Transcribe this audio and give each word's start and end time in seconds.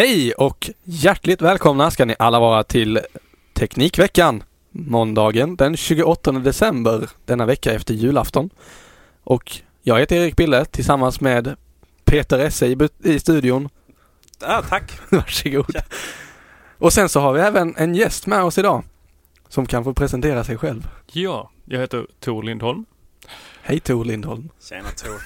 Hej 0.00 0.32
och 0.32 0.70
hjärtligt 0.84 1.42
välkomna 1.42 1.90
ska 1.90 2.04
ni 2.04 2.14
alla 2.18 2.40
vara 2.40 2.64
till 2.64 3.00
Teknikveckan. 3.52 4.42
Måndagen 4.70 5.56
den 5.56 5.76
28 5.76 6.32
december 6.32 7.10
denna 7.24 7.46
vecka 7.46 7.72
efter 7.72 7.94
julafton. 7.94 8.50
Och 9.24 9.56
jag 9.82 10.00
heter 10.00 10.16
Erik 10.16 10.36
Bille 10.36 10.64
tillsammans 10.64 11.20
med 11.20 11.56
Peter 12.04 12.38
Esse 12.38 12.66
i, 12.66 12.88
i 13.04 13.20
studion. 13.20 13.68
Ja, 14.40 14.62
tack. 14.68 14.92
Varsågod. 15.10 15.76
Och 16.78 16.92
sen 16.92 17.08
så 17.08 17.20
har 17.20 17.32
vi 17.32 17.40
även 17.40 17.74
en 17.76 17.94
gäst 17.94 18.26
med 18.26 18.42
oss 18.42 18.58
idag 18.58 18.84
som 19.48 19.66
kan 19.66 19.84
få 19.84 19.94
presentera 19.94 20.44
sig 20.44 20.56
själv. 20.58 20.88
Ja, 21.06 21.50
jag 21.64 21.80
heter 21.80 22.06
Tor 22.20 22.42
Lindholm. 22.42 22.84
Hej 23.62 23.80
Tor 23.80 24.04
Lindholm. 24.04 24.48
Tjena 24.68 24.88
Tor. 24.90 25.22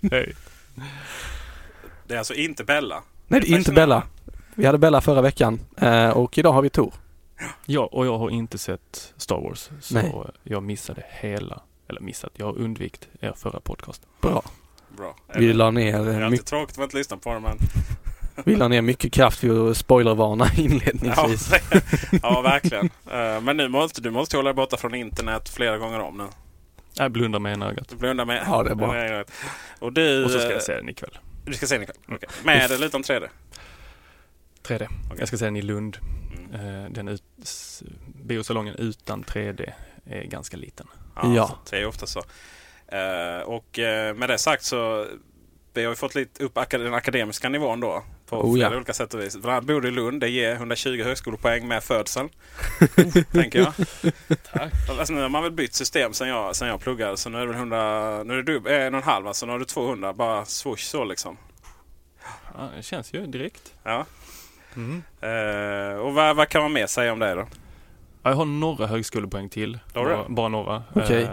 Hej. 0.10 0.34
Det 2.06 2.14
är 2.14 2.18
alltså 2.18 2.34
inte 2.34 2.64
Bella. 2.64 3.02
Nej, 3.28 3.40
det 3.40 3.50
är 3.50 3.58
inte 3.58 3.72
Bella. 3.72 4.02
Vi 4.54 4.66
hade 4.66 4.78
Bella 4.78 5.00
förra 5.00 5.20
veckan 5.20 5.60
eh, 5.76 6.10
och 6.10 6.38
idag 6.38 6.52
har 6.52 6.62
vi 6.62 6.70
Tor. 6.70 6.94
Ja, 7.66 7.88
och 7.92 8.06
jag 8.06 8.18
har 8.18 8.30
inte 8.30 8.58
sett 8.58 9.14
Star 9.16 9.40
Wars. 9.40 9.70
Så 9.80 9.94
Nej. 9.94 10.14
jag 10.42 10.62
missade 10.62 11.02
hela, 11.08 11.60
eller 11.88 12.00
missat, 12.00 12.30
jag 12.34 12.46
har 12.46 12.58
undvikit 12.58 13.08
er 13.20 13.32
förra 13.36 13.60
podcast. 13.60 14.02
Bra. 14.20 14.42
Bra. 14.96 15.16
Vi 15.34 15.52
la 15.52 15.70
ner, 15.70 15.92
det 15.92 15.98
är 15.98 16.08
eh, 16.08 16.14
alltid 16.14 16.30
mycket, 16.30 16.46
tråkigt 16.46 16.70
att 16.70 16.76
man 16.78 16.84
inte 16.84 16.96
lyssnar 16.96 17.18
på 17.18 17.34
det 17.34 17.40
men... 17.40 17.58
vi 18.44 18.56
la 18.56 18.68
ner 18.68 18.82
mycket 18.82 19.12
kraft 19.12 19.44
vid 19.44 19.52
att 19.52 19.76
spoilervarna 19.76 20.46
Ja, 20.56 20.62
inledningsvis. 20.62 21.52
ja, 22.22 22.40
verkligen. 22.40 22.90
Eh, 23.10 23.40
Men 23.40 23.56
nu 23.56 23.68
måste 23.68 24.00
du 24.00 24.10
måste 24.10 24.36
hålla 24.36 24.48
dig 24.48 24.54
borta 24.54 24.76
från 24.76 24.94
internet 24.94 25.48
flera 25.48 25.78
gånger 25.78 26.00
om 26.00 26.18
nu. 26.18 26.24
Jag 26.94 27.12
blundar 27.12 27.38
med 27.38 27.52
ena 27.52 27.68
ögat. 27.70 27.92
Blundar 27.98 28.24
med... 28.24 28.44
Ja, 28.46 28.62
det 28.62 28.70
är 28.70 28.74
bra. 28.74 29.24
Och 29.78 29.92
du... 29.92 30.24
Och 30.24 30.30
så 30.30 30.38
ska 30.38 30.48
eh, 30.48 30.52
jag 30.52 30.62
se 30.62 30.74
den 30.74 30.88
ikväll. 30.88 31.18
Du 31.48 31.54
ska 31.54 31.66
se 31.66 31.74
den 31.74 31.82
ikväll? 31.82 31.96
Okej. 32.08 32.28
Med 32.44 32.70
eller 32.70 32.86
utan 32.86 33.02
3D? 33.02 33.28
3D. 34.62 34.88
Jag 35.18 35.28
ska 35.28 35.36
se 35.36 35.44
den 35.44 35.56
i 35.56 35.62
Lund. 35.62 35.98
Mm. 36.50 36.84
Eh, 36.84 36.90
Den 36.90 37.08
ut, 37.08 37.22
biosalongen 38.22 38.74
utan 38.74 39.24
3D 39.24 39.72
är 40.06 40.24
ganska 40.24 40.56
liten. 40.56 40.86
Ja, 41.16 41.34
Ja. 41.34 41.58
Det 41.70 41.76
är 41.78 41.86
ofta 41.86 42.06
så. 42.06 42.18
Eh, 42.88 43.40
Och 43.42 43.78
eh, 43.78 44.14
med 44.14 44.28
det 44.28 44.38
sagt 44.38 44.64
så 44.64 45.06
vi 45.74 45.84
har 45.84 45.92
ju 45.92 45.96
fått 45.96 46.14
lite 46.14 46.44
upp 46.44 46.58
den 46.70 46.94
akademiska 46.94 47.48
nivån 47.48 47.80
då. 47.80 48.04
På 48.28 48.36
Oh, 48.42 48.54
flera 48.54 48.70
ja. 48.70 48.76
olika 48.76 48.92
sätt 48.92 49.14
och 49.14 49.20
vis. 49.20 49.36
Bland 49.36 49.50
annat 49.52 49.64
bor 49.64 49.80
du 49.80 49.88
i 49.88 49.90
Lund. 49.90 50.20
Det 50.20 50.28
ger 50.28 50.54
120 50.54 51.02
högskolepoäng 51.04 51.68
med 51.68 51.82
födseln. 51.84 52.28
tänker 53.32 53.58
jag. 53.58 53.72
Tack. 54.52 54.72
Alltså, 54.98 55.12
nu 55.14 55.20
har 55.22 55.28
man 55.28 55.42
väl 55.42 55.52
bytt 55.52 55.74
system 55.74 56.12
sen 56.12 56.28
jag, 56.28 56.56
sen 56.56 56.68
jag 56.68 56.80
pluggade. 56.80 57.16
Så 57.16 57.28
nu 57.30 57.36
är 57.38 57.40
det 57.40 57.46
väl 57.46 57.56
100, 57.56 58.24
nu 58.24 58.32
är 58.32 58.36
det 58.36 58.52
dubb, 58.52 58.66
eh, 58.66 58.72
en 58.82 58.94
och 58.94 59.00
en 59.00 59.04
halv. 59.08 59.26
Alltså 59.26 59.46
nu 59.46 59.52
har 59.52 59.58
du 59.58 59.64
200. 59.64 60.12
Bara 60.12 60.44
swoosh 60.44 60.76
så 60.84 61.04
liksom. 61.04 61.36
Ja, 62.58 62.68
det 62.76 62.82
känns 62.82 63.12
ju 63.14 63.26
direkt. 63.26 63.72
Ja. 63.82 64.06
Mm. 64.76 65.02
Eh, 65.20 65.98
och 65.98 66.14
vad, 66.14 66.36
vad 66.36 66.48
kan 66.48 66.62
man 66.62 66.72
mer 66.72 66.86
säga 66.86 67.12
om 67.12 67.18
det 67.18 67.34
då? 67.34 67.46
Ja, 68.22 68.30
Jag 68.30 68.36
har 68.36 68.44
några 68.44 68.86
högskolepoäng 68.86 69.48
till. 69.48 69.78
Bara, 69.94 70.28
bara 70.28 70.48
några. 70.48 70.82
Okej. 70.94 71.22
Eh, 71.22 71.30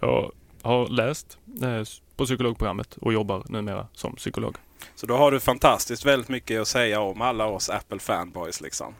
Jag 0.00 0.30
har 0.62 0.88
läst 0.88 1.38
eh, 1.62 1.82
på 2.16 2.24
psykologprogrammet 2.24 2.96
och 2.96 3.12
jobbar 3.12 3.42
numera 3.48 3.86
som 3.92 4.16
psykolog. 4.16 4.56
Så 4.94 5.06
då 5.06 5.16
har 5.16 5.30
du 5.30 5.40
fantastiskt 5.40 6.04
väldigt 6.04 6.28
mycket 6.28 6.60
att 6.60 6.68
säga 6.68 7.00
om 7.00 7.20
alla 7.20 7.46
oss 7.46 7.70
Apple 7.70 7.98
fanboys 7.98 8.60
liksom. 8.60 8.94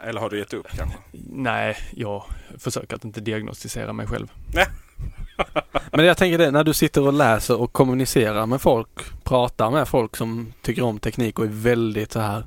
Eller 0.00 0.20
har 0.20 0.30
du 0.30 0.38
gett 0.38 0.52
upp 0.52 0.66
kanske? 0.76 0.98
Nej, 1.30 1.76
jag 1.94 2.24
försöker 2.58 2.96
att 2.96 3.04
inte 3.04 3.20
diagnostisera 3.20 3.92
mig 3.92 4.06
själv. 4.06 4.32
Men 5.92 6.04
jag 6.04 6.16
tänker 6.16 6.38
det, 6.38 6.50
när 6.50 6.64
du 6.64 6.74
sitter 6.74 7.06
och 7.06 7.12
läser 7.12 7.60
och 7.60 7.72
kommunicerar 7.72 8.46
med 8.46 8.60
folk, 8.60 8.88
pratar 9.24 9.70
med 9.70 9.88
folk 9.88 10.16
som 10.16 10.52
tycker 10.62 10.82
om 10.82 10.98
teknik 10.98 11.38
och 11.38 11.44
är 11.44 11.48
väldigt 11.48 12.12
så 12.12 12.20
här, 12.20 12.44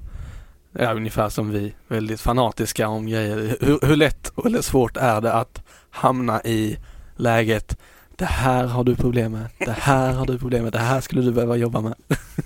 ja, 0.72 0.94
ungefär 0.94 1.30
som 1.30 1.52
vi, 1.52 1.74
väldigt 1.88 2.22
fanatiska 2.22 2.88
om 2.88 3.08
grejer. 3.08 3.58
Hur, 3.60 3.80
hur 3.88 3.96
lätt 3.96 4.32
eller 4.46 4.62
svårt 4.62 4.98
är 4.98 5.22
det 5.22 5.34
att 5.34 5.64
hamna 5.90 6.44
i 6.44 6.78
läget 7.16 7.78
det 8.16 8.26
här 8.26 8.66
har 8.66 8.84
du 8.84 8.96
problem 8.96 9.32
med, 9.32 9.50
det 9.58 9.72
här 9.72 10.14
har 10.14 10.26
du 10.26 10.40
problem 10.40 10.64
med, 10.64 10.74
det 10.74 10.80
här 10.80 11.02
skulle 11.02 11.22
du 11.22 11.32
behöva 11.32 11.56
jobba 11.56 11.82
med. 11.82 11.96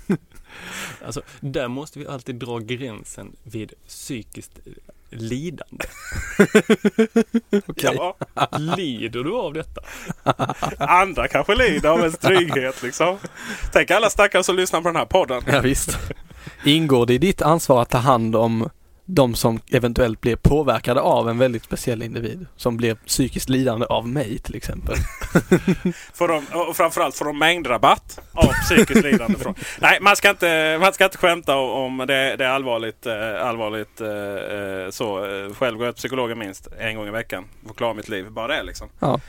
Alltså, 1.06 1.22
där 1.40 1.68
måste 1.68 2.00
vi 2.00 2.08
alltid 2.08 2.36
dra 2.36 2.60
gränsen 2.60 3.36
vid 3.44 3.74
psykiskt 3.88 4.60
lidande. 5.10 5.86
Okej. 7.68 7.98
Ja, 7.98 8.16
Lider 8.78 9.24
du 9.24 9.36
av 9.36 9.54
detta? 9.54 9.82
andra 10.86 11.28
kanske 11.28 11.56
lider 11.56 11.90
av 11.90 12.00
ens 12.00 12.18
trygghet 12.18 12.84
liksom. 12.84 13.18
Tänk 13.74 13.92
alla 13.92 14.10
stackare 14.10 14.44
som 14.44 14.56
lyssnar 14.56 14.82
på 14.82 14.88
den 14.90 14.96
här 14.96 15.06
podden. 15.06 15.44
Ja, 15.48 15.62
visst. 15.62 15.98
Ingår 16.66 17.06
det 17.06 17.14
i 17.14 17.18
ditt 17.18 17.42
ansvar 17.42 17.82
att 17.82 17.90
ta 17.90 17.98
hand 17.98 18.36
om 18.36 18.70
de 19.06 19.36
som 19.36 19.60
eventuellt 19.72 20.22
blir 20.22 20.36
påverkade 20.36 21.02
av 21.02 21.30
en 21.30 21.38
väldigt 21.38 21.64
speciell 21.64 22.04
individ? 22.04 22.46
Som 22.56 22.78
blir 22.78 22.96
psykiskt 22.96 23.50
lidande 23.50 23.86
av 23.86 24.08
mig 24.08 24.40
till 24.40 24.56
exempel. 24.56 24.96
Får 26.14 26.28
de, 26.28 26.46
och 26.54 26.76
framförallt 26.76 27.16
får 27.16 27.26
de 27.26 27.38
mängdrabatt 27.38 28.20
av 28.34 28.54
psykiskt 28.64 29.04
lidande. 29.04 29.40
Från. 29.40 29.56
Nej, 29.80 29.98
man 30.02 30.16
ska 30.16 30.30
inte, 30.30 30.78
man 30.82 30.94
ska 30.94 31.06
inte 31.06 31.18
skämta 31.18 31.58
om 31.58 31.98
det, 31.98 32.36
det 32.36 32.46
är 32.46 32.50
allvarligt. 32.50 33.06
Eh, 33.06 33.48
allvarligt 33.48 34.02
eh, 34.02 34.10
eh, 34.10 34.90
så. 34.90 35.20
Själv 35.58 35.78
går 35.78 35.86
jag 35.86 35.96
till 35.96 36.00
psykologen 36.00 36.40
minst 36.40 36.68
en 36.78 36.96
gång 36.96 37.08
i 37.08 37.12
veckan. 37.12 37.46
Att 37.70 37.76
klara 37.76 37.94
mitt 37.94 38.10
liv. 38.10 38.32
Bara 38.32 38.48
det 38.48 38.64
liksom. 38.64 38.90
Ja. 39.00 39.20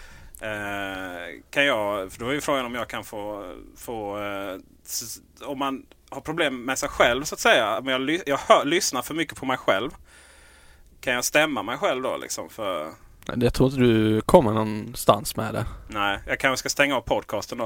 Kan 1.51 1.65
jag, 1.65 2.13
för 2.13 2.21
då 2.21 2.29
är 2.29 2.33
ju 2.33 2.41
frågan 2.41 2.67
om 2.67 2.75
jag 2.75 2.89
kan 2.89 3.05
få, 3.05 3.53
få 3.77 4.19
om 5.41 5.59
man 5.59 5.83
har 6.11 6.21
problem 6.21 6.63
med 6.65 6.79
sig 6.79 6.89
själv 6.89 7.25
så 7.25 7.35
att 7.35 7.41
säga. 7.41 7.79
Om 7.79 7.89
jag, 7.89 8.21
jag 8.27 8.39
hör, 8.39 8.65
lyssnar 8.65 9.03
för 9.03 9.15
mycket 9.15 9.39
på 9.39 9.47
mig 9.47 9.57
själv. 9.57 9.91
Kan 11.01 11.15
jag 11.15 11.25
stämma 11.25 11.63
mig 11.63 11.77
själv 11.77 12.03
då 12.03 12.17
liksom? 12.17 12.49
För, 12.49 12.91
Jag 13.37 13.55
tror 13.55 13.69
inte 13.69 13.81
du 13.81 14.21
kommer 14.21 14.53
någonstans 14.53 15.37
med 15.37 15.55
det. 15.55 15.67
Nej, 15.89 16.19
jag 16.27 16.39
kanske 16.41 16.59
ska 16.59 16.69
stänga 16.69 16.97
av 16.97 17.01
podcasten 17.01 17.59
då. 17.59 17.65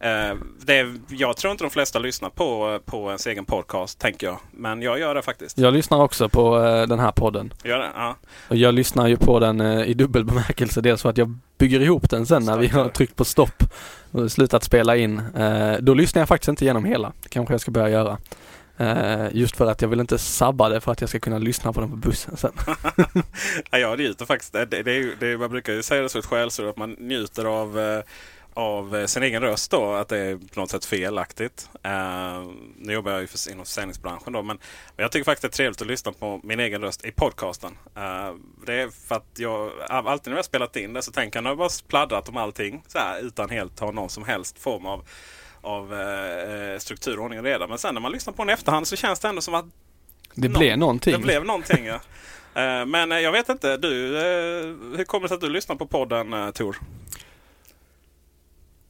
Eh, 0.00 0.34
det 0.60 0.78
är, 0.78 0.94
jag 1.08 1.36
tror 1.36 1.50
inte 1.50 1.64
de 1.64 1.70
flesta 1.70 1.98
lyssnar 1.98 2.30
på, 2.30 2.80
på 2.84 3.06
ens 3.06 3.26
egen 3.26 3.44
podcast, 3.44 3.98
tänker 3.98 4.26
jag. 4.26 4.38
Men 4.50 4.82
jag 4.82 4.98
gör 4.98 5.14
det 5.14 5.22
faktiskt. 5.22 5.58
Jag 5.58 5.74
lyssnar 5.74 6.02
också 6.02 6.28
på 6.28 6.58
eh, 6.58 6.86
den 6.86 6.98
här 6.98 7.12
podden. 7.12 7.52
Gör 7.64 7.78
det? 7.78 7.90
Ja. 7.94 8.16
Och 8.48 8.56
jag 8.56 8.74
lyssnar 8.74 9.06
ju 9.06 9.16
på 9.16 9.38
den 9.38 9.60
eh, 9.60 9.82
i 9.82 9.94
dubbel 9.94 10.24
bemärkelse. 10.24 10.80
Dels 10.80 11.02
för 11.02 11.08
att 11.08 11.18
jag 11.18 11.38
bygger 11.58 11.80
ihop 11.80 12.10
den 12.10 12.26
sen 12.26 12.44
när 12.44 12.58
vi 12.58 12.66
har 12.68 12.88
tryckt 12.88 13.16
på 13.16 13.24
stopp 13.24 13.64
och 14.10 14.32
slutat 14.32 14.64
spela 14.64 14.96
in. 14.96 15.18
Eh, 15.36 15.76
då 15.80 15.94
lyssnar 15.94 16.20
jag 16.20 16.28
faktiskt 16.28 16.48
inte 16.48 16.64
igenom 16.64 16.84
hela. 16.84 17.12
Det 17.22 17.28
kanske 17.28 17.54
jag 17.54 17.60
ska 17.60 17.70
börja 17.70 17.88
göra. 17.88 18.18
Eh, 18.80 19.28
just 19.32 19.56
för 19.56 19.66
att 19.66 19.82
jag 19.82 19.88
vill 19.88 20.00
inte 20.00 20.18
sabba 20.18 20.68
det 20.68 20.80
för 20.80 20.92
att 20.92 21.00
jag 21.00 21.10
ska 21.10 21.18
kunna 21.18 21.38
lyssna 21.38 21.72
på 21.72 21.80
den 21.80 21.90
på 21.90 21.96
bussen 21.96 22.36
sen. 22.36 22.52
ja, 23.70 23.78
jag 23.78 23.98
njuter 23.98 24.26
faktiskt. 24.26 24.52
Det, 24.52 24.64
det, 24.64 25.14
det, 25.20 25.38
man 25.38 25.50
brukar 25.50 25.72
ju 25.72 25.82
säga 25.82 26.02
det 26.02 26.08
som 26.08 26.18
ett 26.18 26.26
skällsord 26.26 26.66
att 26.66 26.76
man 26.76 26.96
njuter 26.98 27.44
av, 27.44 27.78
eh, 27.78 28.02
av 28.60 28.96
eh, 28.96 29.06
sin 29.06 29.22
egen 29.22 29.42
röst 29.42 29.70
då. 29.70 29.92
Att 29.92 30.08
det 30.08 30.18
är 30.18 30.36
på 30.36 30.60
något 30.60 30.70
sätt 30.70 30.84
felaktigt. 30.84 31.68
Eh, 31.82 32.42
nu 32.76 32.92
jobbar 32.92 33.12
jag 33.12 33.20
ju 33.20 33.26
för, 33.26 33.50
inom 33.50 33.64
försäljningsbranschen 33.64 34.32
då. 34.32 34.42
Men, 34.42 34.58
men 34.96 35.02
jag 35.04 35.12
tycker 35.12 35.24
faktiskt 35.24 35.42
det 35.42 35.48
är 35.48 35.56
trevligt 35.56 35.80
att 35.80 35.86
lyssna 35.86 36.12
på 36.12 36.40
min 36.42 36.60
egen 36.60 36.82
röst 36.82 37.04
i 37.04 37.12
podcasten. 37.12 37.78
Eh, 37.96 38.34
det 38.66 38.74
är 38.74 38.88
för 39.08 39.14
att 39.14 39.26
jag 39.36 39.70
alltid 39.88 40.30
när 40.30 40.32
jag 40.32 40.38
har 40.38 40.42
spelat 40.42 40.76
in 40.76 40.92
det 40.92 41.02
så 41.02 41.12
tänker 41.12 41.36
jag 41.36 41.42
när 41.44 41.50
jag 41.50 41.58
bara 41.58 41.70
pladdrat 41.88 42.28
om 42.28 42.36
allting 42.36 42.82
så 42.86 42.98
här, 42.98 43.20
utan 43.20 43.50
helt 43.50 43.80
ha 43.80 43.90
någon 43.90 44.08
som 44.08 44.24
helst 44.24 44.58
form 44.58 44.86
av 44.86 45.08
av 45.62 45.94
eh, 45.94 46.78
struktur, 46.78 47.18
ordning 47.18 47.38
och 47.38 47.44
reda. 47.44 47.66
Men 47.66 47.78
sen 47.78 47.94
när 47.94 48.00
man 48.00 48.12
lyssnar 48.12 48.32
på 48.32 48.42
den 48.42 48.50
i 48.50 48.52
efterhand 48.52 48.88
så 48.88 48.96
känns 48.96 49.20
det 49.20 49.28
ändå 49.28 49.40
som 49.40 49.54
att 49.54 49.64
Det 50.34 50.48
blev 50.48 50.78
någonting. 50.78 51.12
det 51.12 51.18
blev 51.18 51.44
någonting 51.44 51.86
ja. 51.86 52.00
Men 52.86 53.10
jag 53.10 53.32
vet 53.32 53.48
inte, 53.48 53.76
du, 53.76 53.88
hur 54.96 55.04
kommer 55.04 55.22
det 55.22 55.28
sig 55.28 55.34
att 55.34 55.40
du 55.40 55.48
lyssnar 55.48 55.76
på 55.76 55.86
podden 55.86 56.52
Tor? 56.52 56.76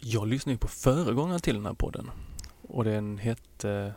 Jag 0.03 0.29
lyssnade 0.29 0.55
ju 0.55 0.59
på 0.59 0.69
föregångaren 0.69 1.41
till 1.41 1.55
den 1.55 1.67
här 1.67 1.75
podden. 1.75 2.11
Och 2.69 2.85
den 2.85 3.19
hette 3.19 3.95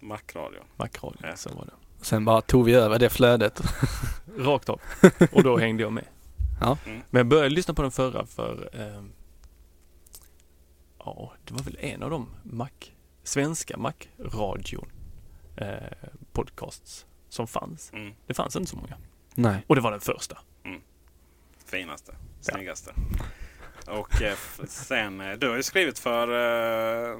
Macradion. 0.00 0.64
Macradion, 0.76 1.22
Ja. 1.22 1.36
så 1.36 1.50
var 1.54 1.64
det. 1.64 1.72
Sen 2.04 2.24
bara 2.24 2.40
tog 2.40 2.64
vi 2.64 2.74
över 2.74 2.98
det 2.98 3.10
flödet. 3.10 3.62
Rakt 4.38 4.68
av. 4.68 4.80
Och 5.32 5.42
då 5.42 5.58
hängde 5.58 5.82
jag 5.82 5.92
med. 5.92 6.04
Ja. 6.60 6.78
Mm. 6.86 7.00
Men 7.10 7.18
jag 7.20 7.26
började 7.26 7.48
lyssna 7.48 7.74
på 7.74 7.82
den 7.82 7.90
förra 7.90 8.26
för 8.26 8.70
eh, 8.72 9.02
Ja, 10.98 11.32
det 11.44 11.54
var 11.54 11.60
väl 11.62 11.76
en 11.80 12.02
av 12.02 12.10
de 12.10 12.28
Mac, 12.42 12.68
svenska 13.22 13.76
Mac-radion 13.76 14.88
eh, 15.56 16.08
podcasts 16.32 17.06
som 17.28 17.46
fanns. 17.46 17.92
Mm. 17.92 18.14
Det 18.26 18.34
fanns 18.34 18.56
inte 18.56 18.70
så 18.70 18.76
många. 18.76 18.96
Nej. 19.34 19.64
Och 19.66 19.74
det 19.74 19.80
var 19.80 19.90
den 19.90 20.00
första. 20.00 20.38
Finaste, 21.66 22.12
Ja. 22.46 22.54
Och 23.90 24.22
eh, 24.22 24.34
sen, 24.68 25.20
eh, 25.20 25.32
du 25.38 25.48
har 25.48 25.56
ju 25.56 25.62
skrivit 25.62 25.98
för 25.98 26.28
eh, 27.12 27.18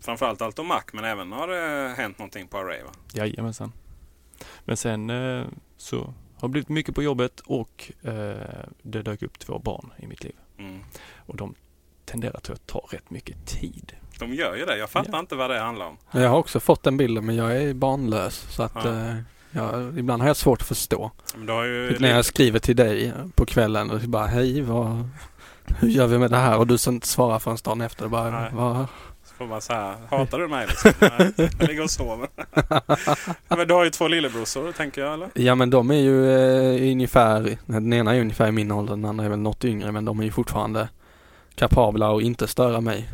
framförallt 0.00 0.42
Allt 0.42 0.58
om 0.58 0.66
Mac 0.66 0.82
men 0.92 1.04
även 1.04 1.32
har 1.32 1.48
det 1.48 1.94
hänt 1.96 2.18
någonting 2.18 2.48
på 2.48 2.58
Array 2.58 2.82
va? 2.82 2.90
Jajamensan. 3.12 3.72
Men 4.64 4.76
sen 4.76 5.10
eh, 5.10 5.44
så 5.76 6.14
har 6.36 6.48
det 6.48 6.52
blivit 6.52 6.68
mycket 6.68 6.94
på 6.94 7.02
jobbet 7.02 7.40
och 7.40 7.92
eh, 8.02 8.36
det 8.82 9.02
dök 9.02 9.22
upp 9.22 9.38
två 9.38 9.58
barn 9.58 9.92
i 9.98 10.06
mitt 10.06 10.24
liv. 10.24 10.34
Mm. 10.58 10.78
Och 11.26 11.36
de 11.36 11.54
tenderar 12.04 12.40
till 12.40 12.52
att 12.52 12.66
ta 12.66 12.86
rätt 12.90 13.10
mycket 13.10 13.46
tid. 13.46 13.92
De 14.18 14.34
gör 14.34 14.56
ju 14.56 14.64
det. 14.64 14.78
Jag 14.78 14.90
fattar 14.90 15.12
Ja. 15.12 15.18
inte 15.18 15.34
vad 15.36 15.50
det 15.50 15.58
handlar 15.58 15.86
om. 15.86 15.96
Jag 16.10 16.28
har 16.28 16.38
också 16.38 16.60
fått 16.60 16.82
den 16.82 16.96
bilden 16.96 17.26
men 17.26 17.36
jag 17.36 17.56
är 17.62 17.74
barnlös 17.74 18.34
så 18.50 18.62
att 18.62 18.72
Ja. 18.74 18.88
eh, 18.94 19.16
jag, 19.50 19.98
ibland 19.98 20.22
har 20.22 20.28
jag 20.28 20.36
svårt 20.36 20.60
att 20.62 20.68
förstå. 20.68 21.10
Men 21.36 21.46
du 21.46 21.52
har 21.52 21.64
ju 21.64 21.88
Typ 21.90 22.00
när 22.00 22.10
jag 22.10 22.24
skriver 22.24 22.58
till 22.58 22.76
dig 22.76 23.12
på 23.34 23.46
kvällen 23.46 23.90
och 23.90 24.00
bara 24.00 24.26
hej 24.26 24.62
vad, 24.62 25.08
hur 25.78 25.88
gör 25.88 26.06
vi 26.06 26.18
med 26.18 26.30
det 26.30 26.36
här? 26.36 26.58
Och 26.58 26.66
du 26.66 26.78
sen 26.78 27.02
svarar 27.02 27.38
förrän 27.38 27.58
dagen 27.64 27.80
efter 27.80 28.04
och 28.04 28.10
bara 28.10 28.30
Nej. 28.40 28.50
vad, 28.54 28.86
Så 29.24 29.34
får 29.34 29.46
man 29.46 29.60
här, 29.68 29.96
hatar 30.10 30.38
du 30.38 30.48
mig 30.48 30.66
liksom? 30.66 30.92
Nej, 31.18 31.32
jag 31.58 31.68
ligger 31.68 31.82
och 31.82 31.90
sover. 31.90 32.28
men 33.56 33.68
du 33.68 33.74
har 33.74 33.84
ju 33.84 33.90
två 33.90 34.08
lillebrorsor 34.08 34.72
tänker 34.72 35.00
jag 35.00 35.14
eller? 35.14 35.28
Ja 35.34 35.54
men 35.54 35.70
de 35.70 35.90
är 35.90 35.94
ju 35.94 36.30
eh, 36.32 36.92
ungefär, 36.92 37.58
den 37.66 37.92
ena 37.92 38.14
är 38.16 38.20
ungefär 38.20 38.48
i 38.48 38.52
min 38.52 38.72
ålder, 38.72 38.96
den 38.96 39.04
andra 39.04 39.24
är 39.24 39.28
väl 39.28 39.38
något 39.38 39.64
yngre 39.64 39.92
men 39.92 40.04
de 40.04 40.20
är 40.20 40.24
ju 40.24 40.30
fortfarande 40.32 40.88
kapabla 41.54 42.16
att 42.16 42.22
inte 42.22 42.46
störa 42.48 42.80
mig 42.80 43.08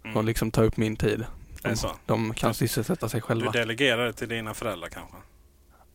och 0.00 0.06
Mm. 0.10 0.26
liksom 0.26 0.50
ta 0.50 0.62
upp 0.62 0.76
min 0.76 0.96
tid. 0.96 1.24
Det 1.62 1.68
är 1.68 1.70
De, 1.70 1.76
så. 1.76 1.90
de 2.06 2.34
kan 2.34 2.54
sysselsätta 2.54 3.08
sig 3.08 3.20
Du 3.20 3.26
själva. 3.26 3.50
delegerar 3.50 4.04
det 4.06 4.12
till 4.12 4.28
dina 4.28 4.54
föräldrar 4.54 4.88
kanske? 4.88 5.16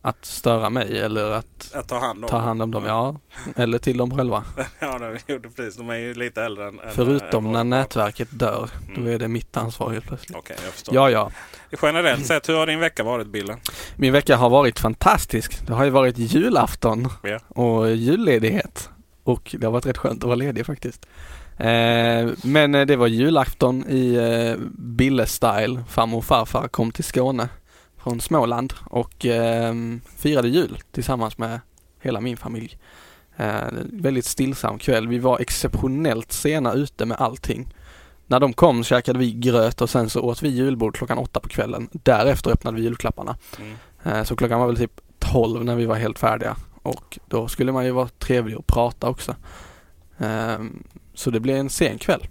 Att 0.04 0.24
störa 0.24 0.70
mig 0.70 0.98
eller 1.00 1.30
att 1.30 1.70
Att 1.74 1.88
ta 1.88 1.98
hand 1.98 2.24
om 2.24 2.30
ta 2.30 2.38
hand 2.38 2.62
om 2.62 2.70
dem, 2.70 2.84
ja. 2.86 3.16
Eller 3.56 3.78
till 3.78 3.96
dem 3.96 4.16
själva. 4.16 4.44
ja, 4.80 4.98
det 4.98 5.32
gjorde 5.32 5.48
precis. 5.48 5.76
De 5.76 5.90
är 5.90 5.94
ju 5.96 6.14
lite 6.14 6.42
äldre 6.42 6.68
än... 6.68 6.80
Förutom 6.92 7.46
än 7.46 7.52
när 7.52 7.64
nätverket 7.64 8.28
dör, 8.30 8.70
då 8.94 9.00
Mm. 9.00 9.14
är 9.14 9.18
det 9.18 9.28
mitt 9.28 9.56
ansvar 9.56 9.90
helt 9.92 10.06
plötsligt. 10.06 10.36
Okej, 10.38 10.56
jag 10.64 10.72
förstår. 10.72 10.94
Ja, 10.94 11.10
ja. 11.10 11.30
Generellt 11.82 12.26
sett, 12.26 12.48
hur 12.48 12.54
har 12.56 12.66
din 12.66 12.80
vecka 12.80 13.02
varit 13.04 13.26
Bille? 13.26 13.56
Min 13.96 14.12
vecka 14.12 14.36
har 14.36 14.50
varit 14.50 14.78
fantastisk. 14.80 15.66
Det 15.66 15.72
har 15.72 15.84
ju 15.84 15.90
varit 15.90 16.18
julafton 16.18 17.08
Ja. 17.22 17.38
och 17.48 17.90
julledighet. 17.90 18.90
Och 19.24 19.56
det 19.58 19.66
har 19.66 19.72
varit 19.72 19.86
rätt 19.86 19.98
skönt 19.98 20.18
att 20.22 20.26
vara 20.28 20.34
ledig 20.36 20.66
faktiskt. 20.66 21.06
Eh, 21.56 22.28
men 22.44 22.74
eh, 22.74 22.86
det 22.86 22.96
var 22.96 23.06
julafton 23.06 23.84
i 23.88 24.14
eh, 24.14 24.60
Bille-style. 24.78 25.84
Farmor 25.88 26.18
och 26.18 26.24
farfar 26.24 26.68
kom 26.68 26.90
till 26.92 27.04
Skåne 27.04 27.48
från 28.02 28.20
Småland 28.20 28.72
och 28.84 29.26
eh, 29.26 29.74
firade 30.16 30.48
jul 30.48 30.78
tillsammans 30.92 31.38
med 31.38 31.60
hela 32.00 32.20
min 32.20 32.36
familj. 32.36 32.78
Eh, 33.36 33.62
väldigt 33.92 34.24
stillsam 34.24 34.78
kväll. 34.78 35.08
Vi 35.08 35.18
var 35.18 35.38
exceptionellt 35.40 36.32
sena 36.32 36.72
ute 36.72 37.04
med 37.06 37.16
allting. 37.20 37.74
När 38.26 38.40
de 38.40 38.52
kom 38.52 38.84
käkade 38.84 39.18
vi 39.18 39.32
gröt 39.32 39.80
och 39.80 39.90
sen 39.90 40.10
så 40.10 40.20
åt 40.20 40.42
vi 40.42 40.48
julbord 40.48 40.96
klockan 40.96 41.18
åtta 41.18 41.40
på 41.40 41.48
kvällen. 41.48 41.88
Därefter 41.92 42.50
öppnade 42.50 42.76
vi 42.76 42.82
julklapparna. 42.82 43.36
Mm. 43.58 43.74
Eh, 44.04 44.24
Så 44.24 44.36
klockan 44.36 44.60
var 44.60 44.66
väl 44.66 44.76
typ 44.76 45.00
12 45.18 45.64
när 45.64 45.76
vi 45.76 45.86
var 45.86 45.96
helt 45.96 46.18
färdiga 46.18 46.56
och 46.82 47.18
då 47.28 47.48
skulle 47.48 47.72
man 47.72 47.84
ju 47.84 47.90
vara 47.90 48.08
trevlig 48.08 48.56
och 48.58 48.66
prata 48.66 49.08
också. 49.08 49.36
Ehm, 50.18 50.82
Så 51.14 51.30
det 51.30 51.40
blev 51.40 51.56
en 51.56 51.70
sen 51.70 51.98
kväll. 51.98 52.26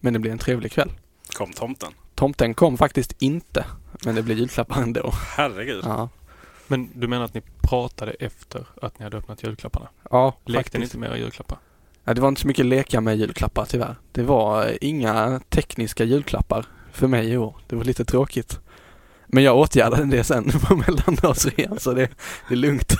Men 0.00 0.12
det 0.12 0.18
blev 0.18 0.32
en 0.32 0.38
trevlig 0.38 0.72
kväll. 0.72 0.90
Kom 1.36 1.52
tomten? 1.52 1.92
Tomten 2.20 2.54
kom 2.54 2.78
faktiskt 2.78 3.14
inte, 3.18 3.64
men 4.04 4.14
det 4.14 4.22
blev 4.22 4.38
julklappar 4.38 4.82
ändå. 4.82 5.12
Herregud. 5.36 5.84
Ja, 5.84 6.08
Men 6.66 6.90
du 6.94 7.08
menar 7.08 7.24
att 7.24 7.34
ni 7.34 7.42
pratade 7.62 8.12
efter 8.12 8.66
att 8.82 8.98
ni 8.98 9.04
hade 9.04 9.16
öppnat 9.16 9.42
julklapparna? 9.42 9.88
ja 10.10 10.34
Lekte 10.44 10.50
ni 10.52 10.56
faktiskt. 10.62 10.94
inte 10.94 10.98
med 10.98 11.08
era 11.10 11.18
julklappar? 11.18 11.58
Ja, 12.04 12.14
det 12.14 12.20
var 12.20 12.28
inte 12.28 12.40
så 12.40 12.46
mycket 12.46 12.66
leka 12.66 13.00
med 13.00 13.16
julklappar 13.16 13.64
tyvärr. 13.64 13.96
Det 14.12 14.22
var 14.22 14.66
eh, 14.66 14.76
inga 14.80 15.40
tekniska 15.48 16.04
julklappar 16.04 16.66
för 16.92 17.06
mig 17.06 17.30
i 17.30 17.36
år. 17.36 17.56
Det 17.66 17.76
var 17.76 17.84
lite 17.84 18.04
tråkigt. 18.04 18.60
Men 19.26 19.44
jag 19.44 19.58
åtgärdade 19.58 20.04
det 20.04 20.24
sen 20.24 20.50
på 20.68 20.76
mellandagsrean 20.76 21.80
så 21.80 21.92
det, 21.92 22.08
det 22.48 22.54
är 22.54 22.56
lugnt. 22.56 22.94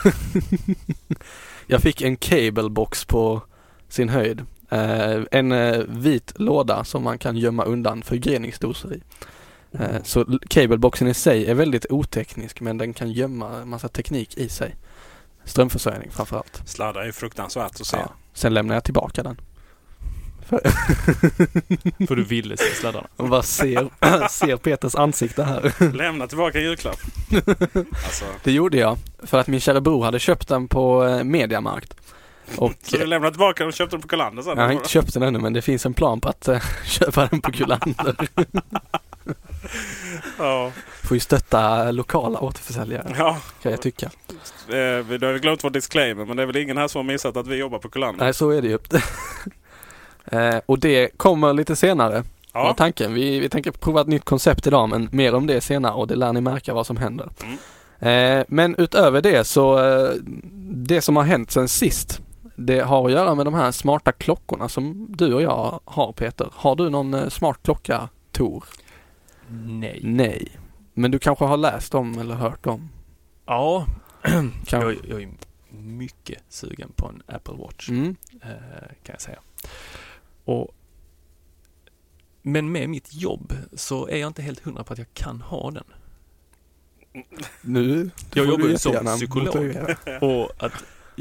jag 1.66 1.80
fick 1.82 2.02
en 2.02 2.16
cablebox 2.16 3.04
på 3.04 3.42
sin 3.88 4.08
höjd. 4.08 4.46
Eh, 4.70 5.22
en 5.30 5.52
eh, 5.52 5.78
vit 5.88 6.32
låda 6.36 6.84
som 6.84 7.02
man 7.02 7.18
kan 7.18 7.36
gömma 7.36 7.64
undan 7.64 8.02
förgreningsdoser 8.02 8.92
i. 8.94 9.02
Eh, 9.72 10.02
så 10.04 10.20
l- 10.20 10.40
cableboxen 10.48 11.08
i 11.08 11.14
sig 11.14 11.46
är 11.46 11.54
väldigt 11.54 11.86
oteknisk 11.90 12.60
men 12.60 12.78
den 12.78 12.94
kan 12.94 13.12
gömma 13.12 13.64
massa 13.64 13.88
teknik 13.88 14.38
i 14.38 14.48
sig. 14.48 14.76
Strömförsörjning 15.44 16.10
framförallt. 16.10 16.62
Sladdar 16.66 17.00
är 17.02 17.12
fruktansvärt 17.12 17.80
att 17.80 17.86
se. 17.86 17.96
Ja. 17.96 18.10
Sen 18.34 18.54
lämnar 18.54 18.74
jag 18.74 18.84
tillbaka 18.84 19.22
den. 19.22 19.40
För 22.08 22.16
du 22.16 22.24
ville 22.24 22.56
se 22.56 22.64
sladdarna? 22.74 23.06
Och 23.16 23.28
bara 23.28 23.42
ser, 23.42 24.28
ser 24.30 24.56
Peters 24.56 24.94
ansikte 24.94 25.44
här. 25.44 25.92
Lämna 25.92 26.26
tillbaka 26.26 26.60
julklapp. 26.60 26.98
Alltså, 28.04 28.24
Det 28.44 28.52
gjorde 28.52 28.78
jag 28.78 28.98
för 29.22 29.38
att 29.38 29.46
min 29.46 29.60
kära 29.60 29.80
bror 29.80 30.04
hade 30.04 30.18
köpt 30.18 30.48
den 30.48 30.68
på 30.68 31.20
Mediamarkt. 31.24 31.94
Och 32.56 32.72
så 32.82 32.96
du 32.96 33.06
lämnade 33.06 33.32
tillbaka 33.32 33.62
den 33.62 33.68
och 33.68 33.74
köpte 33.74 33.96
den 33.96 34.02
på 34.02 34.08
Kullander 34.08 34.42
sen? 34.42 34.58
jag 34.58 34.64
har 34.64 34.72
inte 34.72 34.88
köpt 34.88 35.14
den 35.14 35.22
ännu 35.22 35.38
men 35.38 35.52
det 35.52 35.62
finns 35.62 35.86
en 35.86 35.94
plan 35.94 36.20
på 36.20 36.28
att 36.28 36.48
eh, 36.48 36.60
köpa 36.84 37.26
den 37.26 37.40
på 37.40 37.52
Kullander. 37.52 38.16
Ja. 40.38 40.72
Får 41.02 41.16
ju 41.16 41.20
stötta 41.20 41.90
lokala 41.90 42.38
återförsäljare 42.40 43.14
ja. 43.18 43.36
kan 43.62 43.72
jag 43.72 43.82
tycka. 43.82 44.06
Eh, 44.68 45.06
Du 45.18 45.26
har 45.26 45.38
glömt 45.38 45.64
vår 45.64 45.70
disclaimer 45.70 46.24
men 46.24 46.36
det 46.36 46.42
är 46.42 46.46
väl 46.46 46.56
ingen 46.56 46.76
här 46.76 46.88
som 46.88 46.98
har 46.98 47.12
missat 47.12 47.36
att 47.36 47.46
vi 47.46 47.56
jobbar 47.56 47.78
på 47.78 47.88
Kullander? 47.88 48.24
Nej 48.24 48.34
så 48.34 48.50
är 48.50 48.62
det 48.62 48.68
ju. 48.68 48.78
Eh, 50.32 50.60
Och 50.66 50.78
det 50.78 51.08
kommer 51.16 51.52
lite 51.52 51.76
senare 51.76 52.24
var 52.52 52.64
Ja. 52.64 52.74
tanken. 52.74 53.14
Vi, 53.14 53.40
vi 53.40 53.48
tänker 53.48 53.70
prova 53.70 54.00
ett 54.00 54.06
nytt 54.06 54.24
koncept 54.24 54.66
idag 54.66 54.88
men 54.88 55.08
mer 55.12 55.34
om 55.34 55.46
det 55.46 55.60
senare 55.60 55.92
och 55.92 56.06
det 56.06 56.14
lär 56.16 56.32
ni 56.32 56.40
märka 56.40 56.74
vad 56.74 56.86
som 56.86 56.96
händer. 56.96 57.28
Mm. 57.42 58.38
Eh, 58.38 58.44
men 58.48 58.74
utöver 58.78 59.20
det 59.22 59.44
så 59.44 59.78
eh, 59.78 60.10
det 60.72 61.00
som 61.00 61.16
har 61.16 61.22
hänt 61.24 61.50
sen 61.50 61.68
sist 61.68 62.20
det 62.60 62.80
har 62.80 63.06
att 63.06 63.12
göra 63.12 63.34
med 63.34 63.46
de 63.46 63.54
här 63.54 63.72
smarta 63.72 64.12
klockorna 64.12 64.68
som 64.68 65.06
du 65.08 65.34
och 65.34 65.42
jag 65.42 65.80
har 65.84 66.12
Peter. 66.12 66.48
Har 66.52 66.76
du 66.76 66.90
någon 66.90 67.14
eh, 67.14 67.28
smart 67.28 67.58
klocka 67.62 68.08
Tor? 68.32 68.64
Nej. 69.48 70.00
Nej. 70.02 70.58
Men 70.94 71.10
du 71.10 71.18
kanske 71.18 71.44
har 71.44 71.56
läst 71.56 71.94
om 71.94 72.18
eller 72.18 72.34
hört 72.34 72.66
om? 72.66 72.88
Ja, 73.46 73.86
jag, 74.70 74.96
jag 75.08 75.22
är 75.22 75.28
mycket 75.70 76.42
sugen 76.48 76.92
på 76.96 77.08
en 77.08 77.22
Apple 77.26 77.54
Watch. 77.54 77.88
Mm. 77.88 78.16
eh, 78.42 78.48
kan 79.02 79.12
jag 79.12 79.20
säga. 79.20 79.38
Och, 80.44 80.68
men 82.42 82.72
med 82.72 82.88
mitt 82.88 83.14
jobb 83.14 83.52
så 83.72 84.08
är 84.08 84.16
jag 84.16 84.26
inte 84.26 84.42
helt 84.42 84.60
hundra 84.60 84.84
på 84.84 84.92
att 84.92 84.98
jag 84.98 85.14
kan 85.14 85.40
ha 85.40 85.70
den. 85.70 85.84
Nu 87.62 88.10
Jag 88.34 88.46
jobbar 88.46 88.68
ju 88.68 88.78
som 88.78 89.06
psykolog. 89.06 89.76
Och 90.20 90.52
att 90.58 90.72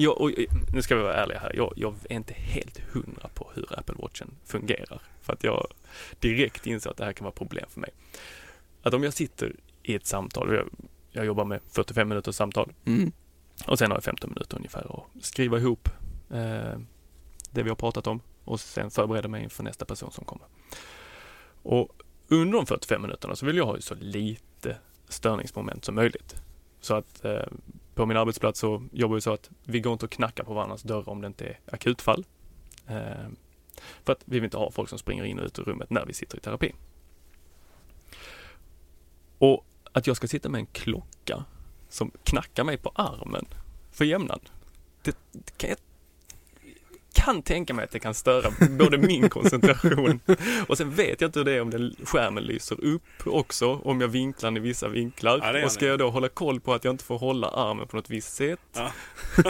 Jag, 0.02 0.22
och, 0.22 0.32
nu 0.74 0.82
ska 0.82 0.96
vi 0.96 1.02
vara 1.02 1.14
ärliga 1.14 1.40
här. 1.40 1.52
Jag, 1.56 1.74
jag 1.76 1.96
är 2.10 2.16
inte 2.16 2.34
helt 2.34 2.80
hundra 2.80 3.28
på 3.34 3.52
hur 3.56 3.80
Apple 3.80 3.96
Watchen 3.98 4.32
fungerar. 4.46 5.02
För 5.22 5.34
att 5.34 5.44
jag 5.44 5.68
direkt 6.20 6.68
inser 6.68 6.90
att 6.90 6.98
det 6.98 7.06
här 7.06 7.14
kan 7.14 7.26
vara 7.26 7.34
problem 7.34 7.66
för 7.70 7.80
mig. 7.80 7.90
Att 8.82 8.94
om 8.94 9.04
jag 9.04 9.14
sitter 9.14 9.56
i 9.84 9.96
ett 9.96 10.06
samtal, 10.06 10.54
jag, 10.56 10.70
jag 11.12 11.26
jobbar 11.26 11.46
med 11.46 11.60
45 11.70 12.10
minuters 12.10 12.36
samtal 12.36 12.72
Mm. 12.86 13.12
och 13.68 13.80
sen 13.80 13.92
har 13.92 13.98
jag 13.98 14.04
15 14.04 14.30
minuter 14.30 14.58
ungefär 14.58 14.96
att 15.00 15.24
skriva 15.26 15.58
ihop 15.58 15.90
eh, 16.30 16.80
det 17.52 17.64
vi 17.64 17.70
har 17.70 17.76
pratat 17.76 18.08
om 18.08 18.22
och 18.44 18.60
sen 18.60 18.92
förbereda 18.92 19.28
mig 19.28 19.44
inför 19.44 19.64
nästa 19.64 19.86
person 19.86 20.12
som 20.12 20.26
kommer. 20.26 20.48
Och 21.64 21.90
under 22.28 22.58
de 22.58 22.66
45 22.66 23.02
minuterna 23.02 23.36
så 23.36 23.46
vill 23.46 23.58
jag 23.58 23.66
ha 23.66 23.82
så 23.82 23.96
lite 23.96 24.78
störningsmoment 25.08 25.86
som 25.86 25.96
möjligt. 25.96 26.36
Så 26.82 26.96
att 26.96 27.26
eh, 27.26 27.46
på 28.00 28.06
min 28.06 28.18
arbetsplats 28.18 28.60
så 28.60 28.84
jobbar 28.92 29.16
vi 29.16 29.22
så 29.22 29.34
att 29.34 29.50
vi 29.64 29.80
går 29.80 29.94
inte 29.94 30.06
och 30.06 30.12
knackar 30.12 30.44
på 30.44 30.54
varandras 30.54 30.82
dörrar 30.82 31.10
om 31.10 31.22
det 31.22 31.28
inte 31.28 31.46
är 31.46 31.60
akutfall. 31.72 32.26
Eh, 32.88 33.28
för 34.04 34.14
att 34.14 34.22
vi 34.26 34.40
vill 34.40 34.44
inte 34.44 34.58
ha 34.58 34.72
folk 34.72 34.90
som 34.90 35.00
springer 35.00 35.24
in 35.24 35.40
och 35.40 35.46
ut 35.46 35.60
ur 35.60 35.64
rummet 35.64 35.90
när 35.90 36.06
vi 36.06 36.14
sitter 36.14 36.38
i 36.38 36.42
terapi. 36.42 36.74
Och 39.38 39.66
att 39.92 40.08
jag 40.08 40.16
ska 40.16 40.28
sitta 40.28 40.50
med 40.50 40.60
en 40.60 40.66
klocka 40.66 41.46
som 41.90 42.12
knackar 42.24 42.64
mig 42.64 42.78
på 42.78 42.92
armen 42.96 43.46
för 43.92 44.06
jämnan. 44.06 44.40
Det, 45.02 45.18
det 45.32 45.58
kan 45.58 45.70
jag 45.70 45.80
kan 47.14 47.42
tänka 47.42 47.74
mig 47.74 47.86
att 47.86 47.92
det 47.92 48.00
kan 48.00 48.14
störa 48.14 48.52
både 48.70 48.98
min 48.98 49.30
koncentration 49.30 50.20
och 50.68 50.78
sen 50.78 50.92
vet 50.96 51.22
jag 51.22 51.28
inte 51.28 51.40
hur 51.40 51.46
det 51.46 51.52
är 51.52 51.62
om 51.62 51.70
den 51.70 51.96
skärmen 52.04 52.44
lyser 52.44 52.84
upp 52.84 53.02
också, 53.26 53.74
om 53.76 54.02
jag 54.02 54.08
vinklar 54.08 54.58
i 54.58 54.60
vissa 54.60 54.88
vinklar. 54.88 55.40
Ja, 55.58 55.66
och 55.66 55.72
ska 55.72 55.86
jag 55.86 56.00
då 56.00 56.10
hålla 56.10 56.30
koll 56.30 56.60
på 56.60 56.74
att 56.74 56.84
jag 56.84 56.94
inte 56.94 57.04
får 57.04 57.18
hålla 57.18 57.48
armen 57.48 57.88
på 57.88 57.96
något 57.96 58.10
visst 58.10 58.34
sätt? 58.36 58.60
Ja. 58.74 58.92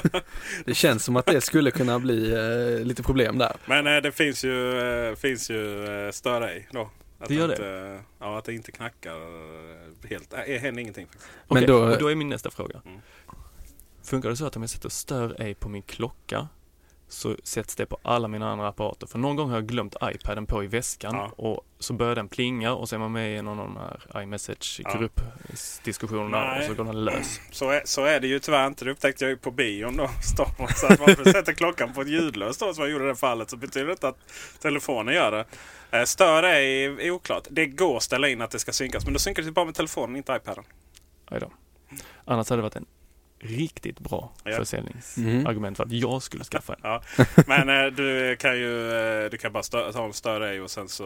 Det 0.66 0.74
känns 0.74 1.04
som 1.06 1.16
att 1.16 1.26
det 1.26 1.42
skulle 1.42 1.72
kunna 1.72 2.00
bli 2.00 2.34
eh, 2.34 2.86
lite 2.86 3.04
problem 3.04 3.38
där. 3.38 3.56
Men 3.66 3.88
eh, 3.88 4.02
det 4.02 4.12
finns 4.12 4.44
ju, 4.44 4.80
eh, 5.10 5.16
finns 5.16 5.50
ju 5.52 5.86
eh, 6.06 6.12
stör 6.12 6.42
ej 6.42 6.68
då. 6.72 6.90
Att 7.20 7.28
Det 7.28 7.36
gör 7.36 7.48
det? 7.48 7.54
inte, 7.54 8.00
Ja, 8.20 8.38
att 8.38 8.46
det 8.46 8.54
inte 8.54 8.72
knackar 8.72 9.16
eh, 9.16 10.10
helt. 10.10 10.30
Det 10.46 10.58
händer 10.58 10.82
ingenting. 10.82 11.06
Faktiskt. 11.08 11.30
Men 11.50 11.58
Okej, 11.58 11.68
då- 11.68 11.80
och 11.94 11.98
då 12.00 12.08
är 12.12 12.16
min 12.16 12.30
nästa 12.30 12.52
fråga. 12.52 12.82
Mm. 12.86 13.00
Funkar 14.04 14.30
det 14.30 14.36
så 14.36 14.46
att 14.46 14.56
om 14.56 14.62
jag 14.64 14.70
sätter 14.70 14.90
stör 14.90 15.36
ej 15.42 15.54
på 15.56 15.70
min 15.70 15.82
klocka 15.82 16.48
så 17.10 17.36
sätts 17.44 17.76
det 17.76 17.86
på 17.86 17.98
alla 18.02 18.28
mina 18.28 18.52
andra 18.52 18.68
apparater. 18.68 19.08
För 19.08 19.20
någon 19.20 19.36
gång 19.36 19.50
har 19.50 19.56
jag 19.58 19.68
glömt 19.68 19.96
iPaden 20.04 20.46
på 20.46 20.64
i 20.64 20.68
väskan 20.68 21.16
Ja. 21.16 21.32
och 21.38 21.66
så 21.80 21.94
börjar 21.94 22.16
den 22.16 22.28
plinga 22.30 22.74
och 22.74 22.90
så 22.90 22.96
är 22.96 23.00
man 23.00 23.12
med 23.12 23.38
i 23.38 23.42
någon 23.42 23.60
av 23.60 23.66
de 23.66 23.78
här 23.78 24.22
iMessage-gruppdiskussionerna 24.24 26.38
och 26.52 26.58
Nej. 26.58 26.68
så 26.68 26.74
går 26.74 26.84
den 26.84 27.06
lös. 27.06 27.40
Så 27.52 27.70
är, 27.70 27.82
så 27.86 28.06
är 28.06 28.20
det 28.20 28.28
ju 28.28 28.40
tyvärr 28.40 28.68
inte. 28.68 28.86
Det 28.86 28.92
upptäckte 28.92 29.24
jag 29.24 29.30
ju 29.30 29.38
på 29.38 29.52
bion 29.52 29.98
då. 29.98 30.04
Wars. 30.60 30.80
Så 30.80 30.88
att 30.88 31.00
man 31.00 31.16
sätter 31.16 31.54
klockan 31.54 31.94
på 31.94 32.02
ett 32.02 32.08
ljudlöst 32.10 32.60
då 32.60 32.74
som 32.74 32.84
jag 32.84 32.92
gjorde 32.92 33.06
i 33.06 33.08
det 33.08 33.16
fallet 33.16 33.50
så 33.50 33.58
betyder 33.58 33.86
det 33.86 33.92
inte 33.92 34.08
att 34.08 34.18
telefonen 34.62 35.14
gör 35.16 35.32
det. 35.32 35.46
Eh, 35.98 36.04
Stör 36.04 36.44
är, 36.44 37.00
är 37.00 37.12
oklart. 37.12 37.48
Det 37.50 37.66
går 37.66 37.98
att 37.98 38.04
ställa 38.04 38.30
in 38.30 38.42
att 38.42 38.52
det 38.52 38.60
ska 38.60 38.72
synkas. 38.72 39.06
Men 39.06 39.14
då 39.14 39.20
synkar 39.20 39.44
det 39.44 39.52
bara 39.52 39.66
med 39.66 39.76
telefonen, 39.76 40.16
inte 40.16 40.34
iPaden. 40.36 40.64
Aj 41.26 41.40
då. 41.40 41.52
Annars 42.26 42.50
hade 42.50 42.58
det 42.58 42.64
varit 42.64 42.76
en 42.76 42.86
riktigt 43.40 44.00
bra 44.00 44.32
Ja. 44.44 44.58
försäljningsargument 44.58 45.78
för 45.78 45.84
att 45.84 45.92
jag 45.92 46.22
skulle 46.24 46.44
skaffa 46.44 46.74
en. 46.74 46.80
Ja. 46.84 47.02
Men 47.48 47.70
eh, 47.70 47.86
du 47.86 48.36
kan 48.36 48.58
ju 48.58 48.92
eh, 48.92 49.30
du 49.30 49.38
kan 49.38 49.52
bara 49.54 49.64
stö- 49.64 49.92
ta 49.92 50.06
en 50.06 50.14
och 50.62 50.72
sen 50.72 50.90
så 50.90 51.06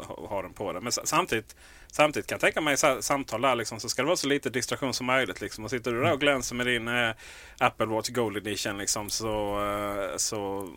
eh, 0.00 0.06
ha, 0.28 0.42
den 0.42 0.52
på 0.52 0.72
dig. 0.72 0.82
Men 0.82 0.92
sa- 0.92 1.04
samtidigt, 1.06 1.56
samtidigt 1.86 2.26
kan 2.28 2.36
jag 2.36 2.40
tänka 2.40 2.60
mig 2.60 2.76
så 2.76 3.02
samtal 3.02 3.40
där 3.40 3.54
liksom, 3.54 3.80
så 3.80 3.88
ska 3.88 4.02
det 4.02 4.06
vara 4.06 4.16
så 4.16 4.28
lite 4.28 4.50
distraktion 4.50 4.94
som 4.94 5.06
möjligt. 5.06 5.40
Liksom. 5.40 5.64
Och 5.64 5.70
sitter 5.70 5.92
du 5.92 6.02
där 6.02 6.12
och 6.12 6.20
glänser 6.20 6.54
med 6.54 6.66
din 6.66 6.88
eh, 6.88 7.10
Apple 7.58 7.86
Watch 7.86 8.08
Gold 8.08 8.36
Edition 8.36 8.78
liksom, 8.78 9.10
så, 9.10 9.60
eh, 9.64 10.16
så 10.16 10.68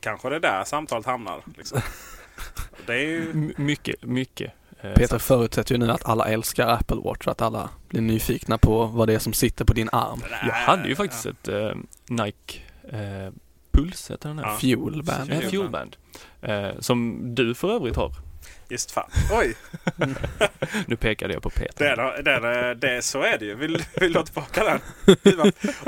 kanske 0.00 0.28
det 0.28 0.36
är 0.36 0.40
där 0.40 0.64
samtalet 0.64 1.06
hamnar. 1.06 1.42
Liksom. 1.56 1.80
Det 2.86 2.92
är 2.94 2.98
ju... 3.06 3.52
Mycket, 3.56 4.02
mycket. 4.04 4.52
Eh, 4.82 4.92
Peter 4.94 5.18
förutsätter 5.18 5.74
ju 5.74 5.78
nu 5.78 5.90
att 5.90 6.06
alla 6.06 6.24
älskar 6.24 6.68
Apple 6.68 6.96
Watch, 7.04 7.26
att 7.26 7.42
alla 7.42 7.68
blir 7.88 8.00
nyfikna 8.00 8.58
på 8.58 8.84
vad 8.84 9.08
det 9.08 9.14
är 9.14 9.18
som 9.18 9.32
sitter 9.32 9.64
på 9.64 9.72
din 9.72 9.88
arm. 9.92 10.22
Jag 10.46 10.54
hade 10.54 10.88
ju 10.88 10.94
faktiskt 10.94 11.26
ett 11.26 11.48
eh, 11.48 11.72
Nike 12.08 12.58
eh, 12.92 13.32
Puls, 13.72 14.10
heter 14.10 14.28
den 14.28 14.38
här? 14.38 14.46
Ja. 14.46 14.58
Fuel 14.58 15.02
band. 15.02 15.28
Nej, 15.30 15.50
Fuelband. 15.50 15.96
Eh, 16.42 16.70
som 16.78 17.20
du 17.34 17.54
för 17.54 17.74
övrigt 17.74 17.96
har. 17.96 18.12
Just 18.68 18.90
fan. 18.90 19.10
Oj! 19.32 19.54
Nu 20.86 20.96
pekade 20.96 21.32
jag 21.34 21.42
på 21.42 21.50
Peter. 21.50 21.96
Det, 21.96 22.22
det, 22.22 22.30
är, 22.30 22.74
det, 22.74 23.02
så 23.02 23.22
är 23.22 23.38
det 23.38 23.44
ju. 23.44 23.54
Vill, 23.54 23.84
vill 24.00 24.12
du 24.12 24.18
ha 24.18 24.26
tillbaka 24.26 24.64
den? 24.64 24.80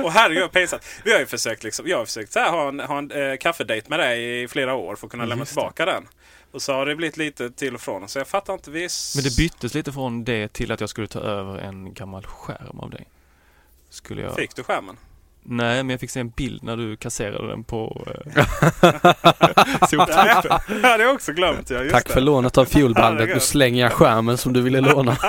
Och 0.05 0.13
herregud 0.13 0.43
vad 0.43 0.53
pinsamt. 0.53 0.83
Vi 1.05 1.13
har 1.13 1.21
ju 1.21 1.27
försökt, 1.27 1.65
liksom, 1.65 1.87
jag 1.89 1.99
har 1.99 2.05
försökt 2.05 2.33
så 2.33 2.39
här, 2.39 2.51
ha 2.51 2.69
en, 2.69 2.81
ha 2.81 2.99
en 2.99 3.11
eh, 3.11 3.37
kaffedejt 3.37 3.89
med 3.89 3.99
dig 3.99 4.43
i 4.43 4.49
flera 4.49 4.75
år 4.75 4.97
för 4.97 5.07
att 5.07 5.11
kunna 5.11 5.25
lämna 5.25 5.43
Just 5.43 5.51
det. 5.51 5.61
tillbaka 5.61 5.85
den. 5.85 6.09
Och 6.53 6.63
så 6.63 6.73
har 6.73 6.87
det 6.87 6.97
blivit 6.97 7.17
lite 7.17 7.51
till 7.51 7.75
och 7.75 7.81
från. 7.81 8.09
Så 8.09 8.19
jag 8.19 8.29
fattar 8.29 8.53
inte. 8.53 8.71
Vi... 8.71 8.89
Men 9.15 9.25
det 9.25 9.37
byttes 9.37 9.75
lite 9.75 9.93
från 9.93 10.25
det 10.25 10.53
till 10.53 10.73
att 10.73 10.81
jag 10.81 10.89
skulle 10.89 11.07
ta 11.07 11.21
över 11.21 11.59
en 11.59 11.95
gammal 11.95 12.27
skärm 12.27 12.79
av 12.79 12.91
dig. 12.91 13.09
Skulle 13.91 14.23
jag... 14.23 14.35
Fick 14.35 14.57
du 14.57 14.63
skärmen? 14.63 14.97
Nej, 15.45 15.77
men 15.77 15.91
jag 15.91 16.01
fick 16.01 16.11
se 16.11 16.21
en 16.21 16.31
bild 16.31 16.63
när 16.63 16.77
du 16.77 16.97
kasserade 16.97 17.49
den 17.49 17.65
på 17.65 18.07
eh, 18.07 18.45
soptippen. 19.91 20.27
Ja, 20.45 20.61
det 20.69 20.89
har 20.89 20.99
jag 20.99 21.15
också 21.15 21.33
glömt. 21.33 21.71
Ja, 21.71 21.83
just 21.83 21.95
Tack 21.95 22.07
det. 22.07 22.13
för 22.13 22.21
lånet 22.21 22.59
av 22.59 22.65
Fuelbandet. 22.65 23.29
Nu 23.29 23.41
slänger 23.41 23.83
jag 23.83 23.93
skärmen 23.93 24.39
som 24.39 24.53
du 24.53 24.61
ville 24.61 24.81
låna. 24.81 25.17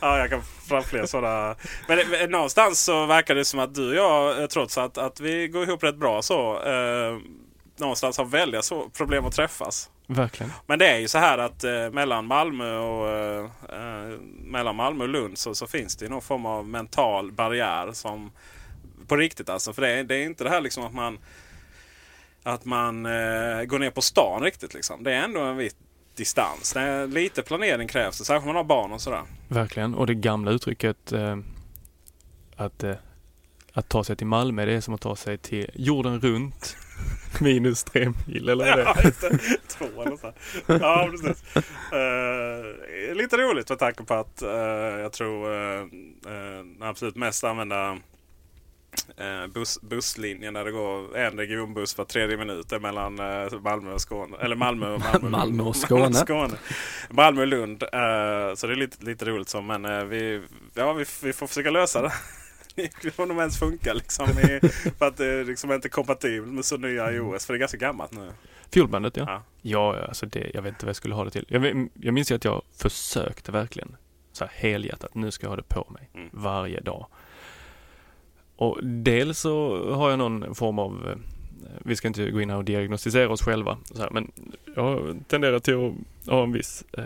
Ja, 0.00 0.18
jag 0.18 0.30
kan 0.30 0.42
fram 0.68 0.82
fler 0.82 1.06
sådana. 1.06 1.54
Men 1.88 1.98
men 2.10 2.30
någonstans 2.30 2.84
så 2.84 3.06
verkar 3.06 3.34
det 3.34 3.44
som 3.44 3.60
att 3.60 3.74
du 3.74 3.88
och 3.88 3.94
jag, 3.94 4.42
eh, 4.42 4.46
trots 4.46 4.78
att, 4.78 4.98
att 4.98 5.20
vi 5.20 5.48
går 5.48 5.62
ihop 5.62 5.82
rätt 5.84 5.96
bra 5.96 6.22
så, 6.22 6.62
eh, 6.62 7.18
någonstans 7.76 8.18
har 8.18 8.24
väldiga 8.24 8.62
så, 8.62 8.88
problem 8.88 9.26
att 9.26 9.32
träffas. 9.32 9.90
Verkligen. 10.06 10.52
Men 10.66 10.78
det 10.78 10.88
är 10.88 10.98
ju 10.98 11.08
så 11.08 11.18
här 11.18 11.38
att 11.38 11.64
eh, 11.64 11.90
mellan 11.90 12.26
Malmö 12.26 12.78
och 12.78 13.08
eh, 13.08 13.44
eh, 13.72 14.18
mellan 14.44 14.76
Malmö 14.76 15.04
och 15.04 15.10
Lund 15.10 15.38
så, 15.38 15.54
så 15.54 15.66
finns 15.66 15.96
det 15.96 16.08
någon 16.08 16.22
form 16.22 16.46
av 16.46 16.68
mental 16.68 17.32
barriär 17.32 17.92
som 17.92 18.32
på 19.06 19.16
riktigt 19.16 19.48
alltså. 19.48 19.72
För 19.72 19.82
det 19.82 19.88
är, 19.88 20.04
det 20.04 20.14
är 20.16 20.24
inte 20.24 20.44
det 20.44 20.50
här 20.50 20.60
liksom 20.60 20.84
att 20.84 20.94
man 20.94 21.18
att 22.42 22.64
man 22.64 23.06
eh, 23.06 23.62
går 23.64 23.78
ner 23.78 23.90
på 23.90 24.00
stan 24.00 24.42
riktigt 24.42 24.74
liksom. 24.74 25.02
Det 25.02 25.12
är 25.12 25.22
ändå 25.22 25.40
en 25.40 25.56
viss 25.56 25.76
distans. 26.16 26.74
Lite 27.08 27.42
planering 27.42 27.88
krävs 27.88 28.18
det, 28.18 28.24
särskilt 28.24 28.42
om 28.42 28.46
man 28.46 28.56
har 28.56 28.64
barn 28.64 28.92
och 28.92 29.00
sådär. 29.00 29.22
Verkligen. 29.48 29.94
Och 29.94 30.06
det 30.06 30.14
gamla 30.14 30.50
uttrycket 30.50 31.12
eh, 31.12 31.36
att, 32.56 32.82
eh, 32.82 32.94
att 33.72 33.88
ta 33.88 34.04
sig 34.04 34.16
till 34.16 34.26
Malmö, 34.26 34.66
det 34.66 34.72
är 34.72 34.80
som 34.80 34.94
att 34.94 35.00
ta 35.00 35.16
sig 35.16 35.38
till 35.38 35.70
jorden 35.74 36.20
runt 36.20 36.76
minus 37.40 37.84
tre 37.84 38.12
mil, 38.26 38.48
eller 38.48 38.64
är 38.66 38.76
det? 38.76 38.82
Ja, 38.82 38.96
just 39.04 39.20
det. 39.20 39.38
Två 39.68 40.02
eller 40.02 40.16
så. 40.16 40.26
här. 40.26 40.78
Ja, 40.80 41.08
precis. 41.10 41.56
Eh, 41.92 43.14
lite 43.14 43.36
roligt 43.36 43.68
med 43.68 43.78
tanke 43.78 44.04
på 44.04 44.14
att 44.14 44.42
eh, 44.42 44.50
jag 45.00 45.12
tror 45.12 45.50
uh, 45.50 45.86
den 46.22 46.82
absolut 46.82 47.16
mest 47.16 47.44
använda 47.44 47.98
buss, 49.54 49.80
busslinjen 49.82 50.54
där 50.54 50.64
det 50.64 50.70
går 50.70 51.16
en 51.16 51.38
regionbuss 51.38 51.98
var 51.98 52.04
tredje 52.04 52.36
minut 52.36 52.82
mellan 52.82 53.14
Malmö 53.62 53.92
och 53.92 54.00
Skåne. 54.00 54.36
Eller 54.40 54.56
Malmö 54.56 54.94
och 54.94 55.00
Malmö. 55.00 55.28
Malmö 55.38 55.62
och 55.62 55.76
Skåne. 55.76 56.14
Skåne. 56.14 56.54
Malmö 57.10 57.40
och 57.40 57.46
Lund. 57.46 57.80
så 58.56 58.66
det 58.66 58.72
är 58.72 58.76
lite, 58.76 59.04
lite 59.04 59.24
roligt 59.24 59.48
så. 59.48 59.60
Men 59.60 60.08
vi, 60.08 60.42
ja, 60.74 60.92
vi, 60.92 61.04
vi 61.22 61.32
får 61.32 61.46
försöka 61.46 61.70
lösa 61.70 62.02
det. 62.02 62.12
Om 63.16 63.28
de 63.28 63.38
ens 63.38 63.58
funkar 63.58 63.94
liksom. 63.94 64.28
I, 64.30 64.60
för 64.98 65.06
att 65.06 65.16
det 65.16 65.44
liksom 65.44 65.70
är 65.70 65.74
inte 65.74 65.88
kompatibelt 65.88 66.52
med 66.52 66.64
så 66.64 66.76
nya 66.76 67.12
iOS. 67.12 67.46
För 67.46 67.52
det 67.52 67.56
är 67.56 67.60
ganska 67.60 67.78
gammalt 67.78 68.12
nu. 68.12 68.32
Fuelbandet, 68.74 69.16
ja. 69.16 69.24
Ja. 69.28 69.42
Ja, 69.62 70.06
alltså 70.08 70.26
det, 70.26 70.50
jag 70.54 70.62
vet 70.62 70.70
inte 70.74 70.86
vad 70.86 70.88
jag 70.88 70.96
skulle 70.96 71.14
ha 71.14 71.24
det 71.24 71.30
till. 71.30 71.44
Jag, 71.48 71.88
jag 71.94 72.14
minns 72.14 72.30
ju 72.30 72.34
att 72.34 72.44
jag 72.44 72.62
försökte 72.76 73.52
verkligen 73.52 73.96
så 74.32 74.44
här 74.44 74.52
helhjärtat, 74.54 75.14
nu 75.14 75.30
ska 75.30 75.44
jag 75.44 75.50
ha 75.50 75.56
det 75.56 75.68
på 75.68 75.86
mig 75.90 76.08
Mm. 76.14 76.28
varje 76.32 76.80
dag. 76.80 77.06
Och 78.56 78.78
dels 78.84 79.38
så 79.38 79.84
har 79.94 80.10
jag 80.10 80.18
någon 80.18 80.54
form 80.54 80.78
av, 80.78 81.08
eh, 81.10 81.16
vi 81.84 81.96
ska 81.96 82.08
inte 82.08 82.30
gå 82.30 82.40
in 82.40 82.50
här 82.50 82.56
och 82.56 82.64
diagnostisera 82.64 83.30
oss 83.32 83.42
själva, 83.42 83.78
här, 83.98 84.10
men 84.10 84.32
jag 84.76 85.16
tenderar 85.28 85.58
till 85.58 85.74
att 85.74 86.26
ha 86.32 86.42
en 86.42 86.52
viss, 86.52 86.84
eh, 86.92 87.04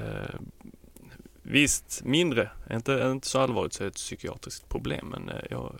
visst 1.50 2.02
mindre, 2.04 2.50
inte, 2.70 2.92
inte 3.12 3.28
så 3.28 3.40
allvarligt 3.40 3.72
så 3.72 3.82
är 3.82 3.84
det 3.84 3.88
ett 3.90 3.94
psykiatriskt 3.94 4.68
problem, 4.68 5.06
men 5.06 5.28
eh, 5.28 5.44
jag, 5.50 5.74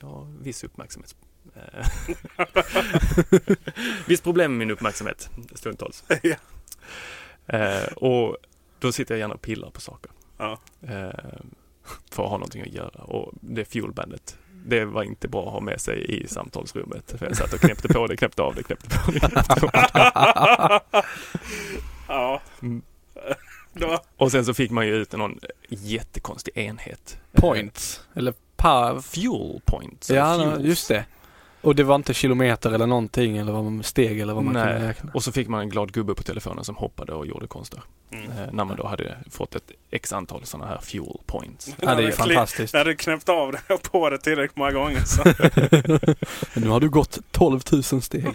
jag 0.00 0.08
har 0.08 0.42
viss 0.42 0.64
uppmärksamhet. 0.64 1.16
eh, 1.54 1.86
Visst 4.06 4.22
problem 4.22 4.52
med 4.52 4.58
min 4.58 4.70
uppmärksamhet 4.70 5.30
stundtals. 5.54 6.04
Ja. 6.22 6.36
Eh, 7.58 7.92
och 7.92 8.36
då 8.78 8.92
sitter 8.92 9.14
jag 9.14 9.18
gärna 9.18 9.34
och 9.34 9.42
pillar 9.42 9.70
på 9.70 9.80
saker. 9.80 10.10
Ja. 10.38 10.58
Eh, 10.82 11.10
för 12.10 12.22
att 12.24 12.30
ha 12.30 12.38
någonting 12.38 12.62
att 12.62 12.72
göra. 12.72 13.02
Och 13.02 13.32
det 13.40 13.64
fuelbandet, 13.64 14.38
det 14.66 14.84
var 14.84 15.02
inte 15.02 15.28
bra 15.28 15.46
att 15.46 15.52
ha 15.52 15.60
med 15.60 15.80
sig 15.80 16.22
i 16.22 16.28
samtalsrummet. 16.28 17.14
För 17.18 17.26
jag 17.26 17.36
satt 17.36 17.52
och 17.52 17.60
knäppte 17.60 17.88
på 17.88 18.06
det, 18.06 18.16
knäppte 18.16 18.42
av 18.42 18.54
det, 18.54 18.62
knäppte 18.62 18.88
på 18.98 19.10
det. 19.10 19.20
Knäppte 19.20 19.60
på 19.60 19.66
det. 19.66 20.80
ja. 22.08 22.42
Mm. 22.62 22.82
Då, 23.80 23.98
Och 24.16 24.30
sen 24.32 24.44
så 24.44 24.54
fick 24.54 24.70
man 24.70 24.86
ju 24.86 24.94
ut 24.94 25.12
någon 25.12 25.40
jättekonstig 25.68 26.56
enhet. 26.56 27.18
Points. 27.32 28.00
Eller 28.14 28.34
power. 28.56 29.00
Fuel 29.00 29.60
points. 29.64 30.10
Ja, 30.10 30.34
fuels. 30.34 30.64
just 30.64 30.88
det. 30.88 31.04
Och 31.60 31.74
det 31.74 31.84
var 31.84 31.94
inte 31.94 32.14
kilometer 32.14 32.72
eller 32.72 32.86
någonting 32.86 33.36
eller 33.36 33.52
vad 33.52 33.64
man 33.64 33.82
steg 33.82 34.20
eller 34.20 34.34
vad 34.34 34.44
man 34.44 34.54
Nej. 34.54 34.72
kunde 34.72 34.88
räkna? 34.88 35.10
Och 35.14 35.24
så 35.24 35.32
fick 35.32 35.48
man 35.48 35.60
en 35.60 35.68
glad 35.68 35.92
gubbe 35.92 36.14
på 36.14 36.22
telefonen 36.22 36.64
som 36.64 36.76
hoppade 36.76 37.12
och 37.14 37.26
gjorde 37.26 37.46
konster. 37.46 37.82
Mm. 38.10 38.30
Eh, 38.30 38.52
när 38.52 38.64
man 38.64 38.76
då 38.76 38.86
hade 38.86 39.16
fått 39.30 39.54
ett 39.54 39.70
x 39.90 40.12
antal 40.12 40.44
sådana 40.44 40.70
här 40.70 40.78
fuel 40.82 41.18
points. 41.26 41.74
Ja, 41.80 41.94
det 41.94 42.02
är 42.02 42.06
ju 42.06 42.12
fantastiskt. 42.12 42.74
När 42.74 42.84
du 42.84 42.96
knäppt 42.96 43.28
av 43.28 43.52
det 43.52 43.74
och 43.74 43.82
på 43.82 44.10
det 44.10 44.18
tillräckligt 44.18 44.56
många 44.56 44.72
gånger 44.72 45.00
så. 45.00 45.22
Nu 46.60 46.68
har 46.68 46.80
du 46.80 46.88
gått 46.88 47.18
12 47.30 47.60
000 47.72 47.82
steg. 47.82 48.26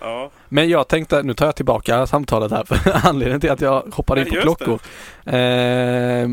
ja. 0.00 0.30
Men 0.48 0.68
jag 0.68 0.88
tänkte, 0.88 1.22
nu 1.22 1.34
tar 1.34 1.46
jag 1.46 1.56
tillbaka 1.56 2.06
samtalet 2.06 2.52
här 2.52 2.64
för 2.64 2.80
anledningen 3.08 3.40
till 3.40 3.50
att 3.50 3.60
jag 3.60 3.82
hoppade 3.92 4.20
in 4.20 4.26
på 4.26 4.40
klockor. 4.40 4.80
Eh, 5.24 6.28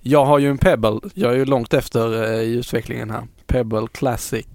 jag 0.00 0.24
har 0.24 0.38
ju 0.38 0.50
en 0.50 0.58
Pebble, 0.58 1.00
jag 1.14 1.32
är 1.32 1.36
ju 1.36 1.44
långt 1.44 1.74
efter 1.74 2.22
eh, 2.22 2.40
i 2.40 2.52
utvecklingen 2.52 3.10
här. 3.10 3.22
Pebble 3.46 3.86
Classic. 3.92 4.46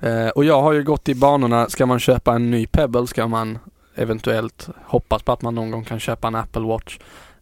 Eh, 0.00 0.28
och 0.28 0.44
jag 0.44 0.62
har 0.62 0.72
ju 0.72 0.82
gått 0.82 1.08
i 1.08 1.14
banorna, 1.14 1.68
ska 1.68 1.86
man 1.86 2.00
köpa 2.00 2.34
en 2.34 2.50
ny 2.50 2.66
Pebble 2.66 3.06
ska 3.06 3.26
man 3.26 3.58
eventuellt 3.94 4.68
hoppas 4.84 5.22
på 5.22 5.32
att 5.32 5.42
man 5.42 5.54
någon 5.54 5.70
gång 5.70 5.84
kan 5.84 6.00
köpa 6.00 6.28
en 6.28 6.34
Apple 6.34 6.62
Watch. 6.62 6.98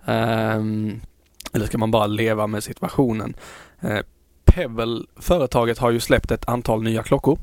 Ehm, 0.06 1.00
eller 1.52 1.66
ska 1.66 1.78
man 1.78 1.90
bara 1.90 2.06
leva 2.06 2.46
med 2.46 2.64
situationen? 2.64 3.34
Eh, 3.80 3.98
Pebble, 4.44 5.00
företaget 5.16 5.78
har 5.78 5.90
ju 5.90 6.00
släppt 6.00 6.30
ett 6.30 6.48
antal 6.48 6.82
nya 6.82 7.02
klockor 7.02 7.38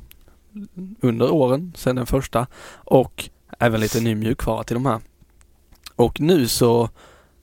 under 1.01 1.32
åren 1.32 1.74
sedan 1.75 1.96
den 1.96 2.06
första 2.06 2.48
och 2.74 3.29
även 3.60 3.79
lite 3.79 4.00
ny 4.00 4.15
mjukvara 4.15 4.63
till 4.63 4.74
de 4.74 4.86
här. 4.86 5.00
Och 5.96 6.22
nu 6.22 6.48
så 6.48 6.89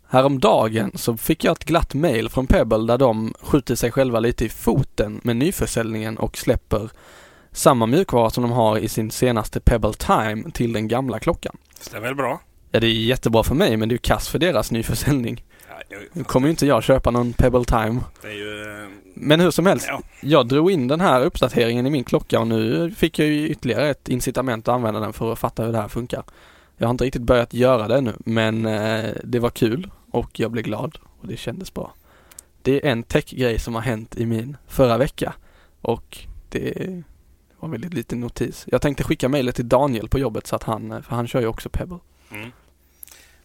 häromdagen 0.08 0.92
så 0.94 1.16
fick 1.16 1.44
jag 1.44 1.52
ett 1.52 1.64
glatt 1.64 1.94
mail 1.94 2.28
från 2.28 2.46
Pebble 2.46 2.86
där 2.86 2.98
de 2.98 3.34
skjuter 3.40 3.74
sig 3.74 3.90
själva 3.90 4.20
lite 4.20 4.44
i 4.44 4.48
foten 4.48 5.20
med 5.24 5.36
nyförsäljningen 5.36 6.18
och 6.18 6.36
släpper 6.36 6.90
samma 7.52 7.86
mjukvara 7.86 8.30
som 8.30 8.42
de 8.42 8.52
har 8.52 8.78
i 8.78 8.88
sin 8.88 9.10
senaste 9.10 9.60
Pebble 9.60 9.92
Time 9.92 10.50
till 10.50 10.72
den 10.72 10.88
gamla 10.88 11.18
klockan. 11.18 11.56
Är 11.94 12.00
väl 12.00 12.14
bra? 12.14 12.40
Ja 12.70 12.80
det 12.80 12.86
är 12.86 12.92
jättebra 12.92 13.42
för 13.42 13.54
mig 13.54 13.76
men 13.76 13.88
det 13.88 13.92
är 13.92 13.94
ju 13.94 13.98
kass 13.98 14.28
för 14.28 14.38
deras 14.38 14.70
nyförsäljning. 14.70 15.44
Nu 16.12 16.24
kommer 16.24 16.46
ju 16.46 16.50
inte 16.50 16.66
jag 16.66 16.82
köpa 16.82 17.10
någon 17.10 17.32
Pebble 17.32 17.64
Time. 17.64 18.00
ju... 18.24 18.82
eh, 18.82 18.88
Men 19.14 19.40
hur 19.40 19.50
som 19.50 19.66
helst, 19.66 19.86
Ja. 19.88 20.00
jag 20.20 20.48
drog 20.48 20.70
in 20.70 20.88
den 20.88 21.00
här 21.00 21.24
uppdateringen 21.24 21.86
i 21.86 21.90
min 21.90 22.04
klocka 22.04 22.40
och 22.40 22.46
nu 22.46 22.90
fick 22.96 23.18
jag 23.18 23.28
ju 23.28 23.48
ytterligare 23.48 23.88
ett 23.90 24.08
incitament 24.08 24.68
att 24.68 24.74
använda 24.74 25.00
den 25.00 25.12
för 25.12 25.32
att 25.32 25.38
fatta 25.38 25.64
hur 25.64 25.72
det 25.72 25.78
här 25.80 25.88
funkar. 25.88 26.22
Jag 26.76 26.86
har 26.86 26.90
inte 26.90 27.04
riktigt 27.04 27.22
börjat 27.22 27.54
göra 27.54 27.88
det 27.88 28.00
nu 28.00 28.12
men 28.18 28.66
eh, 28.66 29.10
det 29.24 29.38
var 29.38 29.50
kul 29.50 29.90
och 30.10 30.40
jag 30.40 30.50
blev 30.50 30.64
glad 30.64 30.98
och 31.20 31.26
det 31.28 31.36
kändes 31.36 31.74
bra. 31.74 31.92
Det 32.62 32.86
är 32.86 32.92
en 32.92 33.02
tech-grej 33.02 33.58
som 33.58 33.74
har 33.74 33.82
hänt 33.82 34.16
i 34.16 34.26
min 34.26 34.56
förra 34.68 34.98
vecka 34.98 35.32
och 35.80 36.18
det 36.48 37.02
var 37.58 37.68
väldigt 37.68 37.94
liten 37.94 38.20
notis. 38.20 38.64
Jag 38.70 38.82
tänkte 38.82 39.04
skicka 39.04 39.28
mejlet 39.28 39.54
till 39.56 39.68
Daniel 39.68 40.08
på 40.08 40.18
jobbet 40.18 40.46
så 40.46 40.56
att 40.56 40.62
han, 40.62 40.92
eh, 40.92 41.00
för 41.00 41.16
han 41.16 41.26
kör 41.26 41.40
ju 41.40 41.46
också 41.46 41.68
Pebble. 41.68 41.98
Mm. 42.30 42.50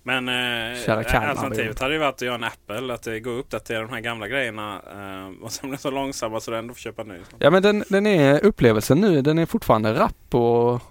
Men 0.04 0.30
eh, 0.30 0.86
Kalmar, 0.86 1.28
alternativet 1.28 1.80
hade 1.80 1.94
ju 1.94 2.00
varit 2.00 2.16
att 2.16 2.22
göra 2.22 2.36
en 2.36 2.44
Apple. 2.44 2.94
Att 2.94 3.04
det 3.04 3.20
går 3.20 3.34
att 3.34 3.40
uppdatera 3.40 3.82
de 3.82 3.90
här 3.90 4.00
gamla 4.00 4.28
grejerna. 4.28 4.82
Eh, 4.92 5.44
och 5.44 5.52
sen 5.52 5.70
blir 5.70 5.80
så 5.80 5.92
långsamma 5.92 6.40
så 6.40 6.52
du 6.52 6.58
ändå 6.58 6.74
får 6.74 6.80
köpa 6.80 7.04
ny. 7.04 7.16
Ja 7.40 7.50
men 7.50 7.64
den, 7.64 7.84
den 7.90 8.08
är 8.08 8.46
upplevelsen 8.46 9.02
nu, 9.02 9.22
den 9.22 9.38
är 9.38 9.46
fortfarande 9.46 9.94
rapp 9.94 10.36
och, 10.36 10.82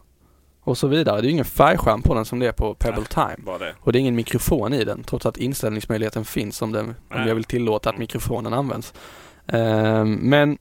och 0.63 0.79
så 0.79 0.89
vidare. 0.89 1.17
Det 1.17 1.21
är 1.21 1.27
ju 1.27 1.31
ingen 1.31 1.45
färgskärm 1.45 2.03
på 2.03 2.15
den 2.15 2.25
som 2.25 2.39
det 2.39 2.47
är 2.47 2.53
på 2.53 2.75
Pebble 2.75 3.05
Time. 3.05 3.37
Bara 3.39 3.59
det. 3.59 3.75
Och 3.81 3.93
det 3.93 3.99
är 3.99 4.01
ingen 4.01 4.17
mikrofon 4.17 4.73
i 4.73 4.85
den 4.85 5.05
trots 5.05 5.27
att 5.27 5.37
inställningsmöjligheten 5.37 6.25
finns 6.25 6.63
om, 6.63 6.73
den, 6.73 6.87
om 6.87 6.95
Nej. 7.09 7.29
jag 7.29 7.35
vill 7.35 7.45
tillåta 7.45 7.91
att 7.91 7.99
mikrofonen 7.99 8.53
används. 8.53 8.95
Ehm, 9.47 10.15
men 10.15 10.59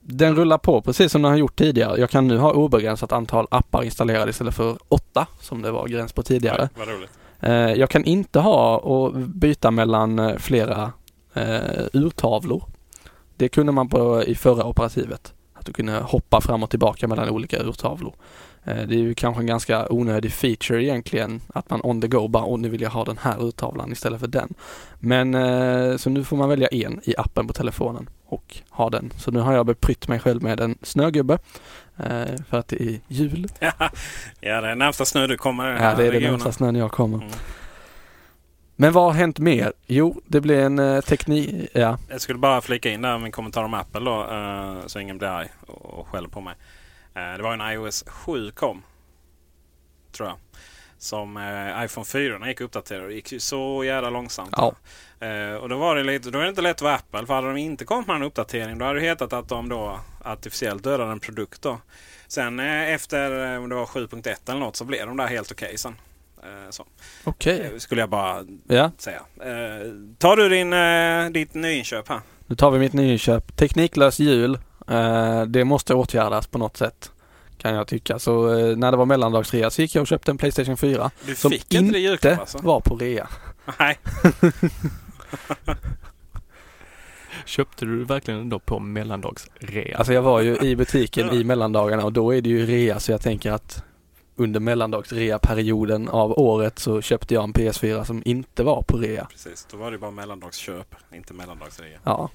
den 0.00 0.36
rullar 0.36 0.58
på 0.58 0.82
precis 0.82 1.12
som 1.12 1.22
den 1.22 1.30
har 1.30 1.38
gjort 1.38 1.56
tidigare. 1.56 2.00
Jag 2.00 2.10
kan 2.10 2.28
nu 2.28 2.38
ha 2.38 2.52
obegränsat 2.52 3.12
antal 3.12 3.46
appar 3.50 3.82
installerade 3.82 4.30
istället 4.30 4.54
för 4.54 4.78
åtta 4.88 5.26
som 5.40 5.62
det 5.62 5.70
var 5.70 5.88
gräns 5.88 6.12
på 6.12 6.22
tidigare. 6.22 6.68
Ja, 6.74 6.84
vad 6.86 6.88
roligt. 6.88 7.10
Eh, 7.42 7.72
jag 7.72 7.90
kan 7.90 8.04
inte 8.04 8.40
ha 8.40 8.76
och 8.76 9.12
byta 9.14 9.70
mellan 9.70 10.18
eh, 10.18 10.36
flera 10.36 10.92
eh, 11.34 11.84
urtavlor. 11.92 12.64
Det 13.36 13.48
kunde 13.48 13.72
man 13.72 13.88
på 13.88 14.24
i 14.24 14.34
förra 14.34 14.64
operativet. 14.64 15.34
Att 15.54 15.66
du 15.66 15.72
kunde 15.72 15.92
hoppa 15.92 16.40
fram 16.40 16.62
och 16.62 16.70
tillbaka 16.70 17.08
mellan 17.08 17.28
olika 17.28 17.62
urtavlor. 17.62 18.14
Eh, 18.64 18.86
det 18.86 18.94
är 18.94 18.98
ju 18.98 19.14
kanske 19.14 19.42
en 19.42 19.46
ganska 19.46 19.86
onödig 19.90 20.32
feature 20.32 20.84
egentligen 20.84 21.40
att 21.54 21.70
man 21.70 21.80
on 21.82 22.00
the 22.00 22.08
go 22.08 22.28
bara, 22.28 22.44
åh 22.44 22.58
nu 22.58 22.68
vill 22.68 22.80
jag 22.80 22.90
ha 22.90 23.04
den 23.04 23.18
här 23.18 23.44
urtavlan 23.48 23.92
istället 23.92 24.20
för 24.20 24.26
den. 24.26 24.54
Men 24.98 25.34
eh, 25.34 25.96
så 25.96 26.10
nu 26.10 26.24
får 26.24 26.36
man 26.36 26.48
välja 26.48 26.68
en 26.68 27.00
i 27.04 27.14
appen 27.18 27.46
på 27.46 27.52
telefonen 27.52 28.08
och 28.26 28.56
ha 28.70 28.90
den. 28.90 29.12
Så 29.16 29.30
nu 29.30 29.40
har 29.40 29.52
jag 29.52 29.66
beprytt 29.66 30.08
mig 30.08 30.18
själv 30.18 30.42
med 30.42 30.60
en 30.60 30.78
snögubbe 30.82 31.38
eh, 31.96 32.42
för 32.48 32.58
att 32.58 32.68
det 32.68 32.82
är 32.82 33.00
jul. 33.08 33.46
ja, 33.60 33.72
det 34.40 34.48
är 34.48 34.74
närmsta 34.74 35.04
snö 35.04 35.26
du 35.26 35.36
kommer 35.36 35.66
den 35.66 35.82
Ja, 35.82 35.94
det 35.94 36.06
är 36.06 36.10
regionen. 36.10 36.30
närmsta 36.30 36.52
snön 36.52 36.76
jag 36.76 36.90
kommer. 36.92 37.18
Mm. 37.18 37.30
Men 38.76 38.92
vad 38.92 39.04
har 39.04 39.12
hänt 39.12 39.38
mer? 39.38 39.72
Jo, 39.86 40.20
det 40.26 40.40
blev 40.40 40.60
en 40.60 40.78
eh, 40.78 41.00
teknik... 41.00 41.68
Ja. 41.72 41.98
Jag 42.08 42.20
skulle 42.20 42.38
bara 42.38 42.60
flika 42.60 42.90
in 42.90 43.02
där 43.02 43.14
en 43.14 43.32
kommentar 43.32 43.64
om 43.64 43.74
Apple 43.74 44.00
då. 44.00 44.26
så 44.86 45.00
ingen 45.00 45.18
blir 45.18 45.28
arg 45.28 45.48
och, 45.66 45.84
och 45.84 46.08
skäller 46.08 46.28
på 46.28 46.40
mig. 46.40 46.54
Eh, 47.14 47.36
det 47.36 47.42
var 47.42 47.52
en 47.52 47.72
iOS 47.72 48.04
7 48.06 48.50
kom. 48.50 48.82
Tror 50.12 50.28
jag. 50.28 50.36
Som 50.98 51.36
eh, 51.36 51.84
iPhone 51.84 52.04
4 52.04 52.48
gick 52.48 52.60
uppdaterad 52.60 53.02
och 53.02 53.08
det 53.08 53.14
gick 53.14 53.32
ju 53.32 53.40
så 53.40 53.84
jävla 53.84 54.10
långsamt. 54.10 54.54
Ja. 54.56 54.74
Eh, 55.26 55.54
och 55.54 55.68
då 55.68 55.76
var 55.78 55.96
det 55.96 56.04
lite, 56.04 56.30
då 56.30 56.38
är 56.38 56.42
det 56.42 56.48
inte 56.48 56.62
lätt 56.62 56.76
att 56.76 56.82
vara 56.82 56.94
Apple. 56.94 57.26
För 57.26 57.34
hade 57.34 57.46
de 57.46 57.56
inte 57.56 57.84
kommit 57.84 58.06
med 58.06 58.16
en 58.16 58.22
uppdatering 58.22 58.78
då 58.78 58.84
hade 58.84 59.00
det 59.00 59.06
hetat 59.06 59.32
att 59.32 59.48
de 59.48 59.68
då 59.68 60.00
artificiellt 60.24 60.84
dödade 60.84 61.12
en 61.12 61.20
produkt 61.20 61.62
då. 61.62 61.80
Sen 62.28 62.60
efter 62.60 63.58
om 63.58 63.68
det 63.68 63.74
var 63.74 63.86
7.1 63.86 64.50
eller 64.50 64.60
något 64.60 64.76
så 64.76 64.84
blev 64.84 65.06
de 65.06 65.16
där 65.16 65.26
helt 65.26 65.52
okej 65.52 65.78
sen. 65.78 65.96
Eh, 66.42 66.70
så. 66.70 66.86
Okej. 67.24 67.60
Eh, 67.72 67.78
Skulle 67.78 68.00
jag 68.00 68.10
bara 68.10 68.44
Ja, 68.68 68.90
säga. 68.98 69.22
Tar 70.18 70.36
du 70.36 70.48
din, 70.48 71.32
ditt 71.32 71.54
nyinköp 71.54 72.08
här? 72.08 72.20
nu 72.46 72.56
tar 72.56 72.70
vi 72.70 72.78
mitt 72.78 72.92
nyinköp. 72.92 73.56
Tekniklös 73.56 74.18
jul. 74.18 74.58
Eh, 74.88 75.42
det 75.42 75.64
måste 75.64 75.94
åtgärdas 75.94 76.46
på 76.46 76.58
något 76.58 76.76
sätt. 76.76 77.12
Kan 77.58 77.74
jag 77.74 77.86
tycka. 77.86 78.18
Så 78.18 78.58
eh, 78.58 78.76
när 78.76 78.90
det 78.90 78.96
var 78.96 79.06
mellandagsrea 79.06 79.70
så 79.70 79.82
gick 79.82 79.94
jag 79.94 80.02
och 80.02 80.06
köpte 80.08 80.30
en 80.30 80.38
Playstation 80.38 80.76
4. 80.76 81.10
Du 81.26 81.34
Som 81.34 81.50
fick 81.50 81.74
inte 81.74 81.92
det 81.92 81.98
julklapp 81.98 82.32
inte 82.32 82.40
alltså? 82.40 82.58
var 82.58 82.80
på 82.80 82.96
rea. 82.96 83.28
Nej. 83.78 83.98
Köpte 87.44 87.84
du 87.84 88.04
verkligen 88.04 88.48
då 88.48 88.58
på 88.58 88.78
mellandagsrea? 88.78 89.98
Alltså 89.98 90.12
jag 90.12 90.22
var 90.22 90.40
ju 90.40 90.56
i 90.58 90.76
butiken 90.76 91.26
Ja. 91.26 91.34
i 91.34 91.44
mellandagarna 91.44 92.04
och 92.04 92.12
då 92.12 92.34
är 92.34 92.40
det 92.40 92.48
ju 92.48 92.66
rea 92.66 93.00
så 93.00 93.12
jag 93.12 93.20
tänker 93.20 93.52
att 93.52 93.84
under 94.36 94.60
mellandagsrea-perioden 94.60 96.08
av 96.08 96.38
året 96.38 96.78
så 96.78 97.00
köpte 97.02 97.34
jag 97.34 97.44
en 97.44 97.52
PS4 97.52 98.04
som 98.04 98.22
inte 98.24 98.62
var 98.62 98.82
på 98.82 98.96
rea. 98.96 99.26
Precis, 99.30 99.66
då 99.70 99.76
var 99.76 99.90
det 99.90 99.98
bara 99.98 100.10
mellandagsköp, 100.10 100.94
inte 101.14 101.34
mellandagsrea. 101.34 101.98
Ja, 102.04 102.30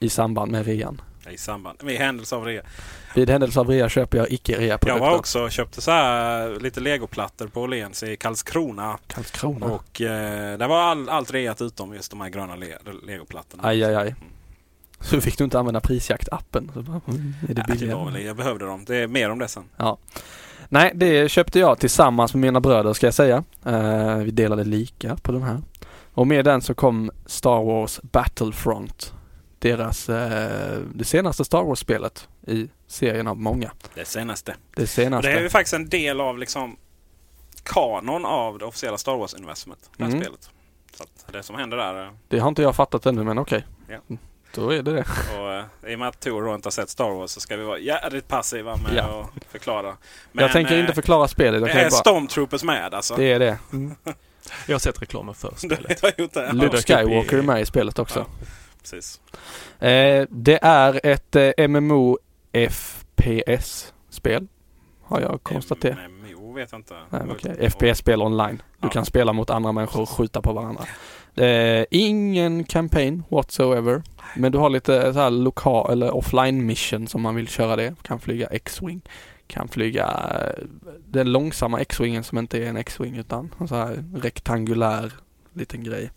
i 0.00 0.08
samband 0.08 0.52
med 0.52 0.66
rean. 0.66 1.00
I 1.30 1.36
samband 1.36 1.84
med 1.84 1.96
händelse 1.96 2.36
av 2.36 2.44
rea. 2.44 2.62
Vid 3.14 3.30
händelse 3.30 3.60
av 3.60 3.68
rea 3.68 3.88
köper 3.88 4.18
jag 4.18 4.32
icke 4.32 4.58
rea 4.58 4.66
Jag 4.66 4.80
produkter. 4.80 5.00
var 5.06 5.16
också 5.18 5.40
och 5.42 5.52
köpte 5.52 5.80
så 5.80 5.90
här 5.90 6.60
lite 6.60 6.80
legoplattor 6.80 7.46
på 7.46 7.60
Åhléns 7.62 8.02
i 8.02 8.16
Karlskrona. 8.16 8.98
Karlskrona. 9.06 9.66
Och 9.66 10.00
eh, 10.00 10.58
där 10.58 10.68
var 10.68 10.80
all, 10.82 11.08
allt 11.08 11.32
reat 11.32 11.60
utom 11.62 11.94
just 11.94 12.10
de 12.10 12.20
här 12.20 12.28
gröna 12.28 12.56
le, 12.56 12.66
legoplattorna. 13.06 13.62
Aj, 13.68 13.84
aj, 13.84 13.94
aj. 13.94 14.14
Så 15.00 15.20
fick 15.20 15.38
du 15.38 15.44
inte 15.44 15.58
använda 15.58 15.80
prisjaktappen. 15.80 16.70
Så 16.74 16.82
bara, 16.82 17.00
mm, 17.08 17.34
är 17.48 17.54
det 17.54 17.64
Nej, 17.68 17.76
det 17.78 17.94
var 17.94 18.10
väl, 18.10 18.24
jag 18.24 18.36
behövde 18.36 18.64
dem. 18.64 18.84
Det 18.86 18.96
är 18.96 19.06
mer 19.06 19.30
om 19.30 19.38
det 19.38 19.48
sen. 19.48 19.64
Nej, 20.68 20.92
det 20.94 21.30
köpte 21.30 21.58
jag 21.58 21.78
tillsammans 21.78 22.34
med 22.34 22.40
mina 22.40 22.60
bröder 22.60 22.92
ska 22.92 23.06
jag 23.06 23.14
säga. 23.14 23.44
Eh, 23.66 24.16
vi 24.16 24.30
delade 24.30 24.64
lika 24.64 25.16
på 25.16 25.32
den 25.32 25.42
här. 25.42 25.62
Och 26.14 26.26
med 26.26 26.44
den 26.44 26.62
så 26.62 26.74
kom 26.74 27.10
Star 27.26 27.64
Wars 27.64 28.00
Battlefront. 28.02 29.12
Deras, 29.62 30.08
eh, 30.08 30.78
det 30.94 31.04
senaste 31.04 31.44
Star 31.44 31.62
Wars-spelet 31.62 32.28
i 32.46 32.68
serien 32.86 33.26
av 33.26 33.36
många. 33.36 33.70
Det 33.94 34.04
senaste. 34.04 34.54
Det 34.76 34.82
Och 34.82 34.88
senaste. 34.88 35.28
det 35.30 35.38
är 35.38 35.42
ju 35.42 35.48
faktiskt 35.48 35.74
en 35.74 35.88
del 35.88 36.20
av 36.20 36.38
liksom 36.38 36.76
kanon 37.62 38.24
av 38.26 38.58
det 38.58 38.64
officiella 38.64 38.98
Star 38.98 39.16
Wars-universumet. 39.16 39.78
Det 39.96 40.04
här 40.04 40.10
Mm. 40.10 40.22
spelet. 40.22 40.50
Så 40.94 41.02
att 41.02 41.32
det 41.32 41.42
som 41.42 41.56
händer 41.56 41.76
där. 41.76 42.04
eh, 42.04 42.10
Det 42.28 42.38
har 42.38 42.48
inte 42.48 42.62
jag 42.62 42.76
fattat 42.76 43.06
ännu 43.06 43.24
men 43.24 43.38
okej. 43.38 43.66
Ja. 43.88 43.98
Då 44.54 44.70
är 44.70 44.82
det 44.82 44.92
det. 44.92 45.04
Och 45.38 45.52
eh, 45.52 45.92
i 45.92 45.94
och 45.94 45.98
med 45.98 46.08
att 46.08 46.20
Tor 46.20 46.54
inte 46.54 46.66
har 46.66 46.70
sett 46.70 46.88
Star 46.90 47.10
Wars 47.10 47.30
så 47.30 47.40
ska 47.40 47.56
vi 47.56 47.64
vara 47.64 47.78
jävligt 47.78 48.28
passiva 48.28 48.76
med 48.76 48.94
Ja. 48.96 49.28
att 49.36 49.44
förklara. 49.52 49.96
jag 50.32 50.52
tänker 50.52 50.78
inte 50.78 50.92
förklara 50.94 51.28
spelet. 51.28 51.60
Jag 51.60 51.70
kan 51.70 51.80
är 51.80 51.84
bara, 51.84 51.90
Stormtroopers 51.90 52.62
med 52.64 52.94
alltså? 52.94 53.16
det 53.16 53.24
är 53.32 53.38
det. 53.38 53.58
Jag 54.66 54.74
har 54.74 54.78
sett 54.78 55.02
reklamen 55.02 55.34
för 55.34 55.54
spelet. 55.56 56.00
det? 56.34 56.52
Luke 56.52 56.76
Skywalker 56.82 57.38
är 57.38 57.42
med 57.42 57.60
i 57.60 57.66
spelet 57.66 57.98
också. 57.98 58.18
Ja. 58.40 58.46
Precis. 58.80 59.20
Eh, 59.78 60.26
det 60.30 60.58
är 60.62 61.00
ett 61.06 61.36
eh, 61.36 61.68
MMO 61.68 62.18
FPS-spel. 63.16 64.46
Har 65.02 65.20
jag 65.20 65.42
konstaterat. 65.42 65.98
MMO 66.10 66.52
vet 66.52 66.72
jag 66.72 66.78
inte. 66.78 66.94
Nej, 67.10 67.20
okej. 67.30 67.70
FPS-spel 67.70 68.22
online. 68.22 68.56
Du 68.56 68.86
Ja. 68.86 68.88
kan 68.88 69.04
spela 69.04 69.32
mot 69.32 69.50
andra 69.50 69.72
människor 69.72 70.02
och 70.02 70.08
skjuta 70.08 70.42
på 70.42 70.52
varandra. 70.52 70.84
Är 71.36 71.86
ingen 71.90 72.64
campaign 72.64 73.22
whatsoever. 73.28 74.02
Men 74.36 74.52
du 74.52 74.58
har 74.58 74.70
lite 74.70 75.12
så 75.12 75.18
här 75.20 75.30
lokal 75.30 75.92
eller 75.92 76.10
offline 76.16 76.66
mission 76.66 77.06
som 77.08 77.22
man 77.22 77.34
vill 77.34 77.48
köra 77.48 77.76
det. 77.76 77.94
Kan 78.02 78.20
flyga 78.20 78.46
X-Wing. 78.46 79.00
Kan 79.46 79.68
flyga 79.68 80.06
eh, 80.34 80.64
den 81.06 81.32
långsamma 81.32 81.80
X-Wingen 81.80 82.24
som 82.24 82.38
inte 82.38 82.58
är 82.58 82.66
en 82.66 82.76
X-Wing 82.76 83.16
utan 83.16 83.54
en 83.60 83.68
så 83.68 83.74
här 83.74 84.04
rektangulär 84.14 85.12
liten 85.52 85.84
grej. 85.84 86.10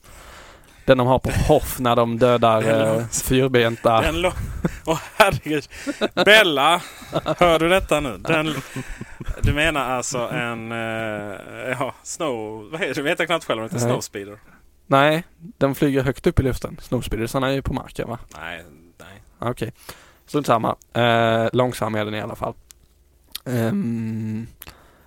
Den 0.85 0.97
de 0.97 1.07
har 1.07 1.19
på 1.19 1.29
Hoff 1.29 1.79
när 1.79 1.95
de 1.95 2.17
dödar 2.17 2.61
Den 2.61 2.99
eh, 2.99 3.07
fyrbenta. 3.07 4.01
Den 4.01 4.25
Åh 4.85 4.99
herregud. 5.15 5.69
Bella, 6.25 6.81
hör 7.37 7.59
du 7.59 7.69
detta 7.69 7.99
nu? 7.99 8.17
Den, 8.17 8.55
du 9.41 9.53
menar 9.53 9.89
alltså 9.89 10.17
en 10.17 10.71
uh, 10.71 11.37
ja, 11.79 11.95
snow... 12.03 12.69
Vad 12.71 12.81
heter 12.81 12.95
det? 12.95 13.01
vet 13.01 13.19
jag 13.19 13.27
knappt 13.27 13.45
själv 13.45 13.61
om 13.61 13.67
det 13.67 13.73
heter 13.73 13.87
snowspeeder. 13.87 14.37
Nej, 14.87 15.23
de 15.57 15.75
flyger 15.75 16.03
högt 16.03 16.27
upp 16.27 16.39
i 16.39 16.43
luften. 16.43 16.77
Snowspeedersarna 16.81 17.47
är 17.49 17.53
ju 17.53 17.61
på 17.61 17.73
marken 17.73 18.09
va? 18.09 18.19
Nej, 18.39 18.65
nej. 18.97 19.23
Okej. 19.39 19.73
Strunt 20.25 20.47
samma. 20.47 20.75
Eh, 20.93 21.49
långsam 21.53 21.95
är 21.95 22.05
den 22.05 22.13
i 22.13 22.21
alla 22.21 22.35
fall. 22.35 22.53
Ehm, 23.45 24.47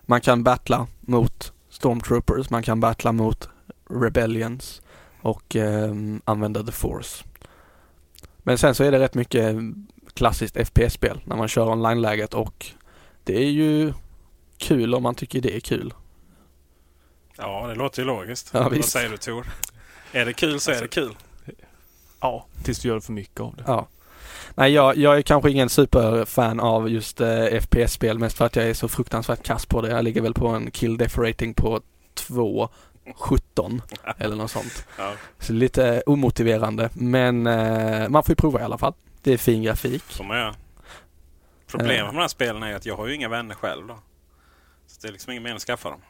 man 0.02 0.20
kan 0.20 0.42
battla 0.44 0.86
mot 1.00 1.52
Stormtroopers, 1.70 2.50
man 2.50 2.62
kan 2.62 2.80
battla 2.80 3.12
mot 3.12 3.48
Rebellions 3.90 4.82
och 5.26 5.56
ehm, 5.56 6.20
använda 6.24 6.62
The 6.62 6.72
Force. 6.72 7.24
Men 8.38 8.58
sen 8.58 8.74
så 8.74 8.84
är 8.84 8.92
det 8.92 8.98
rätt 8.98 9.14
mycket 9.14 9.56
klassiskt 10.14 10.56
FPS-spel 10.56 11.20
när 11.24 11.36
man 11.36 11.48
kör 11.48 11.68
online-läget 11.68 12.34
och 12.34 12.66
det 13.24 13.36
är 13.36 13.50
ju 13.50 13.92
kul 14.58 14.94
om 14.94 15.02
man 15.02 15.14
tycker 15.14 15.40
det 15.40 15.56
är 15.56 15.60
kul. 15.60 15.94
Ja, 17.36 17.66
det 17.66 17.74
låter 17.74 18.02
ju 18.02 18.06
logiskt. 18.06 18.50
Ja, 18.52 18.62
Vad 18.62 18.72
visst. 18.72 18.88
säger 18.88 19.08
du 19.08 19.16
Tor? 19.16 19.46
Är 20.12 20.24
det 20.24 20.32
kul 20.32 20.60
så 20.60 20.70
är 20.70 20.80
det 20.80 20.88
kul. 20.88 21.16
Ja, 22.20 22.46
tills 22.62 22.78
du 22.78 22.88
gör 22.88 23.00
för 23.00 23.12
mycket 23.12 23.40
av 23.40 23.56
det. 23.56 23.64
Ja. 23.66 23.88
Nej, 24.54 24.72
jag, 24.72 24.96
jag 24.96 25.16
är 25.18 25.22
kanske 25.22 25.50
ingen 25.50 25.68
superfan 25.68 26.60
av 26.60 26.90
just 26.90 27.20
eh, 27.20 27.60
FPS-spel 27.60 28.18
mest 28.18 28.36
för 28.36 28.44
att 28.44 28.56
jag 28.56 28.68
är 28.68 28.74
så 28.74 28.88
fruktansvärt 28.88 29.42
kass 29.42 29.66
på 29.66 29.82
det. 29.82 29.90
Jag 29.90 30.04
ligger 30.04 30.20
väl 30.20 30.34
på 30.34 30.48
en 30.48 30.70
kill 30.70 30.96
death 30.96 31.20
rating 31.20 31.54
på 31.54 31.80
2,17 33.14 33.80
eller 34.18 34.36
något 34.36 34.50
sånt. 34.50 34.86
Ja. 34.98 35.12
Så 35.38 35.52
lite 35.52 36.02
omotiverande 36.06 36.90
men 36.92 37.46
eh, 37.46 38.08
man 38.08 38.22
får 38.22 38.30
ju 38.32 38.36
prova 38.36 38.60
i 38.60 38.62
alla 38.62 38.78
fall. 38.78 38.94
Det 39.22 39.32
är 39.32 39.38
fin 39.38 39.62
grafik. 39.62 40.02
Man 40.22 40.36
göra. 40.38 40.54
Problemet 41.66 41.98
Eh. 41.98 42.04
med 42.04 42.14
de 42.14 42.20
här 42.20 42.28
spelen 42.28 42.62
är 42.62 42.74
att 42.74 42.86
jag 42.86 42.96
har 42.96 43.06
ju 43.06 43.14
inga 43.14 43.28
vänner 43.28 43.54
själv 43.54 43.86
då. 43.86 43.98
Så 44.86 45.00
det 45.02 45.08
är 45.08 45.12
liksom 45.12 45.30
ingen 45.32 45.42
mening 45.42 45.56
att 45.56 45.62
skaffa 45.62 45.90
dem. 45.90 46.00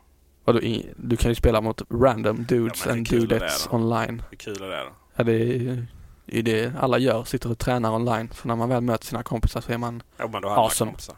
Och 0.45 0.55
du, 0.97 1.17
kan 1.17 1.31
ju 1.31 1.35
spela 1.35 1.61
mot 1.61 1.83
random 1.91 2.45
dudes 2.49 2.83
Ja, 2.87 2.93
and 2.93 3.07
är 3.07 3.11
dudettes 3.21 3.69
online. 3.71 4.23
Hur 4.31 4.37
kul 4.37 4.63
är 4.63 4.69
det 4.69 4.81
då? 4.85 4.91
Ja, 5.17 5.25
det 5.25 5.33
är 5.33 5.87
ju 6.27 6.43
det 6.43 6.73
alla 6.81 6.99
gör, 6.99 7.25
sitter 7.25 7.51
och 7.51 7.59
tränar 7.59 7.93
online. 7.93 8.31
Så 8.35 8.49
när 8.49 8.57
man 8.57 8.69
väl 8.69 8.81
möter 8.83 9.07
sina 9.07 9.23
kompisar 9.23 9.61
så 9.61 9.73
är 9.73 9.79
man 9.79 10.03
Ja, 10.17 10.29
men 10.33 10.43
då 10.43 10.49
har 10.49 10.65
Awesome. 10.65 10.91
kompisar. 10.91 11.17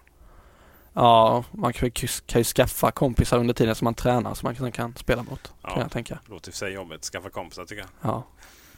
Ja, 0.92 1.44
man 1.50 1.72
kan 1.72 1.90
ju, 1.94 2.08
kan 2.26 2.40
ju 2.40 2.44
skaffa 2.44 2.90
kompisar 2.90 3.38
under 3.38 3.54
tiden 3.54 3.74
som 3.74 3.84
man 3.84 3.94
tränar 3.94 4.34
som 4.34 4.46
man 4.46 4.54
kan, 4.54 4.72
kan 4.72 4.94
spela 4.96 5.22
mot. 5.22 5.52
Ja. 5.62 5.68
Kan 5.68 5.80
jag 5.80 5.90
tänka. 5.90 6.18
Låter 6.26 6.48
i 6.48 6.50
och 6.50 6.54
för 6.54 6.58
sig 6.58 6.72
jobbigt. 6.72 7.04
Skaffa 7.04 7.30
kompisar 7.30 7.64
tycker 7.64 7.82
jag. 7.82 8.12
Ja. 8.12 8.26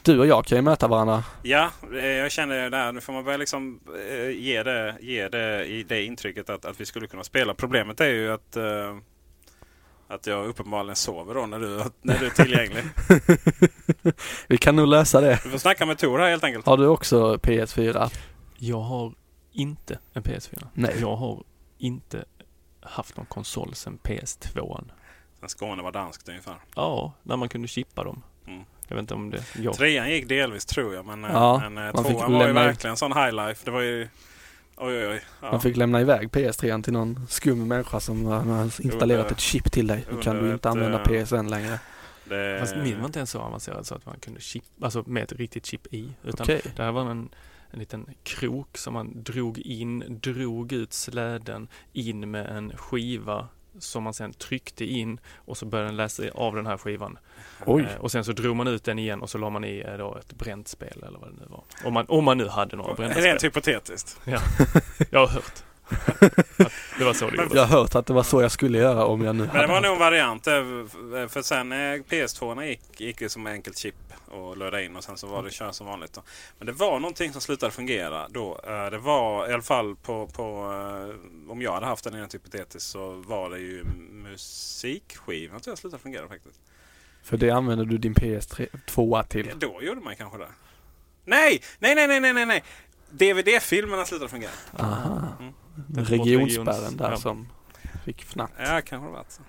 Du 0.03 0.19
och 0.19 0.27
jag 0.27 0.45
kan 0.45 0.59
ju 0.59 0.63
möta 0.63 0.89
varandra. 0.89 1.25
Ja, 1.43 1.71
eh, 1.95 2.07
jag 2.07 2.31
känner 2.33 2.63
det 2.63 2.71
där. 2.71 2.93
Nu 2.93 3.01
får 3.01 3.13
man 3.13 3.25
börja 3.25 3.37
liksom 3.37 3.81
eh, 4.11 4.31
ge 4.31 4.63
det, 4.63 4.97
ge 5.01 5.29
det, 5.29 5.65
i 5.65 5.83
det 5.83 6.05
intrycket 6.05 6.51
att, 6.51 6.65
att 6.65 6.81
vi 6.81 6.87
skulle 6.87 7.07
kunna 7.07 7.25
spela. 7.25 7.55
Problemet 7.55 8.01
är 8.01 8.09
ju 8.09 8.33
att, 8.33 8.57
eh, 8.57 8.97
att 10.09 10.27
jag 10.27 10.47
uppenbarligen 10.47 10.97
sover 10.97 11.35
då 11.35 11.47
när 11.47 11.59
du, 11.59 11.85
när 12.03 12.19
du 12.19 12.27
är 12.27 12.31
tillgänglig. 12.31 12.85
Vi 14.49 14.59
kan 14.59 14.77
nog 14.77 14.87
lösa 14.87 15.21
det. 15.21 15.41
Du 15.45 15.51
får 15.51 15.59
snacka 15.59 15.87
med 15.87 15.99
Tor 15.99 16.19
här 16.19 16.31
helt 16.31 16.45
enkelt. 16.45 16.67
Har 16.67 16.77
du 16.77 16.87
också 16.87 17.37
PS4? 17.37 18.13
Jag 18.57 18.81
har 18.81 19.13
inte 19.53 19.99
en 20.13 20.23
PS4. 20.23 20.67
Nej. 20.75 20.97
Jag 21.01 21.17
har 21.17 21.43
inte 21.81 22.25
haft 22.81 23.17
någon 23.17 23.27
konsol 23.27 23.75
sedan 23.75 23.99
PS2. 24.03 24.85
Sen 25.41 25.49
Skåne 25.49 25.83
var 25.83 25.93
danskt 25.93 26.29
ungefär. 26.29 26.57
Ja, 26.77 27.13
när 27.23 27.37
man 27.37 27.49
kunde 27.49 27.69
chippa 27.69 28.05
dem. 28.05 28.23
Mm. 28.47 28.65
Jag 28.89 28.97
vet 28.97 29.01
inte 29.01 29.15
om 29.15 29.31
det... 29.31 29.45
Jag, 29.59 29.75
Trean 29.75 30.11
gick 30.11 30.29
delvis 30.29 30.67
tror 30.67 30.95
jag. 30.95 31.05
Men, 31.07 31.25
eh, 31.25 31.31
Ja, 31.33 31.69
men 31.71 31.87
eh, 31.87 31.95
man 31.95 32.05
fick 32.05 32.17
tvåan 32.17 32.33
var 32.33 32.41
ju 32.41 32.47
lämna- 32.47 32.63
verkligen 32.65 32.97
sån 32.97 33.13
high 33.13 33.33
life. 33.33 33.65
Det 33.65 33.71
var 33.71 33.81
ju... 33.81 34.09
Oj, 34.77 34.97
oj, 34.99 35.07
oj. 35.09 35.23
Ja. 35.43 35.51
Man 35.51 35.61
fick 35.61 35.77
lämna 35.77 36.01
iväg 36.01 36.29
PS3 36.29 36.83
till 36.83 36.93
någon 36.93 37.27
skum 37.29 37.69
människa 37.69 38.01
som 38.01 38.25
har 38.27 38.63
installerat 38.65 39.21
Under- 39.23 39.33
ett 39.33 39.41
chip 39.41 39.73
till 39.73 39.87
dig. 39.87 40.05
Nu 40.13 40.21
kan 40.23 40.37
du 40.37 40.43
inte 40.45 40.55
ett, 40.55 40.67
använda 40.67 40.99
eh, 41.03 41.25
PSN 41.25 41.47
längre. 41.49 41.79
det, 42.25 42.61
fast 42.61 42.77
min 42.77 42.99
var 42.99 43.07
inte 43.07 43.19
ens 43.19 43.31
så 43.31 43.39
avancerad 43.41 43.87
så 43.87 43.95
att 43.95 44.07
man 44.07 44.19
kunde 44.21 44.41
chippa, 44.41 44.85
alltså 44.85 45.03
med 45.07 45.23
ett 45.23 45.33
riktigt 45.33 45.67
chip 45.67 45.87
i. 45.95 46.13
Utan 46.25 46.45
Okej. 46.45 46.63
det 46.77 46.83
här 46.83 46.93
var 46.93 47.11
en, 47.11 47.29
en 47.71 47.79
liten 47.79 48.07
krok 48.23 48.79
som 48.79 48.95
man 48.95 49.23
drog 49.23 49.59
in, 49.59 50.21
drog 50.23 50.73
ut 50.73 50.93
släden 50.93 51.69
in 51.93 52.31
med 52.31 52.47
en 52.47 52.77
skiva 52.77 53.49
som 53.79 54.03
man 54.03 54.15
sen 54.15 54.33
tryckte 54.33 54.85
in 54.85 55.21
och 55.35 55.57
så 55.57 55.67
började 55.67 55.89
den 55.89 55.97
läsa 55.97 56.23
av 56.35 56.55
den 56.55 56.67
här 56.67 56.77
skivan. 56.77 57.19
Oj. 57.67 57.83
Eh, 57.83 58.01
och 58.01 58.13
sen 58.13 58.25
så 58.25 58.33
drog 58.33 58.57
man 58.57 58.69
ut 58.69 58.85
den 58.85 58.99
igen 58.99 59.23
och 59.23 59.31
så 59.31 59.39
la 59.39 59.51
man 59.51 59.65
i 59.65 59.85
eh, 59.87 59.97
då 59.97 60.17
ett 60.17 60.33
bränt 60.33 60.69
spel 60.69 61.05
eller 61.07 61.19
vad 61.19 61.29
det 61.29 61.37
nu 61.41 61.47
var. 61.49 61.65
Om 61.85 61.95
man, 61.95 62.07
om 62.09 62.25
man 62.25 62.39
nu 62.39 62.49
hade 62.49 62.77
några 62.77 62.95
brända 62.95 63.15
spel. 63.15 63.25
Rent 63.25 63.45
hypotetiskt. 63.45 64.21
Jag 65.11 65.21
har 65.21 65.29
hört. 65.29 65.63
Det 66.99 67.05
var 67.05 67.13
så 67.15 67.31
det 67.31 67.37
gjordes. 67.37 67.55
Jag 67.55 67.67
har 67.67 67.79
hört 67.81 67.95
att 67.95 68.07
det 68.07 68.13
var 68.13 68.23
så 68.23 68.43
jag 68.43 68.53
skulle 68.53 68.79
göra 68.79 69.05
om 69.05 69.25
jag 69.25 69.37
nu 69.37 69.49
Men 69.53 69.61
det 69.63 69.67
var 69.67 69.81
nog 69.81 69.93
en 69.93 69.99
variant. 69.99 70.47
eh, 70.47 70.55
För 71.29 71.43
sen 71.43 71.73
eh, 71.73 71.77
PS2 71.77 72.65
gick, 72.65 72.81
gick 73.01 73.19
det 73.19 73.29
som 73.29 73.47
enkelt 73.47 73.79
chip 73.79 73.95
och 74.29 74.57
löda 74.57 74.83
in 74.83 74.97
och 74.97 75.05
sen 75.05 75.17
så 75.19 75.27
var 75.27 75.43
det 75.43 75.51
kör 75.51 75.73
som 75.73 75.87
vanligt. 75.87 76.13
Då. 76.13 76.23
Men 76.59 76.67
det 76.67 76.73
var 76.73 77.01
någonting 77.01 77.33
som 77.33 77.41
slutade 77.41 77.73
fungera 77.73 78.29
då. 78.29 78.61
Eh, 78.67 78.91
Det 78.91 78.99
var 78.99 79.51
i 79.51 79.53
alla 79.53 79.63
fall 79.63 79.97
på, 79.97 80.27
på 80.27 80.43
eh, 80.73 81.51
om 81.51 81.63
jag 81.63 81.73
hade 81.73 81.87
haft 81.87 82.05
den 82.05 82.15
rent 82.15 82.35
hypotetiskt 82.35 82.91
så 82.91 83.11
var 83.13 83.51
det 83.51 83.59
ju 83.59 83.85
musikskivan 84.13 85.63
som 85.63 85.77
slutade 85.77 86.03
fungera 86.03 86.29
faktiskt. 86.29 86.61
För 87.23 87.37
det 87.37 87.51
använder 87.51 87.85
du 87.85 87.99
din 87.99 88.15
PS3 88.15 88.67
2 88.87 89.23
till. 89.23 89.47
Ja, 89.47 89.55
Då 89.59 89.83
gjorde 89.83 90.01
man 90.01 90.17
kanske 90.17 90.39
det. 90.39 90.49
Nej, 91.25 91.63
nej, 91.79 91.95
nej, 91.95 92.07
nej, 92.07 92.21
nej, 92.21 92.33
nej, 92.33 92.47
nej. 92.47 92.63
DVD-filmerna 93.11 94.05
slutade 94.05 94.31
fungera. 94.31 94.51
Aha. 94.79 95.23
Mm. 95.41 95.50
Regionspärren 95.97 96.97
där 96.97 97.11
ja. 97.11 97.17
som 97.17 97.49
fick 98.05 98.25
fnatt. 98.25 98.51
Ja, 98.59 98.81
kanske 98.85 99.09
det 99.09 99.13
var 99.13 99.25
så. 99.29 99.43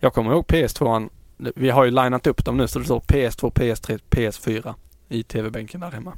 Jag 0.00 0.14
kommer 0.14 0.30
ihåg 0.30 0.44
PS2. 0.46 1.10
Vi 1.36 1.70
har 1.70 1.84
ju 1.84 1.90
linat 1.90 2.26
upp 2.26 2.44
dem 2.44 2.56
nu 2.56 2.68
så 2.68 2.78
det 2.78 2.84
står 2.84 3.00
PS2, 3.00 3.52
PS3, 3.52 4.00
PS4 4.10 4.74
i 5.08 5.22
TV-bänken 5.22 5.80
där 5.80 5.90
hemma. 5.90 6.12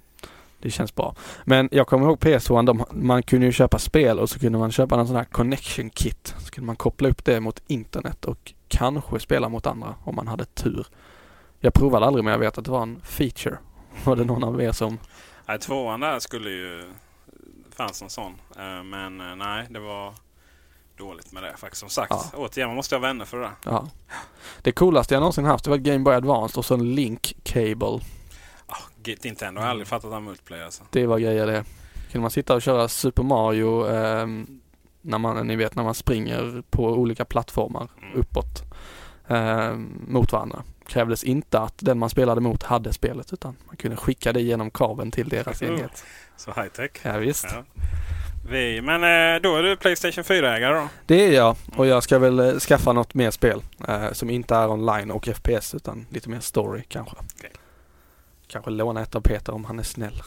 Det 0.59 0.71
känns 0.71 0.95
bra. 0.95 1.15
Men 1.45 1.69
jag 1.73 1.87
kommer 1.87 2.07
ihåg 2.07 2.19
PS2, 2.19 2.67
de, 2.67 2.85
man 2.91 3.23
kunde 3.23 3.47
ju 3.47 3.53
köpa 3.53 3.79
spel 3.79 4.19
och 4.19 4.31
så 4.31 4.39
kunde 4.39 4.59
man 4.59 4.73
köpa 4.73 5.01
en 5.01 5.07
sån 5.07 5.17
här 5.17 5.25
connection 5.25 5.91
kit. 5.91 6.35
Så 6.39 6.51
kunde 6.51 6.67
man 6.67 6.77
koppla 6.77 7.09
upp 7.09 7.25
det 7.25 7.41
mot 7.41 7.63
internet 7.67 8.25
och 8.25 8.53
kanske 8.69 9.21
spela 9.21 9.49
mot 9.49 9.67
andra 9.67 9.95
om 10.05 10.17
man 10.17 10.29
hade 10.29 10.45
tur. 10.45 10.87
Jag 11.61 11.75
provade 11.75 12.07
aldrig 12.07 12.25
men 12.25 12.33
jag 12.33 12.39
vet 12.39 12.59
att 12.59 12.65
det 12.65 12.71
var 12.71 12.83
en 12.83 13.01
feature. 13.05 13.59
Var 14.05 14.17
det 14.17 14.25
någon 14.25 14.45
av 14.45 14.63
er 14.63 14.73
som... 14.73 14.99
Nej, 15.47 15.59
tvåan 15.59 16.01
där 16.01 16.19
skulle 16.19 16.51
ju... 16.51 16.93
fanns 17.81 18.03
en 18.03 18.11
sån. 18.11 18.33
Eh, 18.59 18.83
Men 18.83 19.21
eh, 19.21 19.37
nej, 19.37 19.67
det 19.71 19.79
var 19.81 20.15
dåligt 20.99 21.33
med 21.33 21.43
det 21.43 21.57
faktiskt. 21.57 21.81
Som 21.81 21.89
sagt, 21.89 22.11
Ja. 22.11 22.25
återigen, 22.35 22.69
man 22.69 22.77
måste 22.77 22.95
ha 22.95 23.01
vänner 23.01 23.25
för 23.25 23.37
det 23.37 23.43
där. 23.43 23.53
Ja. 23.65 23.89
Det 24.63 24.73
coolaste 24.73 25.15
jag 25.15 25.21
någonsin 25.21 25.45
haft 25.45 25.65
det 25.65 25.71
var 25.71 25.77
Game 25.77 25.99
Boy 25.99 26.15
Advance 26.15 26.59
och 26.59 26.65
så 26.65 26.75
en 26.75 26.95
Link 26.95 27.35
Cable. 27.43 28.01
Ah, 28.67 28.77
Git 29.05 29.25
Nintendo 29.25 29.61
har 29.61 29.69
aldrig 29.69 29.89
fattat 29.89 30.13
av 30.13 30.23
multiplayer 30.23 30.65
alltså. 30.65 30.83
Det 30.91 31.07
var 31.07 31.19
grejer 31.19 31.47
det. 31.47 31.65
Kunde 32.11 32.23
man 32.23 32.31
sitta 32.31 32.55
och 32.55 32.63
köra 32.63 32.89
Super 32.89 33.23
Mario 33.23 33.87
ehm, 33.89 34.61
när 35.01 35.19
man, 35.19 35.47
ni 35.47 35.57
vet 35.57 35.75
när 35.77 35.85
man 35.85 35.95
springer 35.95 36.63
på 36.71 36.85
olika 36.85 37.25
plattformar 37.25 37.89
Mm. 38.03 38.21
uppåt 38.21 38.63
ehm, 39.29 40.05
mot 40.09 40.33
varandra. 40.33 40.63
Krävdes 40.87 41.25
inte 41.25 41.61
att 41.61 41.75
den 41.79 41.99
man 41.99 42.11
spelade 42.11 42.41
mot 42.41 42.63
hade 42.63 42.93
spelet 42.93 43.33
utan 43.33 43.57
man 43.67 43.77
kunde 43.77 43.97
skicka 43.97 44.33
det 44.33 44.41
genom 44.41 44.71
kabeln 44.71 45.11
till 45.11 45.29
deras 45.29 45.63
Mm. 45.63 45.75
enhet. 45.75 46.05
Så 46.41 46.53
high 46.53 46.69
tech. 46.69 46.91
Ja, 47.03 47.19
visst. 47.19 47.47
Ja. 47.51 47.65
Vi, 48.49 48.81
men 48.81 48.95
eh, 49.35 49.43
då 49.43 49.57
är 49.57 49.63
du 49.63 49.77
Playstation 49.77 50.25
4-ägare 50.25 50.75
då? 50.75 50.89
Det 51.07 51.27
är 51.27 51.33
jag 51.33 51.57
och 51.77 51.87
jag 51.87 52.03
ska 52.03 52.19
väl 52.19 52.39
eh, 52.39 52.59
skaffa 52.59 52.93
något 52.93 53.15
mer 53.15 53.31
spel 53.31 53.63
eh, 53.89 54.13
som 54.13 54.31
inte 54.31 54.55
är 54.55 54.69
online 54.71 55.11
och 55.11 55.27
FPS 55.27 55.75
utan 55.75 56.07
lite 56.11 56.29
mer 56.29 56.41
story 56.41 56.83
kanske. 56.89 57.17
Okej. 57.37 57.51
Kanske 58.47 58.71
låna 58.71 59.03
ett 59.03 59.15
av 59.15 59.21
Peter 59.21 59.53
om 59.55 59.65
han 59.65 59.79
är 59.79 59.83
snäll. 59.83 60.23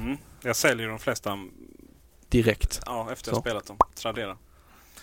Mm. 0.00 0.16
Jag 0.42 0.56
säljer 0.56 0.88
de 0.88 0.98
flesta 0.98 1.38
Direkt. 2.28 2.80
ja, 2.86 3.08
efter 3.12 3.30
Så. 3.30 3.36
jag 3.36 3.42
spelat 3.42 3.66
dem. 3.66 3.78
Tradera. 3.94 4.36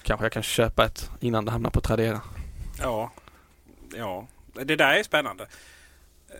Kanske 0.03 0.25
jag 0.25 0.31
kan 0.31 0.43
köpa 0.43 0.85
ett 0.85 1.09
innan 1.19 1.45
det 1.45 1.51
hamnar 1.51 1.69
på 1.69 1.81
Tradera. 1.81 2.21
Ja. 2.79 3.11
ja, 3.95 4.27
det 4.53 4.75
där 4.75 4.93
är 4.93 5.03
spännande. 5.03 5.43
Eh, 6.29 6.35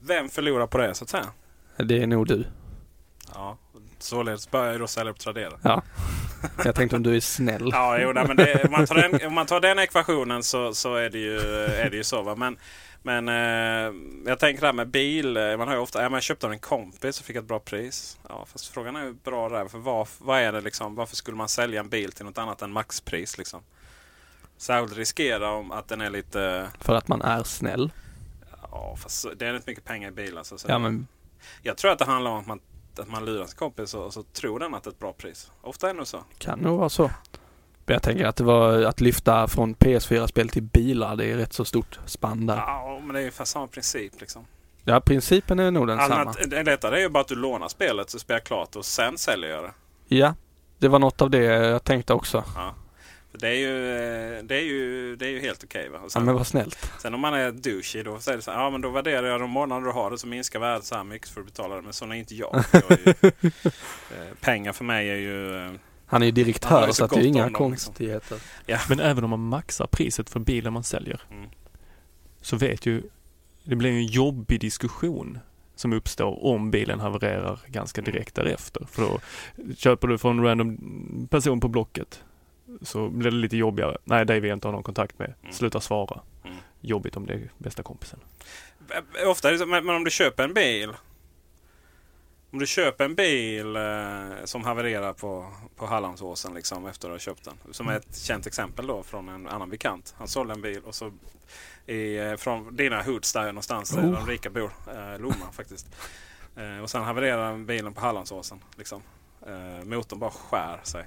Vem 0.00 0.28
förlorar 0.28 0.66
på 0.66 0.78
det 0.78 0.94
så 0.94 1.04
att 1.04 1.10
säga? 1.10 1.26
Det 1.76 2.02
är 2.02 2.06
nog 2.06 2.26
du. 2.26 2.44
Ja, 3.38 3.56
således 3.98 4.50
börjar 4.50 4.72
jag 4.72 4.80
då 4.80 4.86
sälja 4.86 5.12
på 5.12 5.18
Tradera. 5.18 5.52
Ja. 5.62 5.82
Jag 6.64 6.74
tänkte 6.74 6.96
om 6.96 7.02
du 7.02 7.16
är 7.16 7.20
snäll. 7.20 7.70
Ja, 7.72 7.98
jo, 7.98 8.12
nej, 8.12 8.24
men 8.26 8.36
det, 8.36 8.64
om, 8.64 8.70
man 8.70 8.86
tar 8.86 8.94
den, 8.94 9.26
om 9.26 9.34
man 9.34 9.46
tar 9.46 9.60
den 9.60 9.78
ekvationen 9.78 10.42
så, 10.42 10.74
så 10.74 10.94
är, 10.94 11.10
det 11.10 11.18
ju, 11.18 11.38
är 11.66 11.90
det 11.90 11.96
ju 11.96 12.04
så. 12.04 12.22
Va? 12.22 12.34
Men, 12.36 12.56
Men 13.02 13.28
eh, 13.28 13.94
jag 14.26 14.38
tänker 14.38 14.60
det 14.60 14.66
här 14.66 14.72
med 14.72 14.88
bil. 14.88 15.36
eh, 15.36 15.56
Man 15.56 15.68
har 15.68 15.74
ju 15.74 15.80
ofta, 15.80 16.02
ja, 16.02 16.08
man 16.08 16.20
köpte 16.20 16.46
av 16.46 16.52
en 16.52 16.58
kompis 16.58 17.20
och 17.20 17.26
fick 17.26 17.36
ett 17.36 17.44
bra 17.44 17.58
pris. 17.58 18.18
Ja, 18.28 18.44
fast 18.52 18.66
frågan 18.68 18.96
är 18.96 19.04
ju 19.04 19.12
bra 19.12 19.48
där. 19.48 19.68
För 19.68 19.78
vad, 19.78 20.08
vad 20.18 20.40
är 20.40 20.52
det 20.52 20.60
liksom, 20.60 20.94
varför 20.94 21.16
skulle 21.16 21.36
man 21.36 21.48
sälja 21.48 21.80
en 21.80 21.88
bil 21.88 22.12
till 22.12 22.24
något 22.24 22.38
annat 22.38 22.62
än 22.62 22.72
maxpris? 22.72 23.38
Liksom? 23.38 23.60
Särskilt 24.58 24.96
riskera 24.98 25.50
om 25.50 25.72
att 25.72 25.88
den 25.88 26.00
är 26.00 26.10
lite... 26.10 26.66
För 26.80 26.94
att 26.94 27.08
man 27.08 27.22
är 27.22 27.42
snäll. 27.42 27.90
Ja, 28.70 28.96
fast 28.98 29.26
det 29.38 29.46
är 29.46 29.54
inte 29.56 29.70
mycket 29.70 29.84
pengar 29.84 30.08
i 30.08 30.12
bilar. 30.12 30.42
Så, 30.42 30.58
så 30.58 30.68
Ja 30.70 30.78
men 30.78 31.06
Jag 31.62 31.76
tror 31.76 31.92
att 31.92 31.98
det 31.98 32.04
handlar 32.04 32.30
om 32.30 32.38
att 32.40 32.46
man, 32.46 32.60
att 32.98 33.08
man 33.08 33.24
lurar 33.24 33.46
sin 33.46 33.56
kompis 33.58 33.94
och, 33.94 34.04
och 34.04 34.12
så 34.12 34.22
tror 34.22 34.58
den 34.58 34.74
att 34.74 34.82
det 34.82 34.88
är 34.88 34.92
ett 34.92 34.98
bra 34.98 35.12
pris. 35.12 35.50
Ofta 35.62 35.88
är 35.88 35.92
det 35.92 35.96
nog 35.96 36.06
så. 36.06 36.24
kan 36.38 36.58
nog 36.58 36.78
vara 36.78 36.88
så. 36.88 37.10
Men 37.86 37.94
jag 37.94 38.02
tänker 38.02 38.24
att 38.24 38.36
det 38.36 38.44
var 38.44 38.82
att 38.82 39.00
lyfta 39.00 39.48
från 39.48 39.74
PS4-spel 39.74 40.48
till 40.48 40.62
bilar. 40.62 41.16
Det 41.16 41.24
är 41.24 41.36
rätt 41.36 41.52
så 41.52 41.64
stort 41.64 42.00
spann 42.06 42.46
där. 42.46 42.56
Ja, 42.56 43.00
men 43.02 43.14
det 43.14 43.18
är 43.18 43.22
ungefär 43.22 43.44
samma 43.44 43.66
princip. 43.66 44.20
Liksom. 44.20 44.46
Ja, 44.84 45.00
principen 45.00 45.58
är 45.58 45.70
nog 45.70 45.86
densamma. 45.86 46.14
Alltså, 46.14 46.48
det 46.48 46.62
lättare 46.62 46.96
är 46.96 47.00
ju 47.00 47.08
bara 47.08 47.20
att 47.20 47.28
du 47.28 47.34
lånar 47.34 47.68
spelet 47.68 48.10
så 48.10 48.18
spelar 48.18 48.40
klart 48.40 48.76
och 48.76 48.84
sen 48.84 49.18
säljer 49.18 49.50
jag 49.50 49.64
det. 49.64 49.72
Ja, 50.16 50.34
det 50.78 50.88
var 50.88 50.98
något 50.98 51.22
av 51.22 51.30
det 51.30 51.42
jag 51.44 51.84
tänkte 51.84 52.14
också. 52.14 52.44
Ja. 52.54 52.74
Det, 53.36 53.48
är 53.48 53.52
ju, 53.54 53.90
eh, 54.38 54.42
det, 54.44 54.54
är 54.56 54.60
ju, 54.64 55.16
det 55.16 55.26
är 55.26 55.30
ju 55.30 55.40
helt 55.40 55.64
okej. 55.64 55.88
va? 55.88 55.98
Och 55.98 56.04
Ja, 56.04 56.08
sen, 56.10 56.24
men 56.24 56.34
vad 56.34 56.46
snällt. 56.46 56.90
sen 57.02 57.14
om 57.14 57.20
man 57.20 57.34
är 57.34 57.52
douchey 57.52 58.02
då 58.02 58.18
säger 58.18 58.36
det 58.38 58.42
så 58.42 58.50
här, 58.50 58.58
ja 58.62 58.70
men 58.70 58.80
då 58.80 58.90
värderar 58.90 59.26
jag 59.26 59.40
de 59.40 59.50
månader 59.50 59.86
du 59.86 59.92
har 59.92 60.10
det 60.10 60.18
så 60.18 60.26
minskar 60.26 60.58
värdet 60.60 60.84
så 60.84 60.94
här 60.94 61.04
mycket 61.04 61.28
för 61.28 61.40
att 61.40 61.46
betala 61.46 61.76
det. 61.76 61.82
Men 61.82 61.92
sån 61.92 62.12
är 62.12 62.16
inte 62.16 62.34
jag. 62.34 62.64
jag 62.72 62.90
är 62.90 62.98
ju, 63.06 63.30
eh, 64.10 64.34
pengar 64.40 64.72
för 64.72 64.84
mig 64.84 65.10
är 65.10 65.16
ju... 65.16 65.56
eh, 65.66 65.72
Han 66.06 66.22
är 66.22 66.26
ju 66.26 66.32
direktör 66.32 66.80
ju 66.80 66.86
så, 66.86 66.92
så 66.94 67.04
att 67.04 67.10
det 67.10 67.20
är 67.20 67.24
inga 67.26 67.46
om 67.46 67.52
dem, 67.52 67.70
liksom. 67.72 67.92
konstigheter. 67.94 68.38
Men 68.88 69.00
även 69.00 69.24
om 69.24 69.30
man 69.30 69.40
maxar 69.48 69.86
priset 69.86 70.30
för 70.30 70.40
bilen 70.40 70.72
man 70.72 70.84
säljer 70.84 71.20
Mm. 71.30 71.48
så 72.40 72.56
vet 72.56 72.86
ju, 72.86 73.02
det 73.64 73.76
blir 73.76 73.90
en 73.90 74.06
jobbig 74.06 74.60
diskussion 74.60 75.38
som 75.74 75.92
uppstår 75.92 76.44
om 76.44 76.70
bilen 76.70 77.00
havererar 77.00 77.60
ganska 77.66 78.00
Mm. 78.00 78.12
direkt 78.12 78.34
därefter. 78.34 78.86
För 78.90 79.02
då 79.02 79.20
köper 79.76 80.08
du 80.08 80.18
från 80.18 80.38
en 80.38 80.44
random 80.44 80.78
person 81.30 81.60
på 81.60 81.68
Blocket 81.68 82.22
så 82.82 83.08
blir 83.08 83.30
det 83.30 83.36
lite 83.36 83.56
jobbigare. 83.56 83.98
Nej, 84.04 84.24
dig 84.24 84.40
vill 84.40 84.48
jag 84.48 84.56
inte 84.56 84.68
ha 84.68 84.72
någon 84.72 84.82
kontakt 84.82 85.18
med. 85.18 85.34
Mm. 85.42 85.52
Sluta 85.52 85.80
svara. 85.80 86.20
Mm. 86.44 86.56
Jobbigt 86.80 87.16
om 87.16 87.26
det 87.26 87.34
är 87.34 87.50
bästa 87.58 87.82
kompisen. 87.82 88.18
Eh, 88.90 89.28
Ofta 89.28 89.48
är 89.48 89.52
det 89.52 89.58
så, 89.58 89.66
men, 89.66 89.88
om 89.90 90.04
du 90.04 90.10
köper 90.10 90.44
en 90.44 90.54
bil. 90.54 90.92
Om 92.50 92.58
du 92.58 92.66
köper 92.66 93.04
en 93.04 93.14
bil 93.14 93.76
eh, 93.76 94.44
som 94.44 94.64
havererar 94.64 95.12
på, 95.12 95.52
på 95.76 95.86
Hallandsåsen 95.86 96.54
liksom, 96.54 96.86
efter 96.86 97.08
att 97.08 97.14
ha 97.14 97.18
köpt 97.18 97.44
den. 97.44 97.54
Som 97.70 97.88
är 97.88 97.96
ett 97.96 98.16
känt 98.16 98.46
exempel 98.46 98.86
då 98.86 99.02
från 99.02 99.28
en 99.28 99.48
annan 99.48 99.70
bekant. 99.70 100.14
Han 100.18 100.28
sålde 100.28 100.54
en 100.54 100.62
bil 100.62 100.80
och 100.84 100.94
så 100.94 101.12
i, 101.86 102.16
eh, 102.18 102.36
från 102.36 102.76
dina 102.76 103.02
hoods 103.02 103.32
där 103.32 103.46
någonstans 103.46 103.90
där 103.90 104.02
Oh. 104.02 104.12
de 104.12 104.26
rika 104.26 104.50
bor. 104.50 104.70
Eh, 104.94 105.18
Lomma 105.18 105.46
faktiskt. 105.52 105.86
Eh, 106.56 106.78
och 106.82 106.90
sen 106.90 107.02
havererar 107.02 107.56
bilen 107.56 107.94
på 107.94 108.00
Hallandsåsen. 108.00 108.58
Liksom. 108.76 109.02
Eh, 109.46 109.84
motorn 109.84 110.18
bara 110.18 110.30
skär 110.30 110.80
sig. 110.82 111.04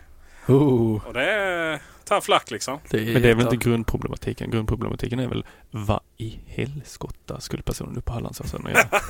Oh, 0.49 1.07
Och 1.07 1.13
det 1.13 1.23
är 1.31 1.79
tough 2.05 2.29
luck 2.29 2.51
liksom. 2.51 2.79
det 2.89 2.97
är 2.97 3.13
Men 3.13 3.21
det 3.21 3.29
är 3.29 3.35
väl 3.35 3.45
inte 3.45 3.69
grundproblematiken. 3.69 4.51
Grundproblematiken 4.51 5.19
är 5.19 5.27
väl 5.27 5.45
vad 5.71 5.99
i 6.17 6.39
helskotta 6.47 7.39
skulle 7.39 7.63
personen 7.63 7.97
upp 7.97 8.05
på 8.05 8.13
Hallandsåsen 8.13 8.67
göra? 8.69 9.01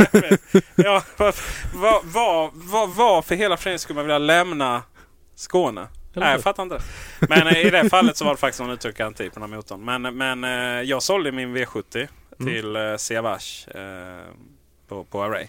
ja, 0.75 1.03
vad, 1.17 1.35
vad, 1.75 2.01
vad, 2.05 2.51
vad, 2.53 2.89
vad 2.89 3.25
för 3.25 3.35
hela 3.35 3.57
friden 3.57 3.79
skulle 3.79 3.95
man 3.95 4.05
vilja 4.05 4.17
lämna 4.17 4.83
Skåne? 5.35 5.87
Nej, 6.13 6.31
jag 6.31 6.41
fattar 6.41 6.63
inte. 6.63 6.79
Men 7.19 7.47
eh, 7.47 7.65
i 7.65 7.69
det 7.69 7.89
fallet 7.89 8.17
så 8.17 8.25
var 8.25 8.31
det 8.31 8.37
faktiskt 8.37 8.59
någon 8.61 8.69
uttryckt 8.71 8.97
garanti 8.97 9.29
på 9.29 9.39
den 9.39 9.49
här 9.49 9.57
motorn. 9.57 9.85
Men, 9.85 10.01
men 10.01 10.43
eh, 10.43 10.81
jag 10.89 11.03
sålde 11.03 11.31
min 11.31 11.57
V70 11.57 12.07
Mm. 12.41 12.53
till 12.53 12.75
eh, 12.75 12.95
Siavash 12.97 13.69
eh, 13.69 14.25
på, 14.87 15.03
på 15.03 15.23
Array. 15.23 15.47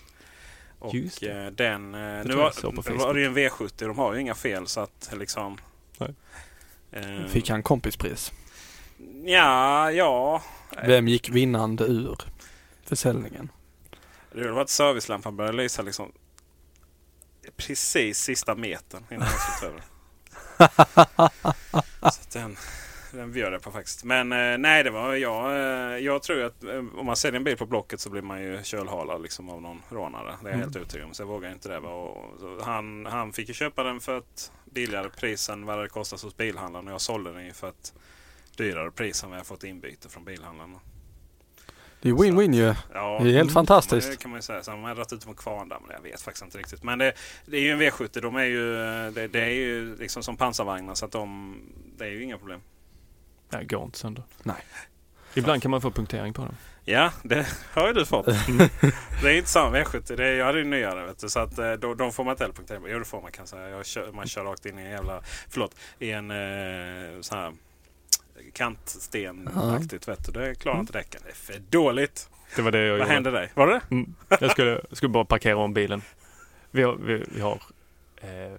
Och 0.79 0.95
Just 0.95 1.21
det. 1.21 1.51
den... 1.51 1.95
Eh, 1.95 2.25
nu 2.25 2.35
var, 2.35 2.99
var 2.99 3.15
det 3.15 3.21
ju 3.21 3.27
en 3.27 3.37
V70. 3.37 3.71
De 3.79 3.99
har 3.99 4.15
ju 4.15 4.21
inga 4.21 4.35
fel 4.35 4.67
så 4.67 4.81
att 4.81 5.11
liksom... 5.19 5.59
Nej. 6.01 6.15
Eh, 6.93 7.27
Fick 7.27 7.51
han 7.51 7.63
kompispris? 7.63 8.33
Ja, 9.25 9.91
ja. 9.93 10.43
Vem 10.87 11.09
gick 11.09 11.29
vinnande 11.29 11.85
ur 11.85 12.19
försäljningen? 12.85 13.49
Det 14.33 14.51
var 14.51 14.63
att 14.63 14.71
servicelampan 14.71 15.37
började 15.37 15.57
lysa 15.57 15.83
liksom 15.83 16.13
precis 17.57 18.19
sista 18.19 18.55
metern 18.55 19.05
innan 19.11 19.29
jag 19.29 19.59
slog 19.59 19.71
över. 19.71 19.83
Så 22.11 22.39
den, 22.39 22.57
den 23.13 23.33
bjöd 23.33 23.53
jag 23.53 23.63
på 23.63 23.71
faktiskt. 23.71 24.05
Men 24.05 24.33
eh, 24.33 24.59
nej, 24.59 24.85
det 24.85 24.91
var 24.91 25.15
jag. 25.15 25.53
Eh, 25.53 25.99
jag 25.99 26.23
tror 26.23 26.45
att 26.45 26.65
eh, 26.65 26.85
om 26.99 27.07
man 27.07 27.17
säljer 27.17 27.37
en 27.37 27.45
bil 27.45 27.57
på 27.57 27.67
Blocket 27.67 28.01
så 28.01 28.11
blir 28.11 28.23
man 28.23 28.43
ju 28.43 28.63
kölhalad 28.63 29.23
liksom 29.23 29.49
av 29.49 29.63
någon 29.63 29.83
rånare. 29.89 30.35
Det 30.43 30.49
är 30.49 30.53
jag 30.53 30.59
helt 30.59 30.77
övertygad 30.77 31.07
om. 31.07 31.15
Så 31.15 31.23
jag 31.23 31.27
vågar 31.27 31.53
inte 31.53 31.69
det. 31.69 31.81
Va? 31.81 31.89
Och, 31.89 32.41
så 32.41 32.61
han, 32.63 33.07
han 33.07 33.33
fick 33.33 33.49
ju 33.49 33.55
köpa 33.55 33.83
den 33.83 34.01
för 34.01 34.19
ett 34.19 34.53
billigare 34.65 35.09
pris 35.11 35.49
än 35.49 35.67
vad 35.67 35.79
det 35.79 35.89
kostat 35.89 36.23
hos 36.23 36.37
bilhandlaren. 36.37 36.89
Och 36.89 36.95
jag 36.95 37.01
sålde 37.01 37.33
den 37.33 37.47
ju 37.47 37.53
för 37.53 37.69
ett 37.69 37.95
dyrare 38.57 38.91
pris 38.91 39.25
än 39.25 39.31
vad 39.31 39.39
jag 39.39 39.47
fått 39.47 39.65
inbyte 39.65 40.09
från 40.09 40.25
bilhandlaren. 40.25 40.77
Det 42.03 42.09
är 42.09 42.13
win-win 42.13 42.55
ju. 42.55 42.75
Ja, 42.95 43.19
Det 43.23 43.29
är 43.29 43.33
helt 43.33 43.41
mm, 43.41 43.49
fantastiskt. 43.49 44.11
Det 44.11 44.17
kan 44.17 44.31
man 44.31 44.39
ju 44.39 44.43
säga. 44.43 44.63
Sen 44.63 44.75
har 44.75 44.81
man 44.81 44.97
dragit 44.97 45.13
ut 45.13 45.27
på 45.27 45.35
kvarn 45.35 45.69
där, 45.69 45.79
men 45.87 45.97
jag 45.97 46.03
vet 46.03 46.23
faktiskt 46.23 46.45
inte 46.45 46.59
riktigt. 46.59 46.83
Men 46.83 46.99
det, 46.99 47.13
det 47.47 47.57
är 47.57 47.61
ju 47.61 47.71
en 47.71 47.81
V70. 47.81 48.21
De 48.21 48.37
är 48.37 48.45
ju, 48.45 48.75
det, 49.11 49.29
det 49.29 49.41
är 49.41 49.51
ju 49.51 49.97
liksom 49.97 50.23
som 50.23 50.37
pansarvagnar 50.37 50.95
så 50.95 51.05
att 51.05 51.13
de, 51.13 51.57
det 51.97 52.05
är 52.05 52.11
ju 52.11 52.23
inga 52.23 52.39
problem. 52.39 52.61
Nej, 53.51 53.65
går 53.65 53.85
inte 53.85 53.99
sönder. 53.99 54.25
Nej. 54.43 54.57
Ibland 55.35 55.63
kan 55.63 55.71
man 55.71 55.81
få 55.81 55.91
punktering 55.91 56.33
på 56.33 56.43
dem. 56.45 56.57
Ja, 56.85 57.13
det 57.23 57.47
har 57.73 57.87
ju 57.87 57.93
du 57.93 58.07
fått. 58.07 58.27
det 59.23 59.31
är 59.31 59.37
inte 59.37 59.51
samma 59.51 59.77
V70. 59.79 60.17
Det 60.17 60.27
är, 60.27 60.35
jag 60.35 60.47
hade 60.47 60.59
ju 60.59 60.65
nyare 60.65 61.07
vet 61.07 61.19
du, 61.19 61.29
så 61.29 61.41
att 61.41 61.59
eh, 61.59 61.73
då, 61.73 61.95
de 61.95 62.13
får 62.13 62.25
man 62.25 62.33
inte 62.33 62.45
heller 62.45 62.55
punktering 62.55 62.83
på. 62.83 62.89
Jo 62.89 62.99
det 62.99 63.05
får 63.05 63.23
man 63.23 63.33
kan 63.33 63.43
jag 63.43 63.49
säga. 63.49 63.69
Jag 63.69 63.87
kör, 63.87 64.13
man 64.13 64.27
kör 64.27 64.45
rakt 64.45 64.67
in 64.67 64.79
i 64.79 64.83
en 64.83 64.91
jävla, 64.91 65.21
förlåt, 65.49 65.75
i 65.99 66.11
en 66.11 66.31
eh, 66.31 67.21
sån 67.21 67.39
här 67.39 67.53
kantstenaktigt 68.53 70.09
vet 70.09 70.27
du. 70.27 70.33
Det 70.33 70.55
klarar 70.55 70.81
inte 70.81 70.93
däcken. 70.93 71.21
Det 71.25 71.31
är 71.31 71.35
för 71.35 71.63
dåligt. 71.71 72.29
Det 72.57 72.63
var 72.63 72.71
det 72.71 72.79
jag 72.79 72.91
Vad 72.91 72.99
gjorde. 73.01 73.13
hände 73.13 73.31
dig? 73.31 73.51
Var 73.55 73.67
det 73.67 73.73
det? 73.73 73.95
Mm. 73.95 74.15
Jag 74.29 74.51
skulle, 74.51 74.81
skulle 74.93 75.09
bara 75.11 75.25
parkera 75.25 75.57
om 75.57 75.75
bilen. 75.75 76.03
Vi 76.71 76.83
har, 76.83 76.95
vi, 76.95 77.25
vi 77.35 77.41
har 77.41 77.63
eh, 78.17 78.59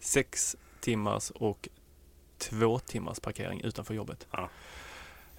sex 0.00 0.56
timmars 0.80 1.30
och 1.30 1.68
två 2.50 2.78
timmars 2.78 3.20
parkering 3.20 3.60
utanför 3.60 3.94
jobbet. 3.94 4.26
Ja. 4.30 4.48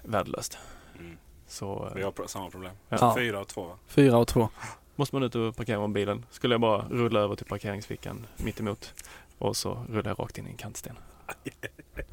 Värdelöst. 0.02 0.58
Mm. 0.98 1.16
Så 1.46 1.92
Vi 1.94 2.02
har 2.02 2.26
samma 2.26 2.50
problem. 2.50 2.72
Ja. 2.88 3.14
Fyra 3.18 3.40
och 3.40 3.48
två 3.48 3.64
va? 3.64 3.78
Fyra 3.86 4.18
och 4.18 4.28
två. 4.28 4.48
måste 4.96 5.16
man 5.16 5.22
ut 5.22 5.34
och 5.34 5.56
parkera 5.56 5.78
om 5.78 5.92
bilen. 5.92 6.26
Skulle 6.30 6.54
jag 6.54 6.60
bara 6.60 6.88
rulla 6.90 7.20
över 7.20 7.36
till 7.36 7.46
parkeringsfickan 7.46 8.26
mitt 8.36 8.60
emot 8.60 8.94
och 9.38 9.56
så 9.56 9.86
rullade 9.88 10.08
jag 10.08 10.18
rakt 10.20 10.38
in 10.38 10.46
i 10.46 10.50
en 10.50 10.56
kantsten. 10.56 10.96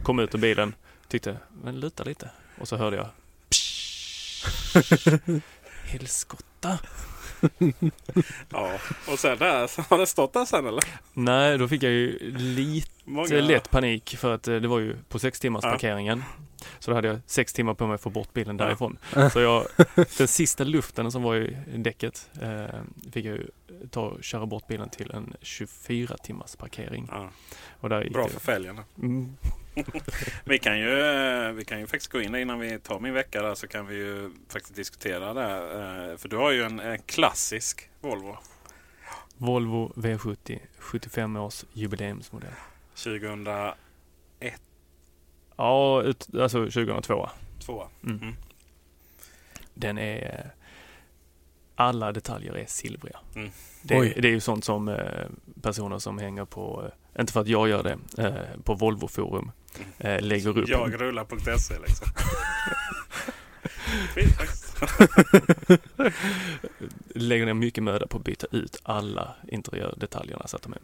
Kom 0.04 0.20
ut 0.20 0.36
ur 0.36 0.40
bilen, 0.40 0.76
tyckte, 1.08 1.38
men 1.64 1.80
luta 1.80 2.04
lite. 2.04 2.30
Och 2.60 2.68
så 2.68 2.76
hörde 2.76 2.98
jag 2.98 3.08
Helskotta! 5.86 6.80
Ja, 8.50 8.72
och 9.12 9.20
sen 9.20 9.38
där, 9.38 9.70
har 9.90 9.98
det 9.98 10.08
stått 10.08 10.34
där 10.34 10.46
sen 10.46 10.68
eller? 10.68 10.84
Nej, 11.14 11.58
då 11.58 11.68
fick 11.68 11.84
jag 11.84 11.92
ju 11.92 12.20
lite 12.38 12.90
Många... 13.04 13.28
lätt 13.42 13.72
panik 13.72 14.16
för 14.18 14.34
att 14.34 14.48
eh, 14.48 14.56
det 14.56 14.68
var 14.68 14.80
ju 14.80 14.96
på 15.10 15.20
sex 15.20 15.40
timmars 15.40 15.64
Ja. 15.64 15.72
parkeringen. 15.72 16.24
Så 16.80 16.92
då 16.92 16.96
hade 16.96 17.08
jag 17.08 17.20
sex 17.26 17.54
timmar 17.54 17.74
på 17.74 17.88
mig 17.88 17.96
att 17.96 18.02
få 18.02 18.10
bort 18.10 18.34
bilen 18.34 18.58
därifrån. 18.58 18.98
Så 19.34 19.40
jag, 19.40 19.66
den 20.18 20.28
sista 20.28 20.64
luften 20.64 21.12
som 21.12 21.24
var 21.24 21.36
i 21.36 21.56
däcket 21.76 22.30
eh, 22.42 22.66
fick 23.12 23.26
jag 23.26 23.36
ju 23.38 23.48
ta 23.90 24.02
och 24.02 24.24
köra 24.24 24.46
bort 24.46 24.68
bilen 24.68 24.90
till 24.90 25.12
en 25.12 25.34
24 25.42 26.18
timmars 26.18 26.56
parkering. 26.56 27.08
Ja, 27.12 27.30
Och 27.80 27.90
där 27.90 28.10
bra 28.10 28.28
för 28.28 28.40
fälgarna. 28.40 28.84
mm, 28.98 29.36
Vi 30.44 30.60
kan, 30.60 30.80
ju, 30.80 31.00
eh, 31.02 31.52
vi 31.52 31.66
kan 31.66 31.80
ju 31.80 31.88
faktiskt 31.88 32.12
gå 32.12 32.22
in 32.22 32.36
innan 32.36 32.60
vi 32.60 32.80
tar 32.80 33.00
min 33.00 33.14
vecka 33.14 33.42
där 33.42 33.56
så 33.56 33.68
kan 33.68 33.88
vi 33.88 33.96
ju 33.96 34.32
faktiskt 34.50 34.76
diskutera 34.76 35.34
det. 35.34 35.52
eh, 36.12 36.18
För 36.18 36.30
du 36.30 36.36
har 36.38 36.52
ju 36.52 36.64
en, 36.64 36.80
en 36.80 37.00
klassisk 37.02 37.90
Volvo. 38.02 38.38
Volvo 39.38 39.94
V70 39.96 40.60
75 40.80 41.36
års 41.38 41.66
jubileumsmodell. 41.74 42.54
2002. 42.96 43.74
Ja, 45.56 46.02
ut, 46.02 46.28
alltså 46.36 46.66
2002. 46.66 47.30
Mm. 48.04 48.18
Mm. 48.22 48.36
Den 49.74 49.98
är... 49.98 50.40
eh, 50.40 50.52
Alla 51.76 52.12
detaljer 52.12 52.54
är 52.58 52.66
silvriga. 52.66 53.20
Mm. 53.36 53.52
Det, 53.82 53.96
det 54.22 54.28
är 54.28 54.32
ju 54.32 54.40
sånt 54.40 54.66
som 54.66 54.98
personer 55.62 56.00
som 56.00 56.18
hänger 56.18 56.46
på, 56.46 56.92
inte 57.20 57.34
för 57.34 57.42
att 57.42 57.48
jag 57.48 57.70
gör 57.70 57.84
det, 57.84 57.98
eh, 58.24 58.62
på 58.64 58.74
Volvo 58.74 59.08
forum 59.08 59.52
eh, 59.98 60.22
lägger 60.22 60.58
upp. 60.58 60.70
Jagrullar.se 60.70 61.80
liksom. 61.80 62.08
Lägger 67.16 67.46
ner 67.46 67.54
mycket 67.54 67.84
möda 67.84 68.08
på 68.08 68.18
att 68.18 68.24
byta 68.24 68.48
ut 68.52 68.80
alla 68.84 69.36
interiördetaljerna 69.48 70.48
så 70.48 70.56
att 70.56 70.62
de 70.64 70.74
är 70.74 70.80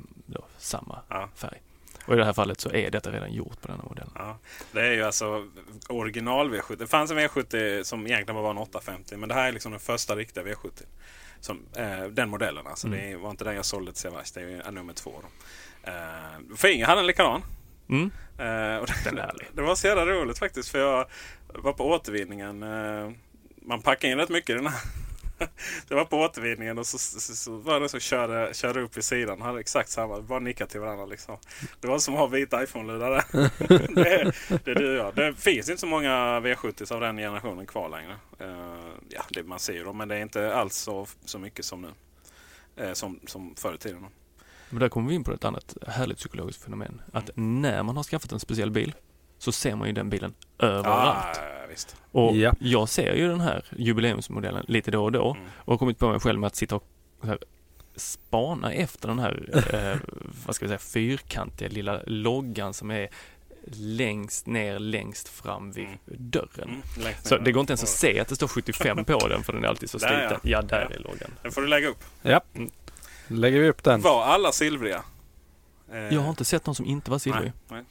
samma 0.58 1.00
Ja. 1.10 1.30
färg. 1.36 1.62
Och 2.06 2.14
i 2.14 2.18
det 2.18 2.26
här 2.26 2.34
fallet 2.34 2.60
så 2.60 2.72
är 2.72 2.92
detta 2.92 3.12
redan 3.12 3.34
gjort 3.34 3.62
på 3.62 3.68
denna 3.68 3.84
modellen. 3.84 4.12
Ja, 4.16 4.38
det 4.72 4.80
är 4.82 4.92
ju 4.92 5.04
alltså 5.04 5.48
original 5.90 6.56
V70. 6.56 6.76
Det 6.76 6.88
fanns 6.88 7.12
en 7.12 7.18
V70 7.20 7.84
som 7.84 8.08
egentligen 8.08 8.36
bara 8.36 8.44
var 8.44 8.52
en 8.52 8.58
850 8.58 9.18
men 9.18 9.30
det 9.30 9.36
här 9.36 9.48
är 9.48 9.52
liksom 9.52 9.72
den 9.72 9.80
första 9.82 10.16
riktiga 10.16 10.44
V70. 10.44 10.82
Som, 11.40 11.60
eh, 11.76 12.04
den 12.04 12.30
modellen 12.30 12.68
alltså. 12.68 12.88
Mm. 12.88 13.12
Det 13.12 13.18
var 13.18 13.30
inte 13.30 13.44
den 13.44 13.56
jag 13.56 13.66
sålde 13.66 13.92
till 13.92 14.02
Severs. 14.02 14.32
Det 14.32 14.42
är 14.42 14.48
ju 14.48 14.72
nummer 14.72 14.94
två. 14.94 15.12
Då. 15.22 15.28
Eh, 15.88 16.56
för 16.56 16.68
ingen 16.68 16.86
hade 16.86 17.00
en 17.00 17.08
likadan. 17.08 17.44
Mm. 17.90 18.12
Eh, 18.38 18.78
och 18.78 18.88
det, 18.88 19.34
det 19.54 19.62
var 19.62 19.76
så 19.76 19.88
jävla 19.88 20.06
roligt 20.06 20.40
faktiskt 20.40 20.70
för 20.70 20.80
jag 20.80 21.06
var 21.48 21.74
på 21.74 21.90
återvinningen. 21.90 22.64
Eh, 22.64 23.12
man 23.62 23.82
packade 23.82 24.12
in 24.12 24.20
rätt 24.20 24.30
mycket 24.30 24.50
i 24.50 24.54
den 24.54 24.68
här. 24.68 24.82
Det 25.88 25.96
var 25.96 26.06
på 26.06 26.18
återvinningen 26.18 26.78
och 26.78 26.88
så, 26.88 26.98
så, 26.98 27.36
så 27.36 27.58
var 27.58 27.80
det 27.80 27.90
så 27.90 28.00
körde, 28.00 28.54
körde 28.54 28.82
upp 28.82 28.98
vid 28.98 29.04
sidan. 29.04 29.42
Hade 29.42 29.60
exakt 29.60 29.90
samma. 29.90 30.22
Bara 30.22 30.40
nickade 30.40 30.72
till 30.72 30.80
varandra 30.80 31.06
liksom. 31.06 31.38
Det 31.80 31.88
var 31.88 32.00
som 32.00 32.14
att 32.14 32.20
ha 32.20 32.28
vita 32.28 32.64
iPhone-lurar 32.64 33.26
det, 33.96 34.34
det 34.64 34.72
är 34.72 34.76
du 34.76 35.00
och 35.00 35.06
jag. 35.06 35.16
Det 35.16 35.34
finns 35.34 35.70
inte 35.70 35.80
så 35.80 35.88
många 35.88 36.40
V70 36.40 36.94
av 36.94 37.02
den 37.02 37.18
generationen 37.18 37.66
kvar 37.66 37.90
längre. 37.90 38.16
Eh, 38.40 38.94
ja, 39.10 39.22
det, 39.30 39.44
man 39.44 39.60
ser 39.60 39.74
ju 39.74 39.84
dem 39.84 39.98
men 39.98 40.08
det 40.08 40.16
är 40.16 40.22
inte 40.22 40.56
alls 40.56 40.76
så, 40.76 41.08
så 41.26 41.40
mycket 41.40 41.66
som 41.66 41.82
nu. 41.82 41.92
Eh, 42.76 42.94
som, 42.94 43.20
som 43.26 43.56
förr 43.56 43.74
i 43.74 43.78
tiden. 43.78 44.06
Men 44.70 44.80
där 44.80 44.90
kommer 44.90 45.10
vi 45.10 45.16
in 45.16 45.24
på 45.24 45.32
ett 45.34 45.46
annat 45.46 45.78
härligt 45.88 46.18
psykologiskt 46.18 46.64
fenomen. 46.64 47.02
Att 47.14 47.30
när 47.36 47.84
man 47.84 47.96
har 47.98 48.04
skaffat 48.04 48.32
en 48.32 48.40
speciell 48.40 48.72
bil 48.72 48.94
så 49.38 49.52
ser 49.52 49.76
man 49.76 49.88
ju 49.88 49.94
den 49.94 50.10
bilen 50.10 50.34
överallt. 50.60 51.38
Ah, 51.38 51.68
visst. 51.70 51.96
Och 52.12 52.36
Ja. 52.36 52.54
jag 52.60 52.90
ser 52.90 53.14
ju 53.14 53.28
den 53.28 53.42
här 53.42 53.66
jubileumsmodellen 53.78 54.66
lite 54.68 54.92
då 54.92 55.04
och 55.04 55.12
då 55.12 55.32
Mm. 55.36 55.48
och 55.58 55.74
har 55.74 55.78
kommit 55.78 56.00
på 56.00 56.10
mig 56.12 56.20
själv 56.20 56.40
med 56.40 56.48
att 56.48 56.56
sitta 56.56 56.76
och 56.76 56.84
så 57.22 57.28
här, 57.28 57.38
spana 57.96 58.72
efter 58.74 59.08
den 59.08 59.20
här, 59.20 59.50
eh, 59.74 59.98
vad 60.46 60.56
ska 60.56 60.66
vi 60.66 60.70
säga, 60.70 60.80
fyrkantiga 60.80 61.70
lilla 61.70 62.02
loggan 62.06 62.74
som 62.74 62.92
är 62.92 63.10
längst 63.72 64.48
ner, 64.48 64.80
längst 64.80 65.28
fram 65.30 65.72
vid 65.72 65.86
Mm. 65.86 65.98
dörren. 66.08 66.70
Mm, 66.98 67.14
Så 67.24 67.38
det 67.38 67.52
går 67.52 67.62
inte 67.62 67.72
ens 67.72 67.84
att 67.84 67.90
se 67.90 68.20
att 68.20 68.28
det 68.28 68.36
står 68.36 68.48
75 68.48 69.06
på 69.06 69.28
den 69.28 69.44
för 69.44 69.54
den 69.54 69.64
är 69.64 69.68
alltid 69.68 69.90
så 69.90 70.00
sliten. 70.00 70.20
ja. 70.32 70.38
Ja, 70.44 70.62
där 70.62 70.88
Ja. 70.90 70.96
är 70.96 71.00
loggan. 71.00 71.32
Den 71.42 71.52
får 71.52 71.62
du 71.62 71.68
lägga 71.68 71.88
upp. 71.88 72.04
Ja. 72.22 72.42
Lägger 73.28 73.60
vi 73.62 73.70
upp 73.70 73.84
den. 73.84 74.02
Var 74.02 74.24
alla 74.24 74.52
silvriga? 74.52 75.04
Eh, 75.92 75.98
Jag 76.14 76.22
har 76.22 76.30
inte 76.30 76.46
sett 76.46 76.66
någon 76.66 76.76
som 76.76 76.86
inte 76.86 77.12
var 77.12 77.20
silvrig. 77.20 77.52
Nej, 77.70 77.84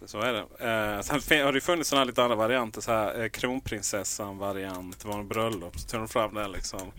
nej. 0.00 0.08
Så, 0.08 0.20
är 0.20 0.32
det. 0.32 0.38
Eh, 0.40 1.20
sen 1.20 1.44
har 1.44 1.52
det 1.52 1.60
funnits 1.60 1.90
sådana 1.90 2.04
lite 2.04 2.22
andra 2.22 2.36
varianter. 2.36 2.80
Så 2.80 2.92
här, 2.92 3.22
eh, 3.22 3.28
Kronprinsessan-variant. 3.28 5.00
Det 5.00 5.08
var 5.08 5.18
en 5.18 5.28
bröllop. 5.28 5.78
Så 5.78 5.88
tog 5.88 6.00
de 6.00 6.08
fram 6.08 6.34
den 6.34 6.52
liksom. 6.52 6.80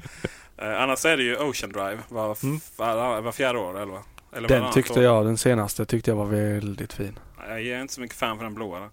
Eh, 0.62 0.82
annars 0.82 1.06
är 1.06 1.18
det 1.18 1.24
ju 1.24 1.36
Ocean 1.38 1.72
Drive. 1.72 1.98
Var, 2.10 2.38
Mm. 2.44 2.60
var, 2.76 3.22
var 3.22 3.32
fjärde 3.32 3.60
år 3.60 3.82
eller 3.82 3.92
vad? 3.92 4.02
Eller 4.34 4.48
Den 4.48 4.74
tyckte 4.74 4.94
år. 4.94 5.04
jag, 5.04 5.26
den 5.26 5.38
senaste 5.38 5.86
tyckte 5.86 6.12
jag 6.12 6.16
var 6.16 6.26
väldigt 6.26 6.94
fin. 6.94 7.20
Jag 7.48 7.62
är 7.68 7.82
inte 7.82 7.94
så 7.94 8.02
mycket 8.02 8.18
fan 8.18 8.38
för 8.38 8.44
den 8.44 8.54
blåa. 8.56 8.80
då. 8.80 8.90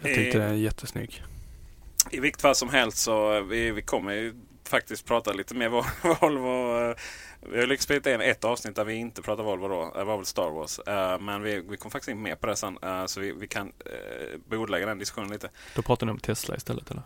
Jag 0.00 0.14
tyckte 0.14 0.38
Eh, 0.38 0.44
den 0.44 0.52
är 0.52 0.56
jättesnygg. 0.56 1.22
I 2.10 2.20
vilket 2.20 2.42
fall 2.42 2.54
som 2.54 2.68
helst 2.70 2.98
så 2.98 3.34
eh, 3.36 3.42
vi, 3.42 3.70
vi 3.70 3.82
kommer 3.82 4.12
ju 4.12 4.34
faktiskt 4.68 5.04
prata 5.06 5.32
lite 5.32 5.54
mer 5.54 5.68
Vol- 5.68 5.84
Volvo. 6.20 6.94
Vi 7.52 7.60
har 7.60 7.66
liksom 7.66 7.82
spelat 7.84 8.06
in 8.06 8.20
ett 8.20 8.44
avsnitt 8.44 8.76
där 8.76 8.84
vi 8.84 8.94
inte 8.94 9.22
pratar 9.22 9.42
Volvo 9.42 9.68
då. 9.68 9.92
Det 9.96 10.04
var 10.04 10.16
väl 10.16 10.26
Star 10.26 10.50
Wars. 10.50 10.78
Eh, 10.78 11.18
Men 11.20 11.42
vi, 11.42 11.60
vi 11.60 11.76
kom 11.76 11.90
faktiskt 11.90 12.08
in 12.08 12.22
mer 12.22 12.36
på 12.36 12.46
det 12.46 12.56
sen. 12.56 12.78
eh, 12.82 13.06
Så 13.06 13.20
vi, 13.20 13.32
vi 13.32 13.48
kan 13.48 13.72
eh, 13.86 14.38
bordlägga 14.46 14.86
den 14.86 14.98
diskussionen 14.98 15.30
lite. 15.30 15.50
Då 15.74 15.82
pratar 15.82 16.06
ni 16.06 16.12
om 16.12 16.18
Tesla 16.18 16.56
istället 16.56 16.90
eller? 16.90 17.02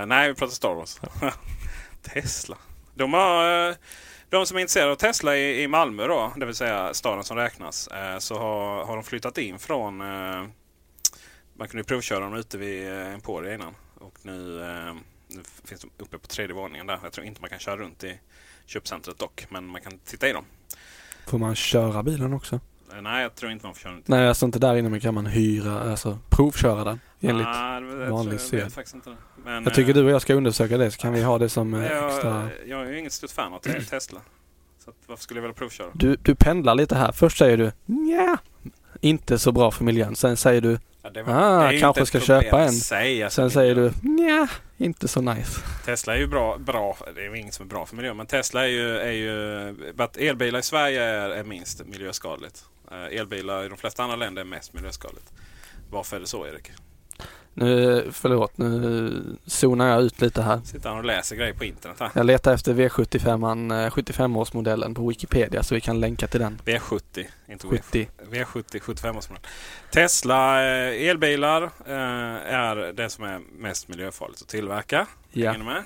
Eh, 0.00 0.06
nej, 0.06 0.28
vi 0.28 0.34
pratar 0.34 0.52
Star 0.54 0.74
Wars. 0.74 1.00
Tesla. 2.02 2.58
De, 2.94 3.12
har, 3.12 3.74
de 4.30 4.46
som 4.46 4.56
är 4.56 4.60
intresserade 4.60 4.92
av 4.92 4.96
Tesla 4.96 5.36
i, 5.36 5.62
i 5.62 5.68
Malmö 5.68 6.06
då, 6.06 6.32
det 6.36 6.46
vill 6.46 6.54
säga 6.54 6.94
staden 6.94 7.24
som 7.24 7.36
räknas, 7.36 7.88
så 8.18 8.38
har, 8.38 8.84
har 8.84 8.94
de 8.94 9.04
flyttat 9.04 9.38
in 9.38 9.58
från... 9.58 9.96
Man 11.56 11.68
kunde 11.68 11.78
ju 11.80 11.84
provköra 11.84 12.20
dem 12.20 12.34
ute 12.34 12.58
vid 12.58 12.88
Emporia 12.92 13.54
innan. 13.54 13.74
Och 13.94 14.18
nu, 14.22 14.34
nu 15.28 15.42
finns 15.64 15.80
de 15.80 15.90
uppe 15.98 16.18
på 16.18 16.26
tredje 16.26 16.54
våningen 16.54 16.86
där. 16.86 16.98
Jag 17.02 17.12
tror 17.12 17.26
inte 17.26 17.40
man 17.40 17.50
kan 17.50 17.58
köra 17.58 17.76
runt 17.76 18.04
i 18.04 18.20
köpcentret 18.66 19.18
dock, 19.18 19.46
men 19.50 19.66
man 19.66 19.80
kan 19.80 19.92
titta 20.04 20.28
i 20.28 20.32
dem. 20.32 20.44
Får 21.26 21.38
man 21.38 21.54
köra 21.54 22.02
bilen 22.02 22.32
också? 22.32 22.60
Eh, 22.94 23.00
nej, 23.02 23.22
jag 23.22 23.34
tror 23.34 23.52
inte 23.52 23.66
man 23.66 23.74
får 23.74 23.80
köra 23.80 23.92
runt. 23.92 24.08
Nej, 24.08 24.28
alltså 24.28 24.46
inte 24.46 24.58
där 24.58 24.76
inne 24.76 24.88
men 24.88 25.00
kan 25.00 25.14
man 25.14 25.26
hyra, 25.26 25.90
alltså 25.90 26.18
provköra 26.30 26.84
den 26.84 27.00
enligt. 27.20 27.46
Ah, 27.46 27.80
det- 27.80 28.10
vanlig 28.10 28.34
jag 28.34 28.40
sed. 28.40 28.64
vet 28.64 28.72
faktiskt 28.74 28.94
inte. 28.94 29.16
Men, 29.44 29.64
Jag 29.64 29.74
tycker 29.74 29.90
eh, 29.90 29.94
du 29.94 30.04
och 30.04 30.10
jag 30.10 30.22
ska 30.22 30.34
undersöka 30.34 30.78
det 30.78 30.90
så 30.90 30.98
kan 30.98 31.12
vi 31.12 31.22
ha 31.22 31.38
det 31.38 31.48
som 31.48 31.74
eh, 31.74 31.86
jag, 31.92 32.08
extra. 32.08 32.48
jag 32.66 32.80
är 32.86 32.90
ju 32.90 32.98
inget 32.98 33.12
stort 33.12 33.30
fan 33.30 33.52
av 33.52 33.58
te- 33.58 33.80
Tesla. 33.90 34.20
Så 34.84 34.90
att, 34.90 34.96
varför 35.06 35.22
skulle 35.22 35.38
jag 35.38 35.42
vilja 35.42 35.54
provköra? 35.54 35.86
Du, 35.94 36.16
du 36.22 36.34
pendlar 36.34 36.74
lite 36.74 36.94
här. 36.96 37.12
Först 37.12 37.38
säger 37.38 37.56
du 37.56 37.72
ja, 38.12 38.36
inte 39.00 39.38
så 39.38 39.52
bra 39.52 39.70
för 39.70 39.84
miljön. 39.84 40.16
Sen 40.16 40.36
säger 40.36 40.60
du, 40.60 40.78
Ja, 41.02 41.10
det 41.10 41.24
Ah, 41.26 41.72
kanske 41.80 42.06
ska 42.06 42.20
köpa 42.20 42.60
en. 42.64 42.72
Sen 43.30 43.50
säger 43.50 43.74
du 43.74 43.92
ja, 44.28 44.48
inte 44.78 45.08
så 45.08 45.20
nice. 45.20 45.60
Tesla 45.84 46.14
är 46.14 46.18
ju 46.18 46.26
bra, 46.26 46.58
bra. 46.58 46.96
Det 47.14 47.20
är 47.20 47.30
ju 47.30 47.38
inget 47.38 47.54
som 47.54 47.66
är 47.66 47.70
bra 47.70 47.86
för 47.86 47.96
miljön. 47.96 48.16
Men 48.16 48.26
Tesla 48.26 48.64
är 48.64 48.68
ju... 48.68 48.98
Är 48.98 49.12
ju 49.12 49.92
att 49.98 50.16
elbilar 50.16 50.58
i 50.58 50.62
Sverige 50.62 51.02
är, 51.02 51.30
är 51.30 51.44
minst 51.44 51.86
miljöskadligt. 51.86 52.64
Eh, 52.90 53.18
elbilar 53.18 53.64
i 53.64 53.68
de 53.68 53.78
flesta 53.78 54.02
andra 54.02 54.16
länder 54.16 54.42
är 54.42 54.46
mest 54.46 54.72
miljöskadligt. 54.72 55.32
Varför 55.90 56.16
är 56.16 56.20
det 56.20 56.26
så 56.26 56.46
Erik? 56.46 56.70
Nu, 57.54 58.04
förlåt, 58.12 58.58
nu 58.58 59.22
zonar 59.46 59.86
jag 59.88 60.02
ut 60.02 60.20
lite 60.20 60.42
här. 60.42 60.60
Sitter 60.64 60.88
han 60.88 60.98
och 60.98 61.04
läser 61.04 61.36
grejer 61.36 61.54
på 61.54 61.64
internet 61.64 61.96
här. 62.00 62.10
Jag 62.14 62.26
letar 62.26 62.54
efter 62.54 62.74
V75, 62.74 63.90
75-årsmodellen 63.90 64.94
på 64.94 65.08
Wikipedia 65.08 65.62
så 65.62 65.74
vi 65.74 65.80
kan 65.80 66.00
länka 66.00 66.26
till 66.26 66.40
den. 66.40 66.60
V70, 66.64 67.24
inte 67.48 67.66
V70. 67.66 67.70
70. 67.70 68.08
V70, 68.30 68.78
75 68.80 69.16
års 69.16 69.28
modell. 69.28 69.42
Tesla 69.92 70.62
eh, 70.64 71.08
elbilar 71.08 71.62
eh, 71.62 71.94
är 72.54 72.92
det 72.92 73.10
som 73.10 73.24
är 73.24 73.40
mest 73.58 73.88
miljöfarligt 73.88 74.42
att 74.42 74.48
tillverka. 74.48 75.06
Ja. 75.32 75.50
Hänger 75.52 75.64
ni 75.64 75.70
med? 75.72 75.82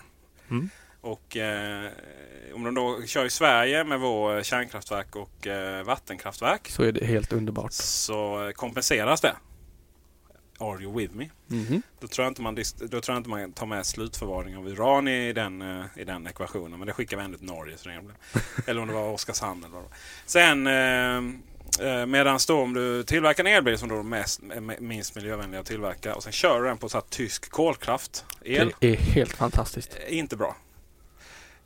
Mm. 0.50 0.70
Och 1.00 1.37
eh, 1.37 1.90
om 2.54 2.64
de 2.64 2.74
då 2.74 3.02
kör 3.07 3.24
i 3.24 3.31
Sverige 3.31 3.85
med 3.85 4.00
vår 4.00 4.42
kärnkraftverk 4.42 5.16
och 5.16 5.46
eh, 5.46 5.85
vattenkraftverk 5.85 6.68
Så 6.68 6.83
är 6.83 6.92
det 6.92 7.04
helt 7.07 7.33
underbart. 7.33 7.72
så 7.72 8.52
kompenseras 8.54 9.20
det. 9.20 9.33
Are 10.59 10.83
you 10.83 10.99
with 10.99 11.14
me? 11.14 11.31
Mhm. 11.47 11.83
Då 12.01 12.07
tror 12.09 12.25
jag 12.25 12.31
inte 12.31 12.42
man, 12.42 12.59
då 12.81 13.01
tror 13.01 13.16
inte 13.16 13.29
man 13.31 13.53
tar 13.53 13.66
med 13.66 13.87
slutförvaring 13.87 14.57
av 14.57 14.68
uran 14.68 15.09
i 15.09 15.33
den, 15.33 15.62
eh, 15.62 15.85
i 15.97 16.05
den 16.05 16.27
ekvationen. 16.27 16.79
Men 16.79 16.87
det 16.87 16.92
skickar 16.92 17.16
vi 17.16 17.23
ändå 17.23 17.38
till 17.38 17.47
Norge. 17.47 17.77
Så 17.79 17.88
det 17.88 18.01
eller 18.71 18.81
om 18.83 18.88
det 18.88 18.94
var 18.94 19.11
Oskarshamn. 19.12 19.64
Eller 19.64 19.75
vad. 19.75 19.85
Sen 20.27 20.66
eh, 20.66 21.16
eh, 21.88 22.07
medan 22.07 22.38
då 22.49 22.61
om 22.61 22.75
du 22.75 23.03
tillverkar 23.03 23.44
en 23.44 23.53
elbil 23.53 23.79
som 23.79 23.88
då 23.88 23.99
är 23.99 24.03
mest, 24.03 24.40
är 24.42 24.81
minst 24.81 25.14
miljövänliga 25.14 25.61
att 25.61 25.66
tillverka 25.66 26.14
och 26.14 26.23
sen 26.23 26.33
kör 26.33 26.62
du 26.62 26.68
den 26.68 26.79
på 26.79 26.88
så 26.88 27.01
tysk 27.01 27.51
kolkraft. 27.51 28.25
El. 28.44 28.75
Det 28.81 28.88
är 28.92 28.97
helt 28.97 29.33
fantastiskt. 29.37 29.97
Eh, 30.07 30.18
Inte 30.18 30.37
bra. 30.37 30.57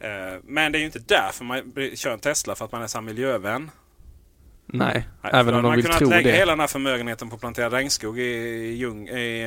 Eh, 0.01 0.09
Men 0.45 0.73
det 0.73 0.79
är 0.79 0.81
ju 0.81 0.87
inte 0.87 0.99
därför 0.99 1.45
man 1.45 1.73
kör 1.95 2.13
en 2.13 2.21
Tesla, 2.21 2.55
för 2.55 2.65
att 2.65 2.73
man 2.73 2.83
är 2.83 2.87
så 2.87 3.01
miljövän. 3.01 3.71
Nej, 4.75 5.09
Nej, 5.23 5.33
även 5.35 5.55
om 5.55 5.63
de 5.63 5.69
man 5.69 5.77
vill 5.77 5.85
kunnat 5.85 5.99
tro 5.99 6.09
lägga 6.11 6.31
det. 6.31 6.37
hela 6.37 6.53
den 6.53 6.61
här 6.61 6.67
förmögenheten 6.67 7.29
på 7.29 7.35
att 7.35 7.41
plantera 7.41 7.71
regnskog 7.71 8.19
i, 8.19 8.73
djung, 8.75 9.09
i 9.09 9.43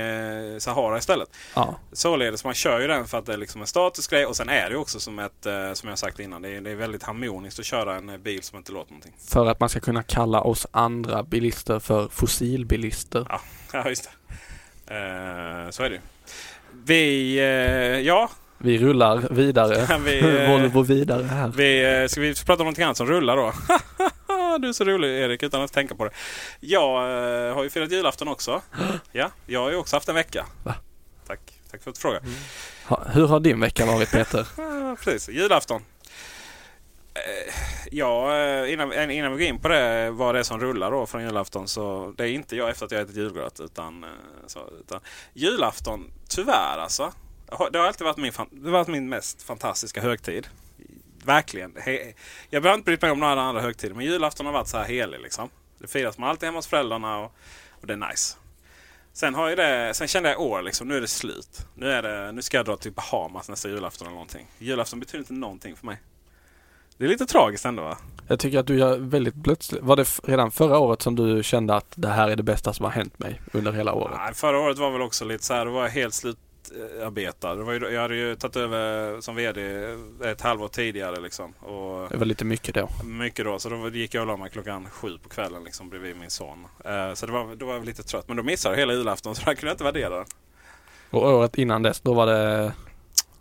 eh, 0.54 0.60
Sahara 0.60 0.98
istället. 0.98 1.30
Ja. 1.56 1.80
Således, 1.92 2.44
man 2.44 2.54
kör 2.54 2.80
ju 2.80 2.88
den 2.88 3.08
för 3.08 3.18
att 3.18 3.26
det 3.26 3.34
är 3.34 3.38
liksom 3.38 3.62
en 3.62 3.68
statisk 3.68 4.10
grej 4.10 4.26
och 4.26 4.36
sen 4.36 4.50
är 4.50 4.70
det 4.70 4.78
också 4.78 5.00
som 5.00 5.20
ett, 5.20 5.46
eh, 5.46 5.74
som 5.74 5.90
jag 5.90 5.98
sagt 6.00 6.20
innan, 6.20 6.42
det 6.42 6.50
är, 6.50 6.62
det 6.62 6.72
är 6.72 6.76
väldigt 6.76 7.04
harmoniskt 7.04 7.60
att 7.60 7.66
köra 7.66 7.96
en 7.96 8.22
bil 8.24 8.44
som 8.44 8.58
inte 8.58 8.72
låter 8.72 8.92
någonting. 8.92 9.14
För 9.28 9.46
att 9.46 9.60
man 9.60 9.70
ska 9.70 9.80
kunna 9.80 10.04
kalla 10.04 10.42
oss 10.42 10.68
andra 10.72 11.24
bilister 11.24 11.80
för 11.80 12.08
fossilbilister. 12.08 13.28
Ja, 13.74 13.90
just 13.90 14.04
det. 14.04 14.10
Eh, 14.96 15.70
så 15.70 15.84
är 15.84 15.90
det 15.90 15.96
ju. 15.96 16.02
Vi, 16.86 17.38
eh, 17.38 17.46
ja, 18.08 18.30
Vi 18.58 18.78
rullar 18.78 19.28
vidare. 19.32 20.00
vi, 20.06 20.48
Volvo 20.48 20.82
vidare 20.82 21.24
här. 21.24 21.48
Vi, 21.56 22.10
ska 22.10 22.22
vi 22.22 22.34
prata 22.36 22.54
om 22.54 22.58
någonting 22.66 22.84
annat 22.84 22.98
som 22.98 23.08
rullar 23.08 23.38
då? 23.38 23.54
Du 24.58 24.70
är 24.70 24.74
så 24.74 24.84
rolig 24.84 25.20
Erik 25.20 25.44
utan 25.44 25.62
att 25.62 25.74
tänka 25.74 25.96
på 25.96 26.06
det. 26.06 26.12
Jag 26.60 26.90
eh, 27.48 27.56
har 27.56 27.64
ju 27.64 27.70
firat 27.70 27.92
julafton 27.92 28.28
också. 28.28 28.62
Ja, 29.12 29.32
jag 29.46 29.60
har 29.60 29.70
ju 29.72 29.76
också 29.76 29.96
haft 29.96 30.10
en 30.10 30.16
vecka. 30.16 30.46
Va? 30.64 30.76
Tack, 31.28 31.40
tack 31.72 31.84
för 31.84 31.90
att 31.90 31.96
du 31.96 32.02
frågar. 32.02 32.22
Ha, 32.88 33.04
hur 33.14 33.28
har 33.28 33.40
din 33.40 33.60
vecka 33.60 33.86
varit 33.86 34.12
Peter? 34.12 34.48
Ah, 34.58 34.96
precis, 34.96 35.30
julafton. 35.30 35.82
Eh, 37.14 37.54
Ja, 37.92 38.38
eh, 38.38 38.74
innan, 38.74 39.12
innan 39.12 39.32
vi 39.32 39.38
går 39.38 39.48
in 39.56 39.60
på 39.60 39.68
det, 39.68 40.12
vad 40.12 40.36
det 40.36 40.40
är 40.40 40.44
som 40.44 40.60
rullar 40.60 40.92
då 40.92 41.06
från 41.06 41.24
julafton. 41.24 41.68
Så 41.68 42.14
det 42.18 42.24
är 42.24 42.28
inte 42.28 42.56
jag 42.56 42.70
efter 42.70 42.86
att 42.86 42.92
jag 42.92 43.02
ätit 43.02 43.16
julgröt. 43.16 43.60
Utan, 43.60 44.04
eh, 44.04 44.10
så, 44.48 44.60
utan 44.80 45.00
julafton, 45.34 46.12
tyvärr 46.30 46.78
alltså. 46.78 47.14
Det 47.72 47.78
har 47.78 47.88
alltid 47.88 48.06
varit 48.06 48.18
min, 48.18 48.32
det 48.52 48.66
har 48.66 48.72
varit 48.72 48.88
min 48.88 49.10
mest 49.10 49.44
fantastiska 49.44 50.02
högtid. 50.02 50.48
Verkligen. 51.26 51.76
He, 51.80 52.14
jag 52.50 52.64
behöver 52.64 52.78
inte 52.78 52.86
bry 52.86 52.98
mig 53.02 53.12
om 53.12 53.20
några 53.20 53.42
andra 53.42 53.62
högtider. 53.62 53.96
Men 53.96 54.06
julafton 54.06 54.46
har 54.46 54.54
varit 54.54 54.68
så 54.68 54.78
här 54.78 54.86
helig 54.86 55.20
liksom. 55.20 55.50
Det 55.80 55.88
firas 55.88 56.18
man 56.18 56.30
alltid 56.30 56.48
hemma 56.48 56.58
hos 56.58 56.68
föräldrarna 56.68 57.18
och, 57.18 57.36
och 57.82 57.88
det 57.88 57.94
är 57.94 58.10
nice. 58.10 58.38
Sen, 59.14 59.36
har 59.36 59.50
ju 59.50 59.56
det, 59.56 59.94
sen 59.94 60.08
kände 60.08 60.30
jag 60.30 60.42
år 60.42 60.62
liksom, 60.62 60.88
nu 60.88 60.98
är 60.98 61.02
det 61.02 61.08
slut. 61.08 61.68
Nu, 61.76 61.92
är 61.92 62.04
det, 62.04 62.32
nu 62.32 62.42
ska 62.42 62.58
jag 62.58 62.66
dra 62.66 62.78
till 62.78 62.92
Bahamas 62.92 63.50
nästa 63.50 63.70
julafton 63.70 64.08
eller 64.08 64.16
någonting. 64.16 64.48
Julafton 64.58 65.00
betyder 65.00 65.20
inte 65.20 65.34
någonting 65.34 65.76
för 65.76 65.86
mig. 65.86 65.98
Det 66.98 67.06
är 67.06 67.10
lite 67.10 67.26
tragiskt 67.26 67.66
ändå 67.66 67.84
va? 67.84 67.98
Jag 68.28 68.40
tycker 68.40 68.60
att 68.60 68.68
du 68.68 68.78
gör 68.78 68.98
väldigt 68.98 69.44
plötsligt. 69.44 69.84
Var 69.84 69.96
det 69.96 70.20
redan 70.24 70.52
förra 70.52 70.80
året 70.80 71.02
som 71.02 71.16
du 71.16 71.44
kände 71.44 71.76
att 71.76 71.94
det 71.96 72.08
här 72.08 72.30
är 72.30 72.36
det 72.36 72.44
bästa 72.44 72.74
som 72.74 72.86
har 72.86 72.92
hänt 72.92 73.20
mig 73.20 73.42
under 73.54 73.72
hela 73.72 73.94
året? 73.94 74.18
Nej, 74.18 74.34
förra 74.34 74.60
året 74.60 74.78
var 74.78 74.92
väl 74.92 75.02
också 75.02 75.26
lite 75.26 75.44
så 75.44 75.54
här, 75.54 75.66
då 75.66 75.72
var 75.72 75.82
jag 75.82 75.90
helt 75.90 76.14
slutarbetad. 76.14 76.45
Det 77.42 77.64
var 77.64 77.74
ju, 77.74 77.90
jag 77.94 78.02
hade 78.02 78.16
ju 78.16 78.36
tagit 78.36 78.56
över 78.56 79.22
som 79.22 79.36
VD 79.36 79.62
ett 80.24 80.42
halvår 80.42 80.68
tidigare 80.68 81.20
liksom. 81.20 81.54
Och 81.60 82.10
Det 82.10 82.18
var 82.18 82.26
lite 82.26 82.46
mycket 82.46 82.76
då. 82.76 82.90
mycket 83.04 83.46
då, 83.46 83.60
så 83.60 83.70
då 83.70 83.90
gick 83.90 84.14
jag 84.14 84.22
och 84.22 84.28
la 84.28 84.38
mig 84.38 84.50
klockan 84.50 84.90
sju 84.90 85.18
på 85.24 85.30
kvällen 85.30 85.64
liksom 85.64 85.90
bredvid 85.90 86.18
min 86.18 86.30
son. 86.30 86.66
Eh, 86.86 87.14
så 87.14 87.26
det 87.26 87.32
var, 87.32 87.56
då 87.56 87.66
var 87.66 87.74
jag 87.74 87.86
lite 87.86 88.04
trött. 88.04 88.28
Men 88.28 88.38
då 88.38 88.44
missade 88.44 88.76
jag 88.76 88.80
hela 88.80 88.94
julafton 88.94 89.36
så 89.36 89.46
där 89.46 89.54
kunde 89.56 89.68
jag 89.68 89.74
inte 89.74 89.84
värdera 89.84 90.16
den. 90.16 90.26
Och 91.10 91.22
året 91.24 91.58
innan 91.58 91.84
dess, 91.84 92.02
då 92.02 92.14
var 92.14 92.26
det... 92.26 92.74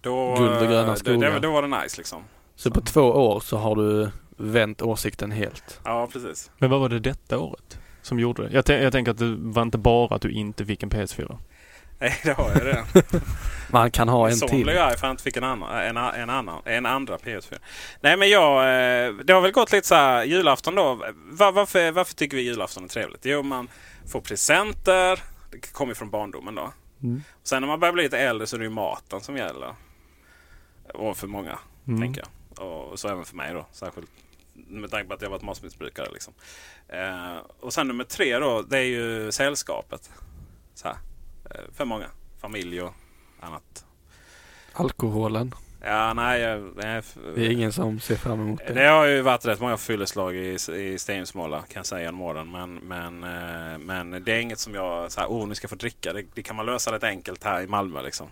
Då, 0.00 0.34
Guld 0.36 0.62
och 0.62 0.68
gröna 0.68 0.88
eh, 0.88 0.94
skogar. 0.94 1.28
det, 1.28 1.34
det, 1.34 1.40
då 1.40 1.52
var 1.52 1.62
det 1.62 1.82
nice 1.82 1.96
liksom. 1.96 2.22
Så 2.56 2.70
på 2.70 2.80
två 2.80 3.00
år 3.00 3.40
så 3.40 3.56
har 3.56 3.76
du 3.76 4.10
vänt 4.36 4.82
åsikten 4.82 5.30
helt. 5.30 5.80
Ja, 5.84 6.08
precis. 6.12 6.50
Men 6.58 6.70
vad 6.70 6.80
var 6.80 6.88
det 6.88 6.98
detta 7.00 7.38
året 7.38 7.78
som 8.02 8.18
gjorde 8.20 8.42
det? 8.48 8.52
Jag, 8.52 8.82
jag 8.82 8.92
tänker 8.92 9.12
att 9.12 9.18
det 9.18 9.36
var 9.38 9.62
inte 9.62 9.78
bara 9.78 10.14
att 10.16 10.22
du 10.22 10.30
inte 10.30 10.66
fick 10.66 10.82
en 10.82 10.90
PS4. 10.90 11.36
Nej, 11.98 12.20
det 12.24 12.32
har 12.32 12.50
jag 12.50 12.66
redan. 12.66 12.86
Man 13.70 13.90
kan 13.90 14.08
ha 14.08 14.28
en 14.28 14.36
Son 14.36 14.48
till. 14.48 14.64
blev 14.64 14.78
arg 14.82 14.88
för 14.88 14.94
att 14.94 15.00
han 15.00 15.10
inte 15.10 15.22
fick 15.22 15.36
en 15.36 15.44
annan, 15.44 15.78
en, 15.78 15.96
en, 15.96 16.30
annan, 16.30 16.62
en 16.64 16.86
andra 16.86 17.16
PS4. 17.16 17.58
Nej 18.00 18.16
men 18.16 18.30
jag, 18.30 18.58
eh, 18.62 19.14
det 19.14 19.32
har 19.32 19.40
väl 19.40 19.50
gått 19.52 19.72
lite 19.72 19.86
så 19.88 19.94
här 19.94 20.24
julafton 20.24 20.74
då. 20.74 20.94
Var, 21.14 21.52
varför, 21.52 21.90
varför 21.90 22.14
tycker 22.14 22.36
vi 22.36 22.42
julafton 22.42 22.84
är 22.84 22.88
trevligt? 22.88 23.24
Jo 23.24 23.42
man 23.42 23.68
får 24.12 24.20
presenter. 24.20 25.22
Det 25.50 25.72
kommer 25.72 25.94
från 25.94 26.10
barndomen 26.10 26.54
då. 26.54 26.72
Mm. 27.02 27.22
Sen 27.42 27.60
när 27.62 27.66
man 27.68 27.80
börjar 27.80 27.92
bli 27.92 28.02
lite 28.02 28.18
äldre 28.18 28.46
så 28.46 28.56
är 28.56 28.58
det 28.58 28.64
ju 28.64 28.70
maten 28.70 29.20
som 29.20 29.36
gäller. 29.36 29.74
Och 30.94 31.16
för 31.16 31.26
många, 31.26 31.58
Mm. 31.88 32.00
tänker 32.00 32.22
jag. 32.22 32.66
Och 32.66 32.98
så 33.00 33.08
även 33.08 33.24
för 33.24 33.36
mig 33.36 33.52
då. 33.52 33.66
Särskilt 33.72 34.10
med 34.52 34.90
tanke 34.90 35.08
på 35.08 35.14
att 35.14 35.22
jag 35.22 35.30
varit 35.30 35.42
matmissbrukare. 35.42 36.08
Liksom. 36.12 36.34
Eh, 36.88 37.36
och 37.60 37.72
sen 37.72 37.88
nummer 37.88 38.04
tre 38.04 38.38
då, 38.38 38.62
det 38.62 38.78
är 38.78 38.82
ju 38.82 39.32
sällskapet. 39.32 40.10
Så 40.74 40.88
här. 40.88 40.96
Eh, 41.50 41.60
för 41.76 41.84
många. 41.84 42.06
Familj 42.40 42.82
och 42.82 42.92
annat. 43.40 43.84
Alkoholen. 44.72 45.54
Ja, 45.86 46.14
nej. 46.14 46.40
jag- 46.40 46.72
nej 46.76 47.02
Det 47.34 47.46
är 47.46 47.50
ingen 47.50 47.72
som 47.72 48.00
ser 48.00 48.16
fram 48.16 48.40
emot 48.40 48.60
det 48.66 48.72
det. 48.72 48.86
har 48.88 49.04
ju 49.04 49.20
varit 49.22 49.44
rätt 49.46 49.60
många 49.60 49.76
fylleslag 49.76 50.34
i, 50.36 50.56
i 50.74 50.98
Stensmåla 50.98 51.58
kan 51.58 51.66
jag 51.80 51.86
säga 51.86 52.02
genom 52.02 52.20
åren. 52.20 52.50
Men, 52.50 52.74
men, 52.74 53.24
eh, 53.24 53.78
men 53.78 54.24
det 54.24 54.32
är 54.32 54.40
inget 54.40 54.58
som 54.58 54.74
jag 54.74 55.12
så 55.12 55.20
här, 55.20 55.28
oh 55.28 55.46
nu 55.48 55.54
ska 55.54 55.64
jag 55.64 55.70
få 55.70 55.76
dricka. 55.76 56.12
Det, 56.12 56.24
det 56.34 56.42
kan 56.42 56.56
man 56.56 56.66
lösa 56.66 56.92
rätt 56.92 57.04
enkelt 57.04 57.44
här 57.44 57.62
i 57.62 57.66
Malmö 57.66 58.02
liksom. 58.02 58.26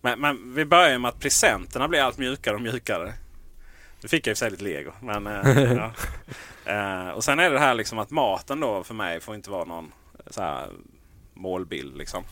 Men, 0.00 0.20
men 0.20 0.54
vi 0.54 0.64
börjar 0.64 0.98
med 0.98 1.08
att 1.08 1.20
presenterna 1.20 1.88
blir 1.88 2.00
allt 2.00 2.18
mjukare 2.18 2.54
och 2.54 2.62
mjukare. 2.62 3.12
Nu 4.02 4.08
fick 4.08 4.26
jag 4.26 4.30
i 4.30 4.34
och 4.34 4.38
för 4.38 4.44
sig 4.44 4.50
lite 4.50 4.64
lego. 4.64 4.92
Men, 5.00 5.26
eh, 5.26 5.72
ja. 6.64 7.12
Och 7.12 7.24
sen 7.24 7.38
är 7.38 7.50
det 7.50 7.58
här 7.58 7.74
liksom 7.74 7.98
att 7.98 8.10
maten 8.10 8.60
då 8.60 8.82
för 8.84 8.94
mig 8.94 9.20
får 9.20 9.34
inte 9.34 9.50
vara 9.50 9.64
någon 9.64 9.92
så 10.30 10.42
här, 10.42 10.68
målbild. 11.34 11.96
Liksom. 11.96 12.24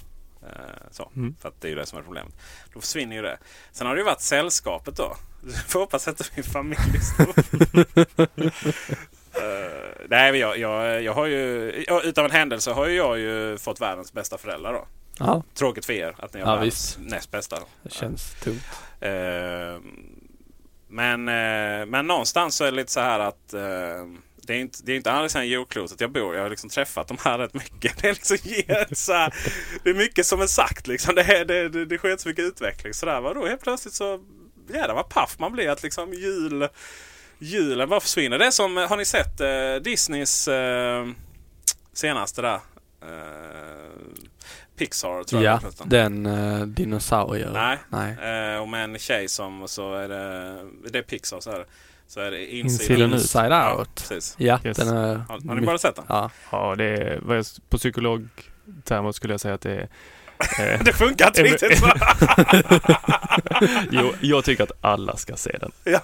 Eh, 0.42 0.48
så. 0.90 1.10
Mm. 1.16 1.34
För 1.40 1.48
att 1.48 1.60
det 1.60 1.68
är 1.68 1.70
ju 1.70 1.74
det 1.76 1.86
som 1.86 1.98
är 1.98 2.02
problemet. 2.02 2.34
Då 2.74 2.80
försvinner 2.80 3.16
ju 3.16 3.22
det. 3.22 3.38
Sen 3.72 3.86
har 3.86 3.94
det 3.94 4.00
ju 4.00 4.04
varit 4.04 4.20
sällskapet 4.20 4.96
då. 4.96 5.16
Du 5.42 5.52
får 5.52 5.80
hoppas 5.80 6.08
att 6.08 6.30
min 6.36 6.44
familj 6.44 7.00
står 7.14 7.34
Eh, 9.34 10.06
Nej, 10.08 10.36
jag, 10.36 10.58
jag, 10.58 11.02
jag 11.02 11.14
har 11.14 11.26
ju... 11.26 11.72
ja, 11.88 12.02
Utav 12.02 12.24
en 12.24 12.30
händelse 12.30 12.70
har 12.72 12.86
ju 12.86 12.96
jag 12.96 13.18
ju 13.18 13.58
fått 13.58 13.80
världens 13.80 14.12
bästa 14.12 14.38
föräldrar 14.38 14.72
då. 14.72 14.86
Ja, 15.18 15.42
Tråkigt 15.54 15.84
för 15.84 15.92
er 15.92 16.14
att 16.18 16.34
ni 16.34 16.40
har 16.40 16.48
Ja, 16.48 16.54
världens 16.56 16.98
näst 17.00 17.30
bästa. 17.30 17.56
det 17.82 17.92
känns 17.92 18.34
tungt. 18.40 18.62
Eh, 19.00 19.80
men, 20.88 21.28
eh, 21.28 21.86
men 21.86 22.06
någonstans 22.06 22.54
så 22.56 22.64
är 22.64 22.70
det 22.70 22.76
lite 22.76 22.92
så 22.92 23.00
här 23.00 23.20
att 23.20 23.54
eh, 23.54 24.06
det 24.50 24.56
är 24.56 24.60
inte, 24.60 24.78
det 24.82 24.92
är 24.92 24.96
inte 24.96 25.12
alls 25.12 25.34
här 25.34 25.42
jordklotet 25.42 26.00
jag 26.00 26.12
bor. 26.12 26.34
Jag 26.34 26.42
har 26.42 26.50
liksom 26.50 26.70
träffat 26.70 27.08
de 27.08 27.16
här 27.24 27.38
rätt 27.38 27.54
mycket. 27.54 27.98
Det 28.02 28.08
är, 28.08 28.12
liksom, 28.12 28.96
så 28.96 29.12
här, 29.12 29.34
det 29.84 29.90
är 29.90 29.94
mycket 29.94 30.26
som 30.26 30.40
är 30.40 30.46
sagt. 30.46 30.86
Liksom. 30.86 31.14
Det, 31.14 31.22
är- 31.22 31.44
det, 31.44 31.68
det, 31.68 31.84
det 31.84 31.98
sker 31.98 32.10
inte 32.10 32.22
så 32.22 32.28
mycket 32.28 32.44
utveckling. 32.44 32.94
Så 32.94 33.06
där, 33.06 33.20
vadå? 33.20 33.46
Helt 33.46 33.62
plötsligt 33.62 33.94
så 33.94 34.20
jädrar 34.72 34.94
vad 34.94 35.08
paff 35.08 35.36
man 35.38 35.52
blir. 35.52 35.68
Att 35.68 35.82
liksom 35.82 36.12
jul, 36.14 36.68
julen 37.38 37.88
bara 37.88 38.00
försvinner. 38.00 38.38
Det 38.38 38.46
är 38.46 38.50
som, 38.50 38.76
har 38.76 38.96
ni 38.96 39.04
sett 39.04 39.40
eh, 39.40 39.74
Disneys 39.84 40.48
eh, 40.48 41.06
senaste 41.92 42.42
där? 42.42 42.60
Eh, 43.02 43.80
Pixar 44.78 45.24
tror 45.24 45.42
jag 45.42 45.52
Ja, 45.54 45.58
det 45.62 45.66
heter. 45.66 45.84
den 45.86 46.26
uh, 46.26 46.66
dinosaurier. 46.66 47.50
Nej. 47.52 47.78
Nej. 47.88 48.52
Eh, 48.54 48.60
och 48.60 48.68
med 48.68 48.84
en 48.84 48.98
tjej 48.98 49.28
som 49.28 49.68
så 49.68 49.94
är 49.94 50.08
det, 50.08 50.56
det 50.90 50.98
är 50.98 51.02
Pixar 51.02 51.40
så 51.40 51.50
är 51.50 51.58
det. 51.58 51.64
Så 52.10 52.20
är 52.20 52.30
det 52.30 52.54
Insidan 52.54 52.90
insidan 52.92 53.12
ut. 53.14 53.20
Inside 53.20 53.52
Ja, 53.52 53.76
Out. 53.78 53.94
precis. 53.94 54.34
Ja, 54.38 54.60
Yes. 54.64 54.76
den 54.76 54.88
är... 54.88 55.14
Har, 55.16 55.48
har 55.48 55.54
ni 55.54 55.66
bara 55.66 55.78
sett 55.78 55.96
den? 55.96 56.04
Ja. 56.08 56.30
Ja, 56.52 56.74
det 56.78 56.84
är, 56.84 57.18
vad 57.22 57.36
jag, 57.38 57.46
på 57.68 57.78
psykologtermer 57.78 59.12
skulle 59.12 59.32
jag 59.32 59.40
säga 59.40 59.54
att 59.54 59.60
det 59.60 59.70
är... 59.72 59.88
Eh, 60.74 60.80
Det 60.84 60.92
funkar 60.92 61.26
inte 61.26 61.42
riktigt 61.42 61.78
så. 61.78 61.86
jo, 63.90 64.12
jag 64.20 64.44
tycker 64.44 64.64
att 64.64 64.72
alla 64.80 65.16
ska 65.16 65.36
se 65.36 65.56
den. 65.60 65.72
Ja. 65.84 66.00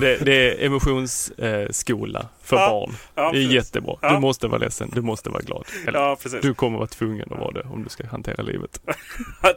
Det, 0.00 0.16
det 0.24 0.34
är 0.62 0.66
emotionsskola 0.66 1.60
eh, 1.62 1.68
skola 1.70 2.28
för 2.46 2.56
Ja, 2.56 2.70
barn. 2.70 2.96
Ja, 3.14 3.30
det 3.32 3.38
är 3.38 3.42
jättebra. 3.42 3.96
Ja. 4.02 4.12
Du 4.12 4.18
måste 4.18 4.46
vara 4.46 4.58
ledsen, 4.58 4.90
du 4.94 5.02
måste 5.02 5.30
vara 5.30 5.42
glad. 5.42 5.64
Eller, 5.86 6.00
Ja, 6.00 6.16
precis. 6.22 6.42
Du 6.42 6.54
kommer 6.54 6.78
vara 6.78 6.88
tvungen 6.88 7.28
att 7.32 7.38
vara 7.38 7.50
det 7.50 7.62
om 7.62 7.84
du 7.84 7.88
ska 7.88 8.06
hantera 8.06 8.42
livet. 8.42 8.80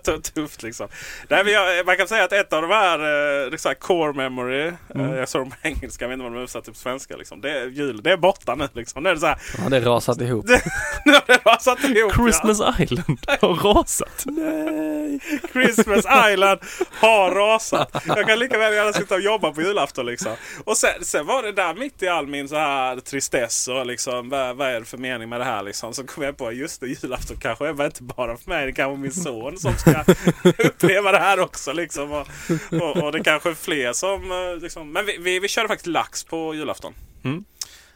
Tufft 0.33 0.63
liksom. 0.63 0.87
Nej, 1.27 1.43
men 1.43 1.53
jag, 1.53 1.85
man 1.85 1.97
kan 1.97 2.07
säga 2.07 2.23
att 2.23 2.33
ett 2.33 2.53
av 2.53 2.61
de 2.61 2.71
här, 2.71 2.99
eh, 2.99 3.51
här 3.65 3.73
core 3.73 4.13
memory. 4.13 4.71
Mm. 4.95 5.11
Eh, 5.11 5.19
jag 5.19 5.29
såg 5.29 5.41
dem 5.41 5.49
på 5.49 5.67
engelska, 5.67 6.05
jag 6.05 6.09
vet 6.09 6.13
inte 6.13 6.23
vad 6.23 6.31
de 6.31 6.35
är 6.35 6.39
översatta 6.39 6.71
på 6.71 6.77
svenska. 6.77 7.15
Liksom. 7.17 7.41
Det 7.41 7.59
är 7.59 7.65
jul, 7.65 8.03
det 8.03 8.11
är 8.11 8.17
borta 8.17 8.55
nu 8.55 8.67
liksom. 8.73 9.03
Nu 9.03 9.09
är 9.09 9.13
det 9.13 9.19
så 9.19 9.27
här, 9.27 9.37
ja, 9.57 9.69
det 9.69 9.79
rasat 9.79 10.21
ihop. 10.21 10.45
nu 11.05 11.13
har 11.13 11.23
det 11.27 11.39
rasat 11.45 11.83
ihop. 11.83 12.13
Christmas 12.13 12.79
Island 12.79 13.19
har 13.41 13.73
rasat. 13.73 14.23
Nej! 14.25 15.19
Christmas 15.53 16.05
Island 16.31 16.59
har 16.93 17.31
rasat. 17.31 18.03
Jag 18.07 18.27
kan 18.27 18.39
lika 18.39 18.57
väl 18.57 18.73
gärna 18.73 18.93
sitta 18.93 19.15
och 19.15 19.21
jobba 19.21 19.51
på 19.51 19.61
julafton 19.61 20.05
liksom. 20.05 20.31
Och 20.63 20.77
sen, 20.77 21.03
sen 21.03 21.25
var 21.25 21.43
det 21.43 21.51
där 21.51 21.73
mitt 21.73 22.03
i 22.03 22.07
all 22.07 22.27
min 22.27 22.49
så 22.49 22.55
här 22.55 22.78
tristess 23.05 23.67
och 23.67 23.86
liksom 23.86 24.30
vad, 24.30 24.55
vad 24.55 24.67
är 24.67 24.80
det 24.80 24.86
för 24.86 24.97
mening 24.97 25.30
med 25.30 25.39
det 25.39 25.45
här 25.45 25.63
liksom. 25.63 25.93
Så 25.93 26.03
kom 26.03 26.23
jag 26.23 26.38
på 26.38 26.51
just 26.51 26.82
det, 26.82 26.88
julafton 26.88 27.38
kanske 27.38 27.67
är 27.67 27.86
inte 27.86 28.03
bara 28.03 28.38
för 28.38 28.49
mig. 28.49 28.65
Det 28.65 28.71
kanske 28.71 28.95
är 28.95 29.01
min 29.01 29.11
son 29.11 29.57
som 29.57 29.73
ska 29.73 30.03
uppleva 30.67 31.11
det 31.11 31.19
här 31.19 31.39
också 31.39 31.73
liksom. 31.73 32.11
Och, 32.11 32.27
och, 32.71 33.03
och 33.03 33.11
det 33.11 33.23
kanske 33.23 33.49
är 33.49 33.53
fler 33.53 33.93
som 33.93 34.32
eh, 34.32 34.61
liksom. 34.61 34.91
Men 34.91 35.05
vi, 35.05 35.17
vi, 35.17 35.39
vi 35.39 35.47
körde 35.47 35.67
faktiskt 35.67 35.88
lax 35.88 36.23
på 36.23 36.55
julafton. 36.55 36.93
Mm. 37.23 37.43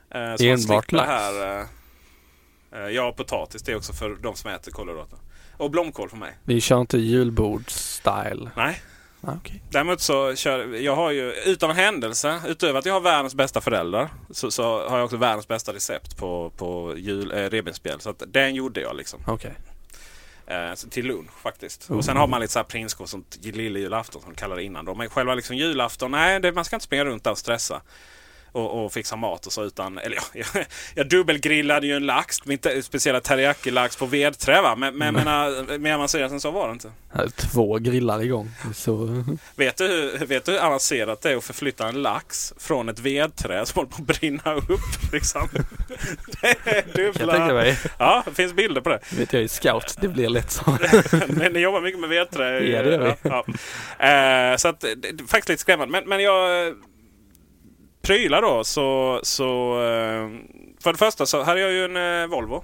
Eh, 0.10 0.36
så 0.36 0.44
Enbart 0.44 0.92
lax? 0.92 1.08
Här, 1.08 1.60
eh, 2.76 2.88
ja, 2.90 3.14
potatis 3.18 3.62
det 3.62 3.72
är 3.72 3.76
också 3.76 3.94
för 3.94 4.10
de 4.10 4.36
som 4.36 4.52
äter 4.52 4.72
kolhydrater. 4.72 5.20
Och 5.58 5.72
blomkål 5.72 6.10
för 6.10 6.18
mig. 6.18 6.34
Vi 6.44 6.62
kör 6.62 6.82
inte 6.82 6.98
julbords-style. 6.98 8.50
Nej. 8.56 8.82
Ah, 9.28 9.34
okej. 9.36 9.64
Däremot 9.70 10.02
så 10.02 10.36
kör 10.36 10.76
jag 10.76 10.96
har 10.96 11.12
ju 11.12 11.34
utan 11.34 11.76
händelse, 11.76 12.42
utöver 12.48 12.80
att 12.80 12.86
jag 12.86 12.94
har 12.94 13.02
världens 13.02 13.36
bästa 13.36 13.62
föräldrar, 13.62 14.10
så, 14.30 14.52
så 14.52 14.90
har 14.90 14.98
jag 14.98 15.06
också 15.06 15.18
världens 15.18 15.48
bästa 15.48 15.74
recept 15.74 16.18
på, 16.18 16.52
på 16.58 16.94
jul, 16.98 17.32
eh, 17.32 17.36
revbensspjäll. 17.36 18.00
Så 18.00 18.10
att 18.10 18.24
den 18.28 18.56
gjorde 18.56 18.82
jag 18.82 18.96
liksom. 18.96 19.20
Okej. 19.28 19.54
Eh, 20.48 20.74
till 20.90 21.06
lunch 21.06 21.32
faktiskt. 21.42 21.90
Och 21.90 22.06
sen 22.06 22.18
har 22.18 22.28
man 22.28 22.42
lite 22.42 22.54
så 22.54 22.60
här 22.60 22.64
prinskorv 22.64 23.08
som 23.08 23.26
lille 23.42 23.80
julafton 23.80 24.22
som 24.22 24.32
de 24.32 24.36
kallar 24.36 24.56
det 24.56 24.64
innan. 24.64 24.86
Då. 24.86 24.96
Men 24.96 25.10
själva 25.10 25.36
liksom 25.36 25.56
julafton, 25.56 26.12
nej 26.12 26.40
det, 26.40 26.52
man 26.52 26.66
ska 26.66 26.76
inte 26.76 26.86
springa 26.86 27.06
runt 27.06 27.24
där 27.24 27.32
och 27.32 27.38
stressa. 27.38 27.82
Och, 28.54 28.86
och 28.86 28.94
fixa 28.94 29.16
mat 29.16 29.46
och 29.46 29.54
så 29.54 29.64
utan, 29.64 29.98
eller 29.98 30.16
ja, 30.16 30.24
jag, 30.54 30.66
jag 30.96 31.10
dubbelgrillade 31.10 31.88
ju 31.88 31.96
en 31.96 32.06
lax, 32.06 32.46
min 32.46 32.58
te- 32.58 32.84
speciella 32.84 33.20
teriyaki-lax 33.20 33.98
på 33.98 34.06
vedträ 34.06 34.62
va. 34.62 34.76
Men, 34.76 34.96
men 34.98 35.06
jag 35.06 35.14
menar, 35.14 35.78
mer 35.78 35.94
avancerat 35.94 36.32
än 36.32 36.40
så 36.42 36.52
var 36.52 36.68
det 36.68 36.74
inte. 36.74 36.92
Två 37.36 37.78
grillar 37.78 38.24
igång. 38.24 38.52
Så... 38.76 39.24
Vet 39.56 39.78
du, 39.78 39.88
hur, 40.20 40.26
vet 40.26 40.46
du 40.46 40.52
hur 40.52 40.60
avancerat 40.60 41.22
det 41.22 41.32
är 41.32 41.38
att 41.38 41.44
förflytta 41.44 41.88
en 41.88 42.02
lax 42.02 42.54
från 42.58 42.90
ett 42.90 43.00
vedträ 43.00 43.66
som 43.66 43.80
håller 43.80 43.90
på 43.90 43.96
att 44.02 44.20
brinna 44.20 44.54
upp? 44.56 45.14
Liksom. 45.14 45.50
Det 46.42 46.48
är 46.66 46.84
Jag 46.96 47.14
dubbla... 47.14 47.66
Ja, 48.00 48.24
det 48.26 48.34
finns 48.34 48.54
bilder 48.54 48.82
på 48.82 48.90
det. 48.90 49.00
Vet 49.18 49.34
jag 49.34 49.44
är 49.44 49.48
scout. 49.48 49.96
Det 50.02 50.08
blir 50.08 50.30
lätt 50.30 50.52
så. 50.52 50.78
Men 51.28 51.54
ni 51.54 51.60
jobbar 51.60 51.82
mycket 51.82 52.00
med 52.00 52.10
vedträ. 52.10 52.60
Ja, 52.60 52.82
det 52.84 52.92
gör 52.92 53.00
vi. 53.00 53.30
Ja, 53.30 53.46
ja. 53.98 54.52
Eh, 54.52 54.58
så 54.58 54.68
att, 54.68 54.80
det 54.80 54.96
det 54.96 55.24
är 55.24 55.28
faktiskt 55.28 55.50
lite 55.50 55.62
skrämmande. 55.62 55.92
Men, 55.92 56.10
men 56.10 56.20
jag... 56.24 56.74
Prylar 58.04 58.42
då 58.42 58.64
så... 58.64 59.20
så 59.24 59.74
eh, 59.82 60.30
för 60.80 60.92
det 60.92 60.98
första 60.98 61.26
så 61.26 61.44
hade 61.44 61.60
jag 61.60 61.72
ju 61.72 61.86
en 61.86 62.22
eh, 62.22 62.28
Volvo. 62.28 62.64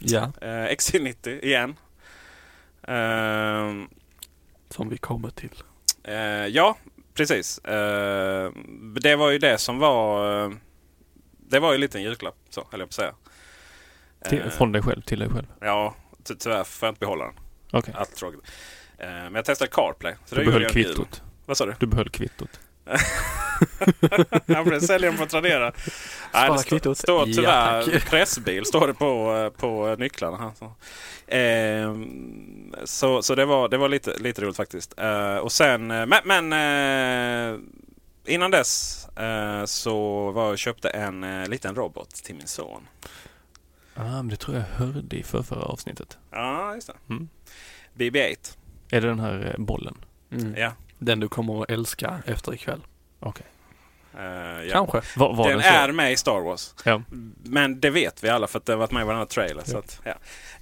Ja, 0.00 0.32
Eh, 0.40 0.48
XC90 0.48 1.44
igen. 1.44 1.76
Som 4.68 4.88
vi 4.88 4.98
kommer 4.98 5.30
till. 5.30 5.62
Ja, 6.48 6.76
precis. 7.14 7.60
Det 9.00 9.16
var 9.16 9.30
ju 9.30 9.38
det 9.38 9.58
som 9.58 9.78
var... 9.78 10.56
Det 11.38 11.58
var 11.58 11.70
ju 11.70 11.74
en 11.74 11.80
liten 11.80 12.02
julklapp, 12.02 12.36
så 12.50 12.66
höll 12.70 12.80
jag 12.80 12.88
på 12.88 12.90
att 12.90 12.94
säga. 12.94 13.14
Till, 14.28 14.50
från 14.50 14.72
dig 14.72 14.82
själv 14.82 15.02
till 15.02 15.18
dig 15.18 15.28
själv. 15.28 15.46
Ja, 15.60 15.94
ty 16.24 16.34
tyvärr 16.34 16.64
får 16.64 16.86
jag 16.86 16.92
inte 16.92 17.00
behålla 17.00 17.24
den. 17.24 17.34
Okej. 17.72 17.94
Allt 17.96 18.16
tråkigt. 18.16 18.40
Men 18.98 19.34
jag 19.34 19.44
testade 19.44 19.70
CarPlay. 19.70 20.14
Så 20.26 20.34
Du 20.34 20.44
behöll 20.44 20.64
kvittot. 20.64 21.22
Vad 21.46 21.56
sa 21.56 21.66
du? 21.66 21.74
Du 21.78 21.86
behöll 21.86 22.08
kvittot. 22.08 22.60
Han 24.54 24.64
blev 24.64 24.80
säljaren 24.80 25.16
på 25.16 25.26
Tradera. 25.26 25.72
Spara 26.30 26.56
det 26.56 26.58
står, 26.62 26.94
står 26.94 27.28
Ja, 27.28 27.34
tyvärr 27.34 27.82
tack. 27.82 28.06
pressbil 28.10 28.64
står 28.64 28.86
det 28.86 28.94
på, 28.94 29.36
eh, 29.36 29.60
på 29.60 29.96
nycklarna. 29.98 30.36
Här, 30.36 30.50
så. 30.58 30.72
Ehm, 31.26 32.74
så, 32.84 33.22
så 33.22 33.34
det 33.34 33.44
var, 33.44 33.68
det 33.68 33.76
var 33.76 33.88
lite, 33.88 34.18
lite 34.18 34.42
roligt 34.42 34.56
faktiskt. 34.56 34.94
Eh, 34.98 35.36
och 35.36 35.52
sen, 35.52 35.90
eh, 35.90 36.06
men, 36.06 36.48
men 36.48 36.52
eh, 37.52 37.60
innan 38.24 38.50
dess 38.50 39.06
eh, 39.16 39.64
så 39.64 40.30
var, 40.30 40.56
köpte 40.56 40.88
en 40.88 41.24
eh, 41.24 41.48
liten 41.48 41.74
robot 41.74 42.10
till 42.10 42.34
min 42.34 42.46
son. 42.46 42.88
Ah, 43.94 44.04
men 44.16 44.28
det 44.28 44.36
tror 44.36 44.56
jag 44.56 44.64
hörde 44.64 45.16
i 45.16 45.22
förra 45.22 45.62
avsnittet. 45.62 46.18
Ja, 46.30 46.74
just 46.74 46.86
det. 46.86 46.94
Mm. 47.14 47.28
BB-8. 47.94 48.56
Är 48.90 49.00
det 49.00 49.08
den 49.08 49.20
här 49.20 49.54
eh, 49.54 49.64
bollen? 49.64 49.96
Mm. 50.32 50.54
Ja. 50.56 50.72
Den 50.98 51.20
du 51.20 51.28
kommer 51.28 51.62
att 51.62 51.70
älska 51.70 52.22
efter 52.26 52.54
ikväll. 52.54 52.80
Okej. 53.20 53.46
Eh, 54.18 54.64
ja. 54.64 54.72
Kanske. 54.72 55.18
Var, 55.18 55.34
var 55.34 55.48
Den 55.48 55.58
den, 55.58 55.66
är 55.66 55.92
med 55.92 56.12
i 56.12 56.16
Star 56.16 56.40
Wars. 56.40 56.74
Ja. 56.84 57.02
Men 57.42 57.80
det 57.80 57.90
vet 57.90 58.24
vi 58.24 58.28
alla 58.28 58.46
för 58.46 58.58
att 58.58 58.66
det 58.66 58.72
har 58.72 58.78
varit 58.78 58.90
med 58.90 59.02
i 59.02 59.04
varenda 59.04 59.26
trailer. 59.26 59.62
Så, 59.64 59.78
att, 59.78 60.00
ja. 60.04 60.14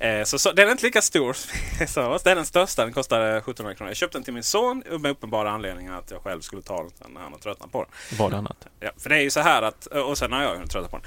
eh, 0.06 0.24
så, 0.24 0.38
så 0.38 0.52
den 0.52 0.68
är 0.68 0.72
inte 0.72 0.84
lika 0.84 1.02
stor 1.02 1.32
som 1.78 1.86
Star 1.86 2.08
Wars. 2.08 2.22
Det 2.22 2.30
är 2.30 2.34
den 2.34 2.46
största. 2.46 2.84
Den 2.84 2.92
kostar 2.92 3.20
1700 3.20 3.74
kronor. 3.74 3.90
Jag 3.90 3.96
köpte 3.96 4.18
den 4.18 4.24
till 4.24 4.34
min 4.34 4.42
son 4.42 4.82
med 5.00 5.10
uppenbara 5.10 5.50
anledningar 5.50 5.98
att 5.98 6.10
jag 6.10 6.22
själv 6.22 6.40
skulle 6.40 6.62
ta 6.62 6.76
den 6.76 7.12
när 7.12 7.20
han 7.20 7.32
har 7.32 7.38
tröttnat 7.38 7.72
på 7.72 7.84
den. 7.84 8.18
Var 8.18 8.30
det 8.30 8.36
annat? 8.36 8.66
Ja, 8.80 8.90
för 8.96 9.08
det 9.08 9.16
är 9.16 9.22
ju 9.22 9.30
så 9.30 9.40
här 9.40 9.62
att, 9.62 9.86
och 9.86 10.18
sen 10.18 10.32
har 10.32 10.42
jag 10.42 10.70
tröttnat 10.70 10.90
på 10.90 10.98
den. 10.98 11.06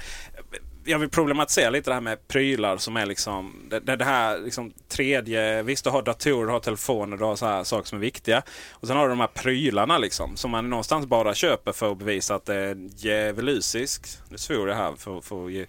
Jag 0.84 0.98
vill 0.98 1.08
problematisera 1.08 1.70
lite 1.70 1.90
det 1.90 1.94
här 1.94 2.00
med 2.00 2.28
prylar 2.28 2.76
som 2.76 2.96
är 2.96 3.06
liksom 3.06 3.68
det, 3.70 3.96
det 3.96 4.04
här 4.04 4.38
liksom 4.38 4.72
tredje. 4.88 5.62
Visst 5.62 5.84
du 5.84 5.90
har 5.90 6.02
datorer, 6.02 6.46
du 6.46 6.52
har 6.52 6.60
telefoner, 6.60 7.16
du 7.16 7.24
har 7.24 7.36
så 7.36 7.46
här 7.46 7.64
saker 7.64 7.88
som 7.88 7.98
är 7.98 8.02
viktiga. 8.02 8.42
Och 8.70 8.88
sen 8.88 8.96
har 8.96 9.04
du 9.04 9.10
de 9.10 9.20
här 9.20 9.26
prylarna 9.26 9.98
liksom 9.98 10.36
som 10.36 10.50
man 10.50 10.70
någonstans 10.70 11.06
bara 11.06 11.34
köper 11.34 11.72
för 11.72 11.92
att 11.92 11.98
bevisa 11.98 12.34
att 12.34 12.44
det 12.44 12.54
är 12.54 12.76
djävulusiskt. 12.96 14.22
Nu 14.28 14.38
svor 14.38 14.68
jag 14.68 14.76
här 14.76 14.92
för, 14.96 15.20
för 15.20 15.46
att 15.46 15.52
ge 15.52 15.66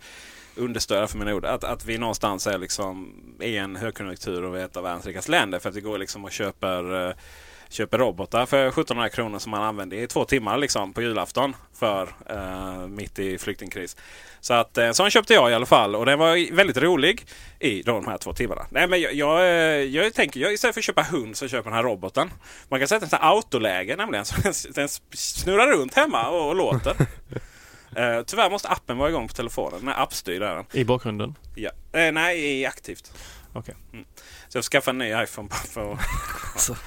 understödja 0.56 1.08
för 1.08 1.18
mina 1.18 1.34
ord. 1.34 1.46
Att, 1.46 1.64
att 1.64 1.86
vi 1.86 1.98
någonstans 1.98 2.48
är 2.48 2.58
liksom 2.58 3.14
i 3.42 3.58
en 3.58 3.76
högkonjunktur 3.76 4.44
och 4.44 4.56
vi 4.56 4.60
är 4.60 4.66
ett 4.66 4.78
av 4.78 4.84
världens 4.84 5.06
rikaste 5.06 5.32
länder. 5.32 5.60
För 5.60 5.70
att 5.70 5.76
det 5.76 5.82
går 5.82 5.98
liksom 5.98 6.26
och 6.26 6.32
köper 6.32 7.08
eh, 7.08 7.16
köper 7.74 7.98
robotar 7.98 8.46
för 8.46 8.68
1700 8.68 9.10
kronor 9.10 9.40
som 9.40 9.52
man 9.52 9.62
använder 9.64 9.98
i 9.98 10.08
två 10.08 10.26
timmar 10.26 10.58
liksom 10.58 10.94
på 10.94 11.02
julafton 11.02 11.56
för 11.80 12.10
eh, 12.30 12.88
mitt 12.88 13.20
i 13.20 13.38
flyktingkris. 13.38 13.98
Så 14.42 14.54
att 14.54 14.78
eh, 14.78 14.92
sån 14.92 15.10
köpte 15.10 15.34
jag 15.34 15.52
i 15.52 15.54
alla 15.54 15.66
fall 15.66 15.96
och 15.96 16.06
den 16.06 16.20
var 16.20 16.36
i- 16.36 16.50
väldigt 16.52 16.78
rolig 16.78 17.26
i 17.60 17.82
de 17.82 18.08
här 18.08 18.18
två 18.18 18.34
timmarna. 18.34 18.66
Nej 18.70 18.88
men 18.88 19.02
jag, 19.02 19.14
jag, 19.14 19.40
eh, 19.42 19.48
jag 19.82 20.14
tänker, 20.14 20.40
jag, 20.40 20.54
istället 20.54 20.74
för 20.76 20.80
att 20.82 20.86
köpa 20.86 21.02
hund 21.04 21.38
så 21.38 21.48
köper 21.48 21.58
jag 21.58 21.66
den 21.66 21.74
här 21.74 21.84
roboten. 21.84 22.30
Man 22.70 22.80
kan 22.80 22.88
sätta 22.88 23.06
en 23.06 23.10
sån 23.10 23.20
här 23.22 23.30
autoläge 23.30 23.96
nämligen 23.96 24.26
så 24.26 24.36
den, 24.42 24.54
den 24.74 24.90
snurrar 25.14 25.68
runt 25.68 25.94
hemma 25.94 26.30
och, 26.30 26.48
och 26.50 26.56
låter. 26.56 26.96
Eh, 27.96 28.22
tyvärr 28.24 28.50
måste 28.50 28.68
appen 28.70 28.98
vara 28.98 29.10
igång 29.10 29.28
på 29.28 29.34
telefonen. 29.34 29.80
Den 29.80 29.90
är 29.90 30.02
appstyrd 30.02 30.42
är 30.44 30.56
den. 30.56 30.66
I 30.72 30.84
bakgrunden? 30.84 31.36
Ja. 31.56 31.70
Eh, 32.00 32.12
nej, 32.12 32.60
i 32.62 32.66
aktivt. 32.66 33.14
Okej. 33.54 33.76
Så 34.50 34.58
jag 34.58 34.64
skaffade 34.66 34.94
en 34.96 34.98
ny 34.98 35.24
iPhone 35.24 35.50
bara 35.50 35.56
för 35.60 35.92
att... 35.94 36.00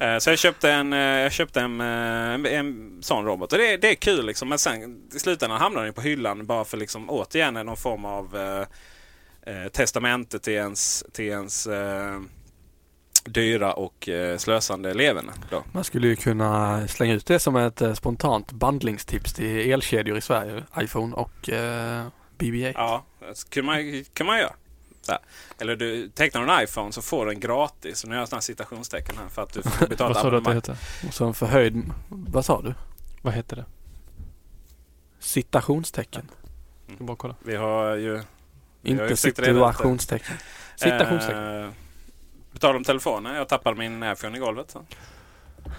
Eh, 0.00 0.18
Så 0.18 0.30
jag 0.30 0.38
köpte 0.38 0.70
en, 0.72 0.92
eh, 0.92 0.98
jag 0.98 1.32
köpte 1.32 1.60
en, 1.60 1.80
eh, 1.80 2.52
en 2.58 2.98
sån 3.02 3.24
robot. 3.24 3.52
Och 3.52 3.58
det, 3.58 3.76
det 3.76 3.88
är 3.90 3.94
kul 3.94 4.26
liksom. 4.26 4.48
Men 4.48 4.58
sen 4.58 5.02
i 5.14 5.18
slutändan 5.18 5.60
hamnar 5.60 5.84
den 5.84 5.94
på 5.94 6.00
hyllan 6.00 6.46
bara 6.46 6.64
för 6.64 6.76
liksom 6.76 7.10
återigen 7.10 7.54
någon 7.54 7.76
form 7.76 8.04
av 8.04 8.36
eh, 9.46 9.68
testamente 9.72 10.38
till 10.38 10.52
ens, 10.52 11.04
till 11.12 11.24
ens 11.24 11.66
eh, 11.66 12.20
dyra 13.24 13.72
och 13.72 14.08
eh, 14.08 14.36
slösande 14.38 14.94
leverne. 14.94 15.32
Man 15.72 15.84
skulle 15.84 16.06
ju 16.08 16.16
kunna 16.16 16.88
slänga 16.88 17.14
ut 17.14 17.26
det 17.26 17.38
som 17.38 17.56
ett 17.56 17.80
eh, 17.80 17.94
spontant 17.94 18.52
bandlingstips 18.52 19.34
till 19.34 19.70
elkedjor 19.72 20.18
i 20.18 20.20
Sverige. 20.20 20.62
iPhone 20.80 21.14
och 21.14 21.48
eh, 21.50 22.06
BB-8. 22.38 22.72
Ja, 22.74 23.04
det 23.20 23.50
kan 23.50 23.64
man, 23.64 24.04
kan 24.14 24.26
man 24.26 24.38
göra. 24.38 24.52
Eller 25.58 25.76
du 25.76 26.08
tecknar 26.08 26.42
en 26.42 26.62
iPhone 26.64 26.92
så 26.92 27.02
får 27.02 27.26
du 27.26 27.32
den 27.32 27.40
gratis. 27.40 28.02
Och 28.02 28.08
nu 28.08 28.14
gör 28.14 28.22
jag 28.22 28.28
sådana 28.28 28.42
citationstecken 28.42 29.16
här 29.18 29.28
för 29.28 29.42
att 29.42 29.52
du 29.52 29.62
får 29.62 29.86
betala 29.88 30.14
Vad 30.14 30.22
sa 30.22 30.30
du 30.30 30.36
att 30.36 30.44
det 30.44 30.54
hette? 30.54 30.76
Och 31.08 31.14
så 31.14 31.26
en 31.26 31.34
förhöjd, 31.34 31.82
vad 32.08 32.44
sa 32.44 32.62
du? 32.62 32.74
Vad 33.22 33.34
hette 33.34 33.54
det? 33.54 33.64
Citationstecken. 35.18 36.30
Ska 36.94 37.04
bara 37.04 37.16
kolla. 37.16 37.34
Vi 37.44 37.56
har 37.56 37.94
ju... 37.94 38.22
vi 38.80 38.92
har 38.92 38.98
ju 38.98 39.02
Inte 39.02 39.16
situationstecken. 39.16 40.36
Citationstecken. 40.76 41.62
Eh, 41.62 41.70
på 42.52 42.58
tal 42.58 42.76
om 42.76 42.84
telefonen. 42.84 43.34
Jag 43.34 43.48
tappade 43.48 43.76
min 43.76 44.02
iPhone 44.12 44.36
i 44.36 44.40
golvet. 44.40 44.70
Så. 44.70 44.84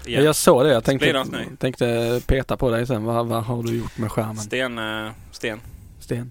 Ja, 0.04 0.20
jag 0.20 0.36
såg 0.36 0.64
det. 0.64 0.72
Jag 0.72 0.84
tänkte, 0.84 1.24
tänkte 1.58 2.20
peta 2.26 2.56
på 2.56 2.70
dig 2.70 2.86
sen. 2.86 3.04
Vad, 3.04 3.26
vad 3.26 3.44
har 3.44 3.62
du 3.62 3.78
gjort 3.78 3.98
med 3.98 4.12
skärmen? 4.12 4.36
Sten, 4.36 4.78
eh, 4.78 5.12
sten. 5.30 5.60
Sten. 6.00 6.30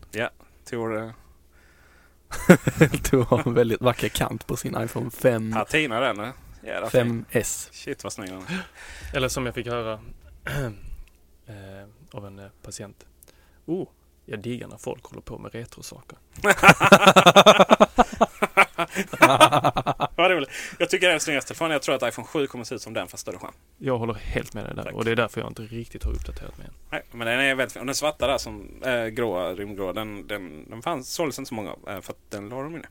Tor 0.69 0.97
eh, 0.97 1.09
Du 3.11 3.17
har 3.17 3.47
en 3.47 3.53
väldigt 3.53 3.81
vacker 3.81 4.09
kant 4.09 4.47
på 4.47 4.55
sin 4.55 4.81
iPhone 4.83 5.09
5, 5.11 5.51
patina 5.53 5.99
den. 5.99 6.19
eh. 6.19 6.29
Jävla 6.63 6.89
fin. 6.89 7.25
5S. 7.31 7.69
Shit 7.71 8.03
vad 8.03 8.13
snygg 8.13 8.29
den 8.29 8.37
är. 8.41 8.63
Eller 9.13 9.27
som 9.27 9.45
jag 9.45 9.55
fick 9.55 9.67
höra 9.67 9.93
eh, 11.47 11.87
av 12.11 12.25
en 12.27 12.39
eh, 12.39 12.45
patient. 12.61 13.05
Oh, 13.65 13.87
jag 14.25 14.39
diggar 14.39 14.67
när 14.67 14.77
folk 14.77 15.03
håller 15.05 15.21
på 15.21 15.37
med 15.37 15.53
retrosaker. 15.53 16.17
Vad 20.15 20.31
roligt. 20.31 20.49
Jag 20.79 20.89
tycker 20.89 21.07
det 21.07 21.11
är 21.11 21.11
den 21.11 21.19
snyggaste 21.19 21.47
telefonen. 21.47 21.71
Jag 21.71 21.81
tror 21.81 21.95
att 21.95 22.03
iPhone 22.13 22.27
7 22.27 22.47
kommer 22.47 22.63
se 22.65 22.75
ut 22.75 22.81
som 22.81 22.93
den 22.93 23.07
fast 23.07 23.21
större 23.21 23.37
skärm. 23.37 23.53
Jag 23.77 23.97
håller 23.97 24.13
helt 24.13 24.53
med 24.53 24.65
dig 24.65 24.75
där 24.75 24.83
Tack. 24.83 24.93
och 24.93 25.05
det 25.05 25.11
är 25.11 25.15
därför 25.15 25.41
jag 25.41 25.49
inte 25.49 25.61
riktigt 25.61 26.03
har 26.03 26.11
uppdaterat 26.11 26.57
mig 26.57 26.67
än. 26.67 26.73
Nej, 26.89 27.03
men 27.11 27.27
den 27.27 27.39
är 27.39 27.55
väldigt 27.55 27.73
fin. 27.73 27.79
Och 27.79 27.85
den 27.85 27.95
svarta 27.95 28.27
där 28.27 28.37
som 28.37 28.81
är 28.83 29.07
gråa, 29.07 29.53
rymdgrå. 29.53 29.93
Den, 29.93 30.27
den, 30.27 30.69
den 30.69 30.81
fanns 30.81 31.13
såldes 31.13 31.39
inte 31.39 31.49
så 31.49 31.55
många 31.55 31.71
av. 31.71 31.79
eh, 31.89 32.01
För 32.01 32.13
att 32.13 32.19
den 32.31 32.49
la 32.49 32.61
de 32.63 32.75
inne. 32.75 32.87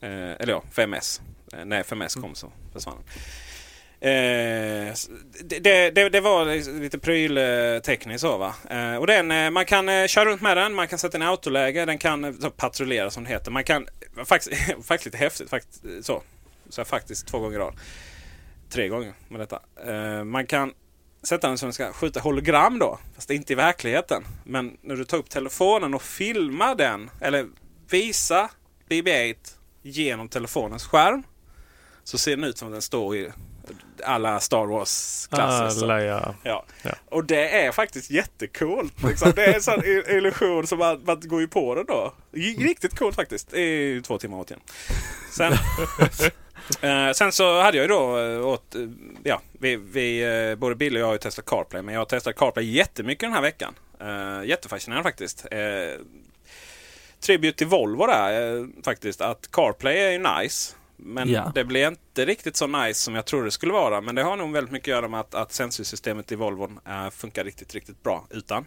Eh, 0.00 0.36
eller 0.40 0.52
ja, 0.52 0.62
5S. 0.72 1.20
Eh, 1.52 1.64
när 1.64 1.82
5S 1.82 2.20
kom 2.20 2.34
så 2.34 2.52
försvann 2.72 2.94
den. 2.96 3.04
Eh, 4.00 4.94
det, 5.44 5.90
det, 5.90 6.08
det, 6.08 6.20
var 6.20 6.44
liksom 6.44 6.80
lite 6.82 6.98
pryltekniskt 6.98 8.20
så 8.20 8.38
va. 8.38 8.54
Eh, 8.70 8.96
och 8.96 9.06
den, 9.06 9.30
eh, 9.30 9.50
man 9.50 9.64
kan 9.64 9.88
eh, 9.88 10.06
köra 10.06 10.24
runt 10.24 10.40
med 10.40 10.56
den, 10.56 10.74
man 10.74 10.88
kan 10.88 10.98
sätta 10.98 11.18
den 11.18 11.26
i 11.26 11.30
autoläge, 11.30 11.84
den 11.84 11.98
kan 11.98 12.24
eh, 12.24 12.32
så, 12.40 12.50
patrullera 12.50 13.10
som 13.10 13.24
det 13.24 13.30
heter. 13.30 13.50
Man 13.50 13.64
kan, 13.64 13.86
faktiskt, 14.24 14.62
faktiskt 14.84 15.04
lite 15.04 15.18
häftigt, 15.18 15.50
faktiskt, 15.50 15.84
eh, 15.84 15.90
så. 16.02 16.22
Så 16.68 16.80
jag 16.80 16.86
faktiskt 16.86 17.26
två 17.26 17.38
gånger 17.38 17.56
i 17.56 17.58
rad. 17.58 17.74
Tre 18.70 18.88
gånger 18.88 19.12
med 19.28 19.40
detta. 19.40 19.60
Eh, 19.86 20.24
man 20.24 20.46
kan 20.46 20.72
sätta 21.22 21.48
den 21.48 21.58
så 21.58 21.66
den 21.66 21.72
ska 21.72 21.92
skjuta 21.92 22.20
hologram 22.20 22.78
då. 22.78 22.98
Fast 23.14 23.30
inte 23.30 23.52
i 23.52 23.56
verkligheten. 23.56 24.24
Men 24.44 24.76
när 24.82 24.96
du 24.96 25.04
tar 25.04 25.18
upp 25.18 25.30
telefonen 25.30 25.94
och 25.94 26.02
filmar 26.02 26.74
den, 26.74 27.10
eller 27.20 27.46
visa 27.90 28.50
BB-8 28.88 29.36
genom 29.82 30.28
telefonens 30.28 30.86
skärm. 30.86 31.22
Så 32.04 32.18
ser 32.18 32.36
den 32.36 32.44
ut 32.44 32.58
som 32.58 32.68
att 32.68 32.74
den 32.74 32.82
står 32.82 33.16
i 33.16 33.32
alla 34.04 34.40
Star 34.40 34.66
Wars-klasser. 34.66 35.84
Alla 35.84 36.02
ja. 36.04 36.34
Ja. 36.42 36.64
Ja. 36.82 36.90
Och 37.08 37.24
det 37.24 37.48
är 37.64 37.72
faktiskt 37.72 38.10
jättecoolt. 38.10 39.02
Liksom. 39.02 39.32
Det 39.36 39.44
är 39.44 39.54
en 39.54 39.62
sån 39.62 39.84
i- 39.84 40.04
illusion 40.08 40.66
som 40.66 40.78
man, 40.78 41.02
man 41.06 41.20
går 41.20 41.40
ju 41.40 41.48
på 41.48 41.74
den 41.74 41.86
då. 41.86 42.14
Riktigt 42.58 42.98
coolt 42.98 43.16
faktiskt. 43.16 43.52
Ju 43.56 44.02
två 44.02 44.18
timmar 44.18 44.38
åt 44.38 44.50
igen. 44.50 44.60
Sen, 45.36 45.52
eh, 46.80 47.12
sen 47.12 47.32
så 47.32 47.60
hade 47.62 47.76
jag 47.76 47.84
ju 47.84 47.88
då 47.88 48.18
eh, 48.18 48.46
åt, 48.46 48.74
eh, 48.74 48.80
ja, 49.22 49.40
vi, 49.60 49.76
vi, 49.76 50.22
eh, 50.50 50.54
både 50.58 50.74
Bill 50.74 50.94
och 50.94 51.00
jag 51.00 51.06
har 51.06 51.12
ju 51.12 51.18
testat 51.18 51.44
CarPlay. 51.44 51.82
Men 51.82 51.94
jag 51.94 52.00
har 52.00 52.06
testat 52.06 52.36
CarPlay 52.36 52.64
jättemycket 52.70 53.20
den 53.20 53.32
här 53.32 53.42
veckan. 53.42 53.74
Eh, 54.00 54.44
jättefascinerande 54.48 55.08
faktiskt. 55.08 55.46
Eh, 55.50 56.00
tribute 57.20 57.58
till 57.58 57.66
Volvo 57.66 58.06
där 58.06 58.56
eh, 58.58 58.64
faktiskt. 58.84 59.20
Att 59.20 59.48
CarPlay 59.50 59.98
är 59.98 60.10
ju 60.10 60.18
nice. 60.18 60.74
Men 60.96 61.28
Ja. 61.30 61.52
det 61.54 61.64
blir 61.64 61.88
inte 61.88 62.24
riktigt 62.24 62.56
så 62.56 62.66
nice 62.66 63.00
som 63.00 63.14
jag 63.14 63.24
trodde 63.24 63.44
det 63.44 63.50
skulle 63.50 63.72
vara. 63.72 64.00
Men 64.00 64.14
det 64.14 64.22
har 64.22 64.36
nog 64.36 64.52
väldigt 64.52 64.72
mycket 64.72 64.84
att 64.92 64.96
göra 64.96 65.08
med 65.08 65.20
att, 65.20 65.34
att 65.34 65.52
sensorsystemet 65.52 66.32
i 66.32 66.34
Volvon 66.34 66.80
eh, 66.88 67.10
funkar 67.10 67.44
riktigt, 67.44 67.74
riktigt 67.74 68.02
bra 68.02 68.26
utan 68.30 68.66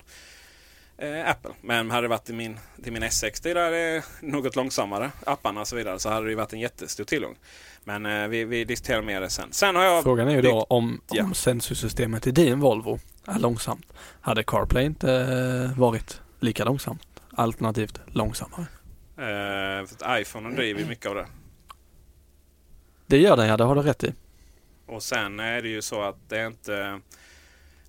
eh, 0.98 1.30
Apple. 1.30 1.52
Men 1.62 1.92
hade 1.92 2.02
det 2.02 2.08
varit 2.08 2.30
i 2.30 2.34
min, 2.34 2.60
till 2.84 2.94
min 2.94 3.04
S60 3.04 3.54
där 3.54 3.72
det 3.72 3.78
är 3.78 4.04
något 4.22 4.56
långsammare, 4.56 5.12
apparna 5.26 5.62
och 5.62 5.68
så 5.68 5.76
vidare, 5.76 6.00
så 6.00 6.10
hade 6.10 6.26
det 6.26 6.30
ju 6.30 6.36
varit 6.36 6.54
en 6.54 6.60
jättestor 6.60 7.04
tillgång. 7.04 7.36
Men 7.84 8.06
eh, 8.06 8.28
vi, 8.28 8.46
vi 8.46 8.64
diskuterar 8.66 9.02
mer 9.02 9.22
det 9.22 9.30
sen. 9.30 9.48
Sen 9.52 9.76
har 9.76 9.84
jag... 9.84 10.04
Frågan 10.04 10.28
är 10.28 10.36
ju 10.36 10.42
då 10.42 10.64
om, 10.70 11.02
Ja. 11.12 11.24
om 11.24 11.34
sensorsystemet 11.34 12.28
i 12.28 12.32
din 12.32 12.60
Volvo 12.60 13.00
är 13.28 13.40
långsamt. 13.40 13.86
Hade 14.22 14.44
CarPlay 14.44 14.86
inte 14.86 15.74
varit 15.78 16.22
lika 16.40 16.64
långsamt? 16.64 17.02
Alternativt 17.34 18.00
långsammare. 18.08 18.66
För 19.16 20.06
att 20.06 20.22
iPhone 20.22 20.56
driver 20.56 20.86
mycket 20.86 21.06
av 21.06 21.16
det. 21.16 21.26
Det 23.10 23.18
gör 23.18 23.38
den 23.38 23.48
ja, 23.48 23.58
det 23.58 23.64
har 23.64 23.76
du 23.76 23.82
rätt 23.82 24.04
i. 24.04 24.14
Och 24.86 25.04
sen 25.04 25.40
är 25.40 25.62
det 25.62 25.68
ju 25.70 25.82
så 25.82 26.02
att 26.02 26.16
det 26.28 26.40
är 26.40 26.48
inte... 26.48 27.00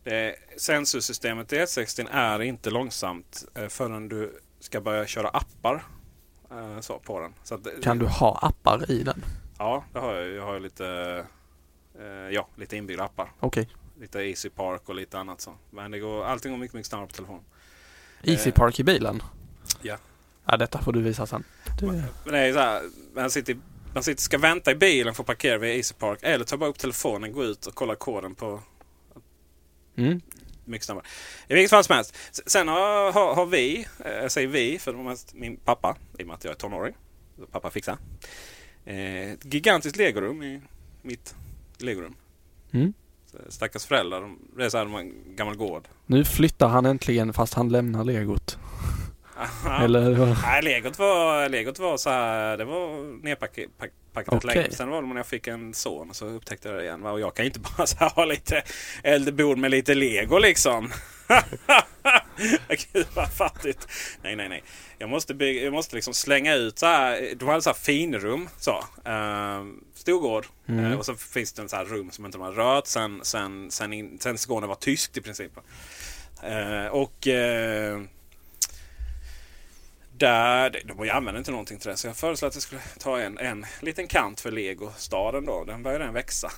Det, 0.04 0.36
sensorsystemet 0.56 1.52
i 1.52 1.56
S60 1.56 2.08
är 2.10 2.42
inte 2.42 2.70
långsamt 2.70 3.44
eh, 3.54 3.68
förrän 3.68 4.08
du 4.08 4.40
ska 4.60 4.80
börja 4.80 5.06
köra 5.06 5.28
appar 5.28 5.84
eh, 6.50 6.80
så, 6.80 6.98
på 6.98 7.20
den. 7.20 7.34
Så 7.44 7.54
att, 7.54 7.66
Kan 7.82 7.98
du 7.98 8.06
ha 8.06 8.38
appar 8.42 8.90
i 8.90 9.02
den? 9.02 9.24
Ja, 9.58 9.84
det 9.92 9.98
har 9.98 10.14
jag. 10.14 10.28
Jag 10.28 10.44
har 10.44 10.60
lite, 10.60 10.86
eh, 11.98 12.04
ja, 12.06 12.48
lite 12.56 12.76
inbyggda 12.76 13.04
appar. 13.04 13.32
Okej. 13.40 13.68
lite 14.00 14.18
Easy 14.18 14.50
Park 14.50 14.88
och 14.88 14.94
lite 14.94 15.18
annat 15.18 15.40
så. 15.40 15.54
Men 15.70 15.90
det 15.90 15.98
går, 15.98 16.24
allting 16.24 16.52
går 16.52 16.58
mycket, 16.58 16.74
mycket 16.74 16.88
snabbare 16.88 17.06
på 17.06 17.14
telefon. 17.14 17.40
Easy 18.22 18.52
Park 18.52 18.80
i 18.80 18.84
bilen? 18.84 19.22
ja. 19.82 19.96
Ja, 20.44 20.56
detta 20.56 20.78
får 20.78 20.92
du 20.92 21.02
visa 21.02 21.26
sen. 21.26 21.44
Det, 21.80 21.86
Men 21.86 22.32
det 22.32 22.38
är 22.38 22.52
så 22.52 22.58
här, 22.58 22.82
man 23.14 23.30
sitter, 23.30 23.58
man 23.94 24.02
sitter, 24.02 24.22
ska 24.22 24.38
vänta 24.38 24.70
i 24.70 24.74
bilen 24.74 25.14
för 25.14 25.22
att 25.22 25.26
parkera 25.26 25.58
vid 25.58 25.76
Easy 25.76 25.94
Park. 25.94 26.18
Eller 26.22 26.44
ta 26.44 26.56
bara 26.56 26.70
upp 26.70 26.78
telefonen, 26.78 27.32
gå 27.32 27.44
ut 27.44 27.66
och 27.66 27.74
kolla 27.74 27.94
koden 27.94 28.34
på 28.34 28.60
mm. 29.96 30.20
mycket 30.64 30.86
snabbare. 30.86 31.04
I 31.48 31.54
vilket 31.54 31.70
fall 31.70 31.84
som 31.84 31.94
helst. 31.94 32.16
Sen 32.46 32.68
har, 32.68 33.12
har, 33.12 33.34
har 33.34 33.46
vi, 33.46 33.86
eh, 34.04 34.12
jag 34.12 34.32
säger 34.32 34.48
vi 34.48 34.78
för 34.78 34.92
det 34.92 34.98
var 34.98 35.04
mest 35.04 35.34
min 35.34 35.56
pappa, 35.56 35.96
i 36.18 36.22
och 36.22 36.26
med 36.26 36.34
att 36.34 36.44
jag 36.44 36.50
är 36.50 36.56
tonåring. 36.56 36.94
Pappa 37.50 37.70
fixar. 37.70 37.96
Eh, 38.84 39.30
ett 39.30 39.54
gigantiskt 39.54 39.96
legorum 39.96 40.42
i 40.42 40.60
mitt 41.02 41.34
legorum. 41.78 42.14
Mm. 42.72 42.92
Stackars 43.48 43.84
föräldrar, 43.84 44.20
de, 44.20 44.38
det 44.56 44.64
är 44.64 44.68
så 44.68 44.78
här, 44.78 44.98
en 44.98 45.36
gammal 45.36 45.56
gård. 45.56 45.88
Nu 46.06 46.24
flyttar 46.24 46.68
han 46.68 46.86
äntligen 46.86 47.32
fast 47.32 47.54
han 47.54 47.68
lämnar 47.68 48.04
legot. 48.04 48.58
Eller 49.80 50.14
vad? 50.14 50.36
Nej, 50.42 50.62
legot 50.62 50.98
var, 50.98 51.48
legot 51.48 51.78
var 51.78 51.96
så 51.96 52.10
här, 52.10 52.56
det 52.56 52.64
var 52.64 53.02
nerpackat 53.22 53.68
Okej. 54.26 54.36
okay. 54.36 54.54
länge. 54.54 54.70
Sen 54.70 54.90
var 54.90 55.02
det 55.02 55.08
när 55.08 55.16
jag 55.16 55.26
fick 55.26 55.46
en 55.46 55.74
son 55.74 56.14
så 56.14 56.26
upptäckte 56.26 56.68
jag 56.68 56.78
det 56.78 56.84
igen. 56.84 57.06
Och 57.06 57.20
jag 57.20 57.34
kan 57.34 57.44
inte 57.44 57.60
bara 57.76 57.86
så 57.86 57.96
här, 57.96 58.10
ha 58.10 58.24
lite 58.24 58.62
äldrebord 59.02 59.58
med 59.58 59.70
lite 59.70 59.94
lego 59.94 60.38
liksom. 60.38 60.92
Gud 62.92 63.06
vad 63.14 63.32
fattigt. 63.32 63.88
Nej, 64.22 64.36
nej, 64.36 64.48
nej. 64.48 64.62
Jag 64.98 65.10
måste, 65.10 65.34
bygga, 65.34 65.64
jag 65.64 65.72
måste 65.72 65.94
liksom 65.94 66.14
slänga 66.14 66.54
ut 66.54 66.78
så 66.78 66.86
här. 66.86 67.34
De 67.36 67.48
hade 67.48 67.62
så 67.62 67.70
här 67.70 67.74
finrum. 67.74 68.48
Så. 68.58 68.72
Uh, 69.08 69.64
storgård. 69.94 70.46
Mm. 70.68 70.84
Eh, 70.84 70.98
och 70.98 71.06
så 71.06 71.14
finns 71.14 71.52
det 71.52 71.62
en 71.62 71.68
så 71.68 71.76
här 71.76 71.84
rum 71.84 72.10
som 72.10 72.26
inte 72.26 72.38
de 72.38 72.44
har 72.44 72.52
rört 72.52 72.86
sen, 72.86 73.20
sen, 73.22 73.70
sen, 73.70 73.92
in, 73.92 74.18
sen 74.20 74.38
Skåne 74.38 74.66
var 74.66 74.74
tyskt 74.74 75.16
i 75.16 75.20
princip. 75.20 75.52
Eh, 76.42 76.86
och 76.86 77.28
eh, 77.28 78.00
där, 80.20 80.70
de 80.70 80.94
de 80.96 81.10
använder 81.10 81.38
inte 81.38 81.50
någonting 81.50 81.78
till 81.78 81.90
det. 81.90 81.96
Så 81.96 82.06
jag 82.06 82.16
föreslår 82.16 82.48
att 82.48 82.54
jag 82.54 82.62
skulle 82.62 82.80
ta 82.98 83.20
en, 83.20 83.38
en 83.38 83.66
liten 83.80 84.06
kant 84.06 84.40
för 84.40 84.50
Lego-staden 84.50 85.46
då. 85.46 85.64
Den 85.64 85.82
börjar 85.82 85.98
den 85.98 86.14
växa 86.14 86.50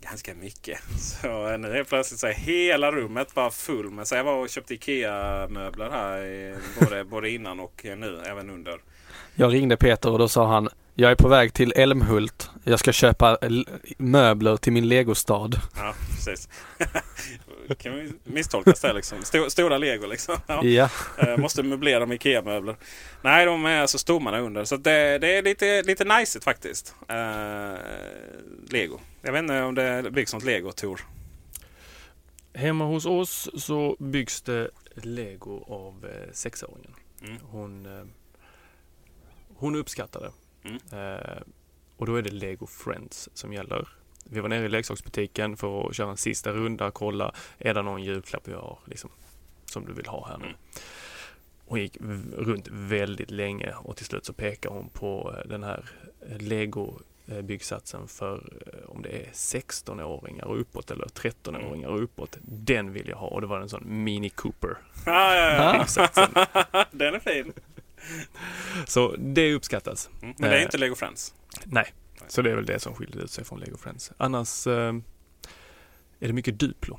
ganska 0.00 0.34
mycket. 0.34 0.78
Så 0.98 1.56
nu 1.56 1.78
är 1.78 1.84
plötsligt 1.84 2.20
så 2.20 2.26
är 2.26 2.32
hela 2.32 2.92
rummet 2.92 3.34
bara 3.34 3.50
full 3.50 3.90
med. 3.90 4.08
Så 4.08 4.14
jag 4.14 4.24
var 4.24 4.32
och 4.32 4.48
köpte 4.48 4.74
IKEA-möbler 4.74 5.90
här 5.90 6.24
i, 6.24 6.54
både, 6.80 7.04
både 7.04 7.30
innan 7.30 7.60
och 7.60 7.82
nu, 7.84 8.22
även 8.26 8.50
under. 8.50 8.80
Jag 9.34 9.52
ringde 9.52 9.76
Peter 9.76 10.10
och 10.10 10.18
då 10.18 10.28
sa 10.28 10.46
han 10.46 10.68
Jag 10.94 11.10
är 11.10 11.16
på 11.16 11.28
väg 11.28 11.52
till 11.52 11.72
Älmhult. 11.76 12.50
Jag 12.64 12.78
ska 12.78 12.92
köpa 12.92 13.38
möbler 13.98 14.56
till 14.56 14.72
min 14.72 14.88
legostad. 14.88 15.60
Ja, 15.76 15.94
precis. 16.10 16.48
kan 17.74 17.94
vi 17.94 18.12
misstolkas 18.24 18.80
det 18.80 18.92
liksom. 18.92 19.24
Stor, 19.24 19.48
stora 19.48 19.78
lego 19.78 20.06
liksom. 20.06 20.36
Ja. 20.46 20.64
Ja. 20.64 20.90
Eh, 21.18 21.36
måste 21.36 21.62
möblera 21.62 22.06
med 22.06 22.14
IKEA-möbler. 22.14 22.76
Nej, 23.22 23.46
de 23.46 23.66
är 23.66 23.80
alltså 23.80 23.98
stommarna 23.98 24.38
under. 24.38 24.64
Så 24.64 24.76
det, 24.76 25.18
det 25.18 25.38
är 25.38 25.42
lite, 25.42 25.82
lite 25.82 26.04
nice 26.04 26.40
faktiskt. 26.40 26.94
Eh, 27.08 27.74
lego. 28.70 29.00
Jag 29.22 29.32
vet 29.32 29.38
inte 29.38 29.62
om 29.62 29.74
det 29.74 30.10
byggs 30.10 30.34
något 30.34 30.44
lego, 30.44 30.72
Tor. 30.72 31.00
Hemma 32.54 32.84
hos 32.84 33.06
oss 33.06 33.50
så 33.54 33.96
byggs 33.98 34.42
det 34.42 34.70
lego 34.94 35.64
av 35.68 36.06
eh, 36.06 36.32
sexåringen. 36.32 36.94
Mm. 37.22 37.38
Hon, 37.50 37.86
eh, 37.86 38.04
hon 39.56 39.76
uppskattar 39.76 40.20
det. 40.20 40.32
Mm. 40.68 40.80
Eh, 40.92 41.42
och 41.96 42.06
då 42.06 42.14
är 42.14 42.22
det 42.22 42.30
Lego 42.30 42.66
Friends 42.66 43.28
som 43.34 43.52
gäller. 43.52 43.88
Vi 44.30 44.40
var 44.40 44.48
nere 44.48 44.64
i 44.64 44.68
leksaksbutiken 44.68 45.56
för 45.56 45.88
att 45.88 45.96
köra 45.96 46.10
en 46.10 46.16
sista 46.16 46.52
runda, 46.52 46.90
kolla, 46.90 47.34
är 47.58 47.74
det 47.74 47.82
någon 47.82 48.02
julklapp 48.02 48.48
vi 48.48 48.52
har 48.52 48.78
liksom, 48.84 49.10
som 49.64 49.84
du 49.84 49.92
vill 49.92 50.06
ha 50.06 50.28
här 50.28 50.38
nu? 50.38 50.44
Mm. 50.44 50.56
Hon 51.66 51.80
gick 51.80 51.96
runt 52.36 52.68
väldigt 52.70 53.30
länge 53.30 53.72
och 53.72 53.96
till 53.96 54.06
slut 54.06 54.26
så 54.26 54.32
pekar 54.32 54.70
hon 54.70 54.88
på 54.88 55.34
eh, 55.36 55.48
den 55.48 55.62
här 55.62 55.84
Lego 56.38 56.98
eh, 57.26 57.42
byggsatsen 57.42 58.08
för 58.08 58.52
eh, 58.66 58.90
om 58.90 59.02
det 59.02 59.08
är 59.08 59.30
16-åringar 59.32 60.44
och 60.44 60.60
uppåt 60.60 60.90
eller 60.90 61.04
13-åringar 61.04 61.88
och 61.88 62.02
uppåt. 62.02 62.38
Den 62.42 62.92
vill 62.92 63.08
jag 63.08 63.16
ha 63.16 63.26
och 63.26 63.40
det 63.40 63.46
var 63.46 63.60
en 63.60 63.68
sån 63.68 64.04
Mini 64.04 64.30
Cooper. 64.30 64.76
Ah, 65.06 65.34
ja, 65.34 65.64
ja. 65.64 65.78
byggsatsen. 65.78 66.30
Den 66.90 67.14
är 67.14 67.18
fin. 67.18 67.52
Så 68.86 69.14
det 69.18 69.54
uppskattas. 69.54 70.10
Mm. 70.22 70.34
Men 70.38 70.50
det 70.50 70.58
är 70.58 70.62
inte 70.62 70.78
Lego 70.78 70.94
Friends. 70.94 71.34
Nej, 71.64 71.92
så 72.28 72.42
det 72.42 72.50
är 72.50 72.54
väl 72.54 72.66
det 72.66 72.80
som 72.80 72.94
skiljer 72.94 73.24
ut 73.24 73.30
sig 73.30 73.44
från 73.44 73.60
Lego 73.60 73.76
Friends. 73.76 74.12
Annars 74.16 74.66
eh, 74.66 74.94
är 76.20 76.26
det 76.26 76.32
mycket 76.32 76.58
Duplo 76.58 76.98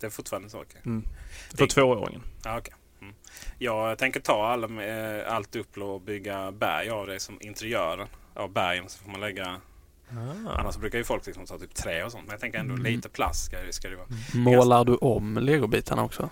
Det 0.00 0.06
är 0.06 0.10
fortfarande 0.10 0.50
så. 0.50 0.60
okej. 0.62 0.80
mm. 0.86 1.04
för 1.50 1.56
Det- 1.58 1.66
tvååringen. 1.66 2.22
Ja, 2.44 2.58
okej. 2.58 2.74
mm. 3.00 3.14
Jag 3.58 3.98
tänker 3.98 4.20
ta 4.20 4.46
alla, 4.46 4.84
eh, 4.86 5.32
allt 5.34 5.52
Duplo 5.52 5.86
och 5.86 6.00
bygga 6.00 6.52
berg 6.52 6.90
av 6.90 7.06
det 7.06 7.20
som 7.20 7.38
interiören 7.42 8.08
av 8.34 8.52
bergen. 8.52 8.88
Så 8.88 8.98
får 8.98 9.10
man 9.10 9.20
lägga... 9.20 9.60
Annars 10.58 10.76
brukar 10.76 10.98
ju 10.98 11.04
folk 11.04 11.26
liksom 11.26 11.46
ta 11.46 11.58
typ 11.58 11.74
trä 11.74 12.04
och 12.04 12.12
sånt. 12.12 12.24
Men 12.26 12.30
jag 12.32 12.40
tänker 12.40 12.58
ändå 12.58 12.74
Mm. 12.74 12.92
lite 12.92 13.08
plast 13.08 13.44
ska, 13.46 13.56
ska 13.70 13.88
det 13.88 13.96
vara. 13.96 14.06
Målar 14.34 14.84
du 14.84 14.94
om 14.96 15.38
legobitarna 15.38 16.04
också? 16.04 16.30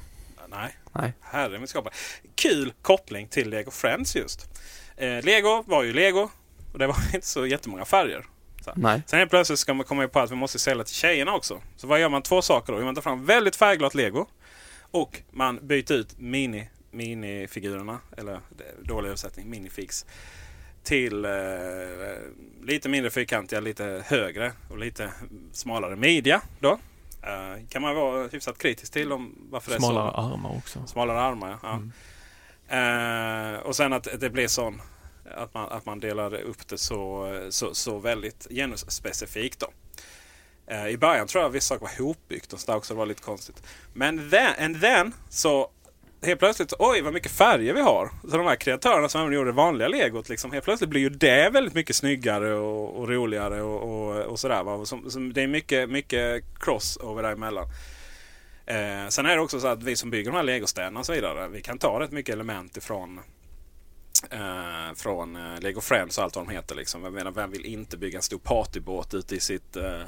Nej. 0.48 0.76
Nej. 0.92 1.12
Herre 1.20 1.58
min 1.58 1.68
skapare. 1.68 1.92
Kul 2.34 2.72
koppling 2.82 3.28
till 3.28 3.50
Lego 3.50 3.70
Friends 3.70 4.16
just. 4.16 4.48
Eh, 4.96 5.22
Lego 5.24 5.64
var 5.66 5.82
ju 5.82 5.92
Lego. 5.92 6.30
Och 6.74 6.80
det 6.80 6.86
var 6.86 6.96
inte 7.14 7.26
så 7.26 7.46
jättemånga 7.46 7.84
färger. 7.84 8.24
Nej. 8.74 9.02
Sen 9.06 9.18
helt 9.18 9.30
plötsligt 9.30 9.58
ska 9.58 9.74
man 9.74 9.86
komma 9.86 10.08
på 10.08 10.20
att 10.20 10.30
vi 10.30 10.36
måste 10.36 10.58
sälja 10.58 10.84
till 10.84 10.94
tjejerna 10.94 11.34
också. 11.34 11.60
Så 11.76 11.86
vad 11.86 12.00
gör 12.00 12.08
man? 12.08 12.22
Två 12.22 12.42
saker 12.42 12.72
då. 12.72 12.84
Man 12.84 12.94
tar 12.94 13.02
fram 13.02 13.24
väldigt 13.24 13.56
färgglatt 13.56 13.94
lego. 13.94 14.26
Och 14.80 15.22
man 15.30 15.58
byter 15.62 15.92
ut 15.92 16.18
mini, 16.18 16.68
minifigurerna, 16.90 17.98
eller 18.16 18.40
dålig 18.82 19.08
översättning, 19.08 19.50
minifigs. 19.50 20.06
Till 20.82 21.24
eh, 21.24 21.30
lite 22.62 22.88
mindre 22.88 23.10
fyrkantiga, 23.10 23.60
lite 23.60 24.04
högre 24.06 24.52
och 24.70 24.78
lite 24.78 25.10
smalare 25.52 25.96
media. 25.96 26.40
Då. 26.60 26.78
Eh, 27.22 27.66
kan 27.68 27.82
man 27.82 27.94
vara 27.94 28.28
hyfsat 28.28 28.58
kritisk 28.58 28.92
till 28.92 29.12
om 29.12 29.34
varför 29.50 29.70
det 29.70 29.76
är 29.76 29.80
Smalare 29.80 30.10
så. 30.10 30.16
armar 30.16 30.56
också. 30.56 30.86
Smalare 30.86 31.20
armar, 31.20 31.58
ja. 31.62 31.80
Mm. 32.68 33.54
Eh, 33.54 33.60
och 33.60 33.76
sen 33.76 33.92
att 33.92 34.08
det 34.20 34.30
blir 34.30 34.48
sån 34.48 34.82
att 35.30 35.54
man, 35.54 35.68
att 35.72 35.86
man 35.86 36.00
delar 36.00 36.34
upp 36.34 36.68
det 36.68 36.78
så, 36.78 37.28
så, 37.50 37.74
så 37.74 37.98
väldigt 37.98 38.46
genusspecifikt. 38.50 39.60
Då. 39.60 39.72
Eh, 40.66 40.88
I 40.88 40.98
början 40.98 41.26
tror 41.26 41.42
jag 41.42 41.50
vissa 41.50 41.74
saker 41.74 41.86
var 41.86 42.06
hopbyggt 42.06 42.52
och 42.52 42.60
så 42.60 42.70
där 42.72 42.76
också 42.76 42.94
det 42.94 42.98
var 42.98 43.06
lite 43.06 43.22
konstigt. 43.22 43.62
Men 43.92 44.30
then, 44.30 44.52
and 44.58 44.80
then 44.80 45.14
så 45.28 45.70
helt 46.22 46.38
plötsligt, 46.38 46.72
oj 46.78 47.00
vad 47.00 47.14
mycket 47.14 47.32
färger 47.32 47.74
vi 47.74 47.80
har. 47.80 48.10
Så 48.30 48.36
de 48.36 48.46
här 48.46 48.56
kreatörerna 48.56 49.08
som 49.08 49.20
även 49.20 49.32
gjorde 49.32 49.48
det 49.48 49.56
vanliga 49.56 49.88
legot, 49.88 50.28
liksom, 50.28 50.52
helt 50.52 50.64
plötsligt 50.64 50.90
blir 50.90 51.00
ju 51.00 51.08
det 51.08 51.50
väldigt 51.50 51.74
mycket 51.74 51.96
snyggare 51.96 52.54
och, 52.54 52.96
och 52.96 53.08
roligare 53.08 53.62
och, 53.62 53.82
och, 53.82 54.22
och 54.22 54.38
sådär. 54.38 54.62
Va? 54.62 54.74
Och 54.74 54.88
Som, 54.88 55.10
som, 55.10 55.32
det 55.32 55.42
är 55.42 55.46
mycket, 55.46 55.90
mycket 55.90 56.44
crossover 56.60 57.22
däremellan. 57.22 57.64
Eh, 58.66 59.08
sen 59.08 59.26
är 59.26 59.36
det 59.36 59.42
också 59.42 59.60
så 59.60 59.66
att 59.66 59.82
vi 59.82 59.96
som 59.96 60.10
bygger 60.10 60.30
de 60.30 60.36
här 60.36 60.42
legostäderna 60.42 61.00
och 61.00 61.06
så 61.06 61.12
vidare, 61.12 61.48
vi 61.48 61.62
kan 61.62 61.78
ta 61.78 62.00
rätt 62.00 62.12
mycket 62.12 62.32
element 62.32 62.76
ifrån 62.76 63.20
eh, 64.30 64.94
från 64.94 65.36
eh, 65.36 65.60
Lego 65.60 65.80
Friends 65.80 66.18
och 66.18 66.24
allt 66.24 66.36
vad 66.36 66.46
de 66.46 66.52
heter. 66.52 66.74
Liksom. 66.74 67.04
Jag 67.04 67.12
menar, 67.12 67.30
vem 67.30 67.50
vill 67.50 67.64
inte 67.64 67.96
bygga 67.96 68.18
en 68.18 68.22
stor 68.22 68.38
partybåt 68.38 69.14
ute 69.14 69.36
i 69.36 69.40
sitt, 69.40 69.76
eh, 69.76 70.02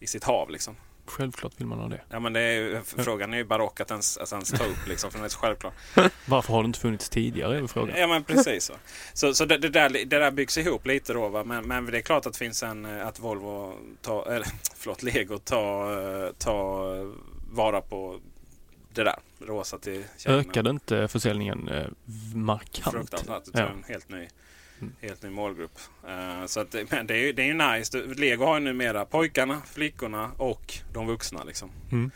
i 0.00 0.06
sitt 0.06 0.24
hav? 0.24 0.50
Liksom? 0.50 0.76
Självklart 1.06 1.52
vill 1.56 1.66
man 1.66 1.78
ha 1.78 1.88
det. 1.88 2.00
Ja, 2.08 2.20
men 2.20 2.32
det 2.32 2.40
är, 2.40 2.82
frågan 3.02 3.32
är 3.32 3.36
ju 3.36 3.44
barock 3.44 3.80
att 3.80 3.90
ens, 3.90 4.18
att 4.18 4.32
ens 4.32 4.50
ta 4.50 4.64
upp, 4.64 4.86
liksom, 4.88 5.10
för 5.10 5.18
den 5.18 5.24
är 5.24 5.28
så 5.28 5.38
självklar. 5.38 5.72
Varför 6.26 6.52
har 6.52 6.62
det 6.62 6.66
inte 6.66 6.78
funnits 6.78 7.08
tidigare 7.08 7.58
är 7.58 7.66
frågan. 7.66 7.96
Ja 7.98 8.06
men 8.06 8.24
precis 8.24 8.64
så. 8.64 8.74
Så, 9.12 9.34
så 9.34 9.44
det, 9.44 9.58
det, 9.58 9.68
där, 9.68 9.88
det 9.90 10.04
där 10.04 10.30
byggs 10.30 10.58
ihop 10.58 10.86
lite 10.86 11.12
då. 11.12 11.28
Va? 11.28 11.44
Men, 11.44 11.68
men 11.68 11.86
det 11.86 11.98
är 11.98 12.02
klart 12.02 12.26
att 12.26 12.32
det 12.32 12.38
finns 12.38 12.62
en 12.62 12.84
eh, 12.84 13.06
att 13.06 13.20
Volvo 13.20 13.74
tar, 14.02 14.26
eller 14.26 14.46
förlåt 14.76 15.02
Lego 15.02 15.38
tar, 15.38 16.32
tar 16.32 17.12
vara 17.54 17.80
på 17.80 18.20
det 18.94 19.04
där. 19.04 19.18
Rosa 19.38 19.78
till 19.78 20.04
tjejerna. 20.18 20.40
Ökade 20.40 20.70
inte 20.70 21.08
försäljningen 21.08 21.68
eh, 21.68 21.86
markant? 22.34 22.94
Fruktansvärt. 22.96 23.44
Det 23.52 23.60
Ja. 23.60 23.66
en 23.68 23.84
helt 23.88 24.08
ny, 24.08 24.28
Mm. 24.80 24.92
helt 25.00 25.22
ny 25.22 25.30
målgrupp. 25.30 25.78
Eh, 26.08 26.46
så 26.46 26.60
att, 26.60 26.74
men 26.90 27.06
det 27.06 27.14
är 27.14 27.18
ju 27.26 27.32
det 27.32 27.50
är 27.50 27.76
nice. 27.78 27.98
Lego 28.06 28.44
har 28.44 28.58
ju 28.58 28.64
numera 28.64 29.04
pojkarna, 29.04 29.62
flickorna 29.66 30.30
och 30.36 30.74
de 30.92 31.06
vuxna. 31.06 31.44
Liksom. 31.44 31.70
Mm. 31.92 32.10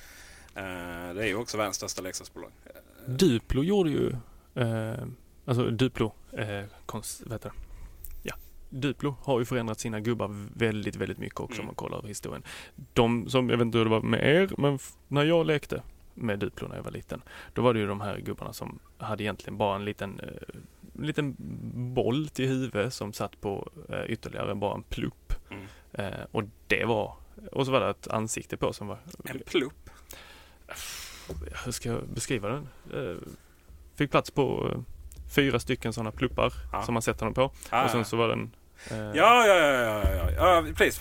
Eh, 0.55 1.15
det 1.15 1.23
är 1.23 1.27
ju 1.27 1.35
också 1.37 1.57
världens 1.57 1.77
största 1.77 2.03
leksaksbolag. 2.03 2.51
Duplo 3.07 3.63
gjorde 3.63 3.91
ju, 3.91 4.13
alltså 5.45 5.71
Duplo, 5.71 6.13
konst, 6.87 7.23
vad 7.25 7.33
heter 7.33 7.49
det? 7.49 7.55
Duplo 8.73 9.17
har 9.23 9.39
ju 9.39 9.45
förändrat 9.45 9.81
sina 9.81 10.01
gubbar 10.01 10.47
väldigt, 10.57 10.97
väldigt 10.97 11.19
mycket 11.19 11.41
också 11.41 11.55
Mm. 11.55 11.61
om 11.61 11.67
man 11.67 11.75
kollar 11.75 12.03
historien. 12.09 12.43
De 12.93 13.29
som, 13.31 13.51
jag 13.51 13.57
vet 13.57 13.65
inte 13.65 13.79
hur 13.79 13.85
det 13.85 13.91
var 13.91 14.01
med 14.01 14.21
er, 14.37 14.51
men 14.59 14.79
när 15.09 15.25
jag 15.25 15.47
lekte 15.47 15.83
med 16.15 16.39
Duplo 16.39 16.69
när 16.69 16.77
jag 16.77 16.83
var 16.83 16.91
liten, 16.91 17.23
då 17.53 17.63
var 17.63 17.75
det 17.75 17.81
ju 17.81 17.87
de 17.87 18.01
här 18.01 18.19
gubbarna 18.19 18.53
som 18.53 18.79
hade 18.99 19.23
egentligen 19.23 19.57
bara 19.59 19.77
en 19.77 19.85
liten, 19.85 20.21
eh, 20.21 20.59
en 20.99 21.07
liten 21.07 21.37
boll 21.95 22.29
till 22.29 22.49
huvud 22.49 22.93
som 22.93 23.13
satt 23.13 23.41
på 23.41 23.71
eh, 23.89 24.05
ytterligare 24.07 24.55
bara 24.55 24.75
en 24.75 24.83
plupp. 24.83 25.33
Mm. 25.51 25.67
Eh, 25.93 26.21
och 26.33 26.43
det 26.67 26.85
var 26.85 27.17
och 27.53 27.67
så 27.67 27.73
var 27.73 27.81
det 27.81 27.91
ett 27.91 28.09
ansikte 28.09 28.57
på 28.57 28.73
som 28.73 28.87
var... 28.87 28.99
En 29.25 29.41
plupp. 29.47 29.91
Hur 31.65 31.73
ska 31.73 31.89
jag 31.89 32.09
beskriva 32.09 32.49
den? 32.49 32.69
Eh, 32.95 33.17
fick 33.95 34.11
plats 34.11 34.31
på 34.31 34.71
eh, 34.73 34.81
fyra 35.35 35.61
stycken 35.61 35.93
sådana 35.93 36.11
pluppar 36.13 36.53
Ja. 36.73 36.83
som 36.83 36.95
man 36.95 37.03
sätter 37.03 37.25
den 37.25 37.35
på. 37.35 37.51
Ah, 37.71 37.85
och 37.85 37.91
sen 37.91 38.05
så 38.05 38.17
var 38.17 38.29
den... 38.29 38.51
Eh, 38.91 38.99
ja, 38.99 39.47
ja, 39.47 39.55
ja, 39.57 39.71
ja, 39.71 40.03
ja, 40.13 40.31
ja, 40.37 40.65
precis. 40.77 41.01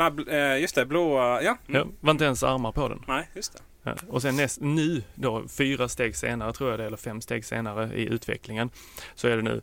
Just 0.61 0.75
det, 0.75 0.85
blåa. 0.85 1.41
Ja. 1.41 1.57
Mm. 1.67 1.81
ja, 1.81 1.85
var 1.99 2.11
inte 2.11 2.25
ens 2.25 2.43
armar 2.43 2.71
på 2.71 2.87
den. 2.87 3.03
Nej, 3.07 3.29
just 3.35 3.53
det. 3.53 3.59
Ja, 3.83 3.95
Och 4.09 4.21
sen 4.21 4.35
näst, 4.35 4.61
nu 4.61 5.03
då, 5.15 5.47
fyra 5.47 5.87
steg 5.87 6.15
senare 6.15 6.53
tror 6.53 6.69
jag 6.69 6.79
det 6.79 6.85
eller 6.85 6.97
fem 6.97 7.21
steg 7.21 7.45
senare 7.45 7.93
i 7.95 8.05
utvecklingen, 8.05 8.69
så 9.15 9.27
är 9.27 9.35
det 9.35 9.41
nu 9.41 9.61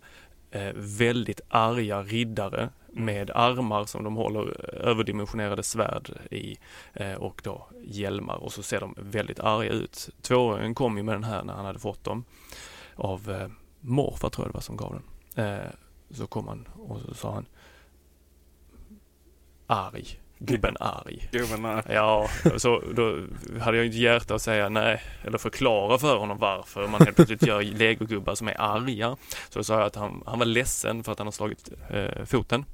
eh, 0.50 0.72
väldigt 0.74 1.40
arga 1.48 2.02
riddare 2.02 2.70
med 2.88 3.30
armar 3.30 3.84
som 3.84 4.04
de 4.04 4.16
håller 4.16 4.40
eh, 4.42 4.88
överdimensionerade 4.90 5.62
svärd 5.62 6.10
i 6.30 6.56
eh, 6.92 7.14
och 7.14 7.40
då 7.44 7.66
hjälmar 7.84 8.36
och 8.36 8.52
så 8.52 8.62
ser 8.62 8.80
de 8.80 8.94
väldigt 8.96 9.40
arga 9.40 9.70
ut. 9.70 10.08
Tvååringen 10.22 10.74
kom 10.74 10.96
ju 10.96 11.02
med 11.02 11.14
den 11.14 11.24
här 11.24 11.44
när 11.44 11.54
han 11.54 11.64
hade 11.64 11.78
fått 11.78 12.04
dem 12.04 12.24
av 12.94 13.30
eh, 13.30 13.48
morfar 13.80 14.30
tror 14.30 14.46
jag 14.46 14.52
det 14.52 14.56
var 14.56 14.60
som 14.60 14.76
gav 14.76 15.00
den. 15.34 15.44
Eh, 15.46 15.70
så 16.10 16.26
kom 16.26 16.48
han 16.48 16.68
och 16.74 17.00
så 17.00 17.14
sa 17.14 17.34
han 17.34 17.46
arg, 19.66 20.20
gubben 20.38 20.76
arg. 20.80 21.28
Gubben 21.32 21.62
där. 21.62 21.82
Ja, 21.88 22.28
så 22.56 22.82
då 22.94 23.18
hade 23.60 23.76
jag 23.76 23.86
inte 23.86 23.98
hjärta 23.98 24.34
att 24.34 24.42
säga 24.42 24.68
nej 24.68 25.02
eller 25.24 25.38
förklara 25.38 25.98
för 25.98 26.16
honom 26.16 26.38
varför 26.38 26.88
man 26.88 27.00
helt 27.02 27.16
plötsligt 27.16 27.46
gör 27.46 27.62
legogubbar 27.62 28.34
som 28.34 28.48
är 28.48 28.60
arga. 28.60 29.16
Så 29.48 29.64
sa 29.64 29.74
jag 29.78 29.86
att 29.86 29.96
han, 29.96 30.22
han 30.26 30.38
var 30.38 30.46
ledsen 30.46 31.04
för 31.04 31.12
att 31.12 31.18
han 31.18 31.26
har 31.26 31.32
slagit 31.32 31.68
eh, 31.90 32.24
foten. 32.24 32.64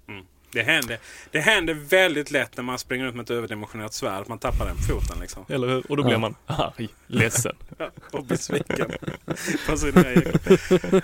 Det 0.55 0.63
händer, 0.63 0.99
det 1.31 1.41
händer 1.41 1.75
väldigt 1.75 2.31
lätt 2.31 2.57
när 2.57 2.65
man 2.65 2.79
springer 2.79 3.07
ut 3.07 3.15
med 3.15 3.23
ett 3.23 3.31
överdimensionerat 3.31 3.95
svärd 3.95 4.21
att 4.21 4.29
man 4.29 4.39
tappar 4.39 4.67
den 4.67 4.77
foten. 4.77 5.21
Liksom. 5.21 5.45
Eller 5.49 5.69
hur? 5.69 5.91
Och 5.91 5.97
då 5.97 6.03
blir 6.03 6.13
Ja. 6.13 6.19
man 6.19 6.35
arg, 6.47 6.89
ledsen. 7.07 7.57
Och 8.13 8.25
besviken 8.25 8.91
på 9.69 9.77
sina 9.77 10.05
egna. 10.13 10.31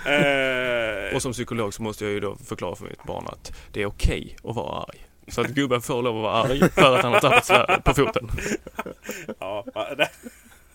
Eh, 1.09 1.15
Och 1.15 1.21
som 1.21 1.31
psykolog 1.33 1.73
så 1.73 1.81
måste 1.83 2.03
jag 2.05 2.13
ju 2.13 2.19
då 2.19 2.35
förklara 2.35 2.75
för 2.75 2.85
mitt 2.85 3.03
barn 3.03 3.27
att 3.27 3.53
det 3.71 3.81
är 3.81 3.85
okej 3.85 4.35
att 4.43 4.55
vara 4.55 4.81
arg. 4.83 5.05
Så 5.31 5.41
att 5.41 5.47
gubben 5.47 5.81
får 5.81 6.01
lov 6.01 6.17
att 6.17 6.23
vara 6.23 6.33
arg 6.33 6.59
för 6.69 6.95
att 6.95 7.03
han 7.03 7.13
har 7.13 7.19
tappat 7.19 7.83
på 7.83 7.93
foten. 7.93 8.29
ja, 9.39 9.65
det, 9.97 10.09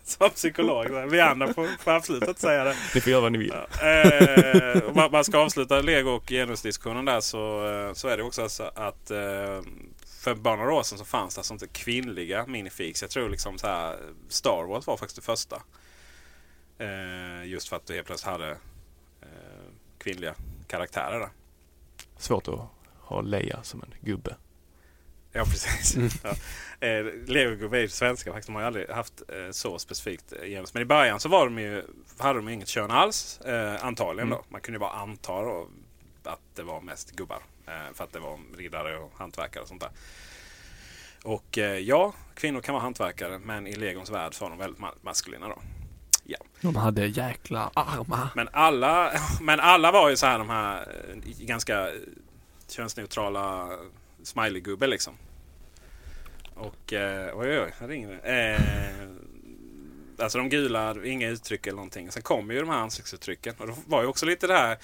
som 0.05 0.31
psykolog. 0.31 1.11
Vi 1.11 1.21
andra 1.21 1.55
får, 1.55 1.69
får 1.79 1.91
absolut 1.91 2.29
inte 2.29 2.41
säga 2.41 2.65
det. 2.65 2.77
Ni 2.95 3.01
får 3.01 3.11
göra 3.11 3.21
vad 3.21 3.33
ni 3.33 3.39
vill. 3.39 3.53
Eh, 3.53 4.95
man, 4.95 5.11
man 5.13 5.25
ska 5.25 5.39
avsluta 5.39 5.81
lego 5.81 6.11
och 6.11 6.29
genusdiskussionen 6.29 7.05
där 7.05 7.21
så, 7.21 7.69
eh, 7.69 7.93
så 7.93 8.09
är 8.09 8.17
det 8.17 8.23
också 8.23 8.49
så 8.49 8.65
att 8.75 9.11
eh, 9.11 9.61
för 10.25 10.35
bara 10.35 10.57
några 10.57 10.73
år 10.73 10.83
sedan 10.83 10.99
så 10.99 11.05
fanns 11.05 11.35
det 11.35 11.39
alltså 11.39 11.55
inte 11.55 11.67
kvinnliga 11.67 12.47
minifigs. 12.47 13.03
Jag 13.03 13.11
tror 13.11 13.29
liksom 13.29 13.59
så 13.59 13.67
här 13.67 13.97
Star 14.29 14.65
Wars 14.69 14.87
var 14.87 14.97
faktiskt 14.97 15.17
det 15.17 15.23
första. 15.23 15.63
Eh, 16.79 17.47
just 17.47 17.69
för 17.69 17.77
att 17.77 17.87
du 17.87 17.95
helt 17.95 18.07
plötsligt 18.07 18.33
hade 18.33 18.51
eh, 19.21 19.29
kvinnliga 19.99 20.35
karaktärer 20.67 21.21
där. 21.21 21.31
Svårt 22.17 22.49
att 22.49 22.61
ha 23.01 23.21
Leia 23.21 23.63
som 23.63 23.83
en 23.83 23.95
gubbe. 24.01 24.37
Ja, 25.37 25.45
precis. 25.45 25.97
Ja. 26.25 26.31
Eh, 26.81 27.05
är 27.77 27.81
ju 27.81 27.89
svenska 27.89 28.31
faktiskt. 28.33 28.47
De 28.47 28.55
har 28.55 28.63
ju 28.63 28.67
aldrig 28.67 28.91
haft 28.91 29.23
eh, 29.29 29.51
så 29.51 29.79
specifikt 29.79 30.33
eh, 30.33 30.49
genus. 30.49 30.75
Men 30.75 30.83
i 30.83 30.87
början 30.87 31.21
så 31.21 31.29
var 31.29 31.45
de 31.45 31.59
ju, 31.59 31.83
hade 32.19 32.39
de 32.39 32.49
ju 32.49 32.55
inget 32.55 32.69
kön 32.69 32.91
alls. 32.91 33.41
Eh, 33.41 33.85
antagligen 33.85 34.29
Mm. 34.29 34.39
då. 34.39 34.45
Man 34.49 34.61
kunde 34.61 34.77
ju 34.77 34.81
bara 34.81 34.91
anta 34.91 35.43
då, 35.43 35.69
att 36.25 36.41
det 36.55 36.63
var 36.63 36.81
mest 36.81 37.11
gubbar. 37.11 37.43
För 37.95 38.05
att 38.05 38.13
det 38.13 38.19
var 38.19 38.39
riddare 38.57 38.99
och 38.99 39.13
hantverkare 39.17 39.63
och 39.63 39.69
sånt 39.69 39.81
där. 39.81 39.91
Och 41.25 41.59
ja, 41.83 42.13
kvinnor 42.35 42.61
kan 42.61 42.73
vara 42.73 42.83
hantverkare. 42.83 43.39
Men 43.39 43.67
i 43.67 43.77
legons 43.77 44.11
värld 44.11 44.35
så 44.35 44.45
var 44.45 44.51
de 44.51 44.59
väldigt 44.59 44.81
ma- 44.81 44.95
maskulina 45.03 45.49
då. 45.49 45.59
Ja. 46.25 46.39
De 46.61 46.77
hade 46.77 47.07
jäkla 47.07 47.71
armar. 47.75 48.29
Men 48.35 48.49
alla, 48.53 49.13
men 49.41 49.61
alla 49.61 49.93
var 49.93 50.11
ju 50.11 50.17
så 50.17 50.27
här 50.27 50.39
de 50.39 50.49
här 50.51 50.89
ganska 51.41 51.91
könsneutrala 52.69 53.69
smiley-gubbe 54.25 54.87
liksom. 54.87 55.15
Och 56.55 56.93
eh, 56.93 57.39
oj 57.39 57.61
oj 57.61 57.75
här 57.79 57.89
ringer 57.89 58.09
det. 58.09 58.19
Eh, 58.19 58.65
alltså 60.25 60.39
de 60.39 60.49
gula, 60.49 60.97
inga 61.05 61.29
uttryck 61.29 61.67
eller 61.67 61.77
någonting. 61.77 62.11
Sen 62.11 62.23
kommer 62.23 62.55
ju 62.55 62.61
de 62.61 62.69
här 62.69 62.79
ansiktsuttrycken. 62.79 63.55
Och 63.59 63.67
det 63.67 63.75
var 63.87 64.03
ju 64.03 64.09
också 64.09 64.27
lite 64.27 64.47
det 64.47 64.55
här 64.55 64.79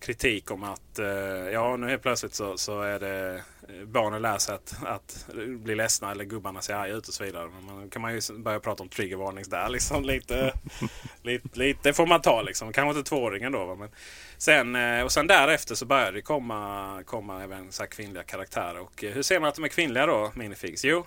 kritik 0.00 0.50
om 0.50 0.64
att 0.64 0.98
eh, 0.98 1.06
ja 1.52 1.76
nu 1.76 1.88
helt 1.88 2.02
plötsligt 2.02 2.34
så, 2.34 2.58
så 2.58 2.82
är 2.82 3.00
det 3.00 3.42
eh, 3.68 3.86
barnen 3.86 4.22
lär 4.22 4.38
sig 4.38 4.54
att, 4.54 4.76
att 4.84 5.26
bli 5.46 5.74
ledsna 5.74 6.10
eller 6.10 6.24
gubbarna 6.24 6.62
ser 6.62 6.74
arga 6.74 6.94
ut 6.94 7.08
och 7.08 7.14
så 7.14 7.24
vidare. 7.24 7.50
Men 7.54 7.64
man, 7.64 7.90
kan 7.90 8.02
man 8.02 8.14
ju 8.14 8.20
börja 8.38 8.60
prata 8.60 8.82
om 8.82 8.88
trigger 8.88 9.16
warnings 9.16 9.48
där 9.48 9.68
liksom 9.68 10.04
lite. 10.04 10.52
lite, 11.22 11.58
lite 11.58 11.92
får 11.92 12.06
man 12.06 12.20
ta 12.20 12.42
liksom. 12.42 12.72
Kanske 12.72 12.98
inte 12.98 13.08
tvååringen 13.08 13.52
då. 13.52 13.74
Men 13.74 13.88
sen, 14.38 14.76
eh, 14.76 15.04
och 15.04 15.12
sen 15.12 15.26
därefter 15.26 15.74
så 15.74 15.86
började 15.86 16.12
det 16.12 16.22
komma, 16.22 17.02
komma 17.04 17.42
även 17.42 17.72
så 17.72 17.82
här 17.82 17.90
kvinnliga 17.90 18.22
karaktärer. 18.22 18.80
Och 18.80 19.04
eh, 19.04 19.12
hur 19.12 19.22
ser 19.22 19.40
man 19.40 19.48
att 19.48 19.54
de 19.54 19.64
är 19.64 19.68
kvinnliga 19.68 20.06
då, 20.06 20.32
Minifigs? 20.34 20.84
Jo, 20.84 21.06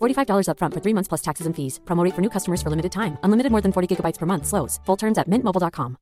$45 0.00 0.48
upfront 0.48 0.74
for 0.74 0.80
three 0.80 0.94
months 0.94 1.08
plus 1.08 1.22
taxes 1.22 1.46
and 1.46 1.56
fees. 1.56 1.80
Promo 1.84 2.04
rate 2.04 2.14
for 2.14 2.20
new 2.22 2.30
customers 2.30 2.62
for 2.62 2.70
limited 2.70 2.92
time. 2.92 3.16
Unlimited 3.22 3.52
more 3.52 3.62
than 3.62 3.72
40 3.72 3.96
gigabytes 3.96 4.18
per 4.18 4.26
month. 4.26 4.46
Slows. 4.46 4.80
Full 4.86 4.96
terms 4.96 5.18
at 5.18 5.26
mintmobile.com. 5.28 5.96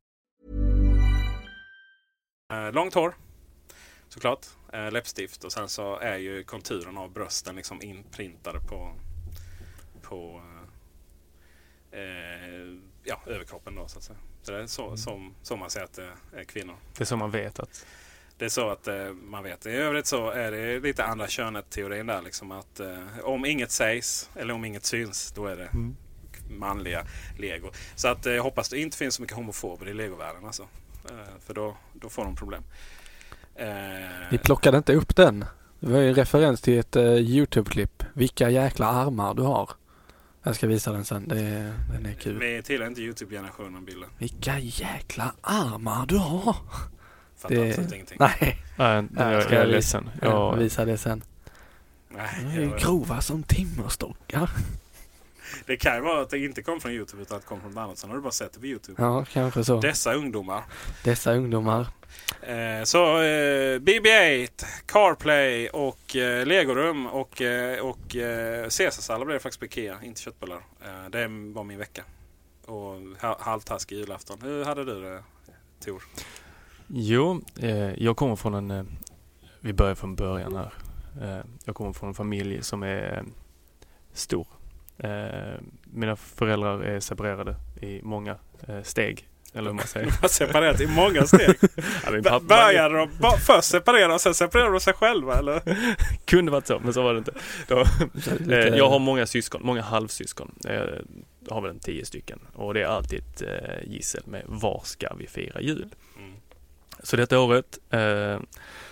Eh, 2.52 2.72
långt 2.72 2.94
hår. 2.94 3.14
Såklart. 4.08 4.46
Eh, 4.72 4.90
läppstift 4.92 5.44
och 5.44 5.52
sen 5.52 5.68
så 5.68 5.98
är 5.98 6.16
ju 6.16 6.44
konturen 6.44 6.98
av 6.98 7.12
brösten 7.12 7.56
liksom 7.56 7.82
inprintade 7.82 8.60
på, 8.60 8.92
på 10.02 10.40
eh, 11.90 12.00
ja, 13.04 13.20
överkroppen 13.26 13.74
då 13.74 13.88
så 13.88 13.98
att 13.98 14.04
säga. 14.04 14.18
Så 14.42 14.52
det 14.52 14.62
är 14.62 14.66
så, 14.66 14.96
som, 14.96 15.34
som 15.42 15.58
man 15.58 15.70
säger 15.70 15.84
att 15.84 15.92
det 15.92 16.10
är 16.32 16.44
kvinnor. 16.44 16.76
Det 16.96 17.04
är 17.04 17.06
så 17.06 17.16
man 17.16 17.30
vet 17.30 17.58
att 17.58 17.86
Det 18.38 18.44
är 18.44 18.48
så 18.48 18.68
att 18.70 18.88
eh, 18.88 18.94
man 19.30 19.42
vet. 19.42 19.66
I 19.66 19.70
övrigt 19.70 20.06
så 20.06 20.30
är 20.30 20.50
det 20.50 20.80
lite 20.80 21.04
andra 21.04 21.28
könet-teorin 21.28 22.06
där. 22.06 22.22
Liksom 22.22 22.52
att 22.52 22.80
eh, 22.80 22.98
om 23.22 23.44
inget 23.44 23.70
sägs 23.70 24.30
eller 24.34 24.54
om 24.54 24.64
inget 24.64 24.84
syns, 24.84 25.32
då 25.36 25.46
är 25.46 25.56
det 25.56 25.66
Mm. 25.74 25.96
manliga 26.50 27.06
lego. 27.38 27.70
Så 27.94 28.08
att 28.08 28.26
eh, 28.26 28.32
jag 28.32 28.42
hoppas 28.42 28.68
det 28.68 28.78
inte 28.78 28.96
finns 28.96 29.14
så 29.14 29.22
mycket 29.22 29.36
homofober 29.36 29.88
i 29.88 29.94
legovärlden 29.94 30.44
alltså. 30.46 30.62
Eh, 31.10 31.16
för 31.46 31.54
då, 31.54 31.76
då 31.92 32.08
får 32.08 32.24
de 32.24 32.36
problem. 32.36 32.62
Eh, 33.54 33.66
Vi 34.30 34.38
plockade 34.38 34.76
inte 34.78 34.94
upp 34.94 35.16
den. 35.16 35.44
Det 35.80 35.90
var 35.92 35.98
ju 35.98 36.08
en 36.08 36.14
referens 36.14 36.60
till 36.60 36.78
ett 36.78 36.96
eh, 36.96 37.02
Youtube-klipp. 37.14 38.02
Vilka 38.14 38.50
jäkla 38.50 38.86
armar 38.86 39.34
du 39.34 39.42
har. 39.42 39.70
Jag 40.42 40.56
ska 40.56 40.66
visa 40.66 40.92
den 40.92 41.04
sen. 41.04 41.28
Det 41.28 41.72
den 41.92 42.06
är 42.06 42.14
kul. 42.14 42.38
vi 42.38 42.62
tillhör 42.62 42.86
inte 42.88 43.00
Youtube-generationen 43.02 43.84
bilden. 43.84 44.08
Vilka 44.18 44.58
jäkla 44.58 45.32
armar 45.40 46.06
du 46.06 46.16
har. 46.16 46.56
Fattar 47.48 47.62
Det- 47.62 47.68
absolut 47.70 47.92
ingenting. 47.92 48.16
Nej, 48.20 48.36
Nej, 48.76 49.04
Ja, 49.16 49.32
jag, 49.32 49.42
jag 49.42 49.52
är 49.52 49.66
ledsen. 49.66 50.10
jag 50.22 50.56
visar 50.56 50.86
det 50.86 50.98
sen. 50.98 51.22
Nej, 52.08 52.28
De 52.54 52.60
är 52.60 52.60
jag- 52.70 52.78
grova 52.78 53.20
som 53.20 53.42
timmerstockar. 53.42 54.50
det 55.66 55.76
kan 55.76 55.94
ju 55.94 56.00
vara 56.00 56.22
att 56.22 56.30
det 56.30 56.38
inte 56.38 56.62
kom 56.62 56.80
från 56.80 56.92
Youtube 56.92 57.22
utan 57.22 57.36
att 57.36 57.42
det 57.42 57.48
kom 57.48 57.60
från 57.60 57.70
något 57.72 57.80
annat. 57.80 57.98
Sen 57.98 58.10
har 58.10 58.16
du 58.16 58.22
bara 58.22 58.32
sett 58.32 58.52
det 58.52 58.60
på 58.60 58.66
Youtube. 58.66 59.02
Ja, 59.02 59.24
kanske 59.32 59.64
så. 59.64 59.80
Dessa 59.80 60.14
ungdomar. 60.14 60.62
Dessa 61.04 61.32
ungdomar. 61.34 61.86
Eh, 62.42 62.82
så 62.84 63.20
eh, 63.22 63.78
BB-8, 63.78 64.64
CarPlay 64.86 65.68
och 65.68 66.16
eh, 66.16 66.46
Legorum 66.46 67.06
och, 67.06 67.42
eh, 67.42 67.80
och 67.80 68.16
eh, 68.16 68.62
Caesarsallad 68.68 69.26
blev 69.26 69.34
det 69.38 69.42
faktiskt 69.42 69.58
på 69.60 69.64
Ikea, 69.66 69.98
inte 70.02 70.20
köttbullar. 70.20 70.56
Eh, 70.84 71.10
det 71.10 71.26
var 71.54 71.64
min 71.64 71.78
vecka. 71.78 72.02
Och 72.66 73.00
ha, 73.20 73.36
halvtaskig 73.40 73.96
julafton. 73.96 74.38
Hur 74.42 74.64
hade 74.64 74.84
du 74.84 75.00
det 75.02 75.22
Tor? 75.84 76.02
Jo, 76.88 77.42
eh, 77.60 78.02
jag 78.04 78.16
kommer 78.16 78.36
från 78.36 78.54
en... 78.54 78.70
Eh, 78.70 78.84
vi 79.60 79.72
börjar 79.72 79.94
från 79.94 80.16
början 80.16 80.56
här. 80.56 80.72
Eh, 81.22 81.44
jag 81.64 81.74
kommer 81.74 81.92
från 81.92 82.08
en 82.08 82.14
familj 82.14 82.62
som 82.62 82.82
är 82.82 83.16
eh, 83.16 83.22
stor. 84.12 84.46
Mina 85.84 86.16
föräldrar 86.16 86.80
är 86.80 87.00
separerade 87.00 87.56
i 87.80 88.00
många 88.02 88.36
steg. 88.82 89.28
Eller 89.54 89.70
hur 89.70 89.74
man 89.74 89.76
De 89.84 89.88
säger. 89.88 90.10
har 90.22 90.28
separerat 90.28 90.80
i 90.80 90.86
många 90.86 91.26
steg. 91.26 91.56
Ja, 92.24 92.40
Började 92.40 92.94
de 92.94 93.08
först 93.46 93.68
separera 93.70 94.14
och 94.14 94.20
sen 94.20 94.34
separerade 94.34 94.72
de 94.72 94.80
sig 94.80 94.92
själva 94.94 95.38
eller? 95.38 95.62
Kunde 96.24 96.52
varit 96.52 96.66
så, 96.66 96.78
men 96.78 96.94
så 96.94 97.02
var 97.02 97.12
det 97.12 97.18
inte. 97.18 97.32
Då, 97.68 97.84
eh, 98.52 98.58
jag 98.58 98.88
har 98.88 98.98
många 98.98 99.26
syskon, 99.26 99.60
många 99.64 99.82
halvsyskon. 99.82 100.54
Jag 100.64 100.88
har 101.50 101.60
väl 101.60 101.70
en 101.70 101.78
tio 101.78 102.04
stycken. 102.04 102.38
Och 102.54 102.74
det 102.74 102.82
är 102.82 102.86
alltid 102.86 103.18
ett 103.18 103.42
eh, 103.42 103.90
gissel 103.92 104.22
med 104.26 104.42
var 104.46 104.80
ska 104.84 105.14
vi 105.18 105.26
fira 105.26 105.60
jul? 105.60 105.88
Så 107.02 107.16
detta 107.16 107.40
året 107.40 107.78
eh, 107.90 108.40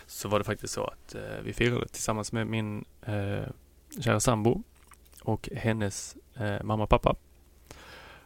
så 0.07 0.29
var 0.29 0.39
det 0.39 0.45
faktiskt 0.45 0.75
så 0.75 0.85
att 0.85 1.15
eh, 1.15 1.39
vi 1.43 1.53
firade 1.53 1.89
tillsammans 1.89 2.33
med 2.33 2.47
min 2.47 2.85
eh, 3.03 3.49
kära 4.01 4.21
sambo 4.21 4.63
och 5.23 5.49
hennes 5.53 6.17
eh, 6.35 6.63
mamma 6.63 6.83
och 6.83 6.91
pappa. 6.91 7.17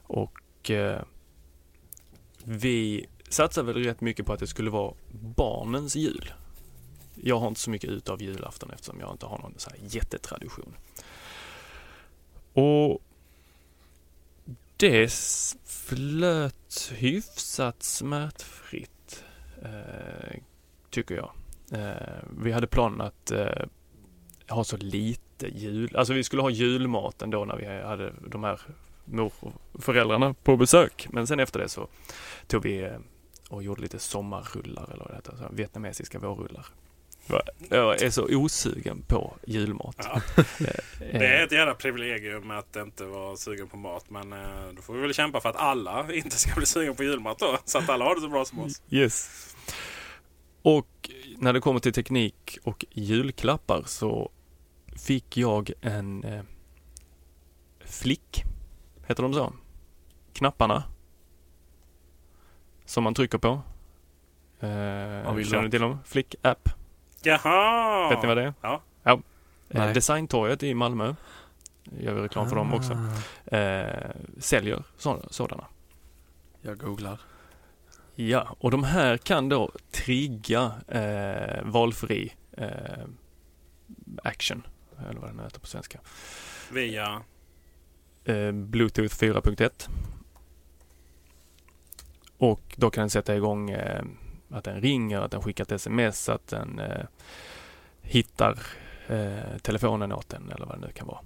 Och 0.03 0.71
eh, 0.71 1.03
vi 2.45 3.07
satsade 3.29 3.73
väl 3.73 3.85
rätt 3.85 4.01
mycket 4.01 4.27
på 4.27 4.33
att 4.33 4.41
det 4.41 4.47
skulle 4.47 4.71
vara 4.71 4.95
barnens 5.13 5.97
jul. 5.97 6.33
Jag 7.15 7.39
har 7.39 7.49
inte 7.49 7.61
så 7.61 7.71
mycket 7.71 7.91
ut 7.91 8.09
av 8.09 8.23
julafton 8.23 8.71
eftersom 8.71 9.01
jag 9.01 9.13
inte 9.13 9.27
har 9.27 9.39
någon 9.39 9.55
så 9.57 9.71
här 9.71 9.79
jättetradition. 9.83 10.75
Och 12.53 13.03
det 14.77 15.13
flöt 15.65 16.93
hyfsat 16.95 17.83
smärtfritt, 17.83 18.91
Eh, 19.63 20.41
tycker 20.91 21.15
jag. 21.15 21.31
Eh, 21.73 22.23
vi 22.43 22.53
hade 22.53 22.67
planen 22.67 23.01
att 23.01 23.31
eh, 23.31 23.63
ha 24.49 24.65
så 24.65 24.77
lite 24.77 25.49
jul, 25.49 25.97
alltså 25.97 26.13
vi 26.13 26.25
skulle 26.25 26.43
ha 26.43 26.51
julmaten 26.51 27.31
då 27.31 27.45
när 27.45 27.57
vi 27.57 27.83
hade 27.83 28.13
de 28.29 28.45
här 28.45 28.61
mor 29.05 29.33
och 29.41 29.83
föräldrarna 29.83 30.35
på 30.35 30.57
besök. 30.57 31.09
Men 31.11 31.27
sen 31.27 31.41
efter 31.41 31.61
det 31.61 31.69
så 31.69 31.89
tog 32.47 32.63
vi 32.63 32.83
eh, 32.83 32.97
och 33.49 33.63
gjorde 33.63 33.83
lite 33.83 33.99
sommarrullar 33.99 34.91
eller 34.93 35.05
vad 35.05 35.11
det 35.11 35.17
heter, 35.17 35.37
så 35.37 35.55
vietnamesiska 35.55 36.19
vårrullar. 36.19 36.67
Jag 37.71 38.03
är 38.03 38.11
så 38.11 38.37
osugen 38.37 39.03
på 39.03 39.37
julmat. 39.47 39.97
Ja. 39.99 40.21
Eh, 40.37 41.21
Det 41.21 41.27
är 41.27 41.45
ett 41.45 41.53
jävla 41.53 41.75
privilegium 41.75 42.51
att 42.51 42.77
inte 42.77 43.05
vara 43.05 43.37
sugen 43.37 43.69
på 43.69 43.77
mat. 43.77 44.11
Men 44.11 44.33
eh, 44.33 44.39
då 44.77 44.83
får 44.83 44.95
vi 44.95 45.01
väl 45.01 45.15
kämpa 45.15 45.41
för 45.41 45.49
att 45.49 45.57
alla 45.57 46.13
inte 46.13 46.37
ska 46.39 46.55
bli 46.55 46.67
sugen 46.67 46.95
på 46.97 47.05
julmat 47.05 47.39
då. 47.39 47.59
Så 47.65 47.79
att 47.79 47.89
alla 47.89 48.05
har 48.05 48.15
det 48.15 48.21
så 48.21 48.29
bra 48.29 48.45
som 48.45 48.59
oss. 48.59 48.83
Yes. 48.91 49.55
Och 50.63 51.11
när 51.39 51.53
det 51.53 51.61
kommer 51.61 51.81
till 51.81 51.93
teknik 51.93 52.59
och 52.65 52.85
julklappar 52.91 53.83
så 53.87 54.31
fick 54.97 55.37
jag 55.37 55.73
en 55.81 56.25
eh, 56.25 56.43
flick, 57.85 58.45
heter 59.07 59.23
de 59.23 59.35
så? 59.35 59.53
Knapparna. 60.33 60.85
Som 62.85 63.05
man 63.05 63.15
trycker 63.15 63.39
på. 63.39 63.49
Eh, 64.61 65.35
vill 65.35 65.49
känner 65.49 65.63
du? 65.63 65.71
till 65.71 65.81
dem? 65.81 65.99
Flick-app. 66.05 66.69
Jaha! 67.23 68.09
Vet 68.11 68.23
ni 68.23 68.29
vad 68.29 68.37
det 68.37 68.43
är? 68.43 68.55
Ja. 68.61 68.83
ja. 69.03 69.13
Eh, 69.13 69.19
Nej. 69.69 69.95
Designtorget 69.95 70.63
i 70.63 70.75
Malmö, 70.75 71.15
gör 71.85 72.15
vi 72.15 72.21
reklam 72.21 72.49
för 72.49 72.57
dem 72.57 72.75
också, 72.75 72.99
Ah, 73.53 73.57
eh, 73.57 74.11
säljer 74.39 74.83
så, 74.97 75.23
sådana. 75.31 75.65
Jag 76.63 76.79
googlar. 76.79 77.21
Ja, 78.15 78.57
och 78.59 78.71
de 78.71 78.85
här 78.85 79.17
kan 79.17 79.49
då 79.49 79.71
trigga 79.91 80.73
eh, 80.89 81.63
valfri 81.65 82.35
eh, 82.53 82.69
action, 84.25 84.67
eller 85.11 85.21
vad 85.21 85.31
den 85.31 85.41
heter 85.41 85.61
på 85.61 85.67
svenska. 85.67 85.99
Via... 86.73 87.23
Eh, 88.25 88.53
Bluetooth 88.53 89.15
4.1. 89.15 89.89
Och 92.39 92.75
då 92.77 92.91
kan 92.91 93.03
den 93.03 93.11
sätta 93.11 93.37
igång 93.37 93.71
eh, 93.71 94.03
att 94.51 94.65
den 94.65 94.81
ringer, 94.81 95.21
att 95.21 95.31
den 95.31 95.43
skickar 95.43 95.65
ett 95.65 95.73
sms, 95.73 96.29
att 96.29 96.47
den 96.47 96.79
eh, 96.79 97.05
hittar 98.03 98.59
eh, 99.09 99.59
telefonen 99.63 100.13
åt 100.13 100.29
den 100.29 100.51
eller 100.51 100.67
vad 100.67 100.81
det 100.81 100.87
nu 100.87 100.93
kan 100.93 101.07
vara. 101.07 101.21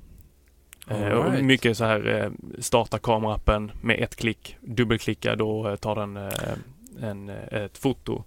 Eh, 0.88 1.06
All 1.06 1.12
och 1.12 1.32
right. 1.32 1.44
mycket 1.44 1.76
så 1.76 1.84
här 1.84 2.08
eh, 2.08 2.30
starta 2.60 2.98
kameraappen 2.98 3.72
med 3.82 4.00
ett 4.00 4.16
klick, 4.16 4.56
dubbelklicka 4.60 5.36
då 5.36 5.68
eh, 5.68 5.76
tar 5.76 5.94
den 5.94 6.16
eh, 6.16 6.54
en, 7.00 7.28
eh, 7.28 7.62
ett 7.62 7.78
foto 7.78 8.24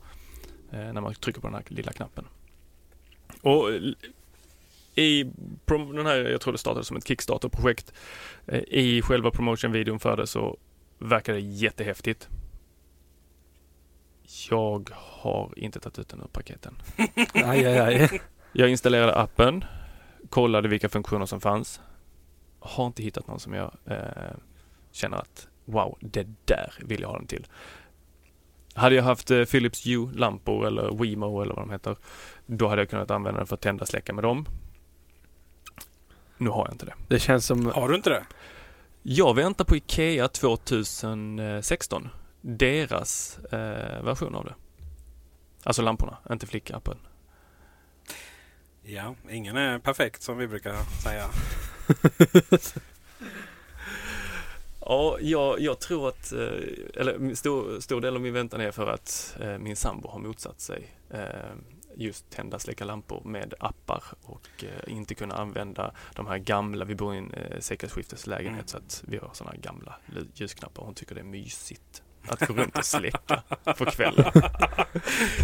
eh, 0.72 0.94
när 0.94 1.02
man 1.02 1.14
trycker 1.14 1.42
på 1.42 1.48
den 1.48 1.54
här 1.54 1.64
lilla 1.68 1.92
knappen. 1.92 2.26
Och 3.42 3.72
eh, 3.72 3.82
i 4.96 5.32
den 5.68 6.06
här, 6.06 6.18
jag 6.18 6.42
tror 6.42 6.52
det 6.52 6.58
startade 6.58 6.86
som 6.86 6.98
ett 6.98 7.08
Kickstarter-projekt. 7.08 7.94
Eh, 8.46 8.60
I 8.60 9.02
själva 9.02 9.32
promotion-videon 9.32 10.00
för 10.00 10.18
det 10.18 10.28
så 10.28 10.58
verkar 11.00 11.34
det 11.34 11.40
jättehäftigt. 11.40 12.30
Jag 14.50 14.90
har 14.94 15.54
inte 15.56 15.80
tagit 15.80 16.00
ut 16.00 16.10
den 16.10 16.20
ur 16.20 16.28
paketen. 16.28 16.76
Aj, 17.34 17.66
aj, 17.66 17.80
aj. 17.80 18.22
Jag 18.54 18.70
installerade 18.70 19.16
appen, 19.16 19.66
kollade 20.30 20.68
vilka 20.68 20.90
funktioner 20.90 21.26
som 21.26 21.42
fanns. 21.42 21.82
Har 22.60 22.88
inte 22.88 23.04
hittat 23.04 23.28
någon 23.28 23.40
som 23.40 23.54
jag 23.54 23.72
eh, 23.86 24.36
känner 24.92 25.18
att 25.18 25.48
wow, 25.66 25.98
det 26.02 26.28
där 26.46 26.74
vill 26.80 27.02
jag 27.02 27.08
ha 27.08 27.18
den 27.18 27.28
till. 27.28 27.48
Hade 28.74 28.96
jag 28.96 29.04
haft 29.04 29.32
eh, 29.32 29.44
Philips 29.44 29.86
Hue-lampor 29.86 30.68
eller 30.68 30.92
Wemo 30.92 31.42
eller 31.42 31.54
vad 31.54 31.64
de 31.64 31.72
heter, 31.72 31.98
då 32.46 32.68
hade 32.68 32.82
jag 32.82 32.90
kunnat 32.90 33.12
använda 33.12 33.40
den 33.40 33.48
för 33.48 33.56
att 33.56 33.62
tända 33.62 33.82
och 33.82 33.88
släcka 33.88 34.14
med 34.14 34.24
dem. 34.24 34.46
Nu 36.38 36.50
har 36.50 36.66
jag 36.66 36.74
inte 36.74 36.86
det. 36.86 36.94
Det 37.08 37.20
känns 37.20 37.46
som... 37.46 37.66
Har 37.66 37.90
du 37.90 37.96
inte 37.96 38.10
det? 38.10 38.26
Jag 39.02 39.36
väntar 39.36 39.66
på 39.66 39.76
IKEA 39.76 40.28
2016. 40.28 42.10
Deras 42.48 43.40
eh, 43.52 44.04
version 44.04 44.36
av 44.36 44.46
det. 44.46 44.56
Alltså 45.64 45.82
lamporna, 45.82 46.18
inte 46.32 46.48
flickappen. 46.48 46.98
Ja, 48.84 49.16
ingen 49.30 49.58
är 49.58 49.80
perfekt 49.80 50.22
som 50.22 50.38
vi 50.38 50.48
brukar 50.48 50.76
säga. 51.04 51.26
Ja, 54.88 55.18
jag, 55.22 55.60
jag 55.60 55.80
tror 55.80 56.08
att, 56.10 56.32
eh, 56.32 56.40
eller 57.02 57.36
stor, 57.36 57.80
stor 57.80 58.02
del 58.02 58.16
av 58.16 58.22
min 58.22 58.34
väntan 58.34 58.62
är 58.62 58.72
för 58.72 58.88
att 58.88 59.38
eh, 59.42 59.58
min 59.58 59.76
sambo 59.76 60.08
har 60.10 60.20
motsatt 60.20 60.62
sig 60.62 60.88
eh, 61.10 61.26
just 61.96 62.30
tända 62.30 62.60
släcka 62.60 62.86
lampor 62.86 63.22
med 63.26 63.54
appar 63.60 64.04
och 64.22 64.48
eh, 64.64 64.94
inte 64.94 65.16
kunna 65.16 65.36
använda 65.36 65.94
de 66.16 66.28
här 66.28 66.38
gamla, 66.38 66.86
vi 66.86 66.96
bor 66.96 67.16
i 67.16 67.18
en 67.18 67.34
eh, 67.34 67.60
sekelskifteslägenhet 67.60 68.56
Mm. 68.56 68.68
så 68.68 68.78
att 68.78 69.04
vi 69.08 69.18
har 69.18 69.30
sådana 69.34 69.56
gamla 69.58 69.96
lu- 70.06 70.28
ljusknappar. 70.36 70.84
Hon 70.84 70.94
tycker 70.94 71.16
det 71.16 71.22
är 71.22 71.26
mysigt. 71.26 72.04
Att 72.28 72.48
gå 72.48 72.54
runt 72.54 72.78
och 72.78 72.86
släcka 72.86 73.42
på 73.78 73.86
kvällen. 73.86 74.32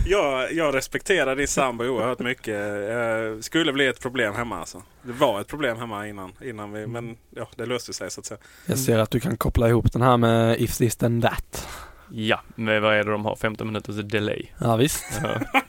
Jag, 0.06 0.54
jag 0.54 0.76
respekterar 0.76 1.36
din 1.36 1.48
sambo 1.48 1.84
oerhört 1.84 2.20
mycket. 2.20 2.56
Eh, 2.56 3.42
skulle 3.42 3.74
bli 3.74 3.88
ett 3.88 4.00
problem 4.00 4.36
hemma 4.36 4.60
alltså. 4.60 4.84
Det 5.02 5.12
var 5.12 5.42
ett 5.42 5.48
problem 5.48 5.78
hemma 5.78 6.08
innan, 6.08 6.32
innan 6.44 6.72
vi, 6.72 6.88
men 6.88 7.18
ja, 7.30 7.48
det 7.56 7.66
löste 7.66 7.94
sig 7.94 8.12
så 8.12 8.20
att 8.20 8.26
säga. 8.26 8.40
Jag 8.66 8.80
ser 8.80 9.00
att 9.00 9.12
du 9.12 9.20
kan 9.20 9.38
koppla 9.38 9.70
ihop 9.70 9.94
den 9.94 10.02
här 10.02 10.18
med 10.18 10.62
If 10.62 10.78
this 10.78 10.96
then 10.96 11.22
that. 11.22 11.68
Ja, 12.14 12.42
men 12.56 12.82
vad 12.82 12.94
är 12.94 13.04
det 13.04 13.12
de 13.12 13.26
har? 13.26 13.36
15 13.36 13.68
minuters 13.68 13.96
delay. 13.96 14.46
Ja 14.58 14.76
visst. 14.76 15.04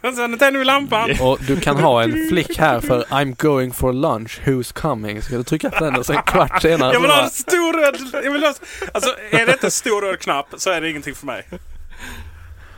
Ja. 0.02 0.12
Sen 0.14 0.38
tänder 0.38 0.58
vi 0.58 0.64
lampan! 0.64 1.10
Och 1.20 1.38
du 1.46 1.60
kan 1.60 1.76
ha 1.76 2.02
en 2.02 2.28
flick 2.28 2.58
här 2.58 2.80
för 2.80 3.02
I'm 3.02 3.42
going 3.42 3.72
for 3.72 3.92
lunch, 3.92 4.40
who's 4.44 4.72
coming? 4.80 5.22
Ska 5.22 5.36
du 5.36 5.42
trycka 5.42 5.70
på 5.70 5.84
den 5.84 5.96
och 5.96 6.06
sen 6.06 6.22
kvart 6.22 6.62
senare 6.62 6.92
Jag 6.92 7.00
vill 7.00 7.10
så 7.10 7.16
ha 7.16 7.24
en 7.24 7.30
stor 7.30 7.72
röd... 7.72 8.24
Jag 8.24 8.32
vill 8.32 8.42
ha, 8.42 8.54
alltså, 8.94 9.14
är 9.30 9.46
det 9.46 9.52
inte 9.52 9.66
en 9.66 9.70
stor 9.70 10.02
röd 10.02 10.18
knapp 10.18 10.46
så 10.56 10.70
är 10.70 10.80
det 10.80 10.90
ingenting 10.90 11.14
för 11.14 11.26
mig. 11.26 11.44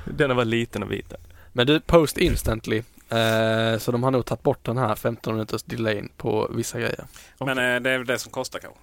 Den 0.04 0.36
var 0.36 0.44
liten 0.44 0.82
och 0.82 0.92
vit. 0.92 1.12
Men 1.52 1.66
du, 1.66 1.80
post 1.80 2.18
instantly. 2.18 2.82
Eh, 3.08 3.78
så 3.78 3.92
de 3.92 4.02
har 4.02 4.10
nog 4.10 4.24
tagit 4.26 4.42
bort 4.42 4.64
den 4.64 4.78
här 4.78 4.94
15 4.94 5.34
minuters 5.34 5.62
delayn 5.62 6.08
på 6.16 6.50
vissa 6.54 6.78
grejer. 6.78 7.04
Men 7.38 7.58
eh, 7.58 7.80
det 7.80 7.90
är 7.90 7.98
väl 7.98 8.06
det 8.06 8.18
som 8.18 8.32
kostar 8.32 8.58
kanske. 8.58 8.80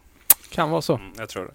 Kan 0.49 0.69
vara 0.69 0.81
så. 0.81 0.95
Mm, 0.95 1.11
jag 1.17 1.29
tror 1.29 1.45
det. 1.45 1.53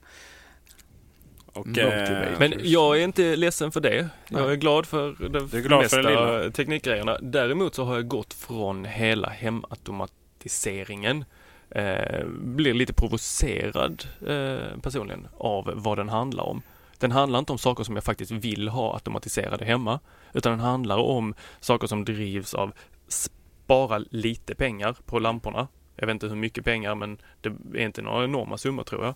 Och, 1.56 1.78
eh, 1.78 2.38
Men 2.38 2.52
jag 2.62 2.98
är 3.00 3.04
inte 3.04 3.36
ledsen 3.36 3.72
för 3.72 3.80
det. 3.80 4.08
Jag 4.28 4.52
är 4.52 4.56
glad 4.56 4.86
för 4.86 5.16
de 5.28 5.48
Du 5.48 5.58
är 5.58 5.62
glad 5.62 5.90
för 5.90 5.96
mesta 6.02 6.02
det 6.02 6.38
lilla. 6.42 6.50
teknikgrejerna. 6.50 7.18
Däremot 7.22 7.74
så 7.74 7.84
har 7.84 7.94
jag 7.94 8.08
gått 8.08 8.34
från 8.34 8.84
hela 8.84 9.28
hemautomatiseringen. 9.28 11.24
Eh, 11.70 12.26
blir 12.28 12.74
lite 12.74 12.92
provocerad 12.94 14.04
eh, 14.26 14.80
personligen 14.82 15.28
av 15.38 15.72
vad 15.74 15.98
den 15.98 16.08
handlar 16.08 16.44
om. 16.44 16.62
Den 16.98 17.12
handlar 17.12 17.38
inte 17.38 17.52
om 17.52 17.58
saker 17.58 17.84
som 17.84 17.94
jag 17.94 18.04
faktiskt 18.04 18.30
vill 18.30 18.68
ha 18.68 18.94
automatiserade 18.94 19.64
hemma. 19.64 20.00
Utan 20.32 20.52
den 20.52 20.60
handlar 20.60 20.96
om 20.96 21.34
saker 21.60 21.86
som 21.86 22.04
drivs 22.04 22.54
av 22.54 22.72
spara 23.08 23.98
lite 24.10 24.54
pengar 24.54 24.96
på 25.06 25.18
lamporna. 25.18 25.68
Jag 25.96 26.06
vet 26.06 26.14
inte 26.14 26.26
hur 26.26 26.36
mycket 26.36 26.64
pengar 26.64 26.94
men 26.94 27.18
det 27.40 27.48
är 27.74 27.84
inte 27.84 28.02
några 28.02 28.24
enorma 28.24 28.58
summor 28.58 28.82
tror 28.84 29.04
jag. 29.04 29.14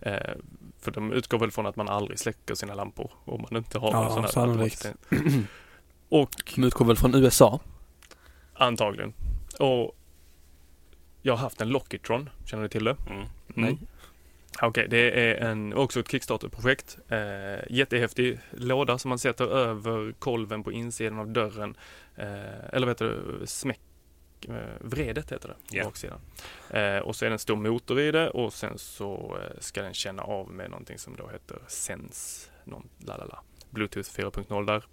Eh, 0.00 0.34
för 0.84 0.90
de 0.90 1.12
utgår 1.12 1.38
väl 1.38 1.50
från 1.50 1.66
att 1.66 1.76
man 1.76 1.88
aldrig 1.88 2.18
släcker 2.18 2.54
sina 2.54 2.74
lampor 2.74 3.10
om 3.24 3.42
man 3.50 3.56
inte 3.56 3.78
har 3.78 3.90
Ja, 3.92 4.04
en 4.06 4.10
sån 4.12 4.22
här 4.24 4.30
sannolikt. 4.30 4.84
automatisering. 4.86 5.46
Och 6.08 6.52
De 6.54 6.64
utgår 6.64 6.84
väl 6.84 6.96
från 6.96 7.14
USA? 7.14 7.60
antagligen. 8.54 9.12
Och 9.58 9.96
jag 11.22 11.32
har 11.32 11.38
haft 11.38 11.60
en 11.60 11.68
Lockitron, 11.68 12.30
känner 12.46 12.62
du 12.62 12.68
till 12.68 12.84
det? 12.84 12.96
Mm. 13.10 13.24
Nej. 13.46 13.78
Okej, 14.62 14.86
det 14.88 15.30
är 15.30 15.34
en, 15.50 15.74
också 15.74 16.00
ett 16.00 16.10
Kickstarter-projekt. 16.10 16.98
Eh, 17.08 17.18
jättehäftig 17.70 18.38
låda 18.50 18.98
som 18.98 19.08
man 19.08 19.18
sätter 19.18 19.44
över 19.44 20.12
kolven 20.18 20.62
på 20.64 20.72
insidan 20.72 21.18
av 21.18 21.28
dörren. 21.28 21.76
Eh, 22.16 22.26
eller 22.72 22.86
vad 22.86 22.88
heter 22.88 23.04
det? 23.40 23.46
Smäck... 23.46 23.80
Eh, 24.48 24.54
vredet 24.80 25.32
heter 25.32 25.48
det, 25.48 25.54
på 25.54 25.76
Ja. 25.76 25.84
baksidan. 25.84 26.18
Eh, 26.70 26.98
och 26.98 27.16
så 27.16 27.24
är 27.24 27.28
det 27.30 27.34
en 27.34 27.38
stor 27.38 27.56
motor 27.56 28.00
i 28.00 28.10
det 28.12 28.30
och 28.30 28.52
sen 28.52 28.78
så 28.78 29.38
eh, 29.42 29.60
ska 29.60 29.82
den 29.82 29.94
känna 29.94 30.22
av 30.22 30.50
med 30.50 30.70
någonting 30.70 30.98
som 30.98 31.16
då 31.16 31.28
heter 31.28 31.58
Sense, 31.68 32.50
någon, 32.64 32.88
lalala, 32.98 33.38
Bluetooth 33.70 34.10
4.0 34.10 34.66
där. 34.66 34.84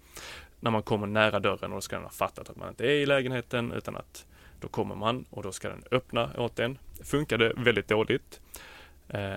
När 0.60 0.70
man 0.70 0.82
kommer 0.82 1.06
nära 1.06 1.40
dörren 1.40 1.72
och 1.72 1.76
då 1.76 1.80
ska 1.80 1.96
den 1.96 2.04
ha 2.04 2.10
fattat 2.10 2.50
att 2.50 2.56
man 2.56 2.68
inte 2.68 2.84
är 2.84 2.90
i 2.90 3.06
lägenheten 3.06 3.72
utan 3.72 3.96
att 3.96 4.26
då 4.60 4.68
kommer 4.68 4.94
man 4.94 5.24
och 5.30 5.42
då 5.42 5.52
ska 5.52 5.68
den 5.68 5.84
öppna 5.90 6.30
åt 6.36 6.58
en. 6.58 6.78
Funkade 7.02 7.52
väldigt 7.56 7.88
dåligt. 7.88 8.40
Eh, 9.08 9.34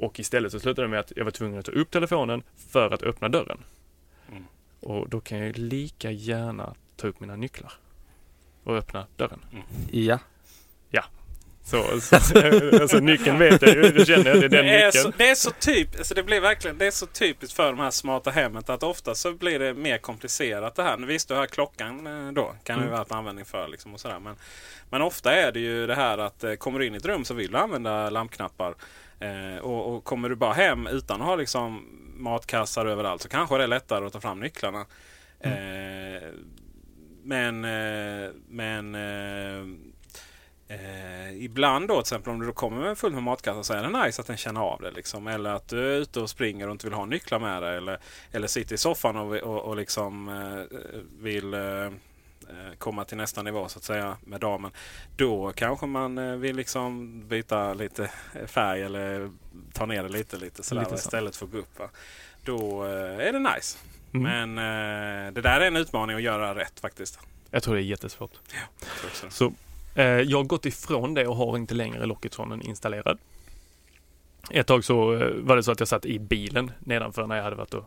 och 0.00 0.20
istället 0.20 0.52
så 0.52 0.60
slutade 0.60 0.86
det 0.86 0.90
med 0.90 1.00
att 1.00 1.12
jag 1.16 1.24
var 1.24 1.30
tvungen 1.30 1.58
att 1.58 1.64
ta 1.64 1.72
upp 1.72 1.90
telefonen 1.90 2.42
för 2.56 2.90
att 2.90 3.02
öppna 3.02 3.28
dörren. 3.28 3.64
Mm. 4.28 4.44
Och 4.80 5.08
då 5.08 5.20
kan 5.20 5.38
jag 5.38 5.58
lika 5.58 6.10
gärna 6.10 6.74
ta 6.96 7.06
upp 7.08 7.20
mina 7.20 7.36
nycklar 7.36 7.72
och 8.64 8.76
öppna 8.76 9.06
dörren. 9.16 9.40
Ja. 9.90 10.18
Så, 11.64 12.00
så 12.00 12.16
alltså 12.82 12.98
nyckeln 12.98 13.38
vet 13.38 13.62
jag 13.62 13.74
ju, 13.74 13.82
det 13.82 14.06
känner 14.06 14.24
jag, 14.30 14.40
det 14.40 14.44
är 14.44 14.48
den 14.48 14.64
Det 14.66 14.82
är, 14.82 14.86
nyckeln. 14.86 15.04
så, 15.04 15.12
det 15.18 15.30
är 15.30 15.34
så 15.34 15.50
typ, 15.50 15.88
alltså 15.98 16.14
det 16.14 16.22
blir 16.22 16.40
verkligen, 16.40 16.78
det 16.78 16.86
är 16.86 16.90
så 16.90 17.06
typiskt 17.06 17.56
för 17.56 17.66
de 17.66 17.78
här 17.78 17.90
smarta 17.90 18.30
hemmet 18.30 18.70
att 18.70 18.82
ofta 18.82 19.14
så 19.14 19.32
blir 19.32 19.58
det 19.58 19.74
mer 19.74 19.98
komplicerat 19.98 20.74
det 20.74 20.82
här. 20.82 20.96
Nu 20.96 21.06
visst, 21.06 21.28
du 21.28 21.34
har 21.34 21.46
klockan 21.46 22.06
eh, 22.26 22.32
då. 22.32 22.54
Kan 22.64 22.78
det 22.78 22.84
ju 22.84 22.88
Mm. 22.90 22.98
vara 23.08 23.18
användning 23.18 23.44
för 23.44 23.68
liksom 23.68 23.94
och 23.94 24.00
sådär. 24.00 24.18
Men, 24.18 24.36
men 24.90 25.02
ofta 25.02 25.32
är 25.34 25.52
det 25.52 25.60
ju 25.60 25.86
det 25.86 25.94
här 25.94 26.18
att 26.18 26.44
eh, 26.44 26.54
kommer 26.54 26.78
du 26.78 26.86
in 26.86 26.94
i 26.94 26.96
ett 26.96 27.06
rum 27.06 27.24
så 27.24 27.34
vill 27.34 27.50
du 27.50 27.58
använda 27.58 28.10
lampknappar. 28.10 28.74
Eh, 29.20 29.58
och, 29.62 29.94
och 29.94 30.04
kommer 30.04 30.28
du 30.28 30.34
bara 30.36 30.52
hem 30.52 30.86
utan 30.86 31.20
att 31.20 31.26
ha 31.26 31.36
liksom 31.36 31.86
matkassar 32.16 32.86
överallt 32.86 33.22
så 33.22 33.28
kanske 33.28 33.56
det 33.56 33.62
är 33.62 33.68
lättare 33.68 34.06
att 34.06 34.12
ta 34.12 34.20
fram 34.20 34.40
nycklarna. 34.40 34.86
Eh, 35.40 36.22
men 37.22 37.64
eh, 37.64 38.30
men 38.48 38.94
eh, 38.94 39.90
Eh, 40.70 41.44
ibland 41.44 41.88
då 41.88 41.94
till 41.94 42.00
exempel 42.00 42.32
om 42.32 42.40
du 42.40 42.46
då 42.46 42.52
kommer 42.52 42.80
med 42.80 42.98
full 42.98 43.12
med 43.12 43.22
matkassar 43.22 43.62
så 43.62 43.72
är 43.74 43.82
det 43.82 44.04
nice 44.04 44.20
att 44.20 44.26
den 44.26 44.36
känner 44.36 44.60
av 44.60 44.80
det. 44.80 44.90
Liksom. 44.90 45.26
Eller 45.26 45.50
att 45.50 45.68
du 45.68 45.94
är 45.94 45.98
ute 45.98 46.20
och 46.20 46.30
springer 46.30 46.66
och 46.66 46.72
inte 46.72 46.86
vill 46.86 46.94
ha 46.94 47.04
nycklar 47.04 47.38
med 47.38 47.62
dig. 47.62 47.76
Eller, 47.76 47.98
eller 48.32 48.46
sitter 48.46 48.74
i 48.74 48.78
soffan 48.78 49.16
och, 49.16 49.36
och, 49.36 49.62
och 49.62 49.76
liksom 49.76 50.28
eh, 50.28 50.78
vill 51.18 51.54
eh, 51.54 51.60
eh, 51.60 51.90
komma 52.78 53.04
till 53.04 53.16
nästa 53.16 53.42
nivå 53.42 53.68
så 53.68 53.78
att 53.78 53.84
säga 53.84 54.16
med 54.24 54.40
damen. 54.40 54.70
Då 55.16 55.52
kanske 55.52 55.86
man 55.86 56.40
vill 56.40 56.56
liksom 56.56 57.22
byta 57.28 57.74
lite 57.74 58.10
färg 58.46 58.82
eller 58.82 59.30
ta 59.72 59.86
ner 59.86 60.02
det 60.02 60.08
lite, 60.08 60.36
lite 60.36 60.62
sådär 60.62 60.82
Lite 60.82 60.96
så. 60.96 61.06
istället 61.06 61.36
för 61.36 61.46
att 61.46 61.52
gå 61.52 61.58
upp. 61.58 61.78
Va? 61.78 61.88
Då 62.44 62.82
är 62.82 63.32
det 63.32 63.38
nice. 63.38 63.78
Mm. 64.12 64.54
Men 64.54 64.58
eh, 64.58 65.32
det 65.32 65.40
där 65.40 65.60
är 65.60 65.66
en 65.66 65.76
utmaning 65.76 66.16
att 66.16 66.22
göra 66.22 66.54
rätt 66.54 66.80
faktiskt. 66.80 67.18
Jag 67.50 67.62
tror 67.62 67.74
det 67.74 67.80
är 67.80 67.84
jättesvårt. 67.84 68.32
Jag 68.52 69.10
också 69.10 69.26
det. 69.26 69.32
Så 69.32 69.52
eh, 69.94 70.04
jag 70.04 70.38
har 70.38 70.44
gått 70.44 70.66
ifrån 70.66 71.14
det 71.14 71.26
och 71.26 71.36
har 71.36 71.56
inte 71.56 71.74
längre 71.74 72.06
Lockitronen 72.06 72.62
installerad. 72.62 73.18
Ett 74.50 74.66
tag 74.66 74.84
så 74.84 75.14
eh, 75.14 75.34
var 75.34 75.56
det 75.56 75.62
så 75.62 75.72
att 75.72 75.80
jag 75.80 75.88
satt 75.88 76.06
i 76.06 76.18
bilen 76.18 76.72
nedanför 76.78 77.26
när 77.26 77.36
jag 77.36 77.44
hade 77.44 77.56
varit 77.56 77.74
och 77.74 77.84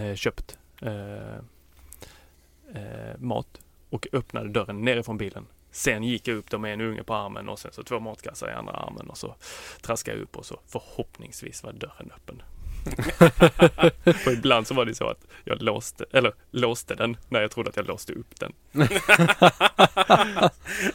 eh, 0.00 0.14
köpt 0.14 0.58
eh, 0.82 1.40
mat 3.18 3.60
och 3.90 4.06
öppnade 4.12 4.48
dörren 4.48 4.84
nerifrån 4.84 5.18
bilen. 5.18 5.46
Sen 5.70 6.02
gick 6.02 6.28
jag 6.28 6.36
upp 6.36 6.50
då 6.50 6.58
med 6.58 6.72
en 6.72 6.80
unge 6.80 7.02
på 7.02 7.14
armen 7.14 7.48
och 7.48 7.58
sen 7.58 7.72
så 7.72 7.82
två 7.82 8.00
matkassar 8.00 8.48
i 8.48 8.52
andra 8.52 8.72
armen 8.72 9.10
och 9.10 9.18
så 9.18 9.34
traskade 9.80 10.16
jag 10.16 10.22
upp 10.22 10.36
och 10.36 10.46
så 10.46 10.60
förhoppningsvis 10.66 11.62
var 11.62 11.72
dörren 11.72 12.10
öppen. 12.16 12.42
För 14.24 14.32
ibland 14.32 14.66
så 14.66 14.74
var 14.74 14.84
det 14.84 14.94
så 14.94 15.08
att 15.08 15.26
jag 15.44 15.62
låste, 15.62 16.04
eller 16.12 16.32
låste 16.50 16.94
den 16.94 17.16
när 17.28 17.40
jag 17.40 17.50
trodde 17.50 17.70
att 17.70 17.76
jag 17.76 17.86
låste 17.86 18.12
upp 18.12 18.40
den. 18.40 18.52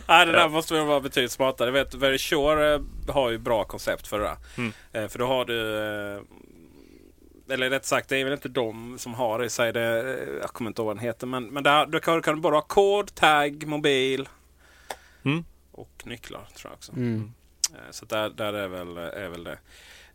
Nej, 0.07 0.25
det 0.25 0.31
där 0.31 0.39
Ja. 0.39 0.47
måste 0.47 0.73
väl 0.73 0.85
vara 0.85 0.99
betydligt 1.01 1.31
smartare. 1.31 1.67
Jag 1.67 1.73
vet, 1.73 1.93
Very 1.93 2.17
Sure 2.19 2.73
eh, 2.73 2.81
har 3.07 3.29
ju 3.29 3.37
bra 3.37 3.63
koncept 3.63 4.07
för 4.07 4.19
det 4.19 4.25
där. 4.25 4.37
Mm. 4.57 4.71
Eh, 4.93 5.07
för 5.07 5.19
då 5.19 5.25
har 5.27 5.45
du... 5.45 5.77
Eh, 5.77 6.21
eller 7.53 7.69
rätt 7.69 7.85
sagt, 7.85 8.09
det 8.09 8.17
är 8.17 8.23
väl 8.23 8.33
inte 8.33 8.49
de 8.49 8.97
som 8.99 9.13
har 9.13 9.39
det 9.39 9.45
i 9.45 9.49
sig. 9.49 9.73
Det, 9.73 9.81
jag 10.41 10.49
kommer 10.49 10.69
inte 10.69 10.81
ihåg 10.81 10.87
vad 10.87 10.95
den 10.95 11.03
heter. 11.05 11.27
Men, 11.27 11.45
men 11.47 11.63
där, 11.63 11.85
då 11.85 11.99
kan, 11.99 12.21
kan 12.21 12.35
du 12.35 12.41
bara 12.41 12.55
ha 12.55 12.61
kod, 12.61 13.15
tagg, 13.15 13.67
mobil 13.67 14.29
Mm. 15.25 15.43
och 15.71 16.01
nycklar 16.05 16.47
tror 16.55 16.71
jag 16.71 16.73
också. 16.77 16.91
Mm. 16.91 17.33
Så 17.91 18.05
där, 18.05 18.29
där 18.29 18.53
är, 18.53 18.67
väl, 18.67 18.97
är 18.97 19.29
väl 19.29 19.43
det. 19.43 19.57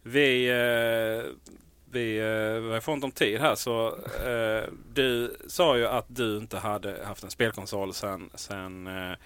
Vi, 0.02 0.46
eh, 0.48 1.30
vi, 1.96 2.18
eh, 2.18 2.62
vi 2.62 2.72
har 2.72 2.80
fått 2.80 3.04
om 3.04 3.10
tid 3.10 3.40
här 3.40 3.54
så 3.54 3.86
eh, 4.26 4.72
du 4.94 5.36
sa 5.46 5.76
ju 5.76 5.86
att 5.86 6.06
du 6.08 6.36
inte 6.36 6.58
hade 6.58 7.04
haft 7.06 7.24
en 7.24 7.30
spelkonsol 7.30 7.94
sen, 7.94 8.30
sen 8.34 8.86
eh, 8.86 9.16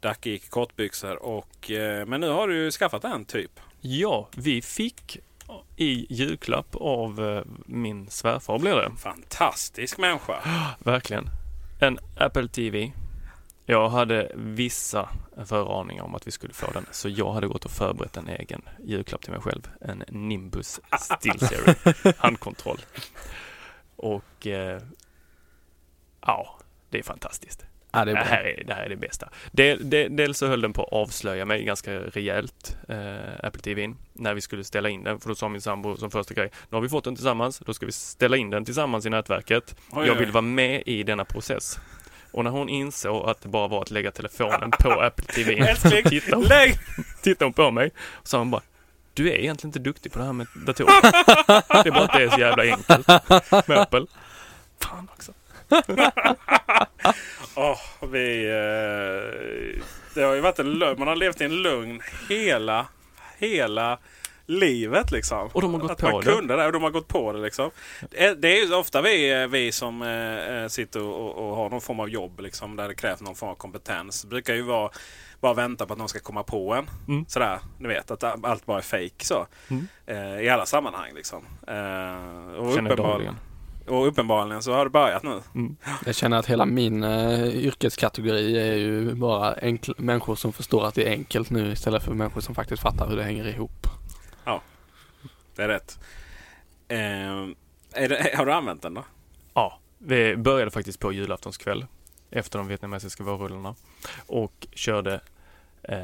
Dacke 0.00 0.30
gick 0.30 0.44
i 0.44 0.48
kortbyxor. 0.48 1.22
Och, 1.22 1.70
eh, 1.70 2.06
men 2.06 2.20
nu 2.20 2.28
har 2.28 2.48
du 2.48 2.56
ju 2.56 2.70
skaffat 2.70 3.04
en 3.04 3.24
typ. 3.24 3.60
Ja, 3.80 4.28
vi 4.36 4.62
fick 4.62 5.18
i 5.76 6.06
julklapp 6.14 6.76
av 6.76 7.24
eh, 7.24 7.42
min 7.66 8.10
svärfar 8.10 8.58
blir 8.58 8.76
det. 8.76 8.90
Fantastisk 8.98 9.98
människa. 9.98 10.38
Verkligen. 10.78 11.26
En 11.80 11.98
Apple 12.18 12.48
TV. 12.48 12.92
Jag 13.66 13.88
hade 13.88 14.32
vissa 14.34 15.08
föraningar 15.46 16.02
om 16.02 16.14
att 16.14 16.26
vi 16.26 16.30
skulle 16.30 16.54
få 16.54 16.70
den, 16.70 16.86
så 16.90 17.08
jag 17.08 17.32
hade 17.32 17.46
gått 17.46 17.64
och 17.64 17.70
förberett 17.70 18.16
en 18.16 18.28
egen 18.28 18.62
julklapp 18.84 19.22
till 19.22 19.32
mig 19.32 19.40
själv. 19.40 19.68
En 19.80 20.04
Nimbus 20.08 20.80
SteelSeries 21.00 22.16
handkontroll. 22.18 22.78
Och 23.96 24.46
eh, 24.46 24.82
ja, 26.20 26.58
det 26.90 26.98
är 26.98 27.02
fantastiskt. 27.02 27.64
Ja, 27.92 28.04
det 28.04 28.10
är 28.10 28.14
Det 28.14 28.24
här 28.24 28.44
är, 28.44 28.64
det 28.64 28.74
här 28.74 28.84
är 28.84 28.88
det 28.88 28.96
bästa. 28.96 29.28
Del, 29.52 29.90
del, 29.90 30.16
dels 30.16 30.38
så 30.38 30.46
höll 30.46 30.60
den 30.60 30.72
på 30.72 30.82
att 30.82 30.92
avslöja 30.92 31.44
mig 31.44 31.64
ganska 31.64 31.98
rejält, 31.98 32.76
eh, 32.88 33.44
Apple 33.46 33.62
TVn, 33.62 33.96
när 34.12 34.34
vi 34.34 34.40
skulle 34.40 34.64
ställa 34.64 34.88
in 34.88 35.04
den. 35.04 35.20
För 35.20 35.28
då 35.28 35.34
sa 35.34 35.48
min 35.48 35.60
sambo 35.60 35.96
som 35.96 36.10
första 36.10 36.34
grej, 36.34 36.50
nu 36.70 36.76
har 36.76 36.82
vi 36.82 36.88
fått 36.88 37.04
den 37.04 37.14
tillsammans, 37.16 37.58
då 37.58 37.74
ska 37.74 37.86
vi 37.86 37.92
ställa 37.92 38.36
in 38.36 38.50
den 38.50 38.64
tillsammans 38.64 39.06
i 39.06 39.10
nätverket. 39.10 39.76
Oj, 39.92 40.06
Jag 40.06 40.14
vill 40.14 40.30
vara 40.32 40.42
med 40.42 40.82
i 40.86 41.02
denna 41.02 41.24
process. 41.24 41.78
Och 42.34 42.44
när 42.44 42.50
hon 42.50 42.68
insåg 42.68 43.28
att 43.28 43.40
det 43.40 43.48
bara 43.48 43.68
var 43.68 43.82
att 43.82 43.90
lägga 43.90 44.10
telefonen 44.10 44.70
på 44.70 44.90
Apple 45.00 45.68
Älskling, 45.68 46.02
tittade 46.04 46.36
hon, 46.36 46.44
lägg! 46.44 46.78
tittade 47.22 47.44
hon 47.44 47.52
på 47.52 47.70
mig 47.70 47.90
och 47.98 48.28
sa 48.28 48.38
hon 48.38 48.50
bara, 48.50 48.62
du 49.14 49.30
är 49.30 49.34
egentligen 49.34 49.68
inte 49.68 49.78
duktig 49.78 50.12
på 50.12 50.18
det 50.18 50.24
här 50.24 50.32
med 50.32 50.46
datorer. 50.66 51.02
det 51.82 51.88
är 51.88 51.90
bara 51.90 52.04
att 52.04 52.12
det 52.12 52.22
är 52.22 52.30
så 52.30 52.40
jävla 52.40 52.62
enkelt 52.62 53.08
med 53.68 53.78
Apple. 53.78 54.06
Fan 54.80 55.08
också. 55.12 55.32
Åh, 57.54 57.78
vi... 58.10 58.44
Eh, 58.46 59.82
det 60.14 60.22
har 60.22 60.34
ju 60.34 60.40
varit 60.40 60.58
en 60.58 60.70
lugn. 60.70 60.98
Man 60.98 61.08
har 61.08 61.16
levt 61.16 61.40
i 61.40 61.44
en 61.44 61.62
lugn 61.62 62.02
hela, 62.28 62.86
hela 63.38 63.98
livet 64.46 65.10
liksom. 65.10 65.48
Och 65.52 65.62
de 65.62 65.74
har 65.74 65.80
gått 65.80 65.90
att 65.90 65.98
på 65.98 66.10
man 66.10 66.20
det. 66.20 66.30
kunde 66.30 66.56
det 66.56 66.66
och 66.66 66.72
de 66.72 66.82
har 66.82 66.90
gått 66.90 67.08
på 67.08 67.32
det 67.32 67.38
liksom. 67.40 67.70
Det 68.10 68.24
är, 68.24 68.34
det 68.34 68.48
är 68.48 68.66
ju 68.66 68.74
ofta 68.74 69.02
vi, 69.02 69.46
vi 69.50 69.72
som 69.72 70.02
eh, 70.02 70.68
sitter 70.68 71.02
och, 71.02 71.34
och 71.50 71.56
har 71.56 71.70
någon 71.70 71.80
form 71.80 72.00
av 72.00 72.08
jobb 72.08 72.40
liksom, 72.40 72.76
där 72.76 72.88
det 72.88 72.94
krävs 72.94 73.20
någon 73.20 73.34
form 73.34 73.50
av 73.50 73.54
kompetens. 73.54 74.22
Det 74.22 74.28
brukar 74.28 74.54
ju 74.54 74.62
vara 74.62 74.90
bara 75.40 75.54
vänta 75.54 75.86
på 75.86 75.92
att 75.92 75.98
någon 75.98 76.08
ska 76.08 76.18
komma 76.20 76.42
på 76.42 76.74
en. 76.74 76.90
Mm. 77.08 77.24
Sådär, 77.28 77.58
ni 77.78 77.88
vet 77.88 78.10
att 78.10 78.24
allt 78.44 78.66
bara 78.66 78.78
är 78.78 78.82
fake 78.82 79.24
så. 79.24 79.46
Mm. 79.70 79.88
Eh, 80.06 80.40
I 80.44 80.48
alla 80.48 80.66
sammanhang 80.66 81.10
liksom. 81.14 81.38
Eh, 81.68 81.74
och, 82.58 82.74
Känner 82.74 82.90
jag 82.90 82.92
uppenbar, 82.92 82.96
dagligen. 82.96 83.36
och 83.88 84.06
uppenbarligen 84.08 84.62
så 84.62 84.72
har 84.72 84.84
det 84.84 84.90
börjat 84.90 85.22
nu. 85.22 85.40
Mm. 85.54 85.76
Jag 86.06 86.14
känner 86.14 86.36
att 86.38 86.46
hela 86.46 86.66
min 86.66 87.04
uh, 87.04 87.46
yrkeskategori 87.56 88.58
är 88.58 88.74
ju 88.74 89.14
bara 89.14 89.54
enkl- 89.54 89.94
människor 90.00 90.34
som 90.34 90.52
förstår 90.52 90.86
att 90.86 90.94
det 90.94 91.06
är 91.08 91.10
enkelt 91.10 91.50
nu 91.50 91.72
istället 91.72 92.02
för 92.02 92.14
människor 92.14 92.40
som 92.40 92.54
faktiskt 92.54 92.82
fattar 92.82 93.08
hur 93.08 93.16
det 93.16 93.22
hänger 93.22 93.48
ihop. 93.48 93.86
Det 95.54 95.62
är 95.62 95.68
rätt. 95.68 95.98
Eh, 96.88 96.98
är 97.92 98.08
det, 98.08 98.36
har 98.36 98.46
du 98.46 98.52
använt 98.52 98.82
den 98.82 98.94
då? 98.94 99.04
Ja, 99.54 99.78
vi 99.98 100.36
började 100.36 100.70
faktiskt 100.70 101.00
på 101.00 101.12
julaftonskväll 101.12 101.86
efter 102.30 102.58
de 102.58 102.68
vietnamesiska 102.68 103.24
vårrullarna 103.24 103.74
och 104.26 104.66
körde 104.72 105.20
eh, 105.82 105.98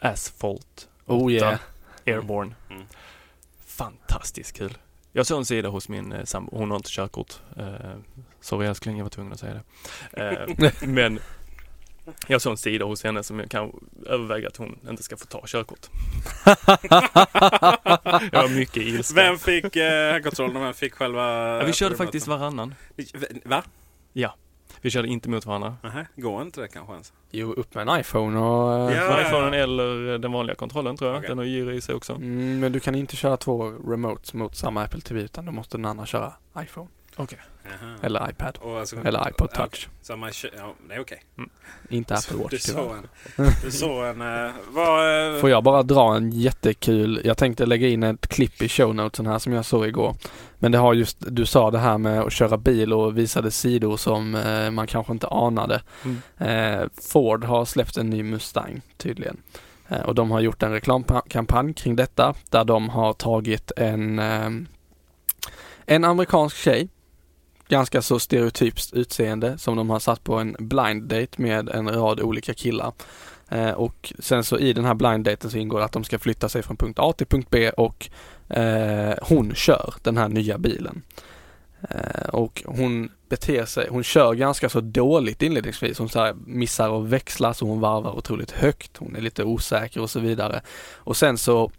Asphalt 0.00 0.88
Oh 1.06 1.32
yeah. 1.32 1.58
Airborne. 2.06 2.54
Mm. 2.70 2.82
Fantastiskt 3.66 4.56
kul. 4.56 4.78
Jag 5.12 5.26
såg 5.26 5.38
en 5.38 5.46
sida 5.46 5.68
hos 5.68 5.88
min 5.88 6.12
eh, 6.12 6.24
sambo. 6.24 6.56
Hon 6.56 6.70
har 6.70 6.76
inte 6.76 6.90
körkort. 6.90 7.40
Eh, 7.56 7.96
sorry 8.40 8.66
älskling, 8.66 8.96
jag 8.96 9.04
var 9.04 9.10
tvungen 9.10 9.32
att 9.32 9.40
säga 9.40 9.62
det. 10.10 10.48
Eh, 10.60 10.72
men 10.88 11.18
jag 12.26 12.42
såg 12.42 12.50
en 12.50 12.56
sida 12.56 12.84
hos 12.84 13.04
henne 13.04 13.22
som 13.22 13.38
jag 13.38 13.50
kan 13.50 13.72
överväga 14.06 14.48
att 14.48 14.56
hon 14.56 14.78
inte 14.90 15.02
ska 15.02 15.16
få 15.16 15.26
ta 15.26 15.42
körkort. 15.46 15.86
jag 18.32 18.42
var 18.42 18.56
mycket 18.56 18.82
ilsken. 18.82 19.16
Vem 19.16 19.38
fick 19.38 19.76
eh, 19.76 20.12
handkontrollen 20.12 20.56
och 20.56 20.62
vem 20.62 20.74
fick 20.74 20.94
själva... 20.94 21.56
Ja, 21.58 21.64
vi 21.64 21.72
körde 21.72 21.96
faktiskt 21.96 22.26
varannan. 22.26 22.74
Va? 23.44 23.62
Vi 24.80 24.90
körde 24.90 25.08
inte 25.08 25.28
mot 25.28 25.46
varandra. 25.46 25.76
Nähä, 25.82 26.06
går 26.16 26.42
inte 26.42 26.60
det 26.60 26.68
kanske 26.68 26.92
ens? 26.92 27.12
Jo, 27.30 27.52
upp 27.52 27.74
med 27.74 27.88
en 27.88 28.00
iPhone 28.00 28.38
och... 28.38 28.92
Ja. 28.92 29.08
Med 29.08 29.26
iPhonen 29.26 29.54
eller 29.54 30.18
den 30.18 30.32
vanliga 30.32 30.56
kontrollen 30.56 30.96
tror 30.96 31.10
jag. 31.10 31.18
Okej. 31.18 31.28
Den 31.28 31.38
har 31.38 31.44
gyro 31.44 31.72
i 31.72 31.80
sig 31.80 31.94
också. 31.94 32.12
Mm, 32.12 32.60
men 32.60 32.72
du 32.72 32.80
kan 32.80 32.94
inte 32.94 33.16
köra 33.16 33.36
två 33.36 33.64
remotes 33.64 34.34
mot 34.34 34.56
samma 34.56 34.82
Apple 34.82 35.00
TV 35.00 35.20
utan 35.20 35.44
då 35.44 35.52
måste 35.52 35.76
den 35.76 35.84
andra 35.84 36.06
köra 36.06 36.32
iPhone. 36.58 36.88
Okej. 37.18 37.38
Jaha. 37.64 37.94
Eller 38.02 38.30
iPad. 38.30 38.58
Och 38.60 38.78
alltså- 38.78 38.96
Eller 39.04 39.28
iPod 39.30 39.48
ja, 39.54 39.56
Touch. 39.66 39.88
Så 40.02 40.16
man 40.16 40.30
kö- 40.32 40.48
ja, 40.56 40.74
det 40.88 40.94
är 40.94 41.00
okej. 41.00 41.22
Inte 41.88 42.14
Apple 42.14 42.36
Du 42.36 42.42
Watch 42.42 42.58
såg 42.60 42.74
tyvärr. 43.36 43.46
en... 43.46 43.52
Du 43.64 43.70
såg 43.70 44.04
en... 44.06 44.20
eh, 44.46 44.50
vad... 44.70 45.34
eh, 45.34 45.40
Får 45.40 45.50
jag 45.50 45.64
bara 45.64 45.82
dra 45.82 46.16
en 46.16 46.32
jättekul, 46.32 47.20
jag 47.24 47.36
tänkte 47.38 47.66
lägga 47.66 47.88
in 47.88 48.02
ett 48.02 48.26
klipp 48.28 48.62
i 48.62 48.68
show 48.68 48.94
notesen 48.94 49.26
här 49.26 49.38
som 49.38 49.52
jag 49.52 49.64
såg 49.64 49.86
igår. 49.86 50.14
Men 50.58 50.72
det 50.72 50.78
har 50.78 50.94
just, 50.94 51.16
du 51.20 51.46
sa 51.46 51.70
det 51.70 51.78
här 51.78 51.98
med 51.98 52.20
att 52.20 52.32
köra 52.32 52.56
bil 52.56 52.92
och 52.92 53.18
visade 53.18 53.50
sidor 53.50 53.96
som 53.96 54.34
eh, 54.34 54.70
man 54.70 54.86
kanske 54.86 55.12
inte 55.12 55.28
anade. 55.28 55.82
Mm. 56.04 56.90
Ford 57.12 57.44
har 57.44 57.64
släppt 57.64 57.96
en 57.96 58.10
ny 58.10 58.22
Mustang 58.22 58.80
tydligen. 58.96 59.36
Och 60.04 60.14
de 60.14 60.30
har 60.30 60.40
gjort 60.40 60.62
en 60.62 60.72
reklamkampanj 60.72 61.74
kring 61.74 61.96
detta 61.96 62.34
där 62.50 62.64
de 62.64 62.88
har 62.88 63.12
tagit 63.12 63.72
en, 63.76 64.18
en 65.86 66.04
amerikansk 66.04 66.56
tjej 66.56 66.88
ganska 67.68 68.02
så 68.02 68.18
stereotypt 68.18 68.92
utseende 68.92 69.58
som 69.58 69.76
de 69.76 69.90
har 69.90 69.98
satt 69.98 70.24
på 70.24 70.34
en 70.34 70.56
blind 70.58 71.02
date 71.02 71.42
med 71.42 71.68
en 71.68 71.88
rad 71.88 72.20
olika 72.20 72.54
killar. 72.54 72.92
Eh, 73.48 73.70
och 73.70 74.12
sen 74.18 74.44
så 74.44 74.58
i 74.58 74.72
den 74.72 74.84
här 74.84 74.94
blind 74.94 75.24
daten 75.24 75.50
så 75.50 75.58
ingår 75.58 75.78
det 75.78 75.84
att 75.84 75.92
de 75.92 76.04
ska 76.04 76.18
flytta 76.18 76.48
sig 76.48 76.62
från 76.62 76.76
punkt 76.76 76.98
A 76.98 77.12
till 77.12 77.26
punkt 77.26 77.48
B 77.50 77.70
och 77.70 78.10
eh, 78.48 79.14
hon 79.22 79.54
kör 79.54 79.94
den 80.02 80.16
här 80.16 80.28
nya 80.28 80.58
bilen. 80.58 81.02
Eh, 81.90 82.28
och 82.28 82.62
hon 82.66 83.10
beter 83.28 83.64
sig, 83.64 83.88
hon 83.90 84.04
kör 84.04 84.34
ganska 84.34 84.68
så 84.68 84.80
dåligt 84.80 85.42
inledningsvis. 85.42 85.98
Hon 85.98 86.08
så 86.08 86.18
här 86.20 86.34
missar 86.46 87.00
att 87.00 87.08
växla 87.08 87.54
så 87.54 87.66
hon 87.66 87.80
varvar 87.80 88.16
otroligt 88.16 88.50
högt. 88.50 88.96
Hon 88.96 89.16
är 89.16 89.20
lite 89.20 89.44
osäker 89.44 90.00
och 90.00 90.10
så 90.10 90.20
vidare. 90.20 90.60
Och 90.94 91.16
sen 91.16 91.38
så 91.38 91.70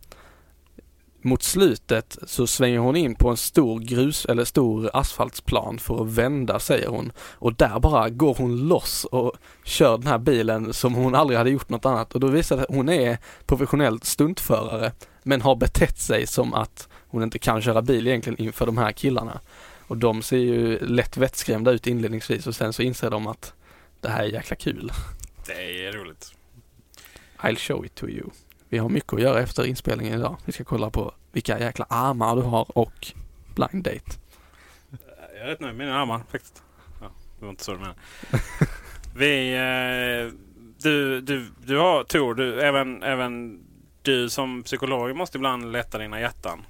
mot 1.22 1.44
slutet 1.44 2.18
så 2.24 2.48
svänger 2.48 2.80
hon 2.80 2.96
in 2.96 3.16
på 3.16 3.30
en 3.30 3.38
stor 3.38 3.80
grus 3.80 4.26
eller 4.26 4.46
stor 4.46 4.90
asfaltsplan 4.94 5.80
för 5.80 6.02
att 6.02 6.10
vända 6.10 6.60
säger 6.60 6.88
hon. 6.88 7.12
Och 7.20 7.54
där 7.54 7.80
bara 7.80 8.10
går 8.10 8.36
hon 8.36 8.68
loss 8.68 9.06
och 9.06 9.34
kör 9.64 9.98
den 9.98 10.08
här 10.08 10.18
bilen 10.18 10.74
som 10.74 10.94
hon 10.94 11.16
aldrig 11.16 11.38
hade 11.38 11.50
gjort 11.50 11.70
något 11.70 11.86
annat. 11.86 12.14
Och 12.14 12.20
då 12.20 12.28
visar 12.28 12.58
det 12.58 12.64
att 12.64 12.76
hon 12.76 12.90
är 12.90 13.18
professionell 13.46 14.02
stuntförare 14.02 14.92
men 15.24 15.42
har 15.42 15.56
betett 15.56 16.00
sig 16.00 16.28
som 16.28 16.54
att 16.54 16.88
hon 17.08 17.24
inte 17.24 17.40
kan 17.40 17.62
köra 17.62 17.82
bil 17.82 18.08
egentligen 18.08 18.42
inför 18.42 18.66
de 18.66 18.78
här 18.78 18.92
killarna. 18.92 19.40
Och 19.88 19.98
de 19.98 20.22
ser 20.22 20.38
ju 20.38 20.80
lätt 20.80 21.18
vettskrämda 21.18 21.72
ut 21.72 21.88
inledningsvis 21.88 22.48
och 22.48 22.56
sen 22.56 22.74
så 22.74 22.82
inser 22.82 23.10
de 23.10 23.28
att 23.28 23.54
det 24.02 24.10
här 24.10 24.24
är 24.24 24.28
jäkla 24.28 24.56
kul. 24.56 24.92
Det 25.48 25.86
är 25.86 25.92
roligt. 25.92 26.34
I'll 27.38 27.56
show 27.56 27.86
it 27.86 27.96
to 27.96 28.10
you. 28.10 28.30
Vi 28.70 28.78
har 28.78 28.90
mycket 28.90 29.14
att 29.14 29.22
göra 29.22 29.40
efter 29.40 29.66
inspelningen 29.66 30.20
idag. 30.20 30.38
Vi 30.46 30.52
ska 30.52 30.64
kolla 30.64 30.90
på 30.90 31.14
vilka 31.32 31.60
jäkla 31.60 31.86
armar 31.90 32.36
du 32.36 32.42
har 32.42 32.78
och 32.78 33.08
blind 33.56 33.84
date. 33.84 34.20
Jag 35.34 35.42
är 35.42 35.46
rätt 35.46 35.60
nöjd 35.60 35.76
med 35.76 35.88
mina 35.88 36.00
armar 36.02 36.22
faktiskt. 36.32 36.64
Ja, 37.02 37.12
det 37.40 37.46
var 37.46 37.50
inte 37.50 37.64
så 37.64 37.72
du 37.72 37.78
menade. 37.78 38.00
Vi... 39.16 39.54
Eh, 39.56 40.34
du, 40.82 41.22
du, 41.22 41.46
du 41.66 41.78
har 41.78 42.04
Tor, 42.04 42.36
du, 42.36 42.62
även, 42.62 43.04
även 43.04 43.60
du 44.02 44.30
som 44.30 44.64
psykolog 44.64 45.16
måste 45.16 45.38
ibland 45.38 45.72
lätta 45.72 45.98
dina 45.98 46.20
hjärtan. 46.20 46.66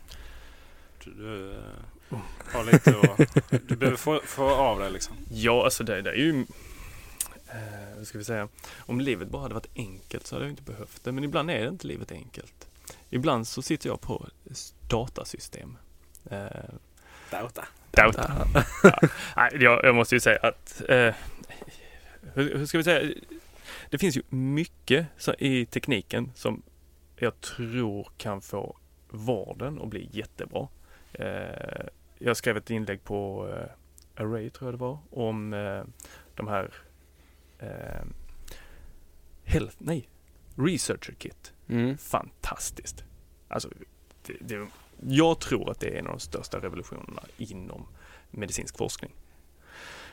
Du, 1.03 1.11
du 1.11 1.51
eh, 2.11 2.19
har 2.53 2.63
lite 2.71 2.89
att, 2.89 3.67
Du 3.67 3.75
behöver 3.75 3.97
få, 3.97 4.21
få 4.25 4.49
av 4.49 4.79
dig 4.79 4.91
liksom. 4.91 5.15
Ja, 5.31 5.63
alltså 5.63 5.83
det, 5.83 6.01
det 6.01 6.09
är 6.09 6.15
ju... 6.15 6.45
Eh, 7.51 7.97
hur 7.97 8.05
ska 8.05 8.17
vi 8.17 8.23
säga? 8.23 8.47
Om 8.79 9.01
livet 9.01 9.27
bara 9.27 9.41
hade 9.41 9.53
varit 9.53 9.69
enkelt 9.75 10.27
så 10.27 10.35
hade 10.35 10.45
jag 10.45 10.51
inte 10.51 10.63
behövt 10.63 11.03
det. 11.03 11.11
Men 11.11 11.23
ibland 11.23 11.51
är 11.51 11.61
det 11.61 11.67
inte 11.67 11.87
livet 11.87 12.11
enkelt. 12.11 12.67
Ibland 13.09 13.47
så 13.47 13.61
sitter 13.61 13.89
jag 13.89 14.01
på 14.01 14.27
datasystem. 14.89 15.77
Eh, 16.29 16.47
Dauta. 17.31 17.65
Dota. 17.91 18.47
ja. 18.83 18.99
Nej, 19.35 19.51
jag, 19.59 19.85
jag 19.85 19.95
måste 19.95 20.15
ju 20.15 20.19
säga 20.19 20.39
att... 20.41 20.81
Eh, 20.89 21.13
hur, 22.33 22.57
hur 22.57 22.65
ska 22.65 22.77
vi 22.77 22.83
säga? 22.83 23.13
Det 23.89 23.97
finns 23.97 24.17
ju 24.17 24.21
mycket 24.29 25.05
så, 25.17 25.33
i 25.33 25.65
tekniken 25.65 26.31
som 26.35 26.61
jag 27.15 27.41
tror 27.41 28.11
kan 28.17 28.41
få 28.41 28.77
vården 29.09 29.81
att 29.81 29.87
bli 29.87 30.09
jättebra. 30.11 30.67
Eh, 31.13 31.85
jag 32.17 32.37
skrev 32.37 32.57
ett 32.57 32.69
inlägg 32.69 33.03
på 33.03 33.49
eh, 33.49 34.23
Array, 34.23 34.49
tror 34.49 34.67
jag 34.67 34.73
det 34.73 34.81
var, 34.81 34.97
om 35.11 35.53
eh, 35.53 35.83
de 36.35 36.47
här 36.47 36.73
eh, 37.60 38.05
Health, 39.43 39.76
nej, 39.78 40.10
Researcher 40.55 41.14
Kit. 41.18 41.53
Mm. 41.70 41.97
Fantastiskt. 41.97 43.03
Alltså, 43.47 43.70
det, 44.26 44.34
det, 44.39 44.68
jag 45.07 45.39
tror 45.39 45.72
att 45.72 45.80
det 45.80 45.88
är 45.88 45.99
en 45.99 46.07
av 46.07 46.14
de 46.14 46.20
största 46.20 46.60
revolutionerna 46.60 47.22
inom 47.38 47.86
medicinsk 48.32 48.78
forskning. 48.78 49.12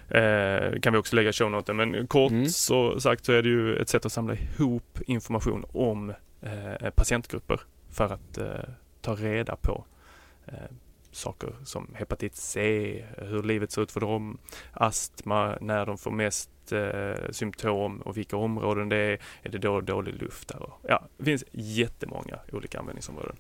Eh, 0.09 0.81
kan 0.81 0.93
vi 0.93 0.99
också 0.99 1.17
lägga 1.17 1.33
show 1.33 1.51
noten, 1.51 1.77
men 1.77 2.07
kort 2.07 2.33
Mm. 2.33 2.49
så 2.49 3.01
sagt 3.01 3.25
så 3.25 3.33
är 3.33 3.43
det 3.43 3.49
ju 3.49 3.77
ett 3.77 3.89
sätt 3.89 4.07
att 4.07 4.13
samla 4.13 4.35
ihop 4.35 4.99
information 5.07 5.65
om 5.73 6.11
eh, 6.43 6.91
patientgrupper 6.97 7.61
för 7.91 8.05
att 8.05 8.39
eh, 8.39 8.47
ta 9.01 9.15
reda 9.15 9.57
på 9.57 9.85
eh, 10.47 10.55
saker 11.17 11.53
som 11.65 11.91
hepatit 11.95 12.37
C, 12.37 13.05
hur 13.19 13.43
livet 13.43 13.73
ser 13.73 13.83
ut 13.83 13.93
för 13.93 14.01
dem, 14.01 14.39
astma, 14.73 15.59
när 15.61 15.87
de 15.87 15.99
får 15.99 16.11
mest 16.11 16.51
eh, 16.73 17.31
symptom 17.31 18.01
och 18.01 18.17
vilka 18.17 18.37
områden 18.37 18.89
det 18.89 18.97
är. 18.97 19.19
Är 19.43 19.51
det 19.51 19.59
då 19.59 19.81
dålig 19.81 20.23
luft 20.23 20.49
där? 20.49 20.71
Ja, 20.83 21.03
det 21.19 21.25
finns 21.25 21.45
jättemånga 21.53 22.39
olika 22.53 22.79
användningsområden. 22.79 23.37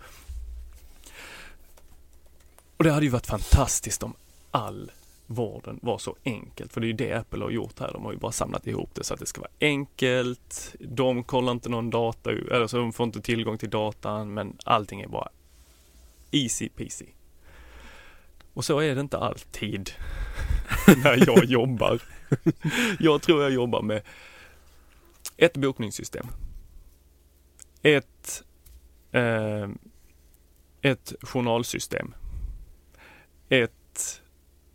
Och 2.76 2.84
det 2.84 2.90
hade 2.90 3.06
ju 3.06 3.12
varit 3.12 3.26
fantastiskt 3.26 4.02
om 4.02 4.14
all 4.50 4.92
vården 5.26 5.78
var 5.82 5.98
så 5.98 6.16
enkelt, 6.24 6.72
för 6.72 6.80
det 6.80 6.86
är 6.86 6.88
ju 6.88 6.92
det 6.92 7.12
Apple 7.12 7.44
har 7.44 7.50
gjort 7.50 7.80
här. 7.80 7.92
De 7.92 8.04
har 8.04 8.12
ju 8.12 8.18
bara 8.18 8.32
samlat 8.32 8.66
ihop 8.66 8.90
det 8.94 9.04
så 9.04 9.14
att 9.14 9.20
det 9.20 9.26
ska 9.26 9.40
vara 9.40 9.50
enkelt. 9.60 10.74
De 10.80 11.24
kollar 11.24 11.52
inte 11.52 11.68
någon 11.68 11.90
data, 11.90 12.30
eller 12.30 12.66
så 12.66 12.76
de 12.76 12.92
får 12.92 13.04
inte 13.04 13.20
tillgång 13.20 13.58
till 13.58 13.70
datan, 13.70 14.34
men 14.34 14.56
allting 14.64 15.00
är 15.00 15.08
bara 15.08 15.28
easy 16.30 16.68
peasy. 16.68 17.06
Och 18.56 18.64
så 18.64 18.78
är 18.78 18.94
det 18.94 19.00
inte 19.00 19.18
alltid 19.18 19.90
när 21.04 21.26
jag 21.26 21.44
jobbar. 21.44 22.02
Jag 22.98 23.22
tror 23.22 23.42
jag 23.42 23.52
jobbar 23.52 23.82
med 23.82 24.02
ett 25.36 25.56
bokningssystem. 25.56 26.26
Ett 27.82 28.42
eh, 29.12 29.68
ett 30.80 31.14
journalsystem. 31.22 32.14
Ett 33.48 34.22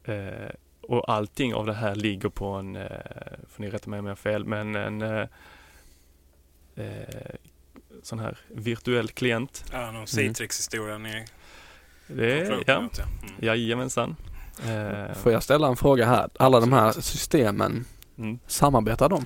eh, 0.03 0.55
och 0.81 1.09
allting 1.09 1.53
av 1.53 1.65
det 1.65 1.73
här 1.73 1.95
ligger 1.95 2.29
på 2.29 2.47
en, 2.47 2.75
eh, 2.75 2.89
får 3.47 3.63
ni 3.63 3.69
rätta 3.69 3.89
mig 3.89 3.99
om 3.99 4.05
jag 4.05 4.11
har 4.11 4.15
fel, 4.15 4.45
men 4.45 4.75
en 4.75 5.01
eh, 5.01 5.27
eh, 6.75 7.35
sån 8.01 8.19
här 8.19 8.37
virtuell 8.47 9.09
klient. 9.09 9.65
Ja, 9.71 9.91
någon 9.91 10.07
Citrix-historia 10.07 10.97
ni 10.97 11.25
Det 12.15 12.49
mot, 12.49 12.63
ja. 12.67 12.73
Mm. 12.73 13.35
jajamensan. 13.39 14.15
Eh, 14.65 15.15
Får 15.15 15.31
jag 15.31 15.43
ställa 15.43 15.67
en 15.67 15.75
fråga 15.75 16.05
här? 16.05 16.29
Alla 16.39 16.59
de 16.59 16.73
här 16.73 16.91
systemen, 16.91 17.85
mm. 18.17 18.39
samarbetar 18.47 19.09
de? 19.09 19.25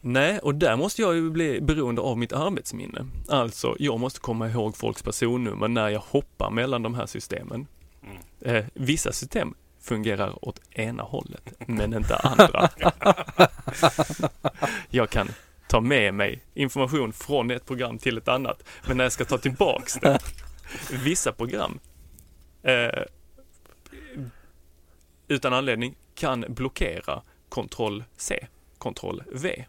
Nej, 0.00 0.38
och 0.38 0.54
där 0.54 0.76
måste 0.76 1.02
jag 1.02 1.14
ju 1.14 1.30
bli 1.30 1.60
beroende 1.60 2.00
av 2.00 2.18
mitt 2.18 2.32
arbetsminne. 2.32 3.06
Alltså, 3.28 3.76
jag 3.78 4.00
måste 4.00 4.20
komma 4.20 4.48
ihåg 4.48 4.76
folks 4.76 5.02
personnummer 5.02 5.68
när 5.68 5.88
jag 5.88 6.02
hoppar 6.08 6.50
mellan 6.50 6.82
de 6.82 6.94
här 6.94 7.06
systemen. 7.06 7.66
Mm. 8.02 8.56
Eh, 8.56 8.64
vissa 8.74 9.12
system 9.12 9.54
fungerar 9.80 10.48
åt 10.48 10.60
ena 10.70 11.02
hållet, 11.02 11.52
men 11.66 11.94
inte 11.94 12.16
andra. 12.16 12.68
jag 14.90 15.10
kan 15.10 15.28
ta 15.68 15.80
med 15.80 16.14
mig 16.14 16.42
information 16.54 17.12
från 17.12 17.50
ett 17.50 17.66
program 17.66 17.98
till 17.98 18.18
ett 18.18 18.28
annat, 18.28 18.62
men 18.86 18.96
när 18.96 19.04
jag 19.04 19.12
ska 19.12 19.24
ta 19.24 19.38
tillbaks 19.38 19.94
det, 19.94 20.18
vissa 20.90 21.32
program 21.32 21.78
eh, 22.62 23.02
utan 25.28 25.52
anledning 25.52 25.96
kan 26.14 26.44
blockera 26.48 27.22
kontroll 27.48 28.04
C, 28.16 28.46
kontroll 28.78 29.22
V. 29.32 29.64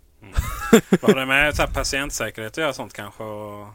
Var 1.01 1.15
det 1.15 1.25
med 1.25 1.55
så 1.55 1.61
här 1.61 1.69
patientsäkerhet 1.73 2.51
att 2.51 2.57
göra 2.57 2.73
sånt 2.73 2.93
kanske? 2.93 3.23
Och, 3.23 3.67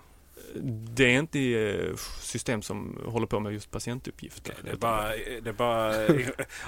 Det 0.95 1.05
är 1.05 1.19
inte 1.19 1.41
eh, 1.41 1.97
system 2.21 2.63
som 2.63 2.99
håller 3.07 3.27
på 3.27 3.41
med 3.41 3.53
just 3.53 3.71
patientuppgifter. 3.71 4.55
det, 4.65 4.71
är 4.71 4.77
bara, 4.77 5.09
det 5.43 5.49
är 5.49 5.53
bara 5.53 6.07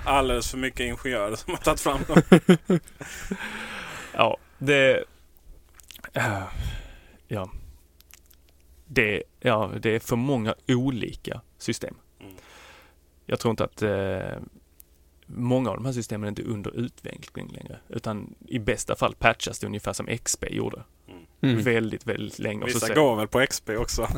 alldeles 0.04 0.50
för 0.50 0.58
mycket 0.58 0.80
ingenjörer 0.80 1.36
som 1.36 1.52
har 1.54 1.60
tagit 1.60 1.80
fram 1.80 2.00
dem. 2.08 2.22
Ja, 4.16 4.36
det... 4.58 5.04
äh, 6.12 6.42
ja. 7.28 7.50
Det, 8.86 9.22
ja, 9.40 9.70
det 9.80 9.90
är 9.90 10.00
för 10.00 10.16
många 10.16 10.54
olika 10.68 11.40
system. 11.58 11.94
Mm. 12.20 12.34
Jag 13.26 13.40
tror 13.40 13.50
inte 13.50 13.64
att 13.64 13.82
eh, 13.82 14.42
många 15.26 15.70
av 15.70 15.76
de 15.76 15.84
här 15.84 15.92
systemen 15.92 16.24
är 16.24 16.28
inte 16.28 16.42
under 16.42 16.76
utveckling 16.76 17.48
längre. 17.48 17.78
Utan 17.88 18.34
i 18.46 18.58
bästa 18.58 18.96
fall 18.96 19.14
patchas 19.14 19.58
det 19.58 19.66
ungefär 19.66 19.92
som 19.92 20.06
XP 20.06 20.44
gjorde. 20.50 20.82
Mm. 21.40 21.62
Väldigt, 21.62 22.06
väldigt 22.06 22.38
länge. 22.38 22.60
Så 22.60 22.66
Vissa 22.66 22.86
ser- 22.86 22.94
går 22.94 23.16
väl 23.16 23.28
på 23.28 23.46
XP 23.46 23.70
också. 23.70 24.08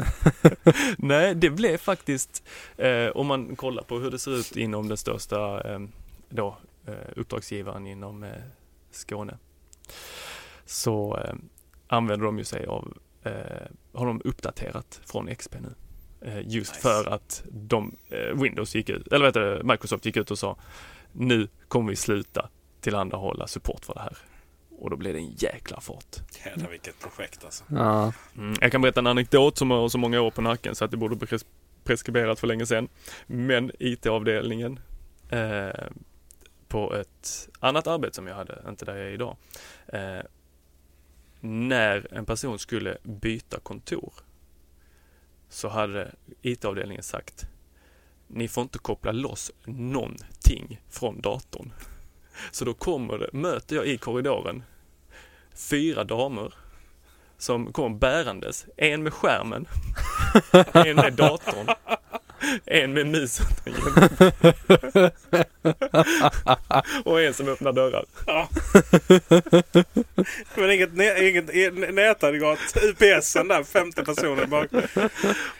Nej, 0.99 1.35
det 1.35 1.51
blev 1.51 1.79
faktiskt, 1.79 2.43
eh, 2.77 3.09
om 3.09 3.27
man 3.27 3.57
kollar 3.57 3.83
på 3.83 3.99
hur 3.99 4.11
det 4.11 4.19
ser 4.19 4.31
ut 4.39 4.57
inom 4.57 4.89
den 4.89 4.97
största 4.97 5.73
eh, 5.73 5.81
då, 6.29 6.57
eh, 6.87 6.95
uppdragsgivaren 7.17 7.87
inom 7.87 8.23
eh, 8.23 8.31
Skåne, 8.91 9.39
så 10.65 11.17
eh, 11.17 11.35
använder 11.87 12.27
de 12.27 12.39
ju 12.39 12.45
sig 12.45 12.67
av, 12.67 12.99
har 13.93 14.07
de 14.07 14.21
uppdaterat 14.25 15.01
från 15.05 15.35
XP 15.35 15.55
nu. 15.61 15.75
Eh, 16.21 16.41
just 16.49 16.73
Nice. 16.75 16.81
för 16.83 17.07
att 17.11 17.43
de, 17.51 17.97
eh, 18.09 18.43
Windows 18.43 18.75
gick 18.75 18.89
ut, 18.89 19.13
eller 19.13 19.25
vet 19.25 19.35
du, 19.35 19.61
Microsoft 19.65 20.07
gick 20.07 20.17
ut 20.17 20.31
och 20.31 20.39
sa 20.39 20.57
nu 21.13 21.49
kommer 21.69 21.91
vi 21.91 21.97
sluta 21.97 22.49
tillhandahålla 22.81 23.47
support 23.47 23.85
för 23.85 23.95
det 23.95 24.01
här. 24.01 24.17
Och 24.79 24.91
då 24.91 24.97
blev 24.97 25.13
det 25.15 25.19
en 25.21 25.31
jäkla 25.37 25.81
fart. 25.81 26.17
Jävlar 26.47 26.71
vilket 26.71 27.01
projekt 27.01 27.45
alltså. 27.45 27.65
Ja. 27.69 28.13
Mm. 28.37 28.55
Jag 28.61 28.73
kan 28.73 28.83
berätta 28.83 29.01
en 29.01 29.07
anekdot 29.07 29.59
som 29.59 29.71
har 29.71 29.89
så 29.89 29.99
många 29.99 30.21
år 30.21 30.31
på 30.31 30.43
nacken 30.43 30.75
så 30.75 30.85
att 30.85 30.91
det 30.91 30.97
borde 30.97 31.15
pres- 31.27 31.47
preskriberat 31.85 32.41
för 32.41 32.47
länge 32.47 32.67
sedan. 32.67 32.89
Men 33.27 33.71
IT-avdelningen 33.79 34.81
eh, 35.31 35.85
på 36.69 36.95
ett 36.95 37.49
annat 37.61 37.87
arbete 37.87 38.15
som 38.15 38.27
jag 38.27 38.35
hade, 38.35 38.63
inte 38.69 38.85
där 38.85 38.97
jag 38.97 39.07
är 39.07 39.11
idag. 39.11 39.37
Eh, 39.89 40.19
när 41.47 42.15
en 42.15 42.27
person 42.27 42.59
skulle 42.59 42.99
byta 43.03 43.61
kontor 43.61 44.13
så 45.49 45.69
hade 45.69 46.15
IT-avdelningen 46.43 47.03
sagt 47.03 47.47
ni 48.27 48.49
får 48.49 48.63
inte 48.63 48.79
koppla 48.79 49.13
loss 49.13 49.53
någonting 49.65 50.81
från 50.91 51.21
datorn. 51.21 51.73
Så 52.51 52.65
då 52.65 52.75
kommer 52.75 53.19
det, 53.19 53.33
möter 53.33 53.77
jag 53.77 53.87
i 53.87 53.99
korridoren 53.99 54.63
fyra 55.55 56.05
damer 56.05 56.55
som 57.39 57.73
kom 57.73 57.99
bärandes. 57.99 58.67
En 58.77 59.03
med 59.03 59.13
skärmen, 59.13 59.67
en 60.73 60.97
med 60.97 61.13
datorn, 61.13 61.67
en 62.67 62.93
med 62.93 63.07
musen 63.07 63.47
och 67.05 67.23
en 67.23 67.35
som 67.35 67.49
öppnar 67.49 67.73
dörrar. 67.73 68.05
Men 70.55 70.71
inget, 70.71 70.91
inget 71.21 71.95
nätaggregat. 71.95 72.59
UPSen 72.83 73.49
där, 73.49 73.65
50 73.65 74.05
personer 74.05 74.47
bak. 74.47 74.67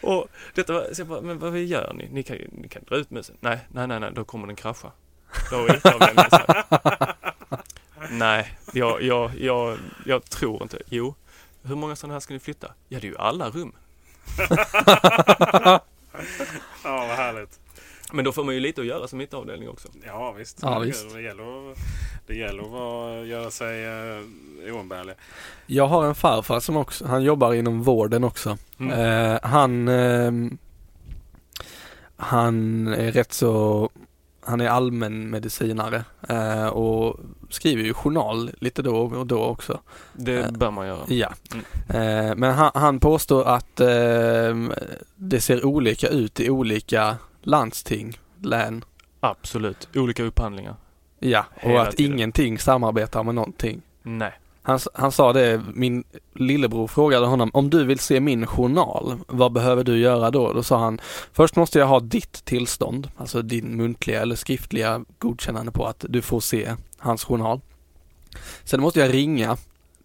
Och 0.01 0.27
detta 0.53 0.73
var, 0.73 0.93
så 0.93 1.01
jag 1.01 1.07
bara, 1.07 1.21
men 1.21 1.39
vad 1.39 1.57
gör 1.57 1.93
ni? 1.93 2.09
Ni 2.11 2.23
kan, 2.23 2.37
ni 2.51 2.67
kan 2.67 2.83
dra 2.83 2.95
ut 2.95 3.11
musen. 3.11 3.35
Nej, 3.39 3.59
nej, 3.67 3.87
nej, 3.87 3.99
nej, 3.99 4.11
då 4.15 4.23
kommer 4.23 4.47
den 4.47 4.55
krascha. 4.55 4.91
Då 5.51 5.67
här. 5.83 7.15
Nej, 8.11 8.53
jag, 8.73 9.01
jag, 9.01 9.31
jag, 9.39 9.77
jag 10.05 10.29
tror 10.29 10.63
inte. 10.63 10.77
Jo, 10.89 11.15
hur 11.63 11.75
många 11.75 11.95
sådana 11.95 12.13
här 12.13 12.19
ska 12.19 12.33
ni 12.33 12.39
flytta? 12.39 12.73
Ja, 12.87 12.99
det 12.99 13.07
är 13.07 13.11
ju 13.11 13.17
alla 13.17 13.49
rum. 13.49 13.73
Ja, 16.83 17.05
vad 17.07 17.17
härligt. 17.17 17.59
Men 18.11 18.25
då 18.25 18.31
får 18.31 18.43
man 18.43 18.53
ju 18.53 18.59
lite 18.59 18.81
att 18.81 18.87
göra 18.87 19.07
som 19.07 19.21
IT-avdelning 19.21 19.69
också. 19.69 19.87
Ja, 20.05 20.31
visst. 20.31 20.59
Ja, 20.61 20.79
visst. 20.79 21.13
Det 21.13 21.21
gäller 21.21 21.71
att, 21.71 21.77
det 22.27 22.35
gäller 22.35 22.63
att 22.63 22.71
vara, 22.71 23.25
göra 23.25 23.51
sig 23.51 23.85
uh, 24.65 24.75
oumbärlig. 24.75 25.15
Jag 25.65 25.87
har 25.87 26.05
en 26.05 26.15
farfar 26.15 26.59
som 26.59 26.77
också, 26.77 27.05
han 27.05 27.23
jobbar 27.23 27.53
inom 27.53 27.83
vården 27.83 28.23
också. 28.23 28.57
Mm. 28.79 28.99
Eh, 28.99 29.39
han, 29.43 29.87
ehm, 29.87 30.57
han 32.17 32.87
är 32.87 33.11
rätt 33.11 33.33
så, 33.33 33.89
han 34.47 34.61
är 34.61 34.67
allmänmedicinare 34.67 36.03
eh, 36.29 36.67
och 36.67 37.19
skriver 37.49 37.83
ju 37.83 37.93
journal 37.93 38.51
lite 38.59 38.81
då 38.81 38.95
och 38.97 39.27
då 39.27 39.43
också. 39.43 39.79
Det 40.13 40.37
Eh, 40.39 40.51
bör 40.51 40.71
man 40.71 40.87
göra. 40.87 40.99
Ja, 41.07 41.29
Mm. 41.53 42.29
eh, 42.29 42.35
men 42.35 42.53
han, 42.53 42.71
han 42.73 42.99
påstår 42.99 43.45
att 43.47 43.79
ehm, 43.79 44.73
det 45.15 45.41
ser 45.41 45.65
olika 45.65 46.07
ut 46.07 46.39
i 46.39 46.49
olika 46.49 47.15
landsting, 47.41 48.17
län. 48.41 48.83
Absolut. 49.19 49.87
Olika 49.95 50.23
upphandlingar. 50.23 50.75
Ja, 51.19 51.45
och 51.55 51.61
Hela 51.69 51.81
att 51.81 51.97
tiden. 51.97 52.13
ingenting 52.13 52.59
samarbetar 52.59 53.23
med 53.23 53.35
någonting. 53.35 53.81
Nej. 54.03 54.33
Han, 54.67 54.79
han 54.93 55.11
sa 55.11 55.33
det, 55.33 55.61
min 55.73 56.03
lillebror 56.33 56.87
frågade 56.87 57.25
honom, 57.25 57.51
om 57.53 57.69
du 57.69 57.85
vill 57.85 57.99
se 57.99 58.19
min 58.19 58.47
journal, 58.47 59.17
vad 59.27 59.51
behöver 59.51 59.83
du 59.83 59.97
göra 59.97 60.31
då? 60.31 60.53
Då 60.53 60.63
sa 60.63 60.77
han, 60.77 60.99
först 61.33 61.55
måste 61.55 61.79
jag 61.79 61.85
ha 61.85 61.99
ditt 61.99 62.45
tillstånd, 62.45 63.11
alltså 63.17 63.41
din 63.41 63.77
muntliga 63.77 64.21
eller 64.21 64.35
skriftliga 64.35 65.05
godkännande 65.19 65.71
på 65.71 65.85
att 65.85 66.05
du 66.09 66.21
får 66.21 66.39
se 66.39 66.75
hans 66.97 67.23
journal. 67.23 67.61
Sen 68.63 68.81
måste 68.81 68.99
jag 68.99 69.13
ringa 69.13 69.57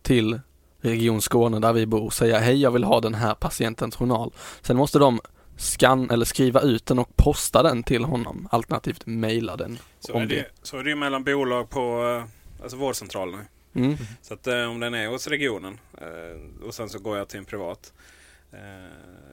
till 0.02 0.40
Region 0.80 1.20
Skåne 1.20 1.58
där 1.58 1.72
vi 1.72 1.86
bor 1.86 2.04
och 2.04 2.12
säga, 2.12 2.38
hej 2.38 2.60
jag 2.60 2.70
vill 2.70 2.84
ha 2.84 3.00
den 3.00 3.14
här 3.14 3.34
patientens 3.34 3.96
journal. 3.96 4.32
Sen 4.60 4.76
måste 4.76 4.98
de 4.98 5.20
scan 5.56 6.10
eller 6.10 6.24
skriva 6.24 6.60
ut 6.60 6.86
den 6.86 6.98
och 6.98 7.16
posta 7.16 7.62
den 7.62 7.82
till 7.82 8.04
honom, 8.04 8.48
alternativt 8.50 9.06
mejla 9.06 9.56
den. 9.56 9.78
Så 10.00 10.18
är, 10.18 10.26
det, 10.26 10.46
så 10.62 10.78
är 10.78 10.84
det 10.84 10.90
ju 10.90 10.96
mellan 10.96 11.24
bolag 11.24 11.70
på 11.70 11.80
eh, 11.80 12.62
alltså 12.62 12.76
vårdcentralerna. 12.76 13.44
Mm. 13.74 13.96
Så 14.22 14.34
att 14.34 14.46
eh, 14.46 14.64
om 14.70 14.80
den 14.80 14.94
är 14.94 15.06
hos 15.08 15.26
regionen 15.26 15.78
eh, 16.00 16.64
och 16.66 16.74
sen 16.74 16.88
så 16.88 16.98
går 16.98 17.18
jag 17.18 17.28
till 17.28 17.38
en 17.38 17.44
privat. 17.44 17.92
Eh, 18.52 18.58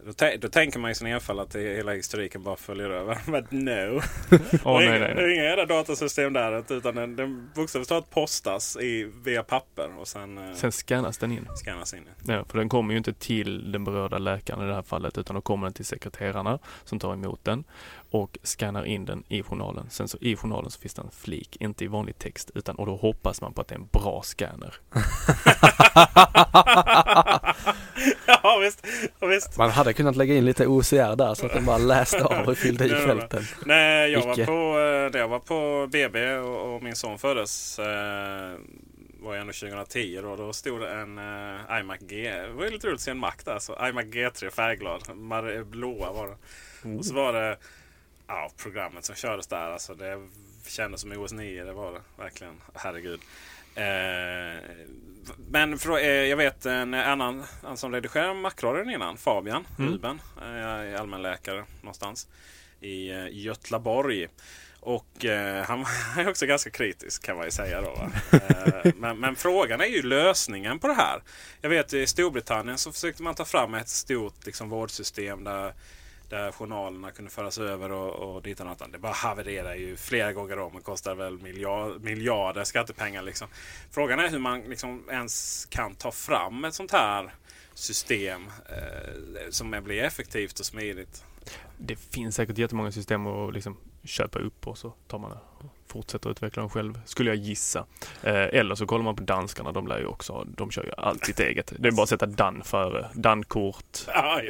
då, 0.06 0.14
då 0.41 0.49
tänker 0.49 0.80
man 0.80 0.91
i 0.91 0.95
sin 0.95 1.07
enfald 1.07 1.40
att 1.40 1.56
hela 1.56 1.91
historiken 1.94 2.44
bara 2.44 2.56
följer 2.56 2.90
över. 2.90 3.18
Men 3.32 3.48
no! 3.52 3.70
Är 3.70 4.80
nej, 4.80 4.88
inga- 4.88 5.14
nej, 5.16 5.34
inga 5.34 5.44
jävla 5.44 5.66
datasystem 5.66 6.34
där. 6.34 6.74
Utan 6.74 6.95
den, 6.95 7.16
den 7.16 7.49
bokstavligt 7.56 7.90
talat 7.90 8.10
postas 8.10 8.78
i, 8.78 9.11
via 9.24 9.44
papper 9.44 9.98
och 9.99 10.07
sen, 10.07 10.56
Sen 10.56 10.72
scannas 10.72 11.18
den 11.18 11.32
in. 11.32 11.48
scannas 11.56 11.94
in. 11.94 12.03
Ja, 12.28 12.45
för 12.49 12.57
den 12.57 12.70
kommer 12.70 12.91
ju 12.94 12.98
inte 12.98 13.14
till 13.14 13.72
den 13.72 13.84
berörda 13.84 14.18
läkaren 14.18 14.64
i 14.64 14.68
det 14.68 14.76
här 14.76 14.82
fallet 14.82 15.18
utan 15.18 15.36
då 15.36 15.41
kommer 15.41 15.66
den 15.68 15.74
till 15.74 15.86
sekreterarna 15.86 16.60
som 16.84 16.99
tar 16.99 17.14
emot 17.14 17.44
den 17.44 17.64
och 18.11 18.38
scannar 18.44 18.86
in 18.86 19.06
den 19.06 19.23
i 19.27 19.44
journalen. 19.44 19.90
Sen 19.90 20.07
så 20.07 20.18
i 20.22 20.36
journalen 20.36 20.72
så 20.72 20.80
finns 20.80 20.94
det 20.94 21.02
en 21.02 21.11
flik, 21.11 21.57
inte 21.60 21.84
i 21.84 21.88
vanlig 21.88 22.18
text 22.18 22.52
utan 22.56 22.76
och 22.76 22.86
då 22.86 22.95
hoppas 22.95 23.41
man 23.41 23.53
på 23.53 23.61
att 23.61 23.68
det 23.68 23.76
är 23.76 23.80
en 23.80 23.88
bra 23.91 24.22
scanner. 24.23 24.76
ja 28.44 28.57
visst, 28.61 28.88
ja, 29.19 29.27
visst. 29.27 29.57
Man 29.57 29.69
hade 29.69 29.94
kunnat 29.94 30.15
lägga 30.15 30.36
in 30.36 30.45
lite 30.45 30.68
OCR 30.68 31.15
där 31.15 31.34
så 31.34 31.45
att 31.45 31.53
den 31.53 31.65
bara 31.65 31.77
läste 31.77 32.23
av 32.23 32.48
och 32.48 32.57
fyllde 32.57 32.86
i 32.86 32.90
fälten. 32.90 33.44
Nej, 33.65 34.11
jag 34.11 34.27
var 34.27 34.45
på, 34.45 34.80
eh, 35.11 35.19
jag 35.19 35.27
var 35.27 35.40
på 35.40 35.88
BB 35.91 36.34
och, 36.34 36.76
och 36.76 36.84
min 36.84 36.95
son 36.95 37.19
föddes. 37.19 37.80
Eh, 37.80 38.57
var 39.22 39.34
ju 39.34 39.40
ändå 39.40 39.53
2010 39.53 40.19
då. 40.22 40.36
Då 40.36 40.53
stod 40.53 40.81
det 40.81 40.90
en 40.90 41.19
uh, 41.19 41.80
iMac 41.80 41.99
G. 41.99 42.31
Det 42.31 42.53
var 42.53 42.64
ju 42.64 42.69
lite 42.72 42.88
roligt 42.88 42.95
att 42.95 43.02
se 43.02 43.11
en 43.11 43.18
Mac 43.18 43.34
där. 43.45 43.60
Så 43.60 43.88
iMac 43.88 44.06
G3 44.06 44.49
färgglad. 44.49 45.02
Mar- 45.02 45.64
blåa 45.64 46.11
var 46.11 46.27
det. 46.27 46.98
Och 46.98 47.06
så 47.06 47.14
var 47.14 47.34
det 47.34 47.57
ja, 48.30 48.51
programmet 48.57 49.06
som 49.06 49.15
kördes 49.15 49.47
där. 49.47 49.69
Alltså 49.69 49.93
det 49.93 50.27
kändes 50.68 51.01
som 51.01 51.11
OS 51.11 51.31
9. 51.31 51.64
Det 51.64 51.73
var 51.73 51.91
det 51.93 52.01
verkligen. 52.18 52.53
Herregud. 52.73 53.22
Eh, 53.76 54.64
men 55.49 55.77
för, 55.80 55.97
eh, 55.97 56.06
jag 56.06 56.38
vet 56.38 56.65
en 56.65 56.93
annan 56.93 57.43
han 57.64 57.77
som 57.77 57.93
redigerade 57.93 58.34
Macradion 58.34 58.89
innan. 58.89 59.18
Fabian 59.18 59.68
Mm. 59.80 59.91
Ruben. 59.91 60.22
Eh, 60.41 60.47
är 60.47 60.95
allmänläkare 60.95 61.65
någonstans 61.81 62.27
i 62.80 63.10
eh, 63.10 63.27
Götlaborg. 63.31 64.27
Och 64.80 65.26
eh, 65.26 65.64
han 65.64 65.85
han 65.85 66.26
är 66.26 66.30
också 66.30 66.45
ganska 66.45 66.69
kritisk 66.69 67.23
kan 67.23 67.35
man 67.35 67.45
ju 67.45 67.51
säga. 67.51 67.81
Då, 67.81 68.10
eh, 68.38 68.93
men, 68.95 69.19
men 69.19 69.35
frågan 69.35 69.81
är 69.81 69.85
ju 69.85 70.01
lösningen 70.01 70.80
på 70.80 70.88
det 70.88 70.93
här. 70.93 71.22
Jag 71.61 71.69
vet 71.69 71.93
i 71.93 72.07
Storbritannien 72.07 72.77
så 72.77 72.91
försökte 72.91 73.23
man 73.23 73.35
ta 73.35 73.45
fram 73.45 73.73
ett 73.73 73.89
stort 73.89 74.45
liksom, 74.45 74.69
vårdsystem 74.69 75.43
där, 75.43 75.73
där 76.30 76.51
journalerna 76.51 77.11
kunde 77.11 77.31
föras 77.31 77.57
över 77.57 77.91
och, 77.91 78.35
och 78.35 78.41
dit 78.41 78.60
och 78.60 78.65
annat. 78.65 78.91
Det 78.91 78.97
bara 78.97 79.14
havererade 79.14 79.76
ju 79.76 79.95
flera 79.95 80.34
gånger 80.34 80.60
om 80.60 80.76
och 80.76 80.84
kostar 80.84 81.15
väl 81.15 81.38
miljard, 81.38 82.01
miljarder 82.01 82.64
skattepengar. 82.64 83.22
Liksom. 83.22 83.47
Frågan 83.91 84.19
är 84.19 84.30
hur 84.30 84.39
man 84.39 84.61
liksom 84.61 85.03
ens 85.10 85.65
kan 85.65 85.95
ta 85.95 86.11
fram 86.11 86.65
ett 86.65 86.73
sånt 86.73 86.91
här 86.91 87.34
system 87.73 88.47
eh, 88.69 89.49
som 89.49 89.81
blir 89.84 90.03
effektivt 90.03 90.60
och 90.60 90.65
smidigt. 90.65 91.23
Det 91.77 91.95
finns 91.95 92.35
säkert 92.35 92.57
jättemånga 92.57 92.91
system 92.91 93.27
att 93.27 93.53
liksom 93.53 93.77
köpa 94.04 94.40
upp 94.40 94.68
och 94.68 94.78
så 94.78 94.94
tar 95.08 95.20
man 95.20 95.38
fortsätter 95.88 96.30
utveckla 96.30 96.62
dem 96.62 96.70
själv, 96.70 97.00
skulle 97.06 97.30
jag 97.30 97.38
gissa. 97.38 97.86
Eh, 98.24 98.34
eller 98.34 98.76
så 98.76 98.86
kollar 98.86 99.04
man 99.04 99.16
på 99.16 99.24
danskarna, 99.24 99.72
de 99.72 99.88
lär 99.88 100.00
ju 100.00 100.06
också, 100.06 100.46
de 100.58 100.72
kör 100.72 100.84
ju 100.84 100.92
allt 100.98 101.26
sitt 101.26 101.40
eget. 101.40 101.74
Det 101.80 101.88
är 101.88 101.92
bara 101.92 102.04
att 102.04 102.10
sätta 102.10 102.26
Dan 102.26 102.62
före, 102.64 103.08
Dan-kort, 103.14 103.98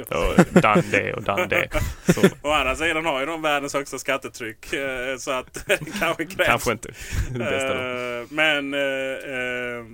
och 0.10 0.62
Dan 0.62 0.84
det 0.92 1.14
och 1.14 1.24
Dan 1.24 1.50
det. 1.50 1.68
Så 2.14 2.22
Å 2.48 2.52
andra 2.52 2.76
sidan 2.76 3.06
har 3.06 3.20
ju 3.20 3.26
de 3.26 3.42
världens 3.42 3.74
högsta 3.74 3.98
skattetryck. 4.00 4.74
eh, 4.74 5.18
Så 5.18 5.32
att 5.32 5.64
det 5.68 5.78
kanske 6.00 6.26
krävs. 6.26 6.48
kanske 6.48 6.72
inte 6.72 6.90
det 7.32 7.40
bästa. 7.40 7.74
Eh, 8.20 8.26
Men 8.30 8.74
eh, 8.74 8.80
eh, 8.80 9.86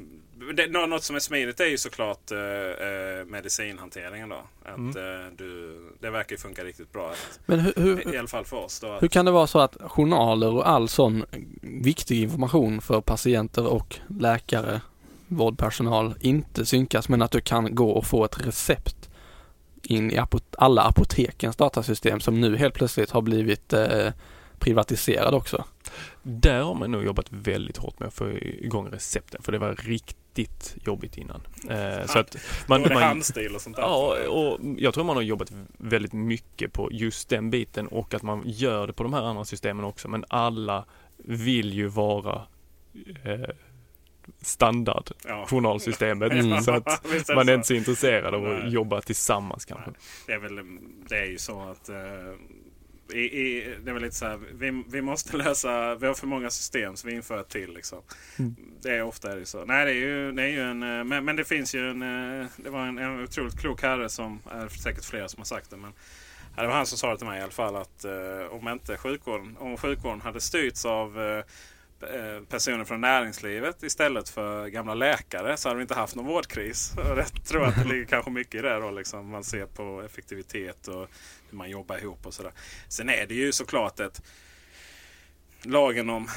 det, 0.53 0.67
nå- 0.67 0.85
något 0.85 1.03
som 1.03 1.15
är 1.15 1.19
smidigt 1.19 1.59
är 1.59 1.65
ju 1.65 1.77
såklart 1.77 2.31
eh, 2.31 2.37
eh, 2.39 3.25
medicinhanteringen. 3.25 4.29
Då. 4.29 4.35
Att, 4.65 4.77
Mm. 4.77 4.89
eh, 5.25 5.31
du, 5.37 5.77
det 5.99 6.09
verkar 6.09 6.31
ju 6.31 6.37
funka 6.37 6.63
riktigt 6.63 6.91
bra. 6.93 7.09
Att, 7.09 7.39
Men 7.45 7.59
hur, 7.59 7.73
hur, 7.75 8.13
I 8.15 8.17
alla 8.17 8.27
fall 8.27 8.45
för 8.45 8.57
oss. 8.57 8.79
Då, 8.79 8.87
att, 8.91 9.03
hur 9.03 9.07
kan 9.07 9.25
det 9.25 9.31
vara 9.31 9.47
så 9.47 9.59
att 9.59 9.77
journaler 9.81 10.53
och 10.53 10.69
all 10.69 10.89
sån 10.89 11.25
viktig 11.61 12.21
information 12.23 12.81
för 12.81 13.01
patienter 13.01 13.67
och 13.67 13.95
läkare, 14.19 14.81
vårdpersonal 15.27 16.15
inte 16.19 16.65
synkas 16.65 17.09
men 17.09 17.21
att 17.21 17.31
du 17.31 17.41
kan 17.41 17.75
gå 17.75 17.89
och 17.91 18.05
få 18.05 18.25
ett 18.25 18.45
recept 18.47 19.09
in 19.83 20.11
i 20.11 20.17
apot- 20.17 20.55
alla 20.57 20.81
apotekens 20.81 21.55
datasystem 21.55 22.19
som 22.19 22.41
nu 22.41 22.57
helt 22.57 22.73
plötsligt 22.73 23.11
har 23.11 23.21
blivit 23.21 23.73
eh, 23.73 24.11
privatiserad 24.59 25.33
också. 25.33 25.63
Där 26.23 26.61
har 26.61 26.73
man 26.73 26.91
nog 26.91 27.03
jobbat 27.05 27.25
väldigt 27.29 27.77
hårt 27.77 27.99
med 27.99 28.07
att 28.07 28.13
få 28.13 28.31
igång 28.31 28.87
recepten 28.91 29.41
för 29.41 29.51
det 29.51 29.57
var 29.57 29.75
riktigt 29.75 30.17
jobbigt 30.85 31.17
innan. 31.17 31.41
Eh, 31.69 32.05
så 32.05 32.19
att 32.19 32.35
man, 32.67 32.81
man, 32.81 32.91
handstil 32.91 33.55
och 33.55 33.61
sånt 33.61 33.75
där. 33.75 33.83
Ja, 33.83 34.27
och 34.29 34.59
jag 34.77 34.93
tror 34.93 35.03
man 35.03 35.15
har 35.15 35.23
jobbat 35.23 35.51
väldigt 35.77 36.13
mycket 36.13 36.73
på 36.73 36.89
just 36.91 37.29
den 37.29 37.49
biten 37.49 37.87
och 37.87 38.13
att 38.13 38.23
man 38.23 38.43
gör 38.45 38.87
det 38.87 38.93
på 38.93 39.03
de 39.03 39.13
här 39.13 39.21
andra 39.21 39.45
systemen 39.45 39.85
också. 39.85 40.07
Men 40.07 40.25
alla 40.27 40.85
vill 41.17 41.73
ju 41.73 41.87
vara 41.87 42.41
eh, 43.23 43.49
standard 44.41 45.09
Ja. 45.25 45.45
journalsystemet. 45.49 46.31
Mm. 46.35 46.61
Så 46.61 46.71
att 46.71 47.05
man 47.35 47.49
är 47.49 47.53
inte 47.53 47.67
så 47.67 47.73
intresserad 47.73 48.33
av 48.35 48.45
att 48.45 48.71
jobba 48.71 49.01
tillsammans 49.01 49.65
kanske. 49.65 49.91
Det 50.27 50.33
är, 50.33 50.39
väl, 50.39 50.55
det 51.09 51.17
är 51.17 51.25
ju 51.25 51.37
så 51.37 51.61
att 51.61 51.89
eh, 51.89 51.95
i, 53.13 53.19
i, 53.19 53.75
det 53.83 53.93
väl 53.93 54.01
lite 54.01 54.15
så 54.15 54.25
här, 54.25 54.39
vi, 54.53 54.83
vi 54.89 55.01
måste 55.01 55.37
lösa, 55.45 55.95
vi 55.95 56.07
har 56.07 56.13
för 56.13 56.27
många 56.27 56.49
system 56.49 56.95
så 56.95 57.07
vi 57.07 57.13
inför 57.13 57.41
ett 57.41 57.49
till. 57.49 57.73
Liksom. 57.73 58.01
Mm. 58.39 58.55
Det 58.81 58.89
är 58.89 59.03
ofta 59.03 59.31
är 59.31 59.35
det 59.35 59.45
så. 59.45 59.65
Nej, 59.65 59.85
det 59.85 59.91
är 59.91 59.95
ju, 59.95 60.31
det 60.31 60.43
är 60.43 60.47
ju 60.47 60.61
en, 60.61 60.83
eh, 60.83 61.03
men, 61.03 61.25
men 61.25 61.35
det 61.35 61.45
finns 61.45 61.75
ju 61.75 61.89
en, 61.89 62.01
eh, 62.01 62.47
det 62.57 62.69
var 62.69 62.85
en, 62.85 62.97
en 62.97 63.23
otroligt 63.23 63.59
klok 63.59 63.81
herre 63.81 64.09
som, 64.09 64.39
är 64.51 64.67
säkert 64.67 65.05
flera 65.05 65.29
som 65.29 65.39
har 65.39 65.45
sagt 65.45 65.69
det. 65.69 65.77
Men 65.77 65.93
det 66.55 66.67
var 66.67 66.73
han 66.73 66.85
som 66.85 66.97
sa 66.97 67.11
det 67.11 67.17
till 67.17 67.27
mig 67.27 67.39
i 67.39 67.43
alla 67.43 67.51
fall 67.51 67.75
att 67.75 68.05
eh, 68.05 68.51
om 68.51 68.67
inte 68.67 68.97
sjukvården, 68.97 69.57
om 69.59 69.77
sjukvården 69.77 70.21
hade 70.21 70.41
styrts 70.41 70.85
av 70.85 71.21
eh, 71.21 71.43
eh, 72.09 72.43
personer 72.49 72.85
från 72.85 73.01
näringslivet 73.01 73.83
istället 73.83 74.29
för 74.29 74.67
gamla 74.67 74.93
läkare 74.93 75.57
så 75.57 75.69
hade 75.69 75.77
vi 75.77 75.81
inte 75.81 75.95
haft 75.95 76.15
någon 76.15 76.25
vårdkris. 76.25 76.93
Och 76.97 77.17
jag 77.17 77.45
tror 77.45 77.65
att 77.65 77.75
det 77.75 77.89
ligger 77.89 78.05
kanske 78.05 78.31
mycket 78.31 78.55
i 78.55 78.61
det 78.61 78.79
då. 78.79 78.91
Liksom. 78.91 79.29
Man 79.29 79.43
ser 79.43 79.65
på 79.65 80.01
effektivitet 80.05 80.87
och 80.87 81.09
hur 81.49 81.57
man 81.57 81.69
jobbar 81.69 81.97
ihop 81.97 82.25
och 82.25 82.33
sådär. 82.33 82.51
Sen 82.87 83.09
är 83.09 83.25
det 83.27 83.33
ju 83.35 83.51
såklart 83.51 83.99
ett 83.99 84.21
lagen 85.61 86.09
om 86.09 86.27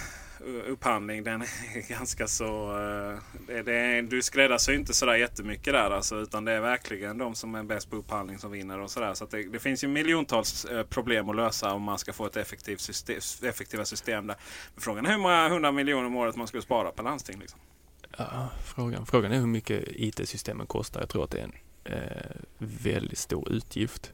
eh, 0.40 0.72
upphandling 0.72 1.24
den 1.24 1.42
är 1.42 1.88
ganska 1.88 2.26
så... 2.26 2.78
Eh, 2.78 3.18
det, 3.46 3.62
det 3.62 4.02
du 4.02 4.22
skräddarsyr 4.22 4.72
inte 4.72 4.94
sådär 4.94 5.14
jättemycket 5.14 5.72
där 5.72 5.90
alltså, 5.90 6.20
utan 6.20 6.44
det 6.44 6.52
är 6.52 6.60
verkligen 6.60 7.18
de 7.18 7.34
som 7.34 7.54
är 7.54 7.62
bäst 7.62 7.90
på 7.90 7.96
upphandling 7.96 8.38
som 8.38 8.50
vinner 8.50 8.80
och 8.80 8.90
sådär. 8.90 9.14
Så 9.14 9.24
att 9.24 9.30
det, 9.30 9.42
det 9.42 9.58
finns 9.58 9.84
ju 9.84 9.88
miljontals 9.88 10.64
eh, 10.64 10.86
problem 10.86 11.28
att 11.28 11.36
lösa 11.36 11.72
om 11.72 11.82
man 11.82 11.98
ska 11.98 12.12
få 12.12 12.26
ett 12.26 12.36
effektivt 12.36 12.80
system, 12.80 13.48
effektiva 13.48 13.84
system 13.84 14.26
där. 14.26 14.36
Men 14.74 14.82
frågan 14.82 15.06
är 15.06 15.10
hur 15.10 15.18
många 15.18 15.48
hundra 15.48 15.72
miljoner 15.72 16.06
om 16.06 16.16
året 16.16 16.36
man 16.36 16.46
skulle 16.46 16.62
spara 16.62 16.90
på 16.90 17.02
landsting. 17.02 17.38
Liksom. 17.38 17.60
Ja, 18.18 18.48
frågan, 18.64 19.06
frågan 19.06 19.32
är 19.32 19.38
hur 19.38 19.46
mycket 19.46 19.84
IT-systemen 19.88 20.66
kostar. 20.66 21.00
Jag 21.00 21.08
tror 21.08 21.24
att 21.24 21.30
det 21.30 21.38
är 21.38 21.44
en 21.44 21.52
eh, 21.84 22.36
väldigt 22.58 23.18
stor 23.18 23.52
utgift. 23.52 24.12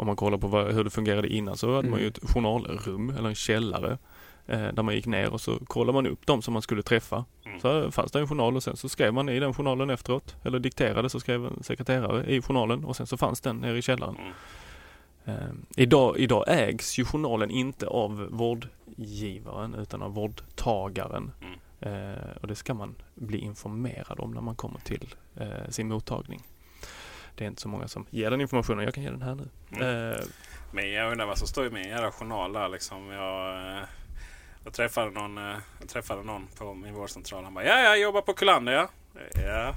Om 0.00 0.06
man 0.06 0.16
kollar 0.16 0.38
på 0.38 0.46
vad, 0.46 0.74
hur 0.74 0.84
det 0.84 0.90
fungerade 0.90 1.28
innan 1.28 1.56
så 1.56 1.76
hade 1.76 1.88
man 1.90 1.98
ju 1.98 2.04
Mm. 2.06 2.14
ett 2.16 2.30
journalrum 2.30 3.10
eller 3.10 3.28
en 3.28 3.34
källare 3.34 3.98
eh, 4.46 4.68
där 4.72 4.82
man 4.82 4.94
gick 4.94 5.06
ner 5.06 5.32
och 5.32 5.40
så 5.40 5.58
kollade 5.64 5.92
man 5.92 6.06
upp 6.06 6.26
de 6.26 6.42
som 6.42 6.52
man 6.52 6.62
skulle 6.62 6.82
träffa. 6.82 7.24
Mm. 7.44 7.60
Så 7.60 7.90
fanns 7.90 8.12
det 8.12 8.20
en 8.20 8.28
journal 8.28 8.56
och 8.56 8.62
sen 8.62 8.76
så 8.76 8.88
skrev 8.88 9.14
man 9.14 9.28
i 9.28 9.40
den 9.40 9.54
journalen 9.54 9.90
efteråt. 9.90 10.36
Eller 10.44 10.58
dikterade 10.58 11.08
så 11.10 11.20
skrev 11.20 11.46
en 11.46 11.62
sekreterare 11.62 12.26
i 12.26 12.42
journalen 12.42 12.84
och 12.84 12.96
sen 12.96 13.06
så 13.06 13.16
fanns 13.16 13.40
den 13.40 13.56
nere 13.56 13.78
i 13.78 13.82
källaren. 13.82 14.16
Mm. 14.16 14.32
Eh, 15.24 15.54
idag, 15.76 16.18
idag 16.18 16.44
ägs 16.48 16.98
ju 16.98 17.04
journalen 17.04 17.50
inte 17.50 17.86
av 17.86 18.28
vårdgivaren 18.30 19.74
utan 19.74 20.02
av 20.02 20.14
vårdtagaren. 20.14 21.32
Mm. 21.40 21.58
Eh, 21.80 22.18
och 22.40 22.48
det 22.48 22.54
ska 22.54 22.74
man 22.74 22.94
bli 23.14 23.38
informerad 23.38 24.20
om 24.20 24.30
när 24.34 24.40
man 24.40 24.54
kommer 24.54 24.80
till 24.80 25.14
eh, 25.36 25.68
sin 25.68 25.88
mottagning. 25.88 26.42
Det 27.40 27.44
är 27.44 27.48
inte 27.48 27.62
så 27.62 27.68
många 27.68 27.88
som 27.88 28.06
ger 28.10 28.30
den 28.30 28.40
informationen. 28.40 28.84
Jag 28.84 28.94
kan 28.94 29.04
ge 29.04 29.10
den 29.10 29.22
här 29.22 29.34
nu. 29.34 29.48
Mm. 29.76 30.12
Eh, 30.12 30.18
Men 30.72 30.92
jag 30.92 31.12
undrar 31.12 31.26
vad 31.26 31.38
som 31.38 31.48
står 31.48 31.66
i 31.66 31.70
min 31.70 31.88
jävla 31.88 32.10
journal 32.12 32.52
där 32.52 32.68
liksom. 32.68 33.08
Jag, 33.10 33.54
eh, 33.76 33.82
jag, 34.64 34.72
träffade 34.72 35.10
någon, 35.10 35.38
eh, 35.38 35.56
jag 35.80 35.88
träffade 35.88 36.22
någon 36.22 36.46
på 36.58 36.74
min 36.74 36.94
vårdcentral. 36.94 37.44
Han 37.44 37.54
bara 37.54 37.64
ja, 37.64 37.80
jag 37.80 38.00
jobbar 38.00 38.20
på 38.22 38.32
Kullander 38.32 38.72
ja. 38.72 38.88
Ja. 39.34 39.74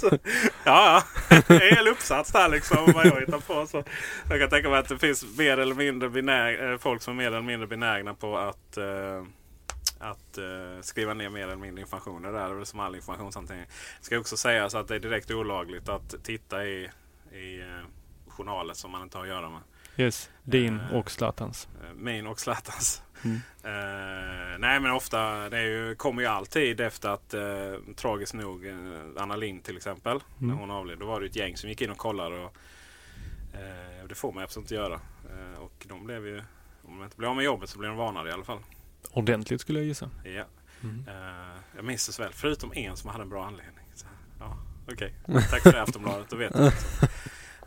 Så, 0.00 0.10
ja, 0.64 1.02
ja. 1.28 1.40
Det 1.48 1.50
är 1.54 1.70
en 1.70 1.76
hel 1.76 1.88
uppsats 1.88 2.32
där 2.32 2.48
liksom. 2.48 2.92
Vad 2.94 3.06
jag 3.06 3.20
hittar 3.20 3.38
på. 3.38 3.66
Så 3.66 3.84
jag 4.30 4.40
kan 4.40 4.50
tänka 4.50 4.68
mig 4.70 4.78
att 4.78 4.88
det 4.88 4.98
finns 4.98 5.38
mer 5.38 5.58
eller 5.58 5.74
mindre 5.74 6.08
benäg- 6.08 6.72
eh, 6.72 6.78
folk 6.78 7.02
som 7.02 7.12
är 7.12 7.16
mer 7.16 7.26
eller 7.26 7.42
mindre 7.42 7.66
benägna 7.66 8.14
på 8.14 8.38
att 8.38 8.76
eh, 8.76 9.24
att 9.98 10.38
eh, 10.38 10.44
skriva 10.82 11.14
ner 11.14 11.28
mer 11.30 11.42
eller 11.44 11.56
mindre 11.56 11.80
information. 11.80 12.22
Det 12.22 12.32
där 12.32 12.50
är 12.50 12.54
väl 12.54 12.66
som 12.66 12.80
all 12.80 12.94
informationshantering. 12.96 13.64
Det 13.98 14.04
ska 14.04 14.18
också 14.18 14.36
sägas 14.36 14.74
att 14.74 14.88
det 14.88 14.94
är 14.94 14.98
direkt 15.00 15.30
olagligt 15.30 15.88
att 15.88 16.14
titta 16.24 16.64
i, 16.66 16.90
i 17.32 17.60
eh, 17.60 17.66
journaler 18.28 18.74
som 18.74 18.90
man 18.90 19.02
inte 19.02 19.18
har 19.18 19.24
att 19.24 19.28
göra 19.30 19.50
med. 19.50 19.60
yes, 19.96 20.30
din 20.42 20.80
Eh. 20.80 20.96
och 20.96 21.10
Zlatans. 21.10 21.68
Eh, 21.84 21.94
min 21.94 22.26
och 22.26 22.40
Zlatans. 22.40 23.02
Mm. 23.24 23.36
Eh, 23.64 24.58
nej 24.58 24.80
men 24.80 24.90
ofta, 24.90 25.48
det 25.48 25.58
är 25.58 25.62
ju, 25.64 25.94
kommer 25.94 26.22
ju 26.22 26.28
alltid 26.28 26.80
efter 26.80 27.08
att 27.08 27.34
eh, 27.34 27.74
tragiskt 27.96 28.34
nog 28.34 28.66
Anna 29.16 29.36
Lind 29.36 29.64
till 29.64 29.76
exempel, 29.76 30.20
när 30.38 30.46
Mm. 30.48 30.58
hon 30.58 30.70
avled. 30.70 30.98
Då 30.98 31.06
var 31.06 31.20
det 31.20 31.26
ett 31.26 31.36
gäng 31.36 31.56
som 31.56 31.68
gick 31.68 31.80
in 31.80 31.90
och 31.90 31.98
kollade. 31.98 32.38
Och, 32.44 32.56
det 34.08 34.14
får 34.14 34.32
man 34.32 34.42
absolut 34.44 34.64
inte 34.64 34.74
göra. 34.74 35.00
Och 35.58 35.86
de 35.88 36.04
blev 36.06 36.26
ju, 36.26 36.38
om 36.84 36.98
de 36.98 37.04
inte 37.04 37.16
blev 37.16 37.30
av 37.30 37.36
med 37.36 37.44
jobbet 37.44 37.68
så 37.70 37.78
blev 37.78 37.90
de 37.90 37.96
varnade 37.98 38.30
i 38.30 38.32
alla 38.32 38.44
fall. 38.44 38.58
Ordentligt 39.10 39.60
skulle 39.60 39.78
jag 39.78 39.86
gissa. 39.86 40.10
Ja. 40.24 40.44
Mm. 40.82 41.04
Eh, 41.08 41.60
jag 41.76 41.84
minns 41.84 42.06
det 42.06 42.12
så 42.12 42.22
väl, 42.22 42.32
förutom 42.32 42.72
en 42.74 42.96
som 42.96 43.10
hade 43.10 43.22
en 43.22 43.28
bra 43.28 43.44
anledning. 43.46 43.84
Så, 43.94 44.06
ja, 44.38 44.56
Okej, 44.92 45.14
tack 45.50 45.62
för 45.62 45.72
det 45.72 45.82
Aftonbladet, 45.82 46.30
då 46.30 46.36
vet 46.36 46.52
jag. 46.54 46.72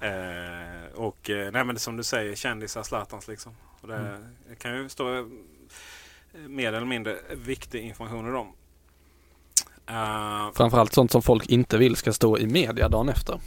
Eh, 0.01 0.85
och 0.95 1.29
eh, 1.29 1.51
nej 1.51 1.63
men 1.65 1.75
det 1.75 1.79
som 1.81 1.97
du 1.97 2.03
säger, 2.03 2.35
kändisar, 2.35 2.83
Zlatans 2.83 3.27
liksom. 3.27 3.55
Och 3.81 3.87
det, 3.87 3.95
Mm. 3.97 4.55
kan 4.59 4.77
ju 4.77 4.89
stå 4.89 5.29
mer 6.47 6.73
eller 6.73 6.85
mindre 6.87 7.17
viktig 7.35 7.81
information 7.81 8.27
i 8.27 8.31
dem. 8.31 8.53
Eh, 9.87 10.51
Framförallt 10.55 10.93
sånt 10.93 11.11
som 11.11 11.21
folk 11.21 11.45
inte 11.45 11.77
vill 11.77 11.95
ska 11.95 12.13
stå 12.13 12.37
i 12.37 12.47
media 12.47 12.89
dagen 12.89 13.09
efter. 13.09 13.39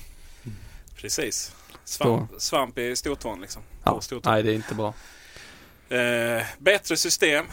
precis. 0.97 1.57
Svamp, 1.85 2.31
svamp 2.39 2.79
i 2.79 2.97
stortån 2.97 3.41
liksom. 3.41 3.62
Ja, 3.85 3.95
På 3.95 4.01
stortån. 4.01 4.33
nej 4.33 4.43
det 4.43 4.51
är 4.51 4.55
inte 4.55 4.75
bra. 4.75 4.95
Eh, 5.99 6.43
bättre 6.59 6.97
system. 6.97 7.45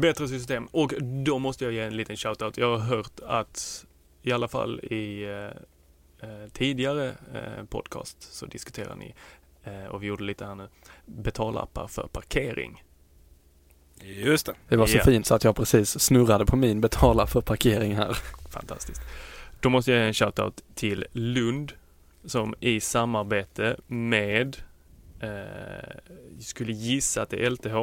Bättre 0.00 0.28
system. 0.28 0.66
Och 0.72 0.92
då 1.24 1.38
måste 1.38 1.64
jag 1.64 1.72
ge 1.72 1.80
en 1.80 1.96
liten 1.96 2.16
shoutout. 2.16 2.56
Jag 2.58 2.78
har 2.78 2.96
hört 2.96 3.20
att 3.26 3.84
i 4.22 4.32
alla 4.32 4.48
fall 4.48 4.80
i 4.80 5.22
eh, 5.24 6.28
eh, 6.30 6.48
tidigare 6.52 7.08
eh, 7.34 7.64
podcast 7.68 8.16
så 8.34 8.46
diskuterar 8.46 8.94
ni, 8.96 9.14
eh, 9.64 9.84
och 9.84 10.02
vi 10.02 10.06
gjorde 10.06 10.24
lite 10.24 10.46
här 10.46 10.54
nu, 10.54 10.68
betalappar 11.06 11.86
för 11.88 12.08
parkering. 12.12 12.82
Just 14.02 14.46
det. 14.46 14.54
Det 14.68 14.76
var 14.76 14.86
så 14.86 14.96
Ja. 14.96 15.04
fint 15.04 15.26
så 15.26 15.34
att 15.34 15.44
jag 15.44 15.56
precis 15.56 16.00
snurrade 16.00 16.46
på 16.46 16.56
min 16.56 16.80
betala 16.80 17.26
för 17.26 17.40
parkering 17.40 17.94
här. 17.96 18.16
Fantastiskt. 18.50 19.00
Då 19.60 19.70
måste 19.70 19.90
jag 19.92 20.00
ge 20.00 20.06
en 20.06 20.14
shoutout 20.14 20.64
till 20.74 21.06
Lund 21.12 21.72
som 22.24 22.54
i 22.60 22.80
samarbete 22.80 23.76
med, 23.86 24.56
eh, 25.20 25.96
skulle 26.40 26.72
gissa 26.72 27.22
att 27.22 27.30
det 27.30 27.44
är 27.46 27.50
LTH, 27.50 27.76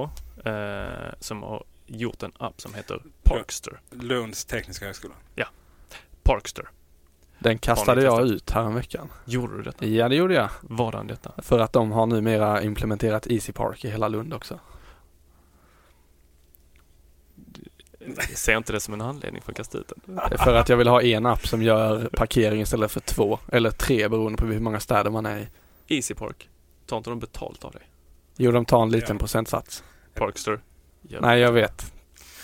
eh, 0.47 1.13
som 1.19 1.43
har 1.43 1.63
gjort 1.85 2.23
en 2.23 2.31
app 2.39 2.61
som 2.61 2.73
heter 2.73 3.01
Parkster. 3.23 3.79
Lunds 3.91 4.45
tekniska 4.45 4.85
högskola. 4.85 5.13
Parkster. 6.23 6.69
Den 7.39 7.57
kastade 7.57 8.03
jag 8.03 8.27
ut 8.27 8.51
häromveckan. 8.51 9.09
Gjorde 9.25 9.57
du 9.57 9.63
detta? 9.63 9.85
Ja, 9.85 10.09
det 10.09 10.15
gjorde 10.15 10.33
jag. 10.33 10.49
Vadan 10.61 11.07
detta? 11.07 11.31
För 11.37 11.59
att 11.59 11.73
de 11.73 11.91
har 11.91 12.05
numera 12.05 12.63
implementerat 12.63 13.27
Easy 13.27 13.51
Park 13.53 13.85
i 13.85 13.89
hela 13.89 14.07
Lund 14.07 14.33
också. 14.33 14.59
Jag 17.99 18.23
ser 18.37 18.57
inte 18.57 18.73
det 18.73 18.79
som 18.79 18.93
en 18.93 19.01
anledning 19.01 19.41
för 19.41 19.51
att 19.51 19.57
kasta 19.57 19.77
ut 19.77 19.91
den. 20.05 20.19
För 20.37 20.53
att 20.55 20.69
jag 20.69 20.77
vill 20.77 20.87
ha 20.87 21.01
en 21.01 21.25
app 21.25 21.47
som 21.47 21.61
gör 21.61 22.09
parkering 22.13 22.61
istället 22.61 22.91
för 22.91 22.99
två. 22.99 23.39
Eller 23.51 23.71
tre 23.71 24.07
beroende 24.09 24.37
på 24.37 24.45
hur 24.45 24.59
många 24.59 24.79
städer 24.79 25.11
man 25.11 25.25
är 25.25 25.37
i. 25.39 25.47
Easy 25.95 26.13
Park. 26.13 26.49
Tar 26.85 26.97
inte 26.97 27.09
de 27.09 27.19
betalt 27.19 27.63
av 27.65 27.71
dig? 27.71 27.81
Jo, 28.37 28.51
de 28.51 28.65
tar 28.65 28.83
en 28.83 28.89
liten 28.91 29.15
Ja. 29.15 29.19
procentsats. 29.19 29.83
Parkster. 30.13 30.59
Ja. 31.09 31.19
Nej, 31.21 31.39
jag 31.39 31.51
vet. 31.51 31.93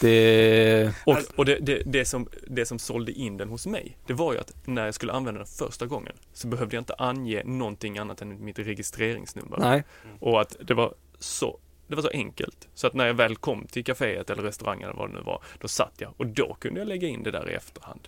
Det... 0.02 0.94
Och, 1.06 1.18
och 1.36 1.45
det, 1.45 1.57
det, 1.60 1.81
det, 1.86 2.06
som, 2.06 2.27
det 2.48 2.65
som 2.65 2.80
sålde 2.80 3.11
in 3.11 3.38
den 3.38 3.49
hos 3.49 3.68
mig, 3.68 3.98
det 4.06 4.14
var 4.14 4.34
ju 4.34 4.40
att 4.40 4.53
när 4.65 4.86
jag 4.86 4.94
skulle 4.94 5.14
använda 5.14 5.38
den 5.38 5.48
första 5.48 5.86
gången 5.86 6.14
så 6.34 6.48
behövde 6.48 6.76
jag 6.76 6.81
inte 6.81 6.95
ange 6.98 7.44
någonting 7.45 7.98
annat 7.98 8.22
än 8.22 8.45
mitt 8.45 8.60
registreringsnummer. 8.60 9.57
Nej. 9.60 9.84
Och 10.19 10.41
att 10.41 10.56
det 10.60 10.73
var 10.73 10.94
så 11.19 11.60
det 11.90 11.95
var 11.95 12.03
så 12.03 12.10
enkelt. 12.10 12.68
Så 12.73 12.88
att 12.88 12.94
när 12.94 13.07
jag 13.07 13.14
väl 13.14 13.36
kom 13.36 13.65
till 13.65 13.84
kaféet 13.84 14.31
eller 14.31 14.44
restaurangen 14.44 14.90
eller 14.90 14.99
vad 14.99 15.10
det 15.10 15.14
nu 15.14 15.22
var, 15.22 15.41
då 15.60 15.68
satt 15.68 15.94
jag 15.98 16.14
och 16.18 16.27
då 16.27 16.53
kunde 16.53 16.80
jag 16.80 16.88
lägga 16.88 17.07
in 17.07 17.23
det 17.23 17.31
där 17.31 17.49
i 17.49 17.53
efterhand. 17.53 18.07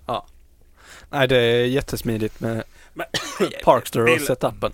Nej, 1.09 1.27
det 1.27 1.37
är 1.37 1.65
jättesmidigt 1.65 2.39
med 2.39 2.63
Men- 2.93 3.07
Parkster 3.63 4.13
och 4.13 4.21
setupen. 4.21 4.71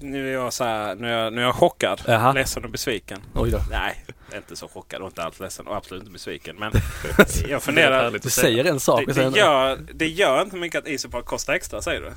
Nu 0.00 0.28
är 0.28 0.32
jag 0.32 0.52
så 0.52 0.64
här, 0.64 0.94
nu 0.94 1.08
är 1.12 1.18
jag, 1.24 1.32
nu 1.32 1.40
är 1.40 1.44
jag 1.44 1.54
chockad. 1.54 2.02
Jaha. 2.06 2.32
Ledsen 2.32 2.64
och 2.64 2.70
besviken. 2.70 3.22
Oj 3.34 3.50
då. 3.50 3.60
Nej, 3.70 4.04
inte 4.36 4.56
så 4.56 4.68
chockad 4.68 5.02
och 5.02 5.08
inte 5.08 5.22
alls 5.22 5.40
ledsen 5.40 5.66
och 5.66 5.76
absolut 5.76 6.02
inte 6.02 6.12
besviken. 6.12 6.56
Men 6.56 6.72
jag 7.48 7.62
funderar. 7.62 8.10
Du 8.10 8.16
att 8.16 8.22
säga. 8.22 8.30
säger 8.30 8.64
en 8.64 8.80
sak 8.80 9.00
Det, 9.06 9.10
och 9.10 9.16
sen... 9.16 9.32
det, 9.32 9.38
gör, 9.38 9.78
det 9.94 10.08
gör 10.08 10.42
inte 10.42 10.56
mycket 10.56 10.78
att 10.78 10.88
EasyPark 10.88 11.24
kostar 11.24 11.52
extra 11.52 11.82
säger 11.82 12.00
du. 12.00 12.12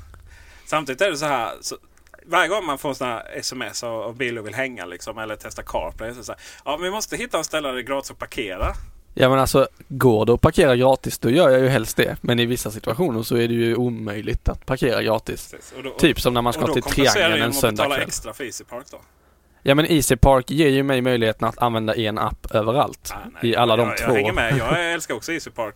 Samtidigt 0.66 1.00
är 1.00 1.10
det 1.10 1.16
så 1.16 1.26
här. 1.26 1.52
Så, 1.60 1.76
varje 2.26 2.48
gång 2.48 2.64
man 2.64 2.78
får 2.78 2.94
såna 2.94 3.10
här 3.10 3.36
sms 3.36 3.82
och, 3.82 4.04
och 4.04 4.14
Bill 4.14 4.38
och 4.38 4.46
vill 4.46 4.54
hänga 4.54 4.86
liksom, 4.86 5.18
eller 5.18 5.36
testa 5.36 5.62
CarPlay. 5.62 6.14
Så 6.14 6.24
så 6.24 6.32
här, 6.32 6.40
ja, 6.64 6.76
vi 6.76 6.90
måste 6.90 7.16
hitta 7.16 7.38
en 7.38 7.44
ställe 7.44 7.68
där 7.68 7.74
det 7.74 7.80
är 7.80 7.82
gratis 7.82 8.10
att 8.10 8.18
parkera. 8.18 8.74
Ja 9.14 9.28
men 9.28 9.38
alltså, 9.38 9.68
går 9.88 10.26
det 10.26 10.32
att 10.32 10.40
parkera 10.40 10.76
gratis 10.76 11.18
då 11.18 11.30
gör 11.30 11.50
jag 11.50 11.60
ju 11.60 11.68
helst 11.68 11.96
det. 11.96 12.16
Men 12.20 12.38
i 12.38 12.46
vissa 12.46 12.70
situationer 12.70 13.22
så 13.22 13.36
är 13.36 13.48
det 13.48 13.54
ju 13.54 13.74
omöjligt 13.76 14.48
att 14.48 14.66
parkera 14.66 15.02
gratis. 15.02 15.54
Och 15.76 15.82
då, 15.82 15.90
Typ 15.90 16.20
som 16.20 16.34
när 16.34 16.42
man 16.42 16.48
och 16.50 16.54
ska 16.54 16.72
till 16.72 16.82
Triangeln 16.82 17.14
det 17.16 17.24
en 17.24 17.32
att 17.32 17.38
betala 17.38 17.52
söndagkväll. 17.52 18.02
extra 18.08 18.32
för 18.32 18.44
EasyPark 18.44 18.86
då. 18.90 19.00
Ja 19.62 19.74
men 19.74 19.86
Easy 19.86 20.16
Park 20.16 20.50
ger 20.50 20.68
ju 20.68 20.82
mig 20.82 21.00
möjligheten 21.02 21.48
att 21.48 21.58
använda 21.58 21.94
en 21.94 22.18
app 22.18 22.46
överallt. 22.50 23.10
Ah, 23.14 23.16
nej, 23.42 23.52
I 23.52 23.56
alla 23.56 23.76
de 23.76 23.88
jag, 23.88 23.96
två. 23.98 24.04
Jag 24.04 24.14
hänger 24.14 24.32
med. 24.32 24.56
Jag 24.58 24.92
älskar 24.94 25.14
också 25.14 25.32
EasyPark. 25.32 25.74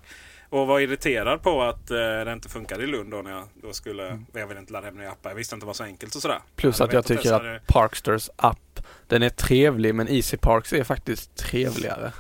Och 0.49 0.67
var 0.67 0.81
irriterad 0.81 1.43
på 1.43 1.63
att 1.63 1.91
eh, 1.91 1.97
det 1.97 2.33
inte 2.33 2.49
funkade 2.49 2.85
i 2.85 2.87
Lund 2.87 3.11
då 3.11 3.17
när 3.23 3.31
jag 3.31 3.45
då 3.63 3.73
skulle... 3.73 4.23
Jag 4.33 4.47
ville 4.47 4.61
inte 4.61 4.73
ladda 4.73 4.87
hem 4.87 4.97
nya 4.97 5.11
appar. 5.11 5.31
Jag 5.31 5.35
visste 5.35 5.55
inte 5.55 5.67
vad 5.67 5.77
så 5.77 5.85
enkelt 5.85 6.15
och 6.15 6.23
sådär. 6.23 6.35
Mm. 6.35 6.47
Plus 6.57 6.81
att 6.81 6.93
jag 6.93 7.05
det 7.05 7.09
tycker 7.09 7.33
att 7.33 7.43
hade- 7.43 7.61
Parksters 7.67 8.31
app, 8.37 8.81
den 9.09 9.23
är 9.23 9.29
trevlig 9.29 9.95
men 9.95 10.09
Easy 10.09 10.37
Parks 10.37 10.73
är 10.73 10.85
faktiskt 10.85 11.37
trevligare. 11.37 12.13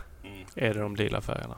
Mm. 0.57 0.70
Är 0.70 0.74
det 0.74 0.81
de 0.81 0.97
lila 0.97 1.20
färgerna? 1.20 1.57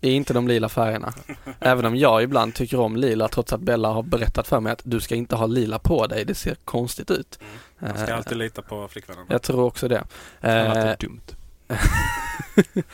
Det 0.00 0.08
är 0.08 0.12
inte 0.14 0.32
de 0.34 0.48
lila 0.48 0.68
färgerna. 0.68 1.12
Även 1.60 1.84
om 1.84 1.96
jag 1.96 2.22
ibland 2.22 2.54
tycker 2.54 2.80
om 2.80 2.96
lila 2.96 3.28
trots 3.28 3.52
att 3.52 3.60
Bella 3.60 3.88
har 3.88 4.02
berättat 4.02 4.48
för 4.48 4.60
mig 4.60 4.72
att 4.72 4.82
du 4.84 5.00
ska 5.00 5.14
inte 5.14 5.36
ha 5.36 5.46
lila 5.46 5.78
på 5.78 6.06
dig, 6.06 6.24
det 6.24 6.34
ser 6.34 6.54
konstigt 6.64 7.10
ut. 7.10 7.38
Man 7.78 7.98
ska 7.98 8.06
Eh, 8.06 8.16
alltid 8.16 8.38
lita 8.38 8.62
på 8.62 8.88
flickvännen. 8.88 9.26
Jag 9.28 9.42
tror 9.42 9.64
också 9.64 9.88
det. 9.88 10.04
Det 10.40 10.48
är 10.48 10.86
Eh, 10.90 10.96
dumt. 11.00 11.20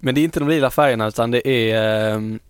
men 0.00 0.14
det 0.14 0.20
är 0.20 0.24
inte 0.24 0.40
de 0.40 0.48
lila 0.48 0.70
färgerna 0.70 1.06
utan 1.08 1.30
det 1.30 1.48
är 1.48 2.14
um, 2.14 2.40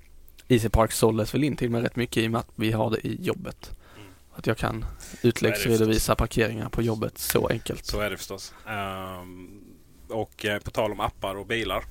Easy 0.49 0.69
Park 0.69 0.93
såldes 0.93 1.35
väl 1.35 1.45
in 1.45 1.57
till 1.57 1.71
mig 1.71 1.83
rätt 1.83 1.97
mycket 1.97 2.23
i 2.23 2.27
och 2.27 2.31
med 2.31 2.39
att 2.39 2.49
vi 2.55 2.73
har 2.73 2.91
det 2.91 3.07
i 3.07 3.23
jobbet. 3.23 3.71
Mm. 3.97 4.09
Att 4.35 4.47
jag 4.47 4.57
kan 4.57 4.85
utläggsredovisa 5.23 6.15
parkeringar 6.15 6.69
på 6.69 6.83
jobbet 6.83 7.19
så 7.19 7.49
enkelt. 7.49 7.85
Så 7.87 8.01
är 8.01 8.11
det 8.11 8.17
förstås. 8.17 8.55
Ehm, 8.69 9.61
och 10.09 10.45
eh, 10.45 10.59
på 10.61 10.71
tal 10.71 10.93
om 10.93 11.01
appar 11.01 11.35
och 11.35 11.47
bilar. 11.47 11.85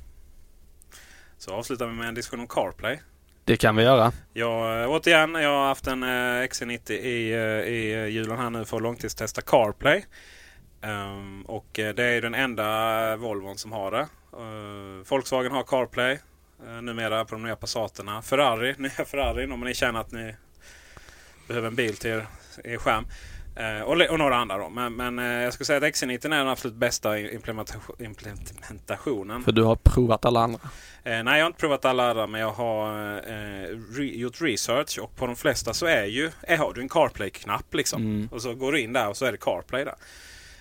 Så 1.38 1.53
avslutar 1.53 1.88
vi 1.88 1.93
med 1.93 2.07
en 2.07 2.15
diskussion 2.15 2.39
om 2.39 2.47
CarPlay. 2.47 2.99
Det 3.43 3.57
kan 3.57 3.76
vi 3.76 3.84
göra. 3.84 4.11
Jag, 4.34 4.81
eh, 4.81 4.89
återigen, 4.89 5.34
jag 5.35 5.49
har 5.49 5.68
haft 5.68 5.88
en 5.88 6.03
eh, 6.03 6.07
XC90 6.47 6.91
i, 6.91 7.31
eh, 7.31 7.73
i 7.73 8.09
julen 8.09 8.38
här 8.38 8.49
nu 8.49 8.65
för 8.65 8.77
att 8.77 8.84
långtidstesta 8.84 9.41
CarPlay. 9.41 10.05
Ehm, 10.81 11.41
och 11.41 11.68
det 11.73 12.03
är 12.03 12.22
den 12.22 12.35
enda 12.35 13.15
Volvon 13.15 13.57
som 13.57 13.72
har 13.72 13.91
det. 13.91 14.07
Eh, 14.34 15.09
Volkswagen 15.09 15.51
har 15.51 15.64
CarPlay 15.64 16.18
uh, 16.68 16.81
numera 16.81 17.26
på 17.26 17.35
de 17.35 17.43
nya 17.43 17.55
Passaterna. 17.55 18.22
Ferrari, 18.22 18.76
nya 18.77 19.05
Ferrari 19.05 19.51
om 19.51 19.59
ni 19.59 19.73
känner 19.73 19.99
att 19.99 20.11
ni 20.11 20.35
behöver 21.47 21.68
en 21.68 21.76
bil 21.76 21.97
till 21.97 22.23
er 22.64 22.77
skärm. 22.77 23.05
Eh, 23.60 23.82
och, 23.82 24.02
och 24.10 24.20
några 24.20 24.36
andra 24.36 24.58
då. 24.58 24.70
Men, 24.70 24.96
men 24.96 25.20
eh, 25.20 25.26
jag 25.26 25.54
skulle 25.54 25.66
säga 25.66 25.78
att 25.78 25.84
XC90 25.84 26.26
är 26.26 26.30
den 26.30 26.48
absolut 26.48 26.76
bästa 26.76 27.20
implementation, 27.20 27.96
implementationen. 28.00 29.44
För 29.44 29.52
du 29.52 29.64
har 29.64 29.76
provat 29.76 30.26
alla 30.26 30.40
andra. 30.40 30.60
Eh, 31.04 31.24
nej, 31.24 31.38
jag 31.38 31.46
har 31.46 31.48
inte 31.48 31.60
provat 31.60 31.86
alla 31.86 32.10
andra 32.10 32.28
men 32.28 32.42
jag 32.42 32.52
har 32.52 33.16
eh, 33.18 33.78
re 33.92 34.06
gjort 34.06 34.42
research 34.42 35.00
och 35.00 35.16
på 35.16 35.26
de 35.26 35.36
flesta 35.36 35.74
så 35.74 35.86
är 35.86 36.06
ju, 36.06 36.32
är, 36.42 36.58
har 36.58 36.74
du 36.74 36.82
en 36.82 36.90
CarPlay-knapp 36.90 37.74
liksom. 37.74 38.02
Mm. 38.02 38.30
Och 38.32 38.42
så 38.42 38.54
går 38.54 38.72
du 38.72 38.82
in 38.82 38.94
där 38.94 39.10
och 39.10 39.18
så 39.18 39.26
är 39.26 39.32
det 39.32 39.38
CarPlay 39.38 39.86
där. 39.86 39.96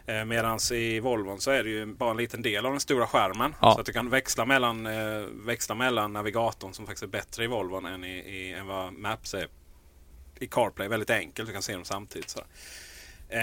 Eh, 0.06 0.24
Medan 0.24 0.59
i 0.73 1.01
Volvon 1.01 1.40
så 1.40 1.51
är 1.51 1.64
det 1.64 1.70
ju 1.70 1.86
bara 1.86 2.10
en 2.10 2.16
liten 2.16 2.43
del 2.43 2.66
av 2.66 2.73
den 2.73 2.81
stora 2.81 3.06
skärmen. 3.06 3.55
Ja. 3.60 3.74
Så 3.74 3.81
att 3.81 3.86
du 3.86 3.93
kan 3.93 4.10
växla 4.10 4.44
mellan, 4.44 4.86
eh, 4.86 5.27
växla 5.32 5.74
mellan 5.74 6.12
navigatorn 6.12 6.73
som 6.74 6.86
faktiskt 6.86 7.02
är 7.02 7.06
bättre 7.06 7.44
i 7.44 7.47
Volvon 7.47 7.86
än, 7.86 8.05
i, 8.05 8.18
i, 8.18 8.52
än 8.52 8.66
vad 8.66 8.93
Maps 8.93 9.35
är 9.35 9.48
i 10.39 10.47
CarPlay. 10.47 10.89
Väldigt 10.89 11.10
enkelt, 11.10 11.48
du 11.48 11.52
kan 11.52 11.62
se 11.62 11.73
dem 11.73 11.85
samtidigt. 11.85 12.31
Så. 12.31 12.40
Eh, 13.28 13.40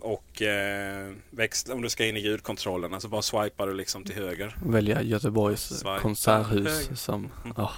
och 0.00 0.42
eh, 0.42 1.12
växla, 1.30 1.74
om 1.74 1.82
du 1.82 1.88
ska 1.90 2.04
in 2.06 2.16
i 2.16 2.20
ljudkontrollerna 2.20 3.00
så 3.00 3.08
bara 3.08 3.22
swipar 3.22 3.66
du 3.66 3.74
liksom 3.74 4.04
till 4.04 4.14
höger. 4.14 4.56
Välja 4.66 5.02
Göteborgs 5.02 5.60
Swipe 5.62 5.98
konserthus 6.00 6.90
som... 7.00 7.30
åh. 7.56 7.72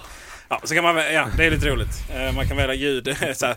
Ja, 0.51 0.61
så 0.63 0.75
kan 0.75 0.83
man, 0.83 0.95
ja, 0.97 1.27
det 1.37 1.45
är 1.45 1.51
lite 1.51 1.67
roligt. 1.69 2.03
Eh, 2.13 2.35
Man 2.35 2.47
kan 2.47 2.57
välja 2.57 2.73
ljud. 2.75 3.17
Så 3.33 3.45
här, 3.45 3.55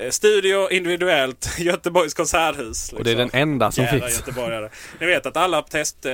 eh, 0.00 0.10
studio 0.10 0.70
individuellt 0.70 1.48
Göteborgs 1.58 2.14
konserthus. 2.14 2.92
Och 2.92 3.04
det 3.04 3.10
är 3.10 3.16
den 3.16 3.24
liksom. 3.26 3.40
enda 3.40 3.72
som 3.72 3.84
Jävla 3.84 4.00
finns. 4.06 4.18
göteborgare. 4.18 4.70
Ni 5.00 5.06
vet 5.06 5.26
att 5.26 5.36
alla, 5.36 5.62
test, 5.62 6.06
eh, 6.06 6.12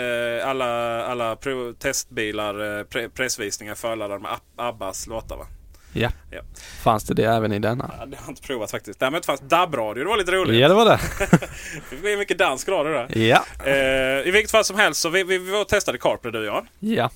alla, 0.48 1.04
alla 1.06 1.36
testbilar, 1.78 2.54
eh, 2.54 2.84
pre- 2.84 3.09
pressvisningar 3.09 3.72
är 3.72 3.76
förladdade 3.76 4.20
med 4.20 4.30
Ab- 4.30 4.68
Abbas 4.68 5.06
låtar 5.06 5.36
va? 5.36 5.46
Ja. 5.93 6.10
Ja. 6.31 6.40
Fanns 6.82 7.05
det 7.05 7.14
det 7.14 7.24
även 7.24 7.52
i 7.52 7.59
denna? 7.59 7.94
Ja, 7.98 8.06
det 8.06 8.16
har 8.16 8.23
jag 8.24 8.31
inte 8.32 8.43
provat 8.43 8.70
faktiskt. 8.70 9.01
Däremot 9.01 9.27
fanns 9.27 9.40
DAB-radio, 9.40 10.05
det 10.05 10.09
var 10.10 10.16
lite 10.16 10.32
roligt. 10.32 10.60
Ja, 10.60 10.69
det 10.69 10.74
var 10.74 10.85
det. 10.85 11.01
Det 11.90 11.97
blir 11.97 12.16
mycket 12.16 12.39
dansk 12.39 12.69
radio 12.69 12.93
där. 12.93 13.19
Ja. 13.19 13.44
Eh, 13.64 14.28
I 14.28 14.31
vilket 14.31 14.51
fall 14.51 14.64
som 14.64 14.77
helst 14.77 15.01
så 15.01 15.09
vi, 15.09 15.24
vi, 15.24 15.39
vi 15.39 15.64
testade 15.64 15.98
CarPlay 15.98 16.32
du 16.32 16.39
och 16.39 16.44
jag. 16.44 16.66
Ja. 16.78 17.10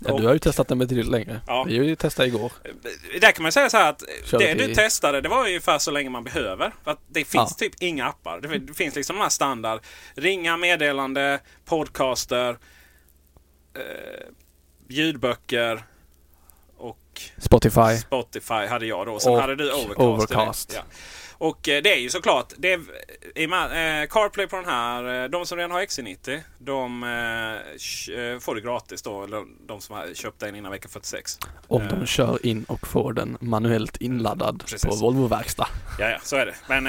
ja 0.00 0.18
du 0.18 0.26
har 0.26 0.32
ju 0.32 0.38
testat 0.38 0.68
den 0.68 0.78
betydligt 0.78 1.08
längre. 1.08 1.40
Ja. 1.46 1.64
Vi 1.68 1.74
ju 1.74 1.96
testat 1.96 2.26
igår. 2.26 2.52
Eh, 2.64 3.20
Där 3.20 3.32
kan 3.32 3.42
man 3.42 3.52
säga 3.52 3.70
så 3.70 3.76
här 3.76 3.90
att 3.90 4.02
Körde 4.24 4.44
det 4.46 4.54
du 4.54 4.64
till- 4.66 4.74
testade 4.74 5.20
det 5.20 5.28
var 5.28 5.46
ungefär 5.46 5.78
så 5.78 5.90
länge 5.90 6.10
man 6.10 6.24
behöver. 6.24 6.72
För 6.84 6.90
att 6.90 7.00
det 7.08 7.24
finns 7.24 7.32
Ja. 7.34 7.56
typ 7.58 7.72
inga 7.82 8.06
appar. 8.06 8.40
Det, 8.40 8.58
det 8.58 8.74
finns 8.74 8.94
liksom 8.96 9.16
de 9.16 9.22
här 9.22 9.28
standard. 9.28 9.80
Ringa, 10.14 10.56
meddelande, 10.56 11.40
podcaster, 11.64 12.50
eh, 13.76 14.26
ljudböcker 14.88 15.82
och 17.36 17.42
Spotify. 17.42 17.96
Spotify 17.96 18.66
hade 18.66 18.86
jag 18.86 19.06
då. 19.06 19.20
Sen 19.20 19.32
Och 19.32 19.40
hade 19.40 19.56
du 19.56 19.72
Overcast. 19.72 19.98
Overcast. 20.00 20.72
Ja. 20.76 20.82
Och 21.38 21.68
eh, 21.68 21.82
det 21.82 21.92
är 21.92 21.98
ju 21.98 22.10
såklart, 22.10 22.52
det 22.56 22.72
är, 22.72 22.80
i 23.34 23.44
eh, 23.44 24.08
CarPlay 24.08 24.46
på 24.46 24.56
den 24.56 24.64
här, 24.64 25.24
eh, 25.24 25.28
de 25.30 25.46
som 25.46 25.58
redan 25.58 25.70
har 25.70 25.80
XC90, 25.80 26.40
de 26.58 27.00
får 28.40 28.54
det 28.54 28.60
gratis 28.60 29.02
då. 29.02 29.24
Eller 29.24 29.44
de 29.66 29.80
som 29.80 29.96
har 29.96 30.14
köpt 30.14 30.40
den 30.40 30.54
innan 30.56 30.72
vecka 30.72 30.88
46. 30.88 31.38
Om 31.68 31.88
de 31.88 32.06
kör 32.06 32.46
in 32.46 32.64
och 32.64 32.86
får 32.86 33.12
den 33.12 33.38
manuellt 33.40 33.96
inladdad 33.96 34.64
Precis. 34.66 34.84
på 34.84 34.96
Volvo-verkstad. 34.96 35.68
Ja, 35.98 36.10
ja, 36.10 36.18
så 36.22 36.36
är 36.36 36.46
det. 36.46 36.54
Men 36.68 36.84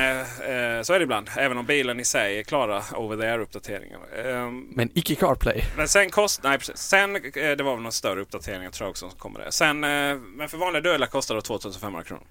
så 0.86 0.94
är 0.94 1.00
det 1.00 1.04
ibland. 1.04 1.30
Även 1.38 1.58
om 1.58 1.66
bilen 1.66 2.00
i 2.00 2.06
sig 2.06 2.40
är 2.40 2.44
klara 2.44 2.84
over 2.96 3.18
the 3.18 3.24
air-uppdateringar. 3.24 4.00
Ehm, 4.26 4.68
Men 4.76 4.90
icke 4.94 5.16
CarPlay. 5.16 5.64
Men 5.78 5.88
sen 5.88 6.10
kost... 6.10 6.44
Nej 6.44 6.58
precis. 6.58 6.78
Sen, 6.78 7.14
det 7.34 7.64
var 7.64 7.74
väl 7.74 7.84
någon 7.84 7.92
större 7.92 8.22
uppdatering 8.22 8.72
tror 8.72 8.86
jag 8.86 8.92
också 8.92 9.10
som 9.10 9.20
kommer 9.20 9.40
det. 9.40 9.52
Sen, 9.52 9.80
men 9.80 10.50
för 10.50 10.58
vanliga 10.58 10.82
dödlar 10.82 11.08
kostar 11.08 11.36
det 11.36 11.42
2500 11.42 12.04
kronor. 12.04 12.24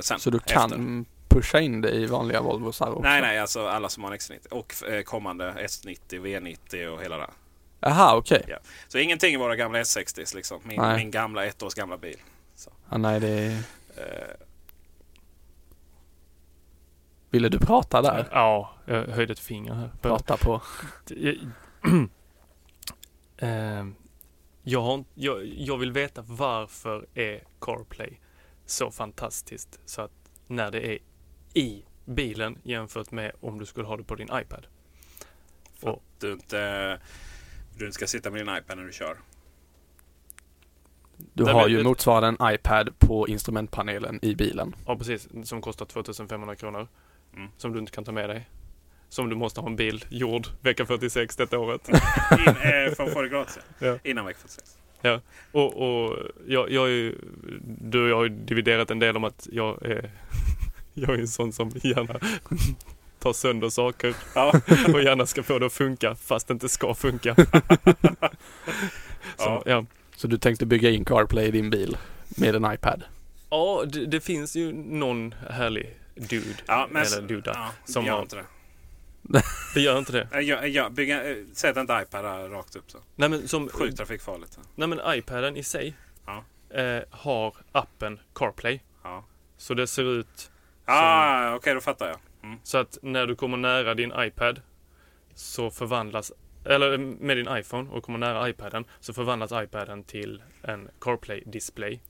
Sen, 0.00 0.20
Så 0.20 0.30
du 0.30 0.38
kan 0.38 0.72
efter. 0.72 1.15
Pusha 1.36 1.60
in 1.60 1.80
det 1.80 1.90
i 1.90 2.06
vanliga 2.06 2.40
Volvosar 2.40 2.90
också? 2.90 3.00
Nej, 3.02 3.20
nej, 3.20 3.38
alltså 3.38 3.66
alla 3.66 3.88
som 3.88 4.04
har 4.04 4.12
en 4.12 4.18
X90 4.18 4.48
och 4.48 4.88
eh, 4.88 5.02
kommande 5.02 5.52
S90, 5.52 5.98
V90 6.10 6.86
och 6.86 7.02
hela 7.02 7.18
det. 7.18 7.30
Jaha, 7.80 8.16
okej. 8.16 8.44
Ja. 8.48 8.58
Så 8.88 8.98
ingenting 8.98 9.34
i 9.34 9.36
våra 9.36 9.56
gamla 9.56 9.82
S60s 9.82 10.36
liksom. 10.36 10.60
Min, 10.64 10.80
Nej. 10.80 10.96
min 10.96 11.10
gamla 11.10 11.44
ett 11.44 11.62
års 11.62 11.74
gamla 11.74 11.96
bil. 11.96 12.16
Ja, 12.90 12.98
nej, 12.98 13.20
det 13.20 13.28
är... 13.28 13.50
Eh, 13.96 14.36
Ville 17.30 17.48
du 17.48 17.58
prata 17.58 18.02
där? 18.02 18.28
Ja, 18.32 18.74
jag 18.86 19.06
höjde 19.06 19.32
ett 19.32 19.38
finger 19.38 19.74
här. 19.74 19.90
Prata 20.02 20.36
på. 20.36 20.62
Jag, 21.08 21.36
Ehm, 23.38 23.94
har, 24.74 25.04
jag, 25.14 25.46
jag 25.46 25.78
vill 25.78 25.92
veta 25.92 26.22
varför 26.26 27.06
är 27.14 27.42
CarPlay 27.60 28.20
så 28.66 28.90
fantastiskt 28.90 29.80
så 29.86 30.02
att 30.02 30.12
när 30.46 30.70
det 30.70 30.86
är 30.86 30.98
i 31.56 31.84
bilen 32.04 32.58
jämfört 32.62 33.10
med 33.10 33.32
om 33.40 33.58
du 33.58 33.66
skulle 33.66 33.86
ha 33.86 33.96
det 33.96 34.04
på 34.04 34.14
din 34.14 34.28
iPad. 34.32 34.66
för 35.80 35.90
att 35.90 36.00
du 36.20 36.32
inte, 36.32 37.00
du 37.78 37.84
inte 37.84 37.94
ska 37.94 38.06
sitta 38.06 38.30
med 38.30 38.46
din 38.46 38.56
iPad 38.56 38.78
när 38.78 38.84
du 38.84 38.92
kör. 38.92 39.16
Du 41.32 41.44
Nej, 41.44 41.52
har 41.52 41.68
ju 41.68 41.82
motsvarande 41.82 42.44
en 42.44 42.54
iPad 42.54 42.98
på 42.98 43.28
instrumentpanelen 43.28 44.18
i 44.22 44.34
bilen. 44.34 44.74
Ja, 44.86 44.96
precis. 44.96 45.28
Som 45.44 45.60
kostar 45.60 45.86
2500 45.86 46.56
kronor. 46.56 46.88
Mm. 47.36 47.48
Som 47.56 47.72
du 47.72 47.78
inte 47.78 47.92
kan 47.92 48.04
ta 48.04 48.12
med 48.12 48.30
dig. 48.30 48.48
Som 49.08 49.28
du 49.28 49.36
måste 49.36 49.60
ha 49.60 49.68
en 49.68 49.76
bil 49.76 50.04
gjord 50.08 50.46
vecka 50.60 50.86
46 50.86 51.36
detta 51.36 51.58
året. 51.58 51.88
In, 51.88 52.48
eh, 52.48 52.94
för 52.94 53.04
att 53.04 53.12
få 53.12 53.22
det 53.22 53.28
gratis. 53.28 53.58
Ja. 53.78 53.98
Innan 54.04 54.26
vecka 54.26 54.38
46. 54.38 54.78
Och, 55.52 55.76
och 55.76 56.16
jag, 56.46 56.70
jag 56.70 56.86
är 56.86 56.92
ju, 56.92 57.18
du 57.80 58.02
och 58.02 58.08
jag 58.08 58.16
har 58.16 58.24
ju 58.24 58.28
dividerat 58.28 58.90
en 58.90 58.98
del 58.98 59.16
om 59.16 59.24
att 59.24 59.48
jag 59.52 59.82
är, 59.82 60.10
jag 60.98 61.10
är 61.14 61.18
en 61.18 61.28
sån 61.28 61.52
som 61.52 61.70
gärna 61.82 62.20
tar 63.18 63.32
sönder 63.32 63.68
saker 63.68 64.14
Ja. 64.34 64.60
och 64.94 65.02
gärna 65.02 65.26
ska 65.26 65.42
få 65.42 65.58
det 65.58 65.66
att 65.66 65.72
funka 65.72 66.14
fast 66.14 66.48
det 66.48 66.52
inte 66.52 66.68
ska 66.68 66.94
funka. 66.94 67.34
Så, 69.36 69.44
Ja. 69.44 69.62
ja. 69.66 69.84
Så 70.16 70.26
du 70.26 70.38
tänkte 70.38 70.66
bygga 70.66 70.90
in 70.90 71.04
CarPlay 71.04 71.46
i 71.46 71.50
din 71.50 71.70
bil 71.70 71.96
med 72.28 72.54
en 72.54 72.72
iPad? 72.72 73.02
ja, 73.50 73.84
det, 73.92 74.06
det 74.06 74.20
finns 74.20 74.56
ju 74.56 74.72
någon 74.72 75.34
härlig 75.50 75.96
dude, 76.14 76.54
Ja, 76.66 76.88
men, 76.90 77.02
eller 77.02 77.22
duda, 77.28 77.50
ja, 77.54 77.70
som 77.92 78.04
gör 78.04 78.12
har- 78.12 78.22
inte 78.22 78.36
det. 78.36 78.44
det 79.74 79.80
gör 79.80 79.98
inte 79.98 80.12
det. 80.12 80.42
Jag, 80.42 80.68
jag, 80.68 80.92
bygga, 80.92 81.24
eh, 81.30 81.36
sätt 81.52 81.76
inte 81.76 82.02
iPad 82.06 82.52
rakt 82.52 82.76
upp 82.76 82.90
så. 82.90 82.98
Nej 83.16 83.28
men 83.28 83.48
som, 83.48 83.68
Sjukt 83.68 83.96
trafikfarligt. 83.96 84.58
nej 84.74 84.88
men 84.88 85.00
iPaden 85.06 85.56
i 85.56 85.62
sig 85.62 85.94
Ja. 86.26 86.44
eh, 86.80 87.02
har 87.10 87.54
appen 87.72 88.20
CarPlay. 88.34 88.80
Ja. 89.02 89.24
Så 89.56 89.74
det 89.74 89.86
ser 89.86 90.02
ut 90.20 90.50
Ah, 90.88 91.54
Okej, 91.54 91.74
då 91.74 91.80
fattar 91.80 92.08
jag. 92.08 92.18
Mm. 92.42 92.58
Så 92.62 92.78
att 92.78 92.98
när 93.02 93.26
du 93.26 93.36
kommer 93.36 93.56
nära 93.56 93.94
din 93.94 94.12
iPad 94.18 94.60
så 95.34 95.70
förvandlas, 95.70 96.32
eller 96.64 96.98
med 96.98 97.36
din 97.36 97.48
iPhone 97.50 97.90
och 97.90 98.04
kommer 98.04 98.18
nära 98.18 98.48
iPaden 98.48 98.84
så 99.00 99.12
förvandlas 99.12 99.52
iPaden 99.52 100.04
till 100.04 100.42
en 100.62 100.88
CarPlay-display. 101.00 102.00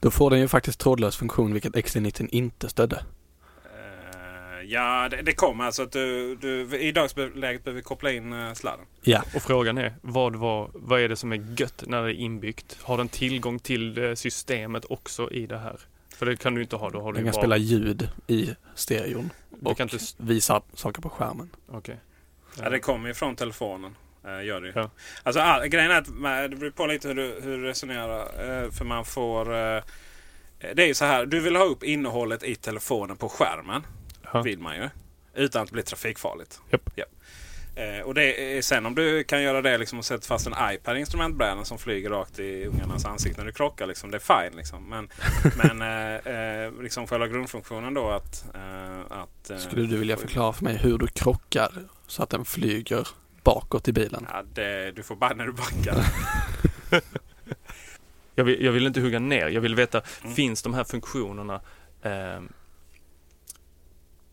Då 0.00 0.10
får 0.10 0.30
den 0.30 0.40
ju 0.40 0.48
faktiskt 0.48 0.80
trådlös 0.80 1.16
funktion 1.16 1.52
vilket 1.52 1.74
XC90 1.74 2.28
inte 2.30 2.68
stödde. 2.68 3.04
Eh, 3.64 4.62
ja, 4.66 5.08
det, 5.08 5.22
det 5.22 5.32
kommer 5.32 5.64
alltså 5.64 5.82
att 5.82 5.92
du, 5.92 6.36
du 6.36 6.78
i 6.78 6.92
dagsläget 6.92 7.64
behöver 7.64 7.82
koppla 7.82 8.12
in 8.12 8.32
uh, 8.32 8.54
sladden. 8.54 8.86
Ja. 9.02 9.22
Och 9.34 9.42
frågan 9.42 9.78
är, 9.78 9.94
vad, 10.02 10.36
var, 10.36 10.70
vad 10.74 11.00
är 11.00 11.08
det 11.08 11.16
som 11.16 11.32
är 11.32 11.60
gött 11.60 11.84
när 11.86 12.02
det 12.02 12.14
är 12.14 12.20
inbyggt? 12.20 12.78
Har 12.82 12.96
den 12.96 13.08
tillgång 13.08 13.58
till 13.58 14.04
eh, 14.04 14.14
systemet 14.14 14.84
också 14.84 15.30
i 15.30 15.46
det 15.46 15.58
här? 15.58 15.76
För 16.16 16.26
det 16.26 16.36
kan 16.36 16.54
du 16.54 16.62
inte 16.62 16.76
ha, 16.76 16.90
då 16.90 17.00
har 17.00 17.12
du 17.12 17.16
Den 17.16 17.24
kan 17.24 17.32
bara... 17.32 17.40
spela 17.42 17.56
ljud 17.56 18.08
i 18.26 18.54
stereon 18.74 19.30
Du 19.50 19.70
och 19.70 19.76
kan 19.76 19.88
inte... 19.88 20.04
visa 20.16 20.62
saker 20.74 21.02
på 21.02 21.08
skärmen. 21.10 21.50
Okej. 21.68 22.00
Ja. 22.62 22.70
det 22.70 22.78
kommer 22.78 23.08
ju 23.08 23.14
från 23.14 23.36
telefonen. 23.36 23.96
Uh, 24.26 24.44
gör 24.44 24.60
det 24.60 24.66
ju. 24.66 24.72
Ja. 24.76 24.90
Alltså, 25.22 25.40
all, 25.40 25.66
grejen 25.68 25.90
är 25.90 25.98
att 25.98 26.08
man, 26.08 26.50
det 26.50 26.56
beror 26.56 26.70
på 26.70 26.86
lite 26.86 27.08
hur 27.08 27.14
du, 27.14 27.40
hur 27.42 27.58
du 27.58 27.64
resonerar. 27.64 28.20
eh, 28.64 28.70
för 28.70 28.84
man 28.84 29.04
får... 29.04 29.54
eh, 29.54 29.82
det 30.74 30.82
är 30.82 30.86
ju 30.86 30.94
så 30.94 31.04
här, 31.04 31.26
du 31.26 31.40
vill 31.40 31.56
ha 31.56 31.64
upp 31.64 31.82
innehållet 31.82 32.42
i 32.42 32.54
telefonen 32.54 33.16
på 33.16 33.28
skärmen. 33.28 33.82
Ja. 34.32 34.42
Vill 34.42 34.58
man 34.58 34.76
ju. 34.76 34.88
Utan 35.34 35.62
att 35.62 35.68
det 35.68 35.72
blir 35.72 35.82
trafikfarligt. 35.82 36.60
Japp. 36.70 36.90
Ja. 36.94 37.04
Eh, 37.74 38.00
och 38.00 38.14
det 38.14 38.64
sen 38.64 38.86
om 38.86 38.94
du 38.94 39.24
kan 39.24 39.42
göra 39.42 39.62
det 39.62 39.78
liksom 39.78 39.98
och 39.98 40.04
sätta 40.04 40.26
fast 40.26 40.46
en 40.46 40.54
iPad 40.74 40.96
i 40.96 41.00
instrumentbrädan 41.00 41.64
som 41.64 41.78
flyger 41.78 42.10
rakt 42.10 42.38
i 42.38 42.64
ungarnas 42.66 43.04
ansikten 43.04 43.40
när 43.44 43.46
du 43.46 43.52
krockar. 43.52 43.86
Liksom, 43.86 44.10
det 44.10 44.16
är 44.16 44.42
fine. 44.44 44.56
Liksom. 44.56 44.88
Men, 44.88 45.08
men 45.56 45.82
eh, 45.82 46.34
eh, 46.66 46.72
liksom 46.82 47.06
själva 47.06 47.28
grundfunktionen 47.28 47.94
då 47.94 48.10
att... 48.10 48.44
Eh, 48.54 49.00
att 49.18 49.50
eh, 49.50 49.56
Skulle 49.56 49.86
du 49.86 49.96
vilja 49.96 50.16
förklara 50.16 50.52
för 50.52 50.64
mig 50.64 50.76
hur 50.76 50.98
du 50.98 51.06
krockar 51.06 51.72
så 52.06 52.22
att 52.22 52.30
den 52.30 52.44
flyger 52.44 53.08
bakåt 53.44 53.88
i 53.88 53.92
bilen? 53.92 54.26
Ja, 54.32 54.42
det, 54.54 54.92
du 54.92 55.02
får 55.02 55.16
bara 55.16 55.34
när 55.34 55.46
du 55.46 55.52
backar. 55.52 56.04
Jag, 58.34 58.44
vill, 58.44 58.64
jag 58.64 58.72
vill 58.72 58.86
inte 58.86 59.00
hugga 59.00 59.18
ner, 59.18 59.48
jag 59.48 59.60
vill 59.60 59.74
veta, 59.74 60.02
Mm. 60.22 60.34
finns 60.34 60.62
de 60.62 60.74
här 60.74 60.84
funktionerna 60.84 61.60
ehm, 62.02 62.48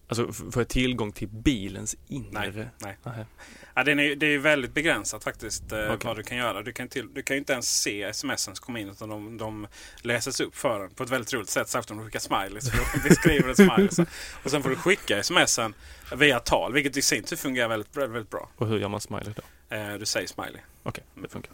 Alltså 0.10 0.34
får 0.34 0.62
jag 0.62 0.68
tillgång 0.68 1.12
till 1.12 1.28
bilens 1.28 1.96
inre? 2.08 2.70
nej. 2.80 2.98
Nej. 3.04 3.26
Ja, 3.74 3.84
det, 3.84 3.92
är, 3.92 4.16
det 4.16 4.26
är 4.26 4.38
väldigt 4.38 4.74
begränsat 4.74 5.24
faktiskt 5.24 5.72
eh, 5.72 5.80
Okej. 5.80 5.98
vad 6.04 6.16
du 6.18 6.24
kan 6.24 6.38
göra. 6.38 6.62
Du 6.62 6.72
kan, 6.72 6.88
till, 6.88 7.14
du 7.14 7.22
kan 7.22 7.36
ju 7.36 7.40
inte 7.40 7.54
ens 7.54 7.82
se 7.82 8.14
smsen 8.14 8.56
som 8.56 8.66
kommer 8.66 8.80
in 8.80 8.90
utan 8.90 9.10
de, 9.10 9.38
de 9.38 9.68
läses 10.02 10.40
upp 10.40 10.56
för 10.56 10.84
en 10.84 10.90
på 10.90 11.04
ett 11.04 11.10
väldigt 11.10 11.34
roligt 11.34 11.50
sätt. 11.50 11.70
Särskilt 11.70 11.92
om 11.92 11.98
du 11.98 12.06
skickar 12.06 12.20
smileys. 12.20 12.72
För 12.72 12.78
de 12.78 13.10
beskriver 13.10 13.50
en 13.50 13.56
smiley. 13.56 14.08
Och 14.44 14.52
sen 14.52 14.64
får 14.64 14.70
du 14.70 14.76
skicka 14.76 15.24
smsen 15.24 15.74
via 16.16 16.40
tal. 16.40 16.74
Vilket 16.74 16.98
i 16.98 17.02
sin 17.02 17.24
tur 17.24 17.36
fungerar 17.36 17.68
väldigt, 17.68 17.98
väldigt 17.98 18.30
bra. 18.30 18.50
Och 18.56 18.68
hur 18.68 18.80
gör 18.80 18.90
man 18.90 19.02
smiley 19.02 19.34
då? 19.36 19.42
Eh, 19.70 19.94
du 19.94 20.06
säger 20.06 20.28
smiley. 20.28 20.62
Okej, 20.84 21.04
det 21.16 21.28
funkar. 21.30 21.52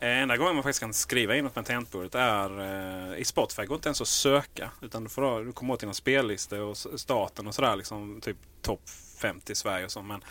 Eh, 0.00 0.18
enda 0.18 0.36
gången 0.36 0.54
man 0.54 0.62
faktiskt 0.62 0.80
kan 0.80 0.94
skriva 0.94 1.36
in 1.36 1.44
något 1.44 1.56
med 1.56 1.66
tangentbordet 1.66 2.14
är 2.14 2.60
eh, 2.60 3.18
i 3.18 3.24
Spotify. 3.24 3.64
går 3.64 3.74
inte 3.74 3.88
ens 3.88 4.00
att 4.00 4.08
söka. 4.08 4.70
Utan 4.82 5.04
du, 5.04 5.10
får, 5.10 5.44
du 5.44 5.52
kommer 5.52 5.74
åt 5.74 5.80
dina 5.80 5.94
spellistor 5.94 6.60
och 6.60 6.76
staten 6.76 7.46
och 7.46 7.54
sådär. 7.54 7.76
Liksom, 7.76 8.20
typ 8.20 8.36
topp 8.62 8.80
50 9.18 9.52
i 9.52 9.54
Sverige 9.54 9.84
och 9.84 9.92
så. 9.92 10.02
Men, 10.02 10.24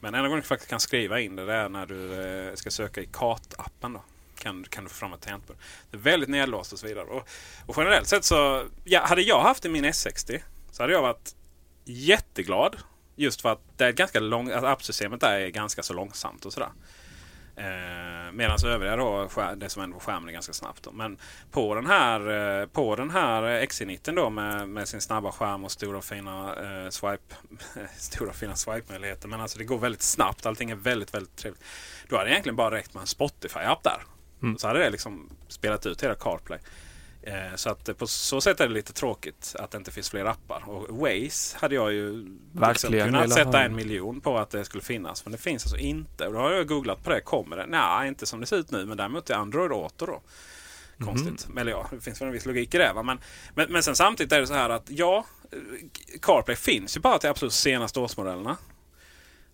men 0.00 0.14
enda 0.14 0.28
gången 0.28 0.42
du 0.42 0.46
faktiskt 0.46 0.70
kan 0.70 0.80
skriva 0.80 1.20
in 1.20 1.36
det, 1.36 1.46
det 1.46 1.54
är 1.54 1.68
när 1.68 1.86
du 1.86 2.22
eh, 2.22 2.54
ska 2.54 2.70
söka 2.70 3.00
i 3.00 3.06
kartappen. 3.06 3.92
Då. 3.92 4.02
Kan, 4.38 4.64
kan 4.64 4.84
du 4.84 4.90
få 4.90 4.96
fram 4.96 5.12
ett 5.12 5.20
tangentbord. 5.20 5.56
Det 5.90 5.96
är 5.96 6.00
väldigt 6.00 6.28
nedlåst 6.28 6.72
och 6.72 6.78
så 6.78 6.86
vidare. 6.86 7.04
Och, 7.04 7.28
och 7.66 7.74
generellt 7.76 8.08
sett 8.08 8.24
så, 8.24 8.64
ja, 8.84 9.06
hade 9.06 9.22
jag 9.22 9.40
haft 9.40 9.64
i 9.64 9.68
min 9.68 9.84
S60 9.84 10.40
så 10.70 10.82
hade 10.82 10.92
jag 10.92 11.02
varit 11.02 11.34
jätteglad. 11.84 12.76
Just 13.20 13.40
för 13.40 13.52
att 13.52 13.60
det 13.76 13.84
är 13.84 13.92
ganska 13.92 14.20
lång, 14.20 14.50
att 14.50 14.64
appsystemet 14.64 15.20
där 15.20 15.40
är 15.40 15.48
ganska 15.48 15.82
så 15.82 15.94
långsamt 15.94 16.44
och 16.44 16.52
sådär. 16.52 16.70
Eh, 17.56 18.32
Medan 18.32 18.56
övriga 18.66 18.96
då, 18.96 19.28
det 19.56 19.68
som 19.68 19.80
händer 19.80 19.98
på 19.98 20.04
skärmen 20.04 20.28
är 20.28 20.32
ganska 20.32 20.52
snabbt. 20.52 20.82
Då. 20.82 20.92
Men 20.92 21.18
på 21.50 21.74
den 21.74 21.86
här, 21.86 22.20
eh, 22.60 22.66
på 22.66 22.96
den 22.96 23.10
här 23.10 23.42
XC90 23.42 24.14
då 24.14 24.30
med, 24.30 24.68
med 24.68 24.88
sin 24.88 25.00
snabba 25.00 25.32
skärm 25.32 25.64
och 25.64 25.72
stora 25.72 26.02
fina 26.02 26.54
eh, 26.54 26.90
swipe 26.90 27.34
stora 27.96 28.32
fina 28.32 28.56
swipe-möjligheter. 28.56 29.28
Men 29.28 29.40
alltså 29.40 29.58
det 29.58 29.64
går 29.64 29.78
väldigt 29.78 30.02
snabbt. 30.02 30.46
Allting 30.46 30.70
är 30.70 30.74
väldigt, 30.74 31.14
väldigt 31.14 31.36
trevligt. 31.36 31.64
Då 32.08 32.16
hade 32.16 32.28
det 32.28 32.32
egentligen 32.32 32.56
bara 32.56 32.74
räckt 32.74 32.94
med 32.94 33.00
en 33.00 33.06
Spotify-app 33.06 33.82
där. 33.82 34.02
Mm. 34.42 34.58
Så 34.58 34.66
hade 34.66 34.78
det 34.78 34.90
liksom 34.90 35.30
spelat 35.48 35.86
ut 35.86 36.02
hela 36.02 36.14
CarPlay. 36.14 36.58
Eh, 37.22 37.54
Så 37.56 37.70
att 37.70 37.98
på 37.98 38.06
så 38.06 38.40
sätt 38.40 38.60
är 38.60 38.68
det 38.68 38.74
lite 38.74 38.92
tråkigt 38.92 39.54
att 39.58 39.70
det 39.70 39.78
inte 39.78 39.90
finns 39.90 40.10
fler 40.10 40.24
appar. 40.24 40.62
Och 40.68 40.98
Waze 40.98 41.56
hade 41.60 41.74
jag 41.74 41.92
ju 41.92 42.12
liksom 42.16 42.40
Verkligen 42.52 43.06
kunnat 43.06 43.32
sätta 43.32 43.50
ha. 43.58 43.60
en 43.64 43.74
miljon 43.76 44.20
på 44.20 44.38
att 44.38 44.50
det 44.50 44.64
skulle 44.64 44.82
finnas. 44.82 45.24
Men 45.24 45.32
det 45.32 45.38
finns 45.38 45.64
alltså 45.64 45.76
inte. 45.78 46.26
Och 46.26 46.32
då 46.32 46.38
har 46.38 46.50
jag 46.52 46.68
googlat 46.68 47.04
på 47.04 47.10
det. 47.10 47.20
Kommer 47.20 47.56
det? 47.56 47.66
Nej, 47.66 48.08
inte 48.08 48.26
som 48.26 48.40
det 48.40 48.46
ser 48.46 48.56
ut 48.56 48.70
nu. 48.70 48.86
Men 48.86 48.96
däremot 48.96 49.30
är 49.30 49.34
Android 49.34 49.72
Auto 49.72 50.06
då. 50.06 50.20
Konstigt. 51.04 51.48
Eller 51.58 51.72
ja, 51.72 51.86
det 51.90 52.00
finns 52.00 52.20
väl 52.20 52.26
en 52.28 52.32
viss 52.32 52.46
logik 52.46 52.74
i 52.74 52.78
det. 52.78 52.92
Va? 52.92 53.02
Men, 53.02 53.20
men, 53.54 53.72
men 53.72 53.82
sen 53.82 53.96
samtidigt 53.96 54.32
är 54.32 54.40
det 54.40 54.46
så 54.46 54.54
här 54.54 54.70
att 54.70 54.90
ja, 54.90 55.24
eh, 55.52 55.58
CarPlay 56.22 56.56
finns 56.56 56.96
ju 56.96 57.00
bara 57.00 57.18
till 57.18 57.30
absolut 57.30 57.52
senaste 57.52 58.00
årsmodellerna. 58.00 58.56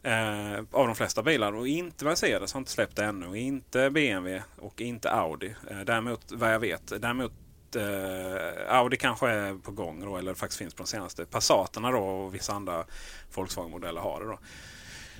Eh, 0.02 0.58
av 0.72 0.86
de 0.86 0.94
flesta 0.94 1.22
bilar. 1.22 1.52
Och 1.52 1.68
inte 1.68 2.04
Mercedes 2.04 2.52
har 2.52 2.58
inte 2.58 2.70
släppt 2.70 2.96
det 2.96 3.04
ännu. 3.04 3.26
Och 3.26 3.36
inte 3.36 3.90
BMW 3.90 4.42
och 4.58 4.80
inte 4.80 5.10
Audi. 5.10 5.54
Eh, 5.70 5.80
däremot 5.80 6.32
vad 6.32 6.54
jag 6.54 6.60
vet. 6.60 6.92
Däremot 7.02 7.32
Eh, 7.76 8.76
Audi 8.76 8.96
kanske 8.96 9.28
är 9.28 9.54
på 9.54 9.70
gång 9.70 10.04
då, 10.04 10.16
eller 10.16 10.34
faktiskt 10.34 10.58
finns 10.58 10.74
på 10.74 10.82
de 10.82 10.88
senaste. 10.88 11.24
Passaterna 11.24 11.90
då 11.90 11.98
och 11.98 12.34
vissa 12.34 12.52
andra 12.52 12.84
Volkswagen-modeller 13.34 14.00
har 14.00 14.20
det. 14.20 14.26
då. 14.26 14.38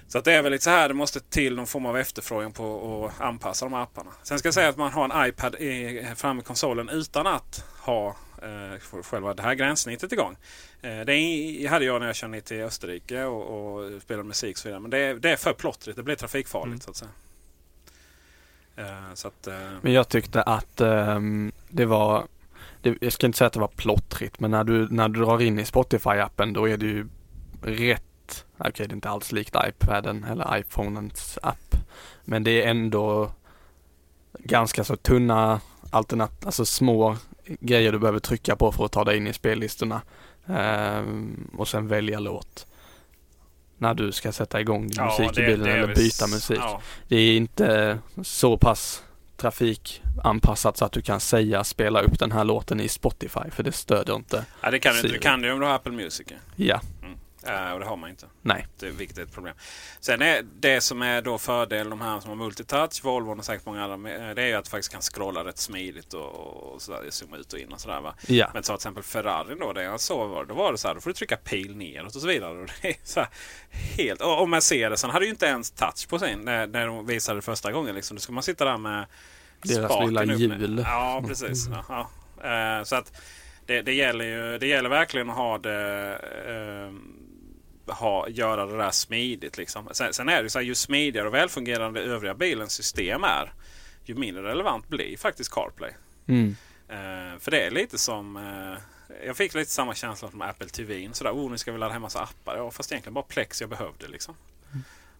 Så 0.09 0.19
att 0.19 0.24
det 0.24 0.33
är 0.33 0.43
väl 0.43 0.53
lite 0.53 0.65
så 0.65 0.70
här, 0.70 0.89
det 0.89 0.95
måste 0.95 1.20
till 1.20 1.57
någon 1.57 1.66
form 1.66 1.87
av 1.87 1.97
efterfrågan 1.99 2.53
på 2.53 3.07
att 3.15 3.20
anpassa 3.20 3.66
de 3.66 3.73
här 3.73 3.83
apparna. 3.83 4.11
Sen 4.23 4.39
ska 4.39 4.47
jag 4.47 4.55
säga 4.55 4.69
att 4.69 4.77
man 4.77 4.93
har 4.93 5.05
en 5.23 5.28
iPad 5.28 5.55
i, 5.55 6.07
framme 6.16 6.41
i 6.41 6.45
konsolen 6.45 6.89
utan 6.89 7.27
att 7.27 7.65
ha 7.81 8.16
eh, 8.43 9.03
själva 9.03 9.35
det 9.35 9.43
här 9.43 9.55
gränssnittet 9.55 10.12
igång. 10.12 10.37
Eh, 10.83 11.01
det 11.01 11.66
hade 11.70 11.85
jag 11.85 12.01
när 12.01 12.07
jag 12.07 12.16
körde 12.16 12.31
ner 12.33 12.41
till 12.41 12.62
Österrike 12.62 13.24
och, 13.24 13.43
och 13.77 14.03
spelade 14.03 14.28
musik 14.28 14.57
och 14.57 14.59
så 14.59 14.69
vidare. 14.69 14.81
Men 14.81 14.91
det, 14.91 14.99
är- 14.99 15.15
det 15.15 15.31
är 15.31 15.37
för 15.37 15.53
plottrigt, 15.53 15.97
det 15.97 16.03
blir 16.03 16.15
trafikfarligt 16.16 16.66
Mm. 16.66 16.81
så 16.81 16.91
att 16.91 16.97
säga. 16.97 17.11
Eh, 18.77 19.15
så 19.15 19.28
att, 19.28 19.47
eh, 19.47 19.55
Men 19.83 19.93
jag 19.93 20.09
tyckte 20.09 20.43
att 20.43 20.81
ehm, 20.81 21.53
det 21.69 21.85
var, 21.85 22.24
det, 22.83 22.97
jag 23.01 23.12
ska 23.12 23.27
inte 23.27 23.39
säga 23.39 23.47
att 23.47 23.53
det 23.53 23.61
var 23.61 23.69
plottrigt, 23.77 24.41
men 24.41 24.51
när 24.51 24.65
du, 24.65 24.89
när 24.91 25.09
du 25.09 25.20
drar 25.20 25.43
in 25.43 25.59
i 25.59 25.65
Spotify-appen 25.65 26.55
då 26.55 26.69
är 26.69 26.77
det 26.77 26.87
ju 26.87 27.09
rätt, 27.62 28.45
okej 28.59 28.87
det 28.89 28.93
är 28.93 28.95
inte 28.95 29.09
alls 29.09 29.33
likt 29.33 29.57
iPaden 29.69 30.24
eller 30.24 30.59
iPhonens 30.59 31.39
app, 31.43 31.77
men 32.24 32.45
det 32.45 32.62
är 32.62 32.70
ändå 32.70 33.31
ganska 34.39 34.85
så 34.85 34.97
tunna 34.97 35.61
alternat, 35.91 36.47
alltså 36.47 36.65
små 36.65 37.16
grejer 37.47 37.93
du 37.93 37.99
behöver 37.99 38.19
trycka 38.19 38.57
på 38.57 38.73
för 38.73 38.85
att 38.85 38.93
ta 38.93 39.05
dig 39.05 39.16
in 39.16 39.27
i 39.27 39.33
spellistorna 39.33 40.03
Ehm, 40.49 41.51
och 41.57 41.69
sen 41.69 41.89
välja 41.89 42.20
låt. 42.20 42.66
När 43.78 43.95
du 43.95 44.12
ska 44.12 44.33
sätta 44.33 44.61
igång 44.61 44.89
din 44.89 44.97
ja, 44.97 45.05
musik 45.05 45.39
i 45.39 45.47
bilen 45.47 45.66
eller 45.66 45.95
byta 45.95 46.27
musik. 46.27 46.59
Ja, 46.61 46.81
Det 47.09 47.16
är 47.16 47.37
inte 47.37 47.99
så 48.23 48.59
pass 48.59 49.03
trafikanpassat 49.37 50.77
så 50.77 50.85
att 50.85 50.93
du 50.93 51.03
kan 51.03 51.21
säga 51.21 51.65
spela 51.65 52.01
upp 52.01 52.19
den 52.19 52.33
här 52.33 52.45
låten 52.45 52.81
i 52.81 52.89
Spotify 52.89 53.51
för 53.51 53.63
det 53.63 53.73
stödjer 53.73 54.17
inte. 54.17 54.45
Ja, 54.61 54.71
det 54.71 54.79
kan 54.79 54.93
du 54.93 54.99
inte. 54.99 55.09
Du 55.09 55.19
kan 55.19 55.43
det 55.43 55.53
om 55.53 55.61
du 55.61 55.67
har 55.67 55.75
Apple 55.75 55.93
Music. 55.93 56.27
Ja, 56.57 56.81
Eh, 57.48 57.73
och 57.73 57.81
det 57.81 57.86
har 57.86 57.97
man 57.97 58.10
inte. 58.10 58.27
nej. 58.43 58.66
Det, 58.78 58.90
vilket 58.90 59.18
är 59.18 59.23
ett 59.23 59.32
problem. 59.32 59.55
Sen 60.01 60.23
är 60.23 60.43
det 60.60 60.81
som 60.81 61.02
är 61.02 61.23
då 61.23 61.39
fördel 61.39 61.90
de 61.90 62.01
här 62.01 62.20
som 62.20 62.28
har 62.28 62.36
multitouch, 62.36 63.05
Volvo 63.05 63.31
och 63.39 63.44
säkert 63.44 63.66
många 63.66 63.85
andra. 63.85 64.10
eh, 64.10 64.35
Det 64.35 64.43
är 64.43 64.47
ju 64.47 64.55
att 64.55 64.64
du 64.64 64.70
faktiskt 64.70 64.93
kan 64.93 65.01
scrolla 65.02 65.44
rätt 65.44 65.59
smidigt 65.59 66.14
och, 66.14 66.74
och 66.74 66.82
sådär, 66.82 67.10
zooma 67.10 67.36
ut 67.36 67.52
och 67.52 67.59
in 67.59 67.73
och 67.73 67.81
sådär. 67.81 68.01
Va? 68.01 68.14
Ja, 68.27 68.51
Men 68.55 68.62
så 68.62 68.73
till 68.73 68.74
exempel 68.77 69.02
Ferrari 69.02 69.55
då, 69.60 69.73
det 69.73 69.82
jag 69.82 70.01
såg 70.01 70.28
var, 70.31 70.44
då 70.44 70.55
var 70.55 70.73
det 70.73 70.78
så 70.78 70.89
här, 70.89 70.94
då 70.94 71.01
får 71.01 71.10
du 71.10 71.14
trycka 71.14 71.36
pil 71.36 71.77
neråt 71.77 72.14
och 72.16 72.20
så 72.20 72.27
vidare. 72.28 72.51
Och 72.60 72.68
det 72.82 72.89
är 72.89 72.97
så 73.05 73.20
här, 73.20 73.28
helt, 73.70 74.20
och, 74.20 74.40
och 74.40 74.48
Mercedesen 74.48 75.10
hade 75.10 75.24
ju 75.24 75.31
inte 75.31 75.47
ens 75.47 75.70
touch 75.70 76.09
på 76.09 76.18
sin 76.18 76.39
när, 76.39 76.66
när 76.66 76.86
de 76.86 77.06
visade 77.06 77.39
det 77.39 77.43
första 77.43 77.73
gången. 77.73 77.94
Liksom. 77.94 78.16
Då 78.16 78.20
ska 78.20 78.32
man 78.32 78.43
sitta 78.43 78.64
där 78.64 78.77
med 78.77 79.06
Deras 79.62 80.06
lilla 80.06 80.24
hjul. 80.24 80.82
Ja, 80.85 81.24
precis. 81.27 81.68
Ja, 81.70 81.85
ja. 81.89 82.78
Eh, 82.78 82.85
så 82.85 82.97
att 82.97 83.12
det, 83.66 83.82
det, 83.82 83.93
gäller 83.94 84.24
ju, 84.24 84.59
det 84.59 84.66
gäller 84.66 84.89
verkligen 84.89 85.31
att 85.31 85.36
ha 85.36 85.59
det 85.59 86.12
eh, 86.47 86.93
ha, 87.87 88.29
göra 88.29 88.67
det 88.67 88.77
där 88.77 88.91
smidigt. 88.91 89.57
Liksom. 89.59 89.89
Sen, 89.93 90.13
sen 90.13 90.29
är 90.29 90.43
det 90.43 90.51
så 90.51 90.59
här, 90.59 90.67
ju 90.67 90.75
smidigare 90.75 91.29
och 91.29 91.35
välfungerande 91.35 92.01
övriga 92.01 92.35
bilens 92.35 92.73
system 92.73 93.25
är, 93.25 93.53
ju 94.05 94.15
mindre 94.15 94.43
relevant 94.43 94.89
blir 94.89 95.17
faktiskt 95.17 95.51
CarPlay. 95.51 95.93
mm. 96.27 96.57
Eh, 96.89 97.39
för 97.39 97.51
det 97.51 97.61
är 97.61 97.71
lite 97.71 97.99
som... 97.99 98.37
Eh, 98.37 98.79
jag 99.27 99.37
fick 99.37 99.55
lite 99.55 99.71
samma 99.71 99.95
känsla 99.95 100.31
som 100.31 100.43
Apple 100.43 100.69
TV. 100.69 101.09
Sådär, 101.13 101.33
oh, 101.33 101.51
nu 101.51 101.59
ska 101.59 101.73
vi 101.73 101.79
ladda 101.79 101.93
hem 101.93 102.03
massa 102.03 102.21
appar. 102.21 102.57
Ja, 102.57 102.71
fast 102.71 102.93
egentligen 102.93 103.15
bara 103.15 103.25
Plex 103.25 103.61
jag 103.61 103.71
behövde. 103.71 104.09
Liksom. 104.09 104.35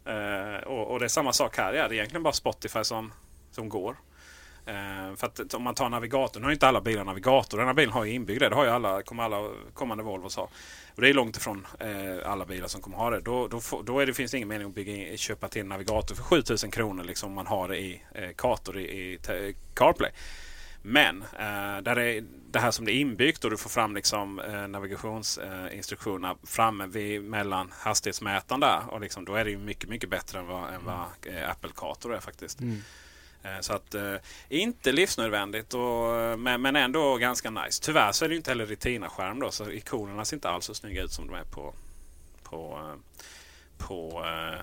Eh, 0.05 0.63
och, 0.67 0.91
och 0.91 0.99
det 0.99 1.05
är 1.05 1.09
samma 1.09 1.33
sak 1.33 1.57
här. 1.57 1.73
Ja, 1.73 1.89
det 1.89 1.95
är 1.95 1.97
egentligen 1.97 2.23
bara 2.23 2.33
Spotify 2.33 2.85
som, 2.85 3.13
som 3.51 3.69
går. 3.69 3.97
Eh, 4.67 5.17
för 5.17 5.27
att 5.27 5.55
om 5.55 5.63
man 5.63 5.75
tar 5.75 5.89
navigatorn, 5.89 6.41
nu 6.43 6.47
har 6.47 6.51
ju 6.51 6.55
inte 6.55 6.69
alla 6.69 6.81
bilar 6.81 7.05
navigator. 7.05 7.59
Den 7.59 7.67
här 7.67 7.75
bilen 7.75 7.93
har 7.93 8.05
ju 8.05 8.13
inbyggd 8.13 8.41
det. 8.41 8.49
Det 8.49 8.55
har 8.55 8.65
ju 8.65 8.71
alla, 8.71 9.03
kommer 9.03 9.23
alla 9.23 9.51
kommande 9.75 10.05
Volvos 10.05 10.37
ha. 10.37 10.49
Och 10.95 11.03
det 11.03 11.09
är 11.09 11.15
långt 11.15 11.37
ifrån 11.37 11.67
eh, 11.81 12.31
alla 12.31 12.45
bilar 12.45 12.69
som 12.69 12.81
kommer 12.81 12.97
ha 12.97 13.11
det. 13.11 13.21
Då, 13.21 13.49
då, 13.49 13.61
då 13.83 14.01
är 14.01 14.07
det, 14.07 14.15
finns 14.15 14.31
det 14.31 14.37
ingen 14.37 14.49
mening 14.49 14.69
att 14.69 14.75
bygga 14.75 14.97
in, 14.97 15.19
köpa 15.19 15.49
till 15.49 15.61
en 15.61 15.69
navigator 15.69 16.15
för 16.15 16.23
7000 16.23 16.71
kronor. 16.71 17.05
Liksom, 17.05 17.29
om 17.29 17.35
man 17.35 17.47
har 17.47 17.69
det 17.69 17.79
i 17.79 18.03
eh, 18.15 18.31
Kator 18.37 18.79
i, 18.79 18.83
i 18.83 19.19
CarPlay. 19.75 20.11
Men 20.89 21.23
eh, 21.23 21.83
där 21.83 21.99
är 21.99 22.25
det 22.51 22.59
här 22.59 22.71
som 22.71 22.85
det 22.85 22.93
är 22.93 23.01
inbyggt 23.01 23.45
och 23.45 23.51
du 23.51 23.57
får 23.57 23.71
fram 23.71 23.95
liksom, 23.95 24.41
eh, 24.41 24.69
navigationsinstruktionerna 24.69 26.37
framme 26.43 26.87
vid, 26.87 27.23
mellan 27.23 27.73
hastighetsmätaren 27.79 28.61
där. 28.61 28.81
Och 28.89 29.01
liksom, 29.01 29.25
då 29.25 29.35
är 29.35 29.45
det 29.45 29.51
ju 29.51 29.59
mycket, 29.59 29.91
mycket 29.91 30.11
bättre 30.11 30.39
än 30.39 30.47
vad, 30.47 30.75
än 30.75 30.85
vad 30.85 31.05
eh, 31.23 31.51
Apple 31.51 31.71
Kator 31.77 32.15
är 32.15 32.21
faktiskt. 32.21 32.61
Mm. 32.61 32.83
Eh, 33.47 33.61
så 33.61 33.73
att 33.73 33.95
eh, 33.95 34.15
inte 34.49 34.93
livsnödvändigt 34.93 35.75
och, 35.75 36.17
eh, 36.17 36.37
men, 36.37 36.63
men 36.63 36.77
ändå 36.77 37.17
ganska 37.17 37.51
nice. 37.51 37.83
Tyvärr 37.83 38.13
så 38.13 38.25
är 38.25 38.29
det 38.29 38.33
ju 38.33 38.37
inte 38.39 38.51
heller 38.51 38.67
Retina-skärm 38.67 39.41
då 39.41 39.51
så 39.51 39.71
ikonerna 39.71 40.25
ser 40.25 40.37
inte 40.37 40.49
alls 40.49 40.65
så 40.65 40.75
snygga 40.75 41.03
ut 41.03 41.13
som 41.13 41.27
de 41.27 41.35
är 41.35 41.45
på, 41.45 41.75
på, 42.43 42.79
eh, 42.79 43.87
på 43.87 44.25
eh, 44.27 44.61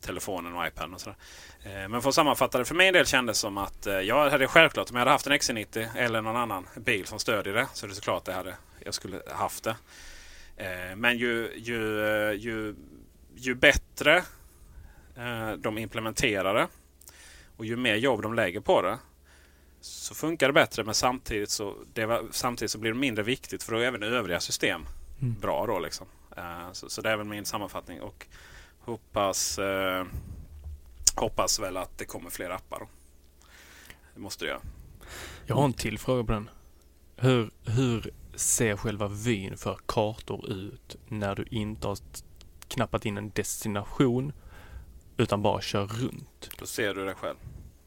telefonen 0.00 0.56
och 0.56 0.66
iPaden 0.66 0.94
och 0.94 1.00
sådär. 1.00 1.16
Eh, 1.62 1.88
Men 1.88 2.02
för 2.02 2.08
att 2.08 2.14
sammanfatta 2.14 2.58
det, 2.58 2.64
för 2.64 2.74
min 2.74 2.92
del 2.94 3.06
kändes 3.06 3.38
som 3.38 3.58
att 3.58 3.86
eh, 3.86 3.94
jag 3.94 4.30
hade 4.30 4.46
självklart 4.46 4.90
om 4.90 4.96
jag 4.96 5.00
hade 5.00 5.10
haft 5.10 5.26
en 5.26 5.32
XC90 5.32 5.88
eller 5.96 6.22
någon 6.22 6.36
annan 6.36 6.66
bil 6.76 7.06
som 7.06 7.18
stödjer 7.18 7.54
det 7.54 7.66
så 7.74 7.86
är 7.86 7.88
det 7.88 7.94
såklart 7.94 8.24
det 8.24 8.32
hade, 8.32 8.54
jag 8.84 8.94
skulle 8.94 9.22
haft 9.30 9.64
det. 9.64 9.76
Eh, 10.56 10.96
Men 10.96 11.18
ju, 11.18 11.52
ju, 11.56 11.78
ju, 12.38 12.74
ju 13.34 13.54
bättre 13.54 14.16
eh, 15.16 15.52
de 15.52 15.78
implementerar 15.78 16.54
det 16.54 16.68
och 17.60 17.66
ju 17.66 17.76
mer 17.76 17.94
jobb 17.94 18.22
de 18.22 18.34
lägger 18.34 18.60
på 18.60 18.82
det 18.82 18.98
så 19.80 20.14
funkar 20.14 20.46
det 20.46 20.52
bättre 20.52 20.84
men 20.84 20.94
samtidigt 20.94 21.50
så, 21.50 21.74
det 21.92 22.22
samtidigt 22.30 22.70
så 22.70 22.78
blir 22.78 22.92
det 22.92 22.98
mindre 22.98 23.24
viktigt 23.24 23.62
för 23.62 23.72
då 23.72 23.78
är 23.78 23.82
även 23.82 24.02
övriga 24.02 24.40
system 24.40 24.86
bra. 25.18 25.66
Då, 25.66 25.78
liksom. 25.78 26.06
Eh, 26.36 26.72
så, 26.72 26.90
så 26.90 27.02
det 27.02 27.10
är 27.10 27.16
väl 27.16 27.26
min 27.26 27.44
sammanfattning 27.44 28.00
och 28.00 28.26
hoppas, 28.78 29.58
eh, 29.58 30.04
hoppas 31.14 31.60
väl 31.60 31.76
att 31.76 31.98
det 31.98 32.04
kommer 32.04 32.30
fler 32.30 32.50
appar. 32.50 32.78
Då. 32.78 32.88
Det 34.14 34.20
måste 34.20 34.44
det 34.44 34.48
göra. 34.48 34.60
Jag 35.46 35.56
har 35.56 35.64
en 35.64 35.72
till 35.72 35.98
fråga 35.98 36.24
på 36.24 36.32
den. 36.32 36.50
Hur, 37.16 37.50
hur 37.64 38.10
ser 38.34 38.76
själva 38.76 39.08
vyn 39.08 39.56
för 39.56 39.78
kartor 39.86 40.50
ut 40.50 40.96
när 41.08 41.34
du 41.34 41.44
inte 41.50 41.88
har 41.88 41.98
knappat 42.68 43.04
in 43.04 43.18
en 43.18 43.30
destination 43.30 44.32
utan 45.20 45.42
bara 45.42 45.60
kör 45.60 45.86
runt? 45.86 46.50
Då 46.58 46.66
ser 46.66 46.94
du 46.94 47.04
det 47.06 47.14
själv. 47.14 47.36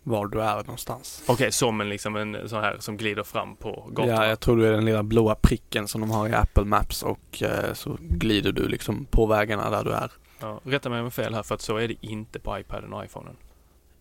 Var 0.04 0.28
du 0.28 0.42
är 0.42 0.56
någonstans. 0.56 1.24
Okej, 1.28 1.52
som 1.52 1.82
en 1.82 1.90
liksom 1.90 2.16
en 2.16 2.50
sån 2.50 2.62
här 2.62 2.78
som 2.80 2.98
glider 2.98 3.24
fram 3.24 3.56
på 3.56 3.88
gatan. 3.92 4.10
Ja, 4.16 4.28
jag 4.28 4.40
tror 4.40 4.58
det 4.58 4.68
är 4.68 4.72
den 4.72 4.86
lilla 4.86 5.04
blåa 5.04 5.36
pricken 5.36 5.88
som 5.88 6.02
de 6.02 6.12
har 6.12 6.30
i 6.30 6.34
Apple 6.34 6.64
Maps 6.64 7.04
och 7.04 7.44
eh, 7.44 7.74
så 7.74 7.98
glider 8.00 8.52
du 8.52 8.68
liksom 8.68 9.06
på 9.06 9.26
vägarna 9.26 9.70
där 9.70 9.84
du 9.84 9.92
är. 9.92 10.12
Ja, 10.40 10.60
rätta 10.64 10.90
mig 10.90 10.96
om 10.96 10.98
jag 10.98 11.06
har 11.06 11.10
fel 11.12 11.34
här 11.34 11.44
för 11.44 11.56
att 11.56 11.62
så 11.62 11.78
är 11.78 11.88
det 11.88 11.96
inte 12.06 12.40
på 12.40 12.60
iPaden 12.60 12.94
och 12.94 13.06
iPhonen. 13.06 13.36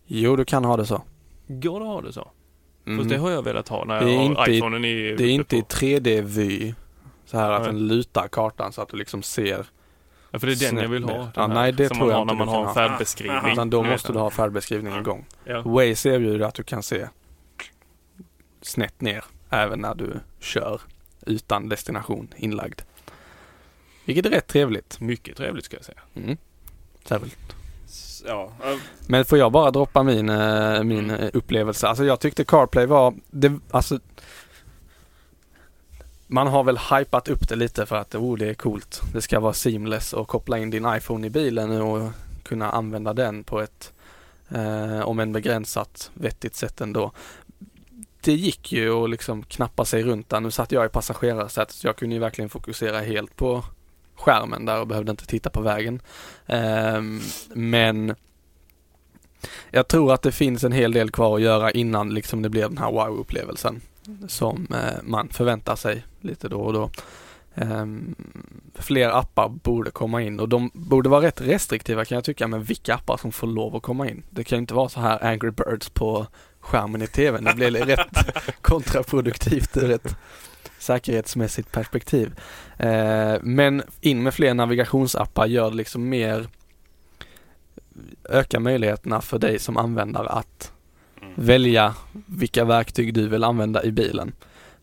Jo, 0.07 0.35
du 0.35 0.45
kan 0.45 0.65
ha 0.65 0.77
det 0.77 0.85
så. 0.85 1.01
Går 1.47 1.79
det 1.79 1.85
att 1.85 1.91
ha 1.91 2.01
det 2.01 2.13
så? 2.13 2.31
Mm. 2.85 2.97
Fast 2.99 3.09
det 3.09 3.17
har 3.17 3.31
jag 3.31 3.43
velat 3.43 3.67
ha 3.69 3.85
när 3.85 4.05
Det 4.05 4.11
är 4.11 4.13
jag 4.13 4.17
har 4.19 4.25
inte 4.25 4.51
i- 4.51 4.57
iPhonen 4.57 4.85
i... 4.85 5.15
Det 5.17 5.23
är 5.23 5.29
inte 5.29 5.57
i 5.57 5.61
på. 5.61 5.67
3D-vy. 5.67 6.73
Så 7.25 7.37
här 7.37 7.51
att 7.51 7.63
den 7.63 7.87
lutar 7.87 8.27
kartan 8.27 8.71
så 8.73 8.81
att 8.81 8.89
du 8.89 8.97
liksom 8.97 9.23
ser. 9.23 9.65
Ja, 10.33 10.39
för 10.39 10.47
det 10.47 10.53
är 10.53 10.71
den 10.71 10.83
jag 10.83 10.89
vill 10.89 11.03
ha. 11.03 11.13
den. 11.13 11.29
Ja, 11.35 11.41
här, 11.41 11.47
nej, 11.47 11.71
det 11.71 11.87
som 11.87 11.97
tror 11.97 12.07
man 12.07 12.11
jag 12.11 12.17
har 12.17 12.25
när 12.25 12.33
man 12.33 12.47
har 12.47 12.67
en 12.67 12.73
färdbeskrivning. 12.73 13.51
Utan 13.51 13.69
då 13.69 13.83
måste 13.83 14.13
du 14.13 14.19
ha 14.19 14.29
färdbeskrivningen 14.29 14.99
igång. 14.99 15.25
Ja. 15.43 15.61
Waze 15.61 16.09
erbjuder 16.09 16.45
att 16.45 16.55
du 16.55 16.63
kan 16.63 16.83
se 16.83 17.07
snett 18.61 19.01
ner 19.01 19.23
även 19.49 19.79
när 19.79 19.95
du 19.95 20.13
kör 20.39 20.81
utan 21.25 21.69
destination 21.69 22.27
inlagd. 22.35 22.81
Vilket 24.05 24.25
är 24.25 24.29
rätt 24.29 24.47
trevligt. 24.47 24.99
Mycket 24.99 25.37
trevligt 25.37 25.65
ska 25.65 25.77
jag 25.77 25.85
säga. 25.85 26.01
Mm. 26.15 26.37
Särskilt. 27.05 27.55
Ja, 28.25 28.51
Men 29.07 29.25
får 29.25 29.37
jag 29.37 29.51
bara 29.51 29.71
droppa 29.71 30.03
min, 30.03 30.29
eh, 30.29 30.83
min 30.83 31.09
eh, 31.09 31.29
upplevelse? 31.33 31.87
Alltså 31.87 32.05
jag 32.05 32.19
tyckte 32.19 32.43
CarPlay 32.45 32.85
var, 32.85 33.13
det, 33.31 33.59
alltså 33.71 33.99
man 36.33 36.47
har 36.47 36.63
väl 36.63 36.77
hypat 36.77 37.27
upp 37.27 37.49
det 37.49 37.55
lite 37.55 37.85
för 37.85 37.95
att 37.95 38.15
oh, 38.15 38.37
det 38.37 38.49
är 38.49 38.53
coolt. 38.53 39.01
Det 39.13 39.21
ska 39.21 39.39
vara 39.39 39.53
seamless 39.53 40.13
och 40.13 40.27
koppla 40.27 40.57
in 40.57 40.69
din 40.69 40.95
iPhone 40.95 41.27
i 41.27 41.29
bilen 41.29 41.81
och 41.81 42.11
kunna 42.43 42.71
använda 42.71 43.13
den 43.13 43.43
på 43.43 43.61
ett, 43.61 43.93
eh, 44.49 44.99
om 44.99 45.19
en 45.19 45.31
begränsat 45.31 46.11
vettigt 46.13 46.55
sätt 46.55 46.81
ändå. 46.81 47.11
Det 48.21 48.33
gick 48.33 48.71
ju 48.71 49.03
att 49.03 49.09
liksom 49.09 49.43
knappa 49.43 49.85
sig 49.85 50.03
runt 50.03 50.29
där. 50.29 50.39
Nu 50.39 50.51
satt 50.51 50.71
jag 50.71 50.85
i 50.85 50.89
passagerarsätet 50.89 51.75
så 51.75 51.87
jag 51.87 51.95
kunde 51.95 52.15
ju 52.15 52.21
verkligen 52.21 52.49
fokusera 52.49 52.99
helt 52.99 53.35
på 53.35 53.63
skärmen 54.15 54.65
där 54.65 54.79
och 54.79 54.87
behövde 54.87 55.11
inte 55.11 55.25
titta 55.25 55.49
på 55.49 55.61
vägen. 55.61 56.01
Eh, 56.45 57.01
men 57.53 58.15
jag 59.71 59.87
tror 59.87 60.13
att 60.13 60.21
det 60.21 60.31
finns 60.31 60.63
en 60.63 60.71
hel 60.71 60.91
del 60.93 61.11
kvar 61.11 61.35
att 61.35 61.41
göra 61.41 61.71
innan 61.71 62.13
liksom 62.13 62.41
det 62.41 62.49
blir 62.49 62.69
den 62.69 62.77
här 62.77 62.91
wow-upplevelsen 62.91 63.81
som 64.27 64.67
eh, 64.71 65.03
man 65.03 65.29
förväntar 65.29 65.75
sig 65.75 66.05
lite 66.21 66.47
då 66.47 66.61
och 66.61 66.73
då. 66.73 66.89
Ehm, 67.55 68.15
fler 68.75 69.09
appar 69.09 69.49
borde 69.49 69.91
komma 69.91 70.21
in 70.21 70.39
och 70.39 70.49
de 70.49 70.71
borde 70.73 71.09
vara 71.09 71.21
rätt 71.21 71.41
restriktiva 71.41 72.05
kan 72.05 72.15
jag 72.15 72.23
tycka 72.23 72.47
med 72.47 72.65
vilka 72.65 72.95
appar 72.95 73.17
som 73.17 73.31
får 73.31 73.47
lov 73.47 73.75
att 73.75 73.83
komma 73.83 74.09
in. 74.09 74.23
Det 74.29 74.43
kan 74.43 74.57
ju 74.57 74.61
inte 74.61 74.73
vara 74.73 74.89
så 74.89 74.99
här 74.99 75.23
Angry 75.23 75.51
Birds 75.51 75.89
på 75.89 76.27
skärmen 76.59 77.01
i 77.01 77.07
tvn. 77.07 77.43
Det 77.43 77.53
blir 77.55 77.71
rätt 77.71 78.07
kontraproduktivt 78.61 79.77
ur 79.77 79.91
ett 79.91 80.15
säkerhetsmässigt 80.79 81.71
perspektiv. 81.71 82.39
Eh, 82.77 83.35
men 83.41 83.83
in 84.01 84.23
med 84.23 84.33
fler 84.33 84.53
navigationsappar 84.53 85.45
gör 85.45 85.69
det 85.69 85.75
liksom 85.75 86.09
mer 86.09 86.47
ökar 88.29 88.59
möjligheterna 88.59 89.21
för 89.21 89.39
dig 89.39 89.59
som 89.59 89.77
användare 89.77 90.29
att. 90.29 90.71
Välja 91.35 91.95
vilka 92.25 92.65
verktyg 92.65 93.13
du 93.13 93.27
vill 93.27 93.43
använda 93.43 93.83
i 93.83 93.91
bilen. 93.91 94.33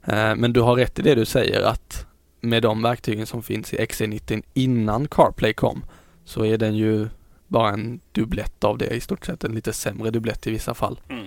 Eh, 0.04 0.34
men 0.34 0.52
du 0.52 0.60
har 0.60 0.76
rätt 0.76 0.98
i 0.98 1.02
det 1.02 1.14
du 1.14 1.24
säger 1.24 1.62
att 1.62 2.06
med 2.40 2.62
de 2.62 2.82
verktygen 2.82 3.26
som 3.26 3.42
finns 3.42 3.74
i 3.74 3.76
XC90 3.76 4.42
innan 4.54 5.08
CarPlay 5.08 5.52
kom 5.52 5.84
så 6.24 6.44
är 6.44 6.58
den 6.58 6.76
ju 6.76 7.08
bara 7.48 7.70
en 7.70 8.00
dubblett 8.12 8.64
av 8.64 8.78
det 8.78 8.86
i 8.86 9.00
stort 9.00 9.26
sett, 9.26 9.44
en 9.44 9.54
lite 9.54 9.72
sämre 9.72 10.10
dubblett 10.10 10.46
i 10.46 10.50
vissa 10.50 10.74
fall. 10.74 11.00
Mm. 11.08 11.26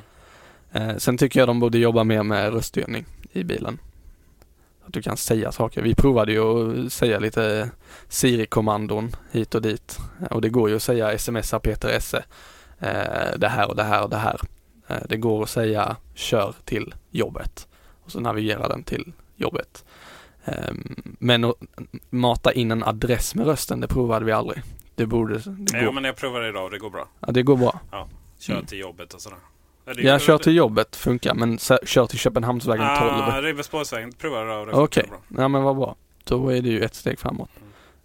Eh, 0.72 0.98
sen 0.98 1.18
tycker 1.18 1.40
jag 1.40 1.50
de 1.50 1.60
borde 1.60 1.78
jobba 1.78 2.04
mer 2.04 2.24
med 2.24 2.54
röststyrning 2.54 3.06
i 3.32 3.44
bilen. 3.44 3.80
Att 4.86 4.94
du 4.94 5.02
kan 5.02 5.18
säga 5.18 5.52
saker. 5.52 5.82
Vi 5.82 5.95
provade 5.95 6.32
ju 6.32 6.41
att 6.86 6.94
säga 6.94 7.20
lite 7.20 7.70
Siri-kommandon 8.08 9.16
hit 9.32 9.56
och 9.56 9.62
dit. 9.62 10.00
Och 10.30 10.41
det 10.41 10.50
går 10.50 10.70
ju 10.70 10.76
att 10.76 10.84
säga 10.84 11.18
smsa 11.18 11.60
Peter 11.60 11.90
Esse. 11.90 12.24
Eh, 12.80 13.38
det 13.38 13.48
här 13.48 13.70
och 13.70 13.76
det 13.76 13.84
här 13.84 14.04
och 14.04 14.10
det 14.10 14.18
här. 14.18 14.40
Eh, 14.94 15.02
det 15.10 15.18
går 15.18 15.44
att 15.44 15.49
säga 15.49 15.95
kör 16.14 16.56
till 16.65 16.94
jobbet. 17.11 17.68
Och 18.06 18.11
så 18.11 18.20
navigerar 18.20 18.70
den 18.70 18.84
till 18.84 19.14
jobbet. 19.36 19.86
Eh, 20.45 20.74
men 21.20 21.44
att 21.44 21.56
mata 22.10 22.53
in 22.53 22.72
en 22.72 22.84
adress 22.84 23.36
med 23.36 23.45
rösten, 23.45 23.80
det 23.80 23.88
provade 23.88 24.26
vi 24.26 24.32
aldrig. 24.32 24.61
Det 24.95 25.06
borde, 25.06 25.38
det 25.38 25.78
Ja, 25.78 25.86
går, 25.86 25.91
men 25.91 26.03
jag 26.03 26.15
provade 26.15 26.49
idag 26.49 26.64
och 26.64 26.72
det 26.72 26.78
går 26.80 26.90
bra. 26.90 27.07
ja, 27.20 27.32
det 27.32 27.44
går 27.44 27.57
bra. 27.57 27.80
Kör 28.40 28.53
Mm. 28.53 28.65
till 28.65 28.80
jobbet 28.80 29.14
och 29.14 29.22
sådär. 29.22 29.38
Ja, 29.86 29.94
det- 29.94 30.02
Jag 30.02 30.22
kör 30.22 30.38
till 30.38 30.56
jobbet 30.56 30.95
funkar 30.95 31.34
men 31.34 31.57
kör 31.86 32.06
till 32.07 32.20
Köpenhamnsvägen 32.20 32.86
12. 32.99 33.11
Ah, 33.11 33.41
Ribersborgsvägen 33.41 34.11
provade 34.11 34.44
idag 34.45 34.60
och 34.60 34.65
det 34.68 34.74
Okej, 34.74 35.06
bra. 35.10 35.41
ja 35.41 35.48
men 35.48 35.64
vad 35.64 35.76
bra. 35.76 35.95
Då 36.24 36.49
är 36.49 36.61
det 36.61 36.70
ju 36.70 36.82
ett 36.82 36.95
steg 36.95 37.20
framåt. 37.20 37.49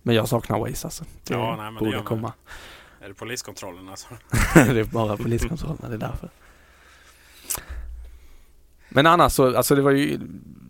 Men 0.03 0.15
jag 0.15 0.29
saknar 0.29 0.59
Waze 0.59 0.87
alltså. 0.87 1.05
Det 1.25 1.35
Ja, 1.35 1.57
nej, 1.57 1.65
men 1.65 1.75
det 1.75 1.79
borde 1.81 1.97
man. 1.97 2.05
komma. 2.05 2.33
Är 3.01 3.09
det 3.09 3.15
poliskontrollen 3.15 3.89
alltså? 3.89 4.09
det 4.55 4.81
är 4.81 4.85
bara 4.85 5.17
poliskontrollerna, 5.17 5.89
det 5.89 5.95
är 5.95 5.99
därför. 5.99 6.29
Men 8.89 9.07
annars 9.07 9.33
så, 9.33 9.57
alltså 9.57 9.75
det 9.75 9.83
var 9.83 9.91
ju 9.91 10.19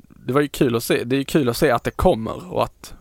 det 0.09 0.33
var 0.33 0.41
ju 0.41 0.49
kul 0.49 0.77
att 0.77 0.85
se. 0.85 1.05
Det 1.05 1.17
är 1.17 1.19
ju 1.19 1.25
kul 1.25 1.49
att 1.49 1.57
se 1.57 1.71
att 1.71 1.85
det 1.85 1.91
kommer 1.91 2.53
och 2.53 2.63
att 2.65 2.95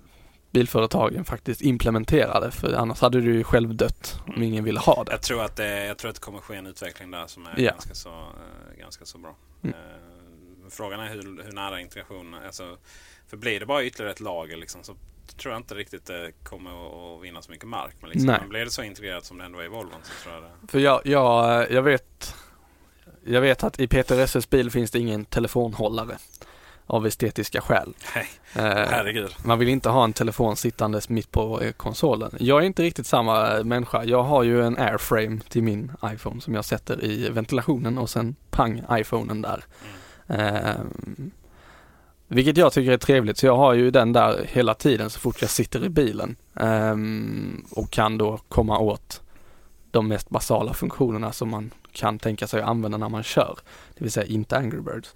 bilföretagen 0.52 1.26
faktiskt 1.26 1.62
implementerar 1.62 2.42
det. 2.42 2.52
För 2.52 2.74
annars 2.74 3.02
hade 3.02 3.22
du 3.22 3.34
ju 3.34 3.44
själv 3.44 3.76
dött 3.76 4.20
om 4.28 4.44
ingen 4.44 4.64
ville 4.64 4.80
ha 4.80 5.04
det. 5.04 5.12
Jag 5.12 5.22
tror 5.22 5.44
att 5.44 5.56
det, 5.56 5.86
jag 5.86 5.98
tror 5.98 6.10
att 6.10 6.16
det 6.16 6.22
kommer 6.22 6.40
ske 6.40 6.56
en 6.56 6.68
utveckling 6.68 7.12
där 7.12 7.28
som 7.28 7.46
är 7.46 7.54
Ja. 7.58 7.72
ganska, 7.72 7.94
så, 7.94 8.10
eh, 8.10 8.80
ganska 8.80 9.06
så 9.06 9.18
bra. 9.18 9.36
Mm. 9.64 9.76
Eh, 9.76 10.70
frågan 10.70 11.00
är 11.00 11.10
hur, 11.10 11.44
hur 11.44 11.52
nära 11.52 11.80
integration, 11.82 12.36
alltså, 12.46 12.78
för 13.28 13.38
blir 13.38 13.60
det 13.60 13.66
bara 13.66 13.84
ytterligare 13.84 14.12
ett 14.12 14.20
lager 14.20 14.58
liksom, 14.58 14.84
så 14.84 14.96
tror 15.38 15.54
jag 15.54 15.60
inte 15.60 15.76
riktigt 15.76 16.06
det 16.06 16.32
kommer 16.44 16.72
att, 17.16 17.24
vinna 17.24 17.42
så 17.42 17.52
mycket 17.52 17.68
mark. 17.68 17.96
Men, 18.02 18.10
liksom, 18.10 18.28
men 18.28 18.50
blir 18.50 18.66
det 18.66 18.72
så 18.72 18.84
integrerat 18.84 19.26
som 19.26 19.38
det 19.38 19.46
ändå 19.46 19.60
är 19.60 19.66
i 19.66 19.68
Volvon 19.68 20.00
så 20.04 20.24
tror 20.24 20.36
jag 20.36 20.44
det. 20.44 20.68
För 20.68 20.80
jag, 20.80 21.02
jag, 21.06 21.72
jag 21.72 21.82
vet 21.82 22.36
Jag 23.28 23.42
vet 23.42 23.64
att 23.64 23.80
i 23.80 23.88
Peter 23.88 24.20
Esses 24.20 24.50
bil 24.50 24.72
finns 24.72 24.92
det 24.92 25.00
ingen 25.00 25.26
telefonhållare 25.26 26.18
av 26.88 27.08
estetiska 27.08 27.62
skäl. 27.62 27.94
Nej, 28.16 28.28
Eh, 28.56 28.64
herregud. 28.64 29.36
Man 29.44 29.60
vill 29.60 29.70
inte 29.70 29.90
ha 29.90 30.04
en 30.04 30.14
telefon 30.14 30.56
sittandes 30.56 31.10
mitt 31.10 31.32
på 31.32 31.62
eh, 31.62 31.72
konsolen. 31.72 32.32
Jag 32.40 32.62
är 32.62 32.66
inte 32.66 32.84
riktigt 32.84 33.08
samma 33.08 33.58
eh, 33.58 33.64
människa. 33.64 34.04
Jag 34.04 34.24
har 34.24 34.44
ju 34.44 34.64
en 34.66 34.78
airframe 34.78 35.40
till 35.50 35.64
min 35.64 35.92
iPhone 36.06 36.42
som 36.42 36.54
jag 36.54 36.66
sätter 36.66 37.04
i 37.04 37.30
ventilationen 37.30 37.98
och 37.98 38.10
sen 38.10 38.36
pang 38.50 38.84
iPhonen 38.92 39.42
där. 39.42 39.64
Eh, 40.28 40.82
vilket 42.28 42.58
jag 42.58 42.74
tycker 42.74 42.92
är 42.92 42.98
trevligt 42.98 43.38
så 43.38 43.46
jag 43.46 43.58
har 43.58 43.74
ju 43.74 43.92
den 43.92 44.14
där 44.14 44.46
hela 44.50 44.74
tiden 44.74 45.10
så 45.10 45.20
fort 45.20 45.42
jag 45.42 45.50
sitter 45.50 45.86
i 45.86 45.90
bilen. 45.90 46.36
Ehm, 46.56 47.66
och 47.72 47.92
kan 47.92 48.18
då 48.18 48.40
komma 48.50 48.80
åt 48.80 49.22
de 49.92 50.08
mest 50.08 50.30
basala 50.30 50.74
funktionerna 50.74 51.32
som 51.32 51.50
man 51.50 51.72
kan 51.98 52.20
tänka 52.20 52.48
sig 52.48 52.62
att 52.62 52.70
använda 52.70 52.98
när 52.98 53.10
man 53.10 53.24
kör. 53.24 53.60
Det 53.94 54.04
vill 54.04 54.12
säga 54.12 54.26
inte 54.26 54.58
Angry 54.58 54.82
Birds. 54.82 55.16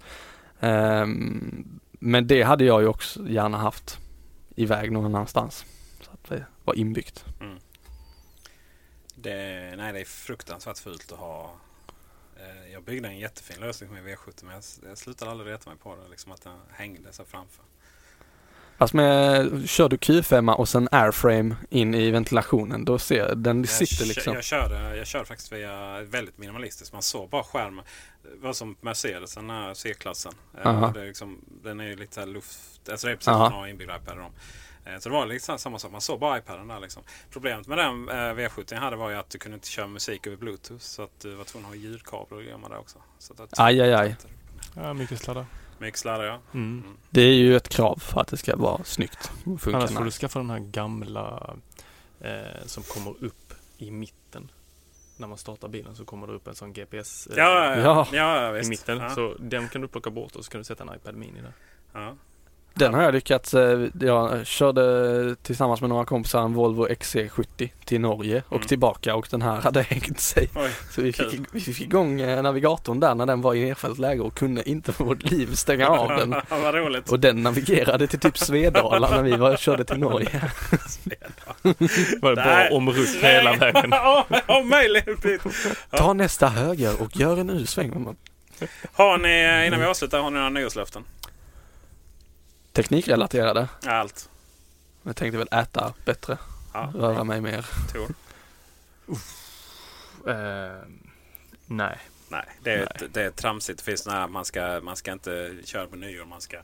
Um, 0.60 1.80
men 1.92 2.26
det 2.26 2.42
hade 2.42 2.64
jag 2.64 2.82
ju 2.82 2.88
också 2.88 3.28
gärna 3.28 3.58
haft 3.58 3.98
iväg 4.56 4.92
någon 4.92 5.04
annanstans. 5.04 5.64
Så 6.00 6.10
att 6.10 6.28
det 6.28 6.46
var 6.64 6.74
inbyggt. 6.74 7.24
Mm. 7.40 7.58
Det, 9.14 9.74
nej, 9.76 9.92
det 9.92 10.00
är 10.00 10.04
fruktansvärt 10.04 10.78
fult 10.78 11.12
att 11.12 11.18
ha. 11.18 11.54
Eh, 12.36 12.72
jag 12.72 12.82
byggde 12.82 13.08
en 13.08 13.18
jättefin 13.18 13.60
lösning 13.60 13.92
med 13.92 14.04
V70 14.04 14.44
men 14.44 14.54
jag, 14.54 14.62
jag 14.90 14.98
slutade 14.98 15.30
aldrig 15.30 15.52
reta 15.52 15.70
mig 15.70 15.78
på 15.78 15.96
det. 15.96 16.08
Liksom 16.10 16.32
att 16.32 16.42
den 16.42 16.58
hängde 16.70 17.12
så 17.12 17.24
framför. 17.24 17.64
Fast 18.78 18.94
med, 18.94 19.50
kör 19.68 19.88
du 19.88 19.96
Q5 19.96 20.54
och 20.54 20.68
sen 20.68 20.88
airframe 20.92 21.56
in 21.70 21.94
i 21.94 22.10
ventilationen, 22.10 22.84
då 22.84 22.98
ser 22.98 23.34
den 23.34 23.60
Jag 23.60 23.68
sitter 23.68 24.06
liksom. 24.06 24.34
Jag 24.34 24.44
körde, 24.44 24.96
jag 24.96 25.06
körde 25.06 25.24
faktiskt 25.24 25.52
via 25.52 26.00
väldigt 26.02 26.38
minimalistiskt. 26.38 26.92
Man 26.92 27.02
såg 27.02 27.30
bara 27.30 27.44
skärmen. 27.44 27.84
Det 28.22 28.46
var 28.46 28.52
som 28.52 28.76
Mercedes, 28.80 29.34
den 29.34 29.50
här 29.50 29.74
C-klassen. 29.74 30.32
Eh. 30.64 30.92
Det 30.92 31.00
är 31.00 31.06
liksom, 31.06 31.38
den 31.62 31.80
är 31.80 31.84
ju 31.84 31.96
lite 31.96 32.20
här 32.20 32.26
luft... 32.26 32.88
Alltså 32.90 33.06
det 33.06 33.12
är 33.12 33.16
precis 33.16 33.24
som 33.24 33.38
man 33.38 33.52
har 33.52 33.66
inbyggd 33.66 33.90
iPad. 33.90 34.16
i 34.16 34.20
dem. 34.20 34.32
Eh, 34.84 34.98
Så 34.98 35.08
det 35.08 35.14
var 35.14 35.26
här 35.26 35.56
samma 35.56 35.78
sak. 35.78 35.92
Man 35.92 36.00
såg 36.00 36.20
bara 36.20 36.38
iPaden 36.38 36.68
där 36.68 36.80
liksom. 36.80 37.02
Problemet 37.30 37.66
med 37.66 37.78
den 37.78 38.08
eh, 38.08 38.12
V70 38.14 38.64
jag 38.70 38.80
hade 38.80 38.96
var 38.96 39.10
ju 39.10 39.16
att 39.16 39.30
du 39.30 39.38
kunde 39.38 39.54
inte 39.54 39.68
köra 39.68 39.86
musik 39.86 40.26
över 40.26 40.36
Bluetooth. 40.36 40.80
Så 40.80 41.02
att 41.02 41.20
du 41.20 41.34
var 41.34 41.44
tvungen 41.44 41.66
att 41.70 41.76
ha 41.76 41.82
ljudkablar 41.82 42.38
och 42.38 42.44
gömma 42.44 42.68
där 42.68 42.78
också. 42.78 42.98
Så 43.18 43.32
att, 43.32 43.58
Aj, 43.58 43.80
aj, 43.80 43.94
aj. 43.94 44.16
Ja, 44.76 44.94
mycket 44.94 45.20
sladdar. 45.20 45.46
Mycket 45.82 46.00
sladdar 46.00 46.24
ja. 46.24 46.38
Mm. 46.54 46.82
Det 47.10 47.22
är 47.22 47.34
ju 47.34 47.56
ett 47.56 47.68
krav 47.68 47.98
för 47.98 48.20
att 48.20 48.28
det 48.28 48.36
ska 48.36 48.56
vara 48.56 48.84
snyggt. 48.84 49.30
Annars 49.46 49.90
får 49.90 50.04
du 50.04 50.10
skaffa 50.10 50.38
den 50.38 50.50
här 50.50 50.58
gamla 50.58 51.56
eh, 52.20 52.66
som 52.66 52.82
kommer 52.82 53.24
upp 53.24 53.54
i 53.78 53.90
mitten. 53.90 54.50
När 55.16 55.28
man 55.28 55.38
startar 55.38 55.68
bilen 55.68 55.96
så 55.96 56.04
kommer 56.04 56.26
det 56.26 56.32
upp 56.32 56.46
en 56.46 56.54
sån 56.54 56.72
GPS 56.72 57.26
eh, 57.26 57.36
Ja, 57.36 57.76
ja, 57.76 57.80
Ja. 57.80 58.06
ja. 58.12 58.52
ja 58.52 58.58
i 58.58 58.68
mitten. 58.68 58.98
Ja. 58.98 59.10
Så 59.10 59.34
den 59.38 59.68
kan 59.68 59.80
du 59.80 59.88
plocka 59.88 60.10
bort 60.10 60.36
och 60.36 60.44
så 60.44 60.50
kan 60.50 60.58
du 60.60 60.64
sätta 60.64 60.84
en 60.84 60.94
iPad 60.94 61.14
Mini 61.14 61.40
där. 61.40 61.52
Den 62.74 62.94
har 62.94 63.02
jag 63.02 63.14
lyckats, 63.14 63.54
eh, 63.54 63.86
jag 64.00 64.46
körde 64.46 65.36
tillsammans 65.42 65.80
med 65.80 65.90
några 65.90 66.04
kompisar 66.04 66.42
en 66.42 66.54
Volvo 66.54 66.86
XC70 66.88 67.70
till 67.84 68.00
Norge 68.00 68.42
och 68.48 68.56
Mm. 68.56 68.66
tillbaka 68.68 69.14
och 69.14 69.26
den 69.30 69.42
här 69.42 69.60
hade 69.60 69.82
hängt 69.82 70.20
sig. 70.20 70.48
Oj. 70.54 70.70
Så 70.90 71.02
vi 71.02 71.12
fick, 71.12 71.40
vi 71.52 71.60
fick 71.60 71.80
igång 71.80 72.20
eh, 72.20 72.42
navigatorn 72.42 73.00
där 73.00 73.14
när 73.14 73.26
den 73.26 73.40
var 73.40 73.54
i 73.54 73.64
nedfällt 73.64 73.98
läge 73.98 74.20
och 74.20 74.34
kunde 74.34 74.68
inte 74.68 74.92
för 74.92 75.04
vårt 75.04 75.30
liv 75.30 75.54
stänga 75.54 75.88
av 75.88 76.08
den. 76.08 76.30
Vad 76.62 76.74
roligt. 76.74 77.12
Och 77.12 77.20
den 77.20 77.42
navigerade 77.42 78.06
till 78.06 78.18
typ 78.20 78.38
Svedala 78.38 79.10
när 79.10 79.22
vi 79.22 79.36
var, 79.36 79.56
körde 79.56 79.84
till 79.84 79.98
Norge. 79.98 80.50
Var 82.20 82.30
det 82.30 82.36
bara 82.36 82.68
omrutt 82.70 83.16
hela 83.22 83.56
vägen. 83.56 83.92
Om 84.46 84.68
möjligt. 84.68 85.26
Ta 85.90 86.12
nästa 86.12 86.48
höger 86.48 87.02
och 87.02 87.16
gör 87.16 87.36
en 87.36 87.50
U-sväng. 87.50 88.16
Har 88.92 89.18
ni, 89.18 89.66
innan 89.66 89.80
vi 89.80 89.86
avslutar, 89.86 90.18
har 90.22 90.30
ni 90.30 90.34
några 90.34 90.50
nyårslöften? 90.50 91.04
Teknikrelaterade. 92.72 93.68
Allt. 93.86 94.28
Jag 95.02 95.16
tänkte 95.16 95.38
väl 95.38 95.48
äta 95.50 95.94
bättre, 96.04 96.38
Ja, 96.72 96.92
röra 96.94 97.24
mig 97.24 97.40
mer. 97.40 97.66
Tor. 97.92 98.14
Eh, 100.26 100.82
nej. 101.66 101.98
Nej, 102.28 102.44
det 102.62 102.72
är, 102.72 102.88
det 103.12 103.22
är 103.22 103.30
tramsigt. 103.30 103.78
Det 103.78 103.84
finns 103.84 104.06
här, 104.06 104.28
man, 104.28 104.44
ska, 104.44 104.80
man 104.82 104.96
ska 104.96 105.12
inte 105.12 105.54
köra 105.64 105.86
på 105.86 105.96
nyår. 105.96 106.24
Man 106.24 106.40
ska, 106.40 106.56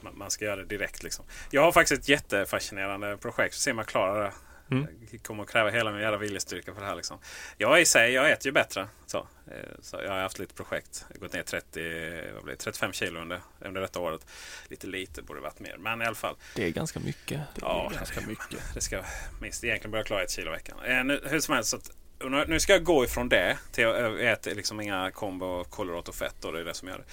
man, 0.00 0.18
man 0.18 0.30
ska 0.30 0.44
göra 0.44 0.56
det 0.56 0.64
direkt. 0.64 1.02
Liksom. 1.02 1.24
Jag 1.50 1.62
har 1.62 1.72
faktiskt 1.72 2.02
ett 2.02 2.08
jättefascinerande 2.08 3.16
projekt. 3.16 3.54
Så 3.54 3.60
ser 3.60 3.72
man 3.72 3.84
klarar 3.84 4.24
det. 4.24 4.32
Mm. 4.70 4.86
Det 5.10 5.18
kommer 5.18 5.42
att 5.42 5.50
kräva 5.50 5.70
hela 5.70 5.92
min 5.92 6.00
jävla 6.00 6.18
viljestyrka 6.18 6.74
för 6.74 6.80
det 6.80 6.86
här. 6.86 6.96
Liksom. 6.96 7.18
Jag 7.58 7.80
i 7.80 7.84
sig, 7.84 8.12
jag 8.12 8.30
äter 8.30 8.46
ju 8.46 8.52
bättre. 8.52 8.88
Så, 9.06 9.18
eh, 9.18 9.54
så 9.80 10.00
jag 10.04 10.10
har 10.10 10.20
haft 10.20 10.38
lite 10.38 10.54
projekt. 10.54 11.04
Jag 11.08 11.16
har 11.16 11.20
gått 11.20 11.32
ner 11.32 11.42
30, 11.42 12.32
vad 12.34 12.44
blir 12.44 12.54
det, 12.54 12.60
35 12.60 12.92
kilo 12.92 13.20
under, 13.20 13.40
under 13.60 13.80
detta 13.80 14.00
året. 14.00 14.26
Lite 14.68 14.86
lite, 14.86 15.22
borde 15.22 15.40
varit 15.40 15.60
mer. 15.60 15.76
Men 15.78 16.02
i 16.02 16.04
alla 16.04 16.14
fall. 16.14 16.36
Det 16.54 16.64
är 16.64 16.70
ganska 16.70 17.00
mycket. 17.00 17.40
Ja, 17.60 17.92
ganska 17.94 18.20
mycket. 18.20 18.74
Det 18.74 18.80
ska 18.80 19.02
minst 19.40 19.64
egentligen 19.64 19.90
börja 19.90 20.04
klara 20.04 20.22
ett 20.22 20.30
kilo 20.30 20.50
i 20.50 20.52
veckan. 20.52 20.78
Eh, 20.84 21.04
nu, 21.04 21.20
hur 21.24 21.40
som 21.40 21.54
helst, 21.54 21.70
så 21.70 21.76
att, 21.76 21.90
och 22.22 22.30
nu 22.30 22.44
nu 22.48 22.60
ska 22.60 22.72
jag 22.72 22.84
gå 22.84 23.04
ifrån 23.04 23.28
det 23.28 23.58
till 23.72 23.86
att 23.86 24.00
jag 24.00 24.32
äter 24.32 24.54
liksom 24.54 24.80
inga 24.80 25.10
kombo 25.10 25.64
kolhydrat 25.64 26.08
och 26.44 26.52
Det 26.52 26.60
är 26.60 26.64
det 26.64 26.74
som 26.74 26.88
gör 26.88 26.98
det. 26.98 27.04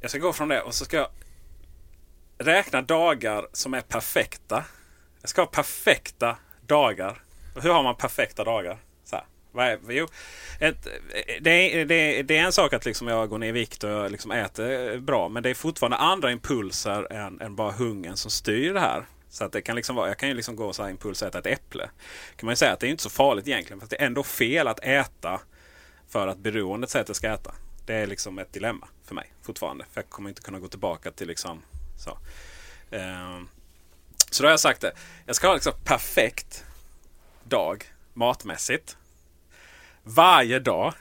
Jag 0.00 0.10
ska 0.10 0.20
gå 0.20 0.32
från 0.32 0.48
det 0.48 0.62
och 0.62 0.74
så 0.74 0.84
ska 0.84 0.96
jag 0.96 1.08
räkna 2.38 2.82
dagar 2.82 3.46
som 3.52 3.74
är 3.74 3.80
perfekta. 3.80 4.64
Jag 5.20 5.30
ska 5.30 5.42
ha 5.42 5.46
perfekta 5.46 6.36
dagar. 6.70 7.22
Hur 7.62 7.70
har 7.70 7.82
man 7.82 7.96
perfekta 7.96 8.44
dagar? 8.44 8.78
Så 9.04 9.16
här. 9.16 9.24
Jo, 9.88 10.06
ett, 10.60 10.86
det, 11.40 11.50
är, 11.50 11.84
det, 11.84 12.22
det 12.22 12.36
är 12.36 12.42
en 12.42 12.52
sak 12.52 12.72
att 12.72 12.84
liksom 12.84 13.08
jag 13.08 13.28
går 13.28 13.38
ner 13.38 13.48
i 13.48 13.52
vikt 13.52 13.84
och 13.84 14.10
liksom 14.10 14.30
äter 14.30 14.92
eh, 14.92 15.00
bra. 15.00 15.28
Men 15.28 15.42
det 15.42 15.50
är 15.50 15.54
fortfarande 15.54 15.96
andra 15.96 16.32
impulser 16.32 17.12
än, 17.12 17.40
än 17.40 17.56
bara 17.56 17.72
hungern 17.72 18.16
som 18.16 18.30
styr 18.30 18.74
det 18.74 18.80
här. 18.80 19.04
Så 19.28 19.44
att 19.44 19.52
det 19.52 19.62
kan 19.62 19.76
liksom 19.76 19.96
vara, 19.96 20.08
jag 20.08 20.18
kan 20.18 20.28
ju 20.28 20.34
liksom 20.34 20.56
gå 20.56 20.72
så 20.72 20.82
här 20.82 20.90
impuls 20.90 21.22
och 21.22 21.28
äta 21.28 21.38
ett 21.38 21.46
äpple. 21.46 21.90
kan 22.36 22.46
man 22.46 22.52
ju 22.52 22.56
säga 22.56 22.72
att 22.72 22.80
det 22.80 22.86
är 22.86 22.90
inte 22.90 23.02
så 23.02 23.10
farligt 23.10 23.48
egentligen. 23.48 23.80
Fast 23.80 23.90
det 23.90 24.02
är 24.02 24.06
ändå 24.06 24.22
fel 24.22 24.68
att 24.68 24.80
äta 24.80 25.40
för 26.08 26.28
att 26.28 26.38
beroendet 26.38 26.90
säger 26.90 27.02
att 27.02 27.08
jag 27.08 27.16
ska 27.16 27.28
äta. 27.28 27.54
Det 27.86 27.92
Det 27.92 27.98
är 27.98 28.06
liksom 28.06 28.38
ett 28.38 28.52
dilemma 28.52 28.88
för 29.04 29.14
mig 29.14 29.32
fortfarande. 29.42 29.84
För 29.92 30.00
jag 30.00 30.10
kommer 30.10 30.28
inte 30.28 30.42
kunna 30.42 30.58
gå 30.58 30.68
tillbaka 30.68 31.10
till 31.10 31.28
liksom 31.28 31.62
så. 31.98 32.18
Ehm, 32.90 33.48
så 34.30 34.42
då 34.42 34.46
har 34.46 34.50
jag 34.50 34.60
sagt 34.60 34.80
det. 34.80 34.92
Jag 35.26 35.36
ska 35.36 35.46
ha 35.46 35.54
liksom 35.54 35.72
perfekt 35.84 36.64
dag 37.44 37.84
matmässigt. 38.14 38.96
Varje 40.02 40.58
dag 40.58 40.94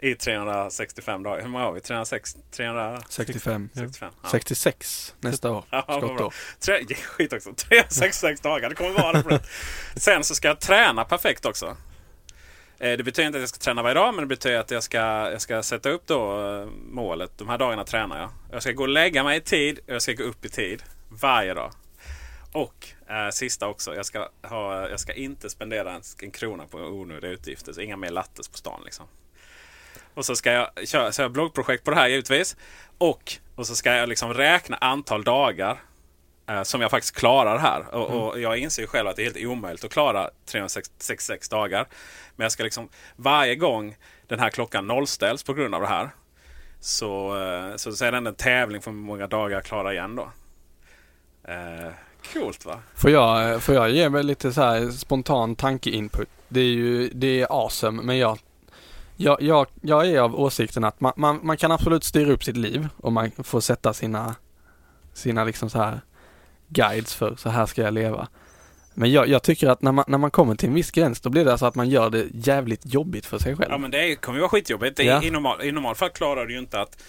i 0.00 0.14
365 0.14 1.22
dagar. 1.22 1.42
Hur 1.42 1.48
många 1.48 1.64
har 1.64 1.72
vi? 1.72 1.80
360, 1.80 2.40
65. 3.08 3.68
365? 3.74 4.12
Ja. 4.22 4.28
66 4.28 5.14
nästa 5.20 5.50
år. 5.50 5.64
Ja. 5.70 5.84
Skottår. 5.88 6.34
Tre, 6.60 6.84
skit 6.94 7.32
också. 7.32 7.52
366 7.54 8.40
dagar. 8.40 8.68
Det 8.68 8.74
kommer 8.74 8.90
vara 8.90 9.12
det. 9.22 9.28
Det. 9.94 10.00
Sen 10.00 10.24
så 10.24 10.34
ska 10.34 10.48
jag 10.48 10.60
träna 10.60 11.04
perfekt 11.04 11.46
också. 11.46 11.76
Eh, 12.78 12.92
Det 12.96 13.04
betyder 13.04 13.26
inte 13.26 13.38
att 13.38 13.42
jag 13.42 13.48
ska 13.48 13.58
träna 13.58 13.82
varje 13.82 13.94
dag, 13.94 14.14
men 14.14 14.22
det 14.22 14.26
betyder 14.26 14.58
att 14.60 14.70
jag 14.70 14.82
ska, 14.82 14.98
jag 15.30 15.40
ska 15.40 15.62
sätta 15.62 15.90
upp 15.90 16.06
då 16.06 16.46
eh, 16.60 16.66
målet. 16.90 17.32
De 17.38 17.48
här 17.48 17.58
dagarna 17.58 17.84
tränar 17.84 18.20
jag. 18.20 18.30
Jag 18.52 18.62
ska 18.62 18.72
gå 18.72 18.82
och 18.82 18.88
lägga 18.88 19.24
mig 19.24 19.38
i 19.38 19.40
tid 19.40 19.78
och 19.78 19.94
jag 19.94 20.02
ska 20.02 20.12
gå 20.12 20.24
upp 20.24 20.44
i 20.44 20.48
tid. 20.48 20.82
Varje 21.08 21.54
dag. 21.54 21.72
Och 22.58 22.88
eh, 23.08 23.30
sista 23.30 23.68
också. 23.68 23.94
Jag 23.94 24.06
ska, 24.06 24.28
ha, 24.42 24.88
jag 24.88 25.00
ska 25.00 25.12
inte 25.12 25.50
spendera 25.50 25.92
en, 25.92 26.02
en 26.22 26.30
krona 26.30 26.66
på 26.66 26.78
onödiga 26.78 27.30
utgifter. 27.30 27.72
Så 27.72 27.80
inga 27.80 27.96
mer 27.96 28.10
lattes 28.10 28.48
på 28.48 28.58
stan 28.58 28.80
liksom. 28.84 29.06
Och 30.14 30.26
så 30.26 30.36
ska 30.36 30.52
jag 30.52 30.88
köra 30.88 31.12
så 31.12 31.22
jag 31.22 31.32
bloggprojekt 31.32 31.84
på 31.84 31.90
det 31.90 31.96
här 31.96 32.08
givetvis. 32.08 32.56
Och, 32.98 33.32
och 33.54 33.66
så 33.66 33.76
ska 33.76 33.94
jag 33.94 34.08
liksom 34.08 34.34
räkna 34.34 34.76
antal 34.76 35.24
dagar 35.24 35.80
eh, 36.48 36.62
som 36.62 36.80
jag 36.80 36.90
faktiskt 36.90 37.16
klarar 37.16 37.58
här. 37.58 37.94
Och, 37.94 38.28
och 38.28 38.40
jag 38.40 38.58
inser 38.58 38.82
ju 38.82 38.88
själv 38.88 39.08
att 39.08 39.16
det 39.16 39.22
är 39.22 39.24
helt 39.24 39.46
omöjligt 39.46 39.84
att 39.84 39.92
klara 39.92 40.30
366 40.46 41.48
dagar. 41.48 41.86
Men 42.36 42.44
jag 42.44 42.52
ska 42.52 42.62
liksom 42.62 42.88
varje 43.16 43.54
gång 43.54 43.96
den 44.26 44.40
här 44.40 44.50
klockan 44.50 44.86
nollställs 44.86 45.42
på 45.42 45.54
grund 45.54 45.74
av 45.74 45.80
det 45.80 45.88
här. 45.88 46.10
Så, 46.80 47.42
eh, 47.42 47.76
så, 47.76 47.92
så 47.92 48.04
är 48.04 48.12
det 48.12 48.18
en 48.18 48.34
tävling 48.34 48.82
för 48.82 48.90
hur 48.90 48.98
många 48.98 49.26
dagar 49.26 49.56
jag 49.56 49.64
klarar 49.64 49.92
igen 49.92 50.16
då. 50.16 50.32
Coolt 52.32 52.64
va? 52.66 52.80
Får 52.94 53.10
jag, 53.10 53.62
får 53.62 53.74
jag 53.74 53.90
ge 53.90 54.08
mig 54.08 54.22
lite 54.22 54.52
så 54.52 54.62
här 54.62 54.90
spontan 54.90 55.56
tankeinput? 55.56 56.28
Det 56.48 56.60
är 56.60 56.64
ju, 56.64 57.08
det 57.14 57.40
är 57.40 57.46
awesome 57.64 58.02
men 58.02 58.18
jag 58.18 58.38
jag, 59.20 59.42
jag, 59.42 59.66
jag 59.80 60.06
är 60.06 60.20
av 60.20 60.40
åsikten 60.40 60.84
att 60.84 61.00
man, 61.00 61.12
man, 61.16 61.40
man 61.42 61.56
kan 61.56 61.72
absolut 61.72 62.04
styra 62.04 62.32
upp 62.32 62.44
sitt 62.44 62.56
liv 62.56 62.88
och 62.96 63.12
man 63.12 63.30
får 63.30 63.60
sätta 63.60 63.94
sina, 63.94 64.34
sina 65.14 65.44
liksom 65.44 65.70
så 65.70 65.78
här 65.78 66.00
guides 66.68 67.14
för 67.14 67.36
så 67.36 67.48
här 67.48 67.66
ska 67.66 67.82
jag 67.82 67.94
leva. 67.94 68.28
Men 68.94 69.12
jag, 69.12 69.28
jag 69.28 69.42
tycker 69.42 69.68
att 69.68 69.82
när 69.82 69.92
man, 69.92 70.04
när 70.08 70.18
man 70.18 70.30
kommer 70.30 70.54
till 70.54 70.68
en 70.68 70.74
viss 70.74 70.90
gräns 70.90 71.20
då 71.20 71.30
blir 71.30 71.44
det 71.44 71.50
alltså 71.52 71.66
att 71.66 71.74
man 71.74 71.88
gör 71.88 72.10
det 72.10 72.26
jävligt 72.32 72.80
jobbigt 72.94 73.26
för 73.26 73.38
sig 73.38 73.56
själv. 73.56 73.70
Ja 73.70 73.78
men 73.78 73.90
det 73.90 74.16
kommer 74.16 74.36
ju 74.38 74.40
vara 74.40 74.50
skitjobbigt. 74.50 74.96
Det, 74.96 75.02
Ja. 75.04 75.22
i, 75.22 75.30
normal, 75.30 75.62
I 75.62 75.72
normalt 75.72 75.98
fall 75.98 76.10
klarar 76.10 76.46
du 76.46 76.52
ju 76.52 76.58
inte 76.58 76.80
att, 76.80 77.02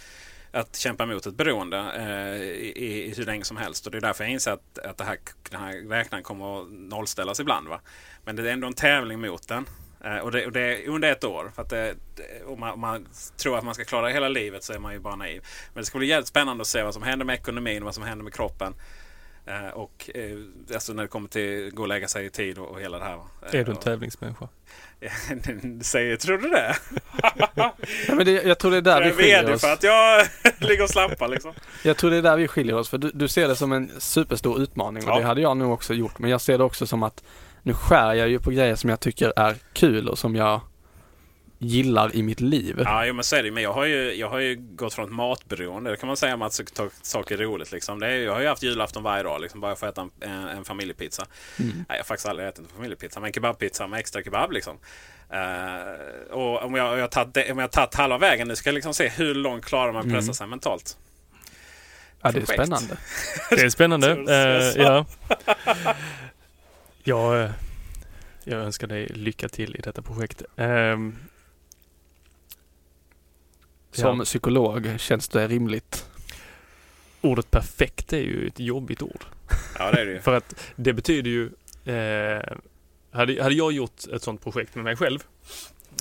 att 0.51 0.75
kämpa 0.75 1.03
emot 1.03 1.25
ett 1.25 1.35
beroende 1.35 1.77
eh, 1.77 2.41
i, 2.41 2.73
i, 2.75 3.13
hur 3.17 3.25
länge 3.25 3.43
som 3.43 3.57
helst. 3.57 3.85
Och 3.85 3.91
det 3.91 3.97
är 3.97 4.01
därför 4.01 4.23
jag 4.23 4.31
inser 4.33 4.51
att, 4.51 4.79
att 4.79 4.97
det 4.97 5.03
här, 5.03 5.17
den 5.49 5.61
här 5.61 5.89
räknaren 5.89 6.23
kommer 6.23 6.61
att 6.61 6.67
nollställas 6.71 7.39
ibland. 7.39 7.67
Va? 7.67 7.79
Men 8.25 8.35
det 8.35 8.49
är 8.49 8.53
ändå 8.53 8.67
en 8.67 8.73
tävling 8.73 9.19
mot 9.21 9.47
den. 9.47 9.65
Eh, 10.03 10.17
och, 10.17 10.31
det, 10.31 10.45
och 10.45 10.51
det 10.51 10.61
är 10.61 10.87
under 10.89 11.11
ett 11.11 11.23
år. 11.23 11.51
För 11.55 11.61
att 11.61 11.69
det, 11.69 11.95
det, 12.15 12.43
om, 12.45 12.59
man, 12.59 12.71
om 12.73 12.79
man 12.79 13.07
tror 13.37 13.57
att 13.57 13.63
man 13.63 13.73
ska 13.73 13.83
klara 13.83 14.09
hela 14.09 14.29
livet 14.29 14.63
så 14.63 14.73
är 14.73 14.79
man 14.79 14.93
ju 14.93 14.99
bara 14.99 15.15
naiv. 15.15 15.43
Men 15.73 15.81
det 15.81 15.85
ska 15.85 15.97
bli 15.97 16.07
jävligt 16.07 16.27
spännande 16.27 16.61
att 16.61 16.67
se 16.67 16.83
vad 16.83 16.93
som 16.93 17.03
händer 17.03 17.25
med 17.25 17.35
ekonomin 17.35 17.77
och 17.81 17.85
vad 17.85 17.95
som 17.95 18.03
händer 18.03 18.23
med 18.23 18.33
kroppen. 18.33 18.73
Eh, 19.45 19.67
och 19.67 20.09
eh, 20.15 20.37
alltså 20.73 20.93
när 20.93 21.03
det 21.03 21.09
kommer 21.09 21.29
till 21.29 21.71
gå 21.73 21.81
och 21.81 21.87
lägga 21.87 22.07
sig 22.07 22.25
i 22.25 22.29
tid 22.29 22.57
och, 22.57 22.67
och 22.67 22.81
hela 22.81 22.97
det 22.99 23.03
här. 23.03 23.17
va. 23.17 23.27
Eh, 23.41 23.59
Är 23.59 23.65
du 23.65 23.71
en 23.71 23.77
och- 23.77 23.83
tävlingsmänniska? 23.83 24.47
Säger, 25.81 26.15
tror 26.17 26.37
du 26.37 26.49
det? 26.49 26.75
Men 28.07 28.25
det, 28.25 28.31
jag 28.31 28.59
tror 28.59 28.71
det 28.71 28.77
är 28.77 28.81
där 28.81 29.01
Jag 29.01 29.07
vi 29.07 29.13
skiljer 29.13 29.53
oss. 29.53 29.61
för 29.61 29.73
att 29.73 29.83
jag 29.83 30.27
ligger 30.69 30.83
och 30.83 30.89
slappar 30.89 31.27
liksom. 31.27 31.53
Jag 31.83 31.97
tror 31.97 32.11
det 32.11 32.17
är 32.17 32.21
där 32.21 32.37
vi 32.37 32.47
skiljer 32.47 32.75
oss 32.75 32.89
för 32.89 32.97
du, 32.97 33.11
du 33.13 33.27
ser 33.27 33.47
det 33.47 33.55
som 33.55 33.71
en 33.71 33.91
superstor 33.97 34.61
utmaning 34.61 35.03
och 35.03 35.09
Ja. 35.09 35.19
det 35.19 35.25
hade 35.25 35.41
jag 35.41 35.57
nog 35.57 35.71
också 35.73 35.93
gjort. 35.93 36.19
Men 36.19 36.29
jag 36.29 36.41
ser 36.41 36.57
det 36.57 36.63
också 36.63 36.87
som 36.87 37.03
att 37.03 37.23
nu 37.63 37.73
skär 37.73 38.13
jag 38.13 38.29
ju 38.29 38.39
på 38.39 38.51
grejer 38.51 38.75
som 38.75 38.89
jag 38.89 38.99
tycker 38.99 39.33
är 39.35 39.55
kul 39.73 40.09
och 40.09 40.19
som 40.19 40.35
jag 40.35 40.61
gillar 41.61 42.15
i 42.15 42.23
mitt 42.23 42.39
liv. 42.41 42.81
Ja, 42.85 43.05
jo, 43.05 43.13
men 43.13 43.23
så 43.23 43.35
är 43.35 43.43
det. 43.43 43.51
Men 43.51 43.63
jag 43.63 43.73
har, 43.73 43.85
ju, 43.85 44.13
jag 44.13 44.29
har 44.29 44.39
ju 44.39 44.55
gått 44.55 44.93
från 44.93 45.05
ett 45.05 45.11
matberoende. 45.11 45.89
Det 45.91 45.97
kan 45.97 46.07
man 46.07 46.17
säga 46.17 46.33
om 46.33 46.41
att 46.41 46.61
ta- 46.73 46.89
saker 47.01 47.37
är 47.37 47.43
roligt. 47.43 47.71
Liksom. 47.71 47.99
Det 47.99 48.07
är, 48.07 48.11
jag 48.17 48.33
har 48.33 48.41
ju 48.41 48.47
haft 48.47 48.63
julafton 48.63 49.03
varje 49.03 49.23
dag. 49.23 49.41
Liksom, 49.41 49.59
bara 49.61 49.75
för 49.75 49.87
att 49.87 49.93
äta 49.93 50.01
en, 50.01 50.31
en, 50.31 50.47
en 50.47 50.65
familjepizza. 50.65 51.25
Mm. 51.59 51.71
Nej, 51.75 51.85
jag 51.87 51.95
har 51.97 52.03
faktiskt 52.03 52.27
aldrig 52.27 52.47
ätit 52.47 52.59
en 52.59 52.75
familjepizza. 52.75 53.19
Men 53.19 53.27
en 53.27 53.33
kebabpizza 53.33 53.87
med 53.87 53.99
extra 53.99 54.23
kebab. 54.23 54.51
Liksom. 54.51 54.77
Eh, 55.29 56.31
och 56.33 56.63
om 56.63 56.75
jag, 56.75 56.97
jag 56.97 57.01
har 57.03 57.07
tagit 57.07 57.51
om 57.51 57.59
jag 57.59 57.71
tagit 57.71 57.95
halva 57.95 58.17
vägen 58.17 58.47
nu 58.47 58.55
ska 58.55 58.69
jag 58.69 58.73
liksom 58.75 58.93
se 58.93 59.07
hur 59.09 59.35
långt 59.35 59.65
klarar 59.65 59.93
man 59.93 60.03
pressa 60.03 60.17
Mm. 60.17 60.33
sig 60.33 60.47
mentalt. 60.47 60.97
Ja, 62.21 62.31
det 62.31 62.39
är 62.39 62.45
projekt. 62.45 62.53
spännande. 62.53 62.97
Det 63.49 63.61
är 63.61 63.69
spännande. 63.69 64.15
Sa? 64.73 64.79
ja. 64.81 65.05
jag, 67.03 67.41
eh, 67.43 67.51
jag 68.43 68.59
önskar 68.59 68.87
dig 68.87 69.07
lycka 69.07 69.49
till 69.49 69.75
i 69.75 69.81
detta 69.81 70.01
projekt. 70.01 70.43
Ehm, 70.57 71.15
Som 73.91 74.17
Ja. 74.19 74.25
psykolog 74.25 74.99
känns 74.99 75.27
det 75.27 75.47
rimligt. 75.47 76.05
ordet 77.21 77.51
perfekt 77.51 78.13
är 78.13 78.17
ju 78.21 78.47
ett 78.47 78.59
jobbigt 78.59 79.01
ord. 79.01 79.25
Ja, 79.79 79.91
det 79.91 80.01
är 80.01 80.05
det 80.05 80.11
ju. 80.11 80.19
För 80.21 80.33
att 80.33 80.55
det 80.75 80.93
betyder 80.93 81.29
ju... 81.29 81.45
Eh, 81.93 82.43
hade, 83.11 83.43
hade 83.43 83.55
jag 83.55 83.71
gjort 83.71 84.07
ett 84.13 84.21
sånt 84.23 84.43
projekt 84.43 84.75
med 84.75 84.83
mig 84.83 84.95
själv 84.95 85.19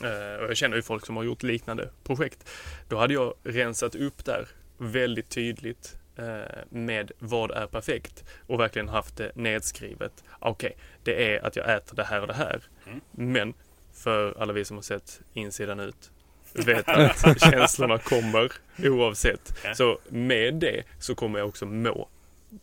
eh, 0.02 0.42
och 0.42 0.48
jag 0.50 0.56
känner 0.56 0.76
ju 0.76 0.82
folk 0.82 1.06
som 1.06 1.16
har 1.16 1.24
gjort 1.24 1.42
liknande 1.42 1.90
projekt. 2.04 2.50
Då 2.88 2.98
hade 2.98 3.14
jag 3.14 3.34
rensat 3.44 3.94
upp 3.94 4.24
där 4.24 4.48
väldigt 4.78 5.28
tydligt 5.28 5.96
eh, 6.16 6.58
med 6.70 7.12
vad 7.18 7.50
är 7.50 7.66
perfekt 7.66 8.24
och 8.46 8.60
verkligen 8.60 8.88
haft 8.88 9.16
det 9.16 9.32
nedskrivet. 9.34 10.24
Okej, 10.38 10.76
det 11.02 11.34
är 11.34 11.46
att 11.46 11.56
jag 11.56 11.76
äter 11.76 11.96
det 11.96 12.04
här 12.04 12.20
och 12.20 12.26
det 12.26 12.34
här. 12.34 12.60
Mm. 12.86 13.00
Men 13.10 13.54
för 13.92 14.34
alla 14.42 14.52
vi 14.52 14.64
som 14.64 14.76
har 14.76 14.82
sett 14.82 15.20
insidan 15.32 15.80
ut 15.80 16.10
vet 16.52 16.88
att 16.88 17.40
känslorna 17.50 17.98
kommer 17.98 18.52
oavsett. 18.84 19.52
Ja. 19.64 19.74
Så 19.74 19.98
med 20.08 20.54
det 20.54 20.82
så 20.98 21.14
kommer 21.14 21.38
jag 21.38 21.48
också 21.48 21.66
må 21.66 22.08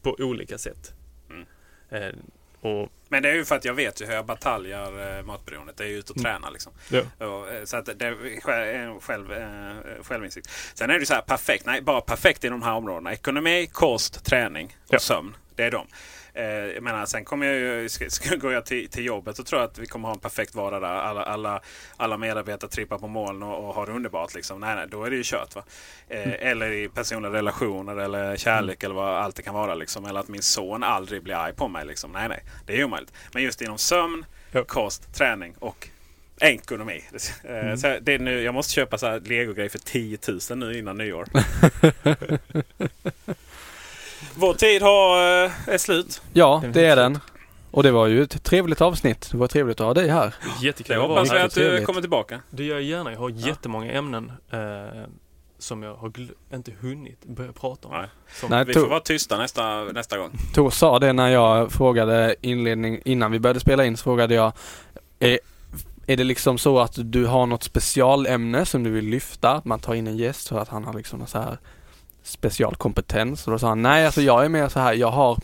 på 0.01 0.15
olika 0.19 0.57
sätt. 0.57 0.93
Mm. 1.29 1.45
Eh, 1.89 2.15
och 2.61 2.89
Men 3.09 3.23
det 3.23 3.29
är 3.29 3.33
ju 3.33 3.45
för 3.45 3.55
att 3.55 3.65
jag 3.65 3.73
vet 3.73 4.01
ju 4.01 4.05
hur 4.05 4.13
jag 4.13 4.25
bataljar 4.25 5.17
eh, 5.17 5.23
matberoendet. 5.23 5.77
Det 5.77 5.83
är 5.83 5.87
ju 5.87 5.97
ute 5.97 6.13
och 6.13 6.21
tränar 6.21 6.51
liksom. 6.51 6.73
ja, 6.89 7.27
Och, 7.27 7.49
eh, 7.53 7.63
så 7.65 7.77
att 7.77 7.85
det 7.99 8.05
är 8.05 8.73
en 8.73 8.99
själv, 9.01 9.33
eh, 9.33 10.03
självinsikt. 10.03 10.49
Sen 10.73 10.89
är 10.89 10.99
det 10.99 11.05
så 11.05 11.13
här 11.13 11.21
perfekt. 11.21 11.65
Nej, 11.65 11.81
bara 11.81 12.01
perfekt 12.01 12.43
i 12.43 12.49
de 12.49 12.61
här 12.63 12.73
områdena. 12.73 13.13
Ekonomi, 13.13 13.69
kost, 13.71 14.25
träning 14.25 14.77
och 14.87 14.93
Ja. 14.93 14.99
sömn. 14.99 15.35
Det 15.55 15.63
är 15.63 15.71
de. 15.71 15.87
Eh, 16.35 16.45
jag 16.45 16.83
menar, 16.83 17.05
sen 17.05 17.25
kommer 17.25 17.45
jag 17.47 17.55
ju, 17.55 17.89
ska, 17.89 18.09
ska, 18.09 18.35
går 18.35 18.53
jag 18.53 18.65
till, 18.65 18.89
till 18.89 19.05
jobbet 19.05 19.37
så 19.37 19.43
tror 19.43 19.63
att 19.63 19.77
vi 19.79 19.85
kommer 19.85 20.07
ha 20.07 20.15
en 20.15 20.19
perfekt 20.19 20.55
vardag 20.55 20.81
där. 20.81 20.87
Alla, 20.87 21.23
alla, 21.23 21.61
alla 21.97 22.17
medarbetare 22.17 22.69
trippar 22.71 22.97
på 22.97 23.07
moln 23.07 23.43
och, 23.43 23.67
och 23.67 23.75
har 23.75 23.85
det 23.85 23.91
underbart. 23.91 24.35
Liksom. 24.35 24.59
Nej, 24.59 24.75
nej, 24.75 24.85
då 24.89 25.03
är 25.03 25.09
det 25.09 25.15
ju 25.15 25.23
kört. 25.25 25.55
Va? 25.55 25.63
Eh, 26.07 26.33
Eller 26.51 26.71
i 26.71 26.89
personliga 26.89 27.33
relationer 27.33 27.95
eller 27.95 28.35
kärlek 28.37 28.83
eller 28.83 28.95
vad 28.95 29.15
allt 29.15 29.35
det 29.35 29.41
kan 29.43 29.53
vara. 29.53 29.75
Liksom. 29.75 30.05
Eller 30.05 30.19
att 30.19 30.27
min 30.27 30.41
son 30.41 30.83
aldrig 30.83 31.23
blir 31.23 31.35
arg 31.35 31.53
på 31.53 31.67
mig. 31.67 31.85
Liksom. 31.85 32.11
Nej, 32.11 32.29
nej, 32.29 32.43
det 32.65 32.79
är 32.79 32.83
omöjligt. 32.83 33.13
Men 33.33 33.43
just 33.43 33.61
inom 33.61 33.77
sömn, 33.77 34.25
Ja. 34.51 34.63
kost, 34.63 35.13
träning 35.15 35.55
och 35.59 35.87
ekonomi. 36.41 37.03
Eh, 37.43 37.75
Så 37.75 37.97
det 38.01 38.13
är 38.13 38.19
nu, 38.19 38.41
jag 38.41 38.53
måste 38.53 38.73
köpa 38.73 38.97
så 38.97 39.05
här 39.07 39.19
Lego-grejer 39.19 39.69
för 39.69 39.79
10 39.79 40.17
000 40.49 40.57
nu 40.59 40.77
innan 40.79 40.97
nyår. 40.97 41.25
Vår 44.35 44.53
tid 44.53 44.81
har, 44.81 45.17
eh, 45.45 45.51
är 45.69 45.77
slut. 45.77 46.21
Ja, 46.33 46.63
det 46.73 46.85
är 46.85 46.95
den. 46.95 47.19
Och 47.71 47.83
det 47.83 47.91
var 47.91 48.07
ju 48.07 48.23
ett 48.23 48.43
trevligt 48.43 48.81
avsnitt. 48.81 49.29
Det 49.31 49.37
var 49.37 49.47
trevligt 49.47 49.79
att 49.79 49.85
ha 49.85 49.93
dig 49.93 50.09
här. 50.09 50.35
jättekul 50.61 50.97
vara 50.97 51.07
hoppas 51.07 51.29
jag 51.29 51.41
att 51.41 51.53
du 51.55 51.61
trevligt. 51.61 51.85
kommer 51.85 52.01
tillbaka. 52.01 52.39
Det 52.49 52.63
gör 52.63 52.75
jag 52.75 52.83
gärna. 52.83 53.11
Jag 53.11 53.19
har 53.19 53.29
jättemånga 53.29 53.91
ämnen 53.91 54.31
eh, 54.51 54.59
som 55.59 55.83
jag 55.83 55.95
har 55.95 56.09
gl- 56.09 56.31
inte 56.53 56.71
hunnit 56.81 57.25
börja 57.25 57.51
prata 57.51 57.87
om. 57.87 57.93
Nej. 57.93 58.07
Som, 58.39 58.49
Nej, 58.49 58.65
Vi 58.65 58.73
to- 58.73 58.79
får 58.81 58.87
vara 58.89 58.99
tysta 58.99 59.37
nästa, 59.37 59.83
nästa 59.83 60.17
gång. 60.17 60.31
Tor 60.53 60.69
sa 60.69 60.99
det 60.99 61.13
när 61.13 61.27
jag 61.29 61.71
frågade 61.71 62.35
inledning, 62.41 63.01
innan 63.05 63.31
vi 63.31 63.39
började 63.39 63.59
spela 63.59 63.85
in 63.85 63.97
så 63.97 64.03
frågade 64.03 64.35
jag 64.35 64.51
är, 65.19 65.39
är 66.07 66.17
det 66.17 66.23
liksom 66.23 66.57
så 66.57 66.79
att 66.79 66.93
du 66.97 67.25
har 67.25 67.45
något 67.45 67.63
specialämne 67.63 68.65
som 68.65 68.83
du 68.83 68.89
vill 68.89 69.05
lyfta? 69.05 69.51
Att 69.51 69.65
man 69.65 69.79
tar 69.79 69.93
in 69.93 70.07
en 70.07 70.17
gäst 70.17 70.47
för 70.47 70.59
att 70.59 70.69
han 70.69 70.83
har 70.85 70.93
liksom 70.93 71.27
så 71.27 71.37
här 71.39 71.57
specialkompetens? 72.25 73.45
Och 73.47 73.51
då 73.51 73.59
sa 73.59 73.67
han 73.67 73.81
nej 73.81 74.05
alltså 74.05 74.21
jag 74.21 74.45
är 74.45 74.49
mer 74.49 74.69
så 74.69 74.79
här, 74.79 74.93
jag 74.93 75.11
har 75.11 75.37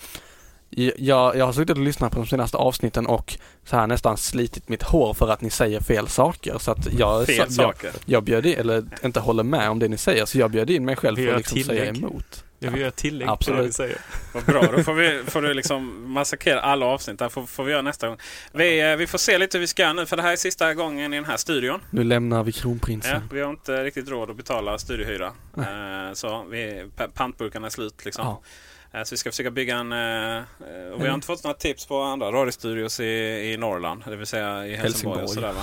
jag, 0.97 1.35
jag 1.35 1.45
har 1.45 1.53
suttit 1.53 1.77
och 1.77 1.83
lyssnat 1.83 2.11
på 2.11 2.19
de 2.19 2.27
senaste 2.27 2.57
avsnitten 2.57 3.05
och 3.05 3.37
så 3.65 3.75
här 3.75 3.87
nästan 3.87 4.17
slitit 4.17 4.69
mitt 4.69 4.83
hår 4.83 5.13
för 5.13 5.29
att 5.29 5.41
ni 5.41 5.49
säger 5.49 5.79
fel 5.79 6.07
saker. 6.07 6.57
Så 6.57 6.71
att 6.71 6.93
jag, 6.93 7.25
Fel 7.25 7.35
så, 7.35 7.61
jag, 7.61 7.75
saker. 7.75 7.91
jag 8.05 8.23
bjöd 8.23 8.45
in, 8.45 8.59
eller 8.59 8.83
inte 9.03 9.19
håller 9.19 9.43
med 9.43 9.69
om 9.69 9.79
det 9.79 9.87
ni 9.87 9.97
säger, 9.97 10.25
så 10.25 10.39
jag 10.39 10.51
bjöd 10.51 10.69
in 10.69 10.85
mig 10.85 10.95
själv 10.95 11.15
för 11.15 11.27
att 11.27 11.37
liksom 11.37 11.63
säga 11.63 11.85
emot. 11.85 12.43
Jag 12.63 12.71
vill 12.71 12.81
göra 12.81 12.91
tillägg 12.91 13.29
Absolut. 13.29 13.59
det 13.59 13.65
vi 13.65 13.71
säger. 13.71 13.97
Vad 14.33 14.43
bra, 14.45 14.61
då 14.77 14.83
får, 14.83 14.93
vi, 14.93 15.23
får 15.27 15.41
du 15.41 15.53
liksom 15.53 16.11
massakrera 16.13 16.61
alla 16.61 16.85
avsnitt. 16.85 17.19
Det 17.19 17.29
får, 17.29 17.45
får 17.45 17.63
vi 17.63 17.71
göra 17.71 17.81
nästa 17.81 18.07
gång. 18.07 18.17
Vi, 18.51 18.91
eh, 18.91 18.95
vi 18.97 19.07
får 19.07 19.17
se 19.17 19.37
lite 19.37 19.57
hur 19.57 19.59
vi 19.61 19.67
ska 19.67 19.81
göra 19.81 19.93
nu 19.93 20.05
för 20.05 20.17
det 20.17 20.23
här 20.23 20.31
är 20.31 20.35
sista 20.35 20.73
gången 20.73 21.13
i 21.13 21.17
den 21.17 21.25
här 21.25 21.37
studion. 21.37 21.79
Nu 21.89 22.03
lämnar 22.03 22.43
vi 22.43 22.51
Ja, 22.55 22.61
kronprinsen. 22.61 23.21
vi 23.31 23.41
har 23.41 23.49
inte 23.49 23.83
riktigt 23.83 24.09
råd 24.09 24.29
att 24.29 24.35
betala 24.37 24.77
studiehyra. 24.77 25.27
Eh, 25.57 26.13
så 26.13 26.45
vi, 26.49 26.85
pa- 26.95 27.07
pantburkarna 27.07 27.67
är 27.67 27.71
slut 27.71 28.05
liksom. 28.05 28.25
Ja. 28.91 28.99
Eh, 28.99 29.03
Så 29.03 29.13
vi 29.13 29.17
ska 29.17 29.31
försöka 29.31 29.51
bygga 29.51 29.75
en... 29.77 29.91
Och 30.93 31.03
vi 31.03 31.07
har 31.07 31.13
inte 31.15 31.27
fått 31.27 31.43
några 31.43 31.57
tips 31.57 31.85
på 31.85 32.01
andra 32.01 32.31
radiostudios 32.31 32.99
i, 32.99 33.03
i 33.53 33.57
Norrland. 33.57 34.03
Det 34.07 34.15
vill 34.15 34.27
säga 34.27 34.65
i 34.67 34.75
Helsingborg. 34.75 35.15
Och, 35.15 35.19
Helsingborg. 35.21 35.27
sådär, 35.53 35.53
va? 35.53 35.61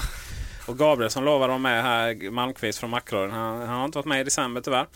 och 0.66 0.78
Gabriel 0.78 1.10
som 1.10 1.24
lovade 1.24 1.48
vara 1.48 1.58
med 1.58 1.82
här, 1.82 2.30
Malmqvist 2.30 2.78
från 2.78 2.90
Macradion, 2.90 3.30
han, 3.30 3.58
han 3.58 3.78
har 3.78 3.84
inte 3.84 3.98
varit 3.98 4.06
med 4.06 4.20
i 4.20 4.24
december 4.24 4.60
tyvärr. 4.60 4.86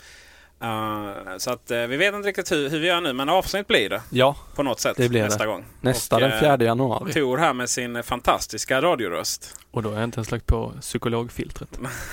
Eh, 0.63 1.37
så 1.37 1.51
att 1.51 1.71
eh, 1.71 1.79
vi 1.79 1.97
vet 1.97 2.13
inte 2.15 2.27
riktigt 2.29 2.51
hur, 2.51 2.69
hur 2.69 2.79
vi 2.79 2.87
gör 2.87 3.01
nu 3.01 3.13
men 3.13 3.29
avsnitt 3.29 3.67
blir 3.67 3.89
det 3.89 4.01
Ja, 4.09 4.35
på 4.55 4.63
något 4.63 4.79
sätt 4.79 4.97
Det 4.97 5.09
blir 5.09 5.23
nästa 5.23 5.43
det. 5.43 5.49
gång. 5.49 5.65
nästa 5.81 6.15
Och, 6.15 6.21
den 6.21 6.31
eh, 6.31 6.39
4 6.39 6.57
januari. 6.63 7.13
Tor 7.13 7.37
här 7.37 7.53
med 7.53 7.69
sin 7.69 8.03
fantastiska 8.03 8.81
radioröst. 8.81 9.55
Och 9.71 9.83
då 9.83 9.89
har 9.89 9.95
jag 9.95 10.03
inte 10.03 10.17
ens 10.17 10.31
lagt 10.31 10.47
på 10.47 10.73
psykologfiltret. 10.81 11.69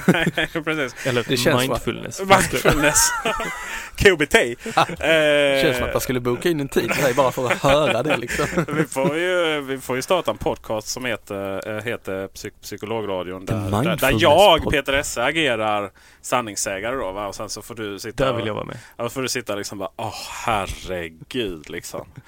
Precis. 0.65 1.07
Eller 1.07 1.25
Det 1.29 1.37
känns 1.37 1.61
mindfulness. 1.69 2.21
Mindfulness. 2.21 3.11
KBT. 3.97 4.35
Det 4.99 5.63
känns 5.63 5.77
som 5.77 5.87
att 5.87 5.93
jag 5.93 6.03
skulle 6.03 6.21
boka 6.21 6.49
in 6.49 6.61
en 6.61 6.69
tid 6.69 6.95
för 6.95 7.03
dig 7.03 7.15
bara 7.15 7.33
för 7.33 7.47
att 7.47 7.59
höra 7.63 8.03
det 8.03 8.17
liksom. 8.17 8.47
vi, 8.69 8.85
får 8.85 9.17
ju, 9.17 9.61
vi 9.61 9.79
får 9.79 9.97
ju 9.97 10.03
starta 10.03 10.31
en 10.31 10.37
podcast 10.39 10.89
som 10.89 11.05
heter, 11.05 11.81
heter 11.81 12.27
Psyk 12.27 12.61
Psykologradion. 12.63 13.45
Där, 13.45 13.83
där, 13.85 13.97
där 13.97 14.15
jag, 14.19 14.71
Peter 14.71 14.93
Esse, 14.93 15.23
agerar 15.25 15.91
sanningssägare 16.23 16.97
då. 16.97 17.13
Va? 17.13 17.27
Och 17.27 17.35
sen 17.35 17.49
så 17.49 17.63
får 17.63 17.75
du 17.75 17.99
sitta 17.99 18.25
Där 18.25 18.33
vill 18.41 18.47
jag 18.47 18.55
vara 18.55 18.65
med. 18.65 18.79
Ja, 18.97 19.05
då 19.05 19.11
får 19.11 19.23
du 19.23 19.29
sitta 19.29 19.55
liksom 19.55 19.79
bara, 19.79 19.91
åh 19.97 20.15
herregud 20.45 21.71
liksom. 21.71 22.07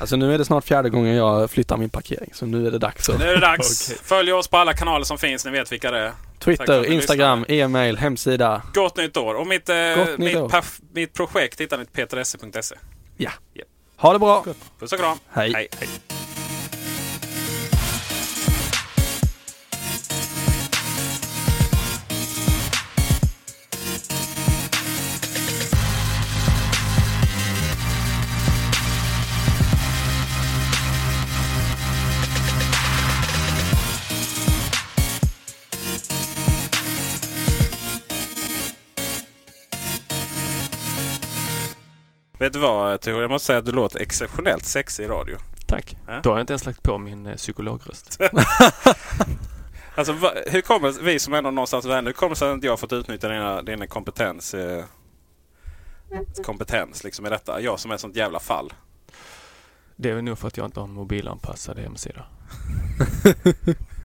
Alltså 0.00 0.16
nu 0.16 0.34
är 0.34 0.38
det 0.38 0.44
snart 0.44 0.64
fjärde 0.64 0.90
gången 0.90 1.14
jag 1.16 1.50
flyttar 1.50 1.76
min 1.76 1.90
parkering 1.90 2.30
så 2.34 2.46
nu 2.46 2.66
är 2.66 2.70
det 2.70 2.78
dags. 2.78 3.04
Så. 3.04 3.18
Nu 3.18 3.24
är 3.24 3.34
det 3.34 3.40
dags. 3.40 3.92
Följ 4.02 4.32
oss 4.32 4.48
på 4.48 4.56
alla 4.56 4.72
kanaler 4.74 5.04
som 5.04 5.18
finns. 5.18 5.44
Ni 5.44 5.50
vet 5.50 5.72
vilka 5.72 5.90
det 5.90 5.98
är. 5.98 6.12
Twitter, 6.38 6.92
Instagram, 6.92 7.44
e-mail, 7.48 7.98
hemsida. 7.98 8.62
Gott 8.74 8.96
nytt 8.96 9.16
år. 9.16 9.34
Och 9.34 9.46
mitt, 9.46 9.68
eh, 9.68 9.76
mitt, 10.16 10.36
år. 10.36 10.48
perf- 10.48 10.80
mitt 10.92 11.14
projekt 11.14 11.60
hittar 11.60 11.78
ni 11.78 11.84
på 11.84 11.90
peteresse.se. 11.90 12.76
Ja. 13.16 13.30
Japp. 13.54 13.68
Ha 13.96 14.12
det 14.12 14.18
bra! 14.18 14.44
Puss 14.78 14.92
och 14.92 14.98
kram. 14.98 15.18
Hej. 15.32 15.52
Hej. 15.54 15.68
hej. 15.78 15.88
Vet 42.40 42.52
du 42.52 42.58
vad 42.58 43.00
Tor? 43.00 43.20
Jag 43.20 43.30
måste 43.30 43.46
säga 43.46 43.58
att 43.58 43.66
du 43.66 43.72
låter 43.72 44.00
exceptionellt 44.00 44.64
sexig 44.64 45.04
i 45.04 45.06
radio. 45.06 45.36
Tack. 45.66 45.96
Ja. 46.06 46.20
Då 46.22 46.30
har 46.30 46.36
jag 46.36 46.42
inte 46.42 46.52
ens 46.52 46.66
lagt 46.66 46.82
på 46.82 46.98
min 46.98 47.26
eh, 47.26 47.36
psykologröst. 47.36 48.20
Alltså 49.94 50.12
va, 50.12 50.32
hur 50.46 50.60
kommer 50.60 51.02
vi 51.02 51.18
som 51.18 51.34
ändå 51.34 51.50
någonstans 51.50 51.84
vänner, 51.84 52.04
hur 52.04 52.12
kommer 52.12 52.30
det 52.30 52.36
sig 52.36 52.50
att 52.50 52.64
jag 52.64 52.72
har 52.72 52.76
fått 52.76 52.92
utnyttja 52.92 53.28
dina, 53.28 53.62
dina 53.62 53.86
kompetens 53.86 54.54
eh, 54.54 54.84
kompetens 56.44 57.04
liksom 57.04 57.26
i 57.26 57.30
detta? 57.30 57.60
Jag 57.60 57.80
som 57.80 57.90
är 57.90 57.94
ett 57.94 58.00
sånt 58.00 58.16
jävla 58.16 58.40
fall. 58.40 58.72
Det 59.96 60.10
är 60.10 60.14
väl 60.14 60.24
nog 60.24 60.38
för 60.38 60.48
att 60.48 60.56
jag 60.56 60.66
inte 60.66 60.80
har 60.80 60.86
en 60.86 60.92
mobilanpassad 60.92 61.78
hemsida. 61.78 62.24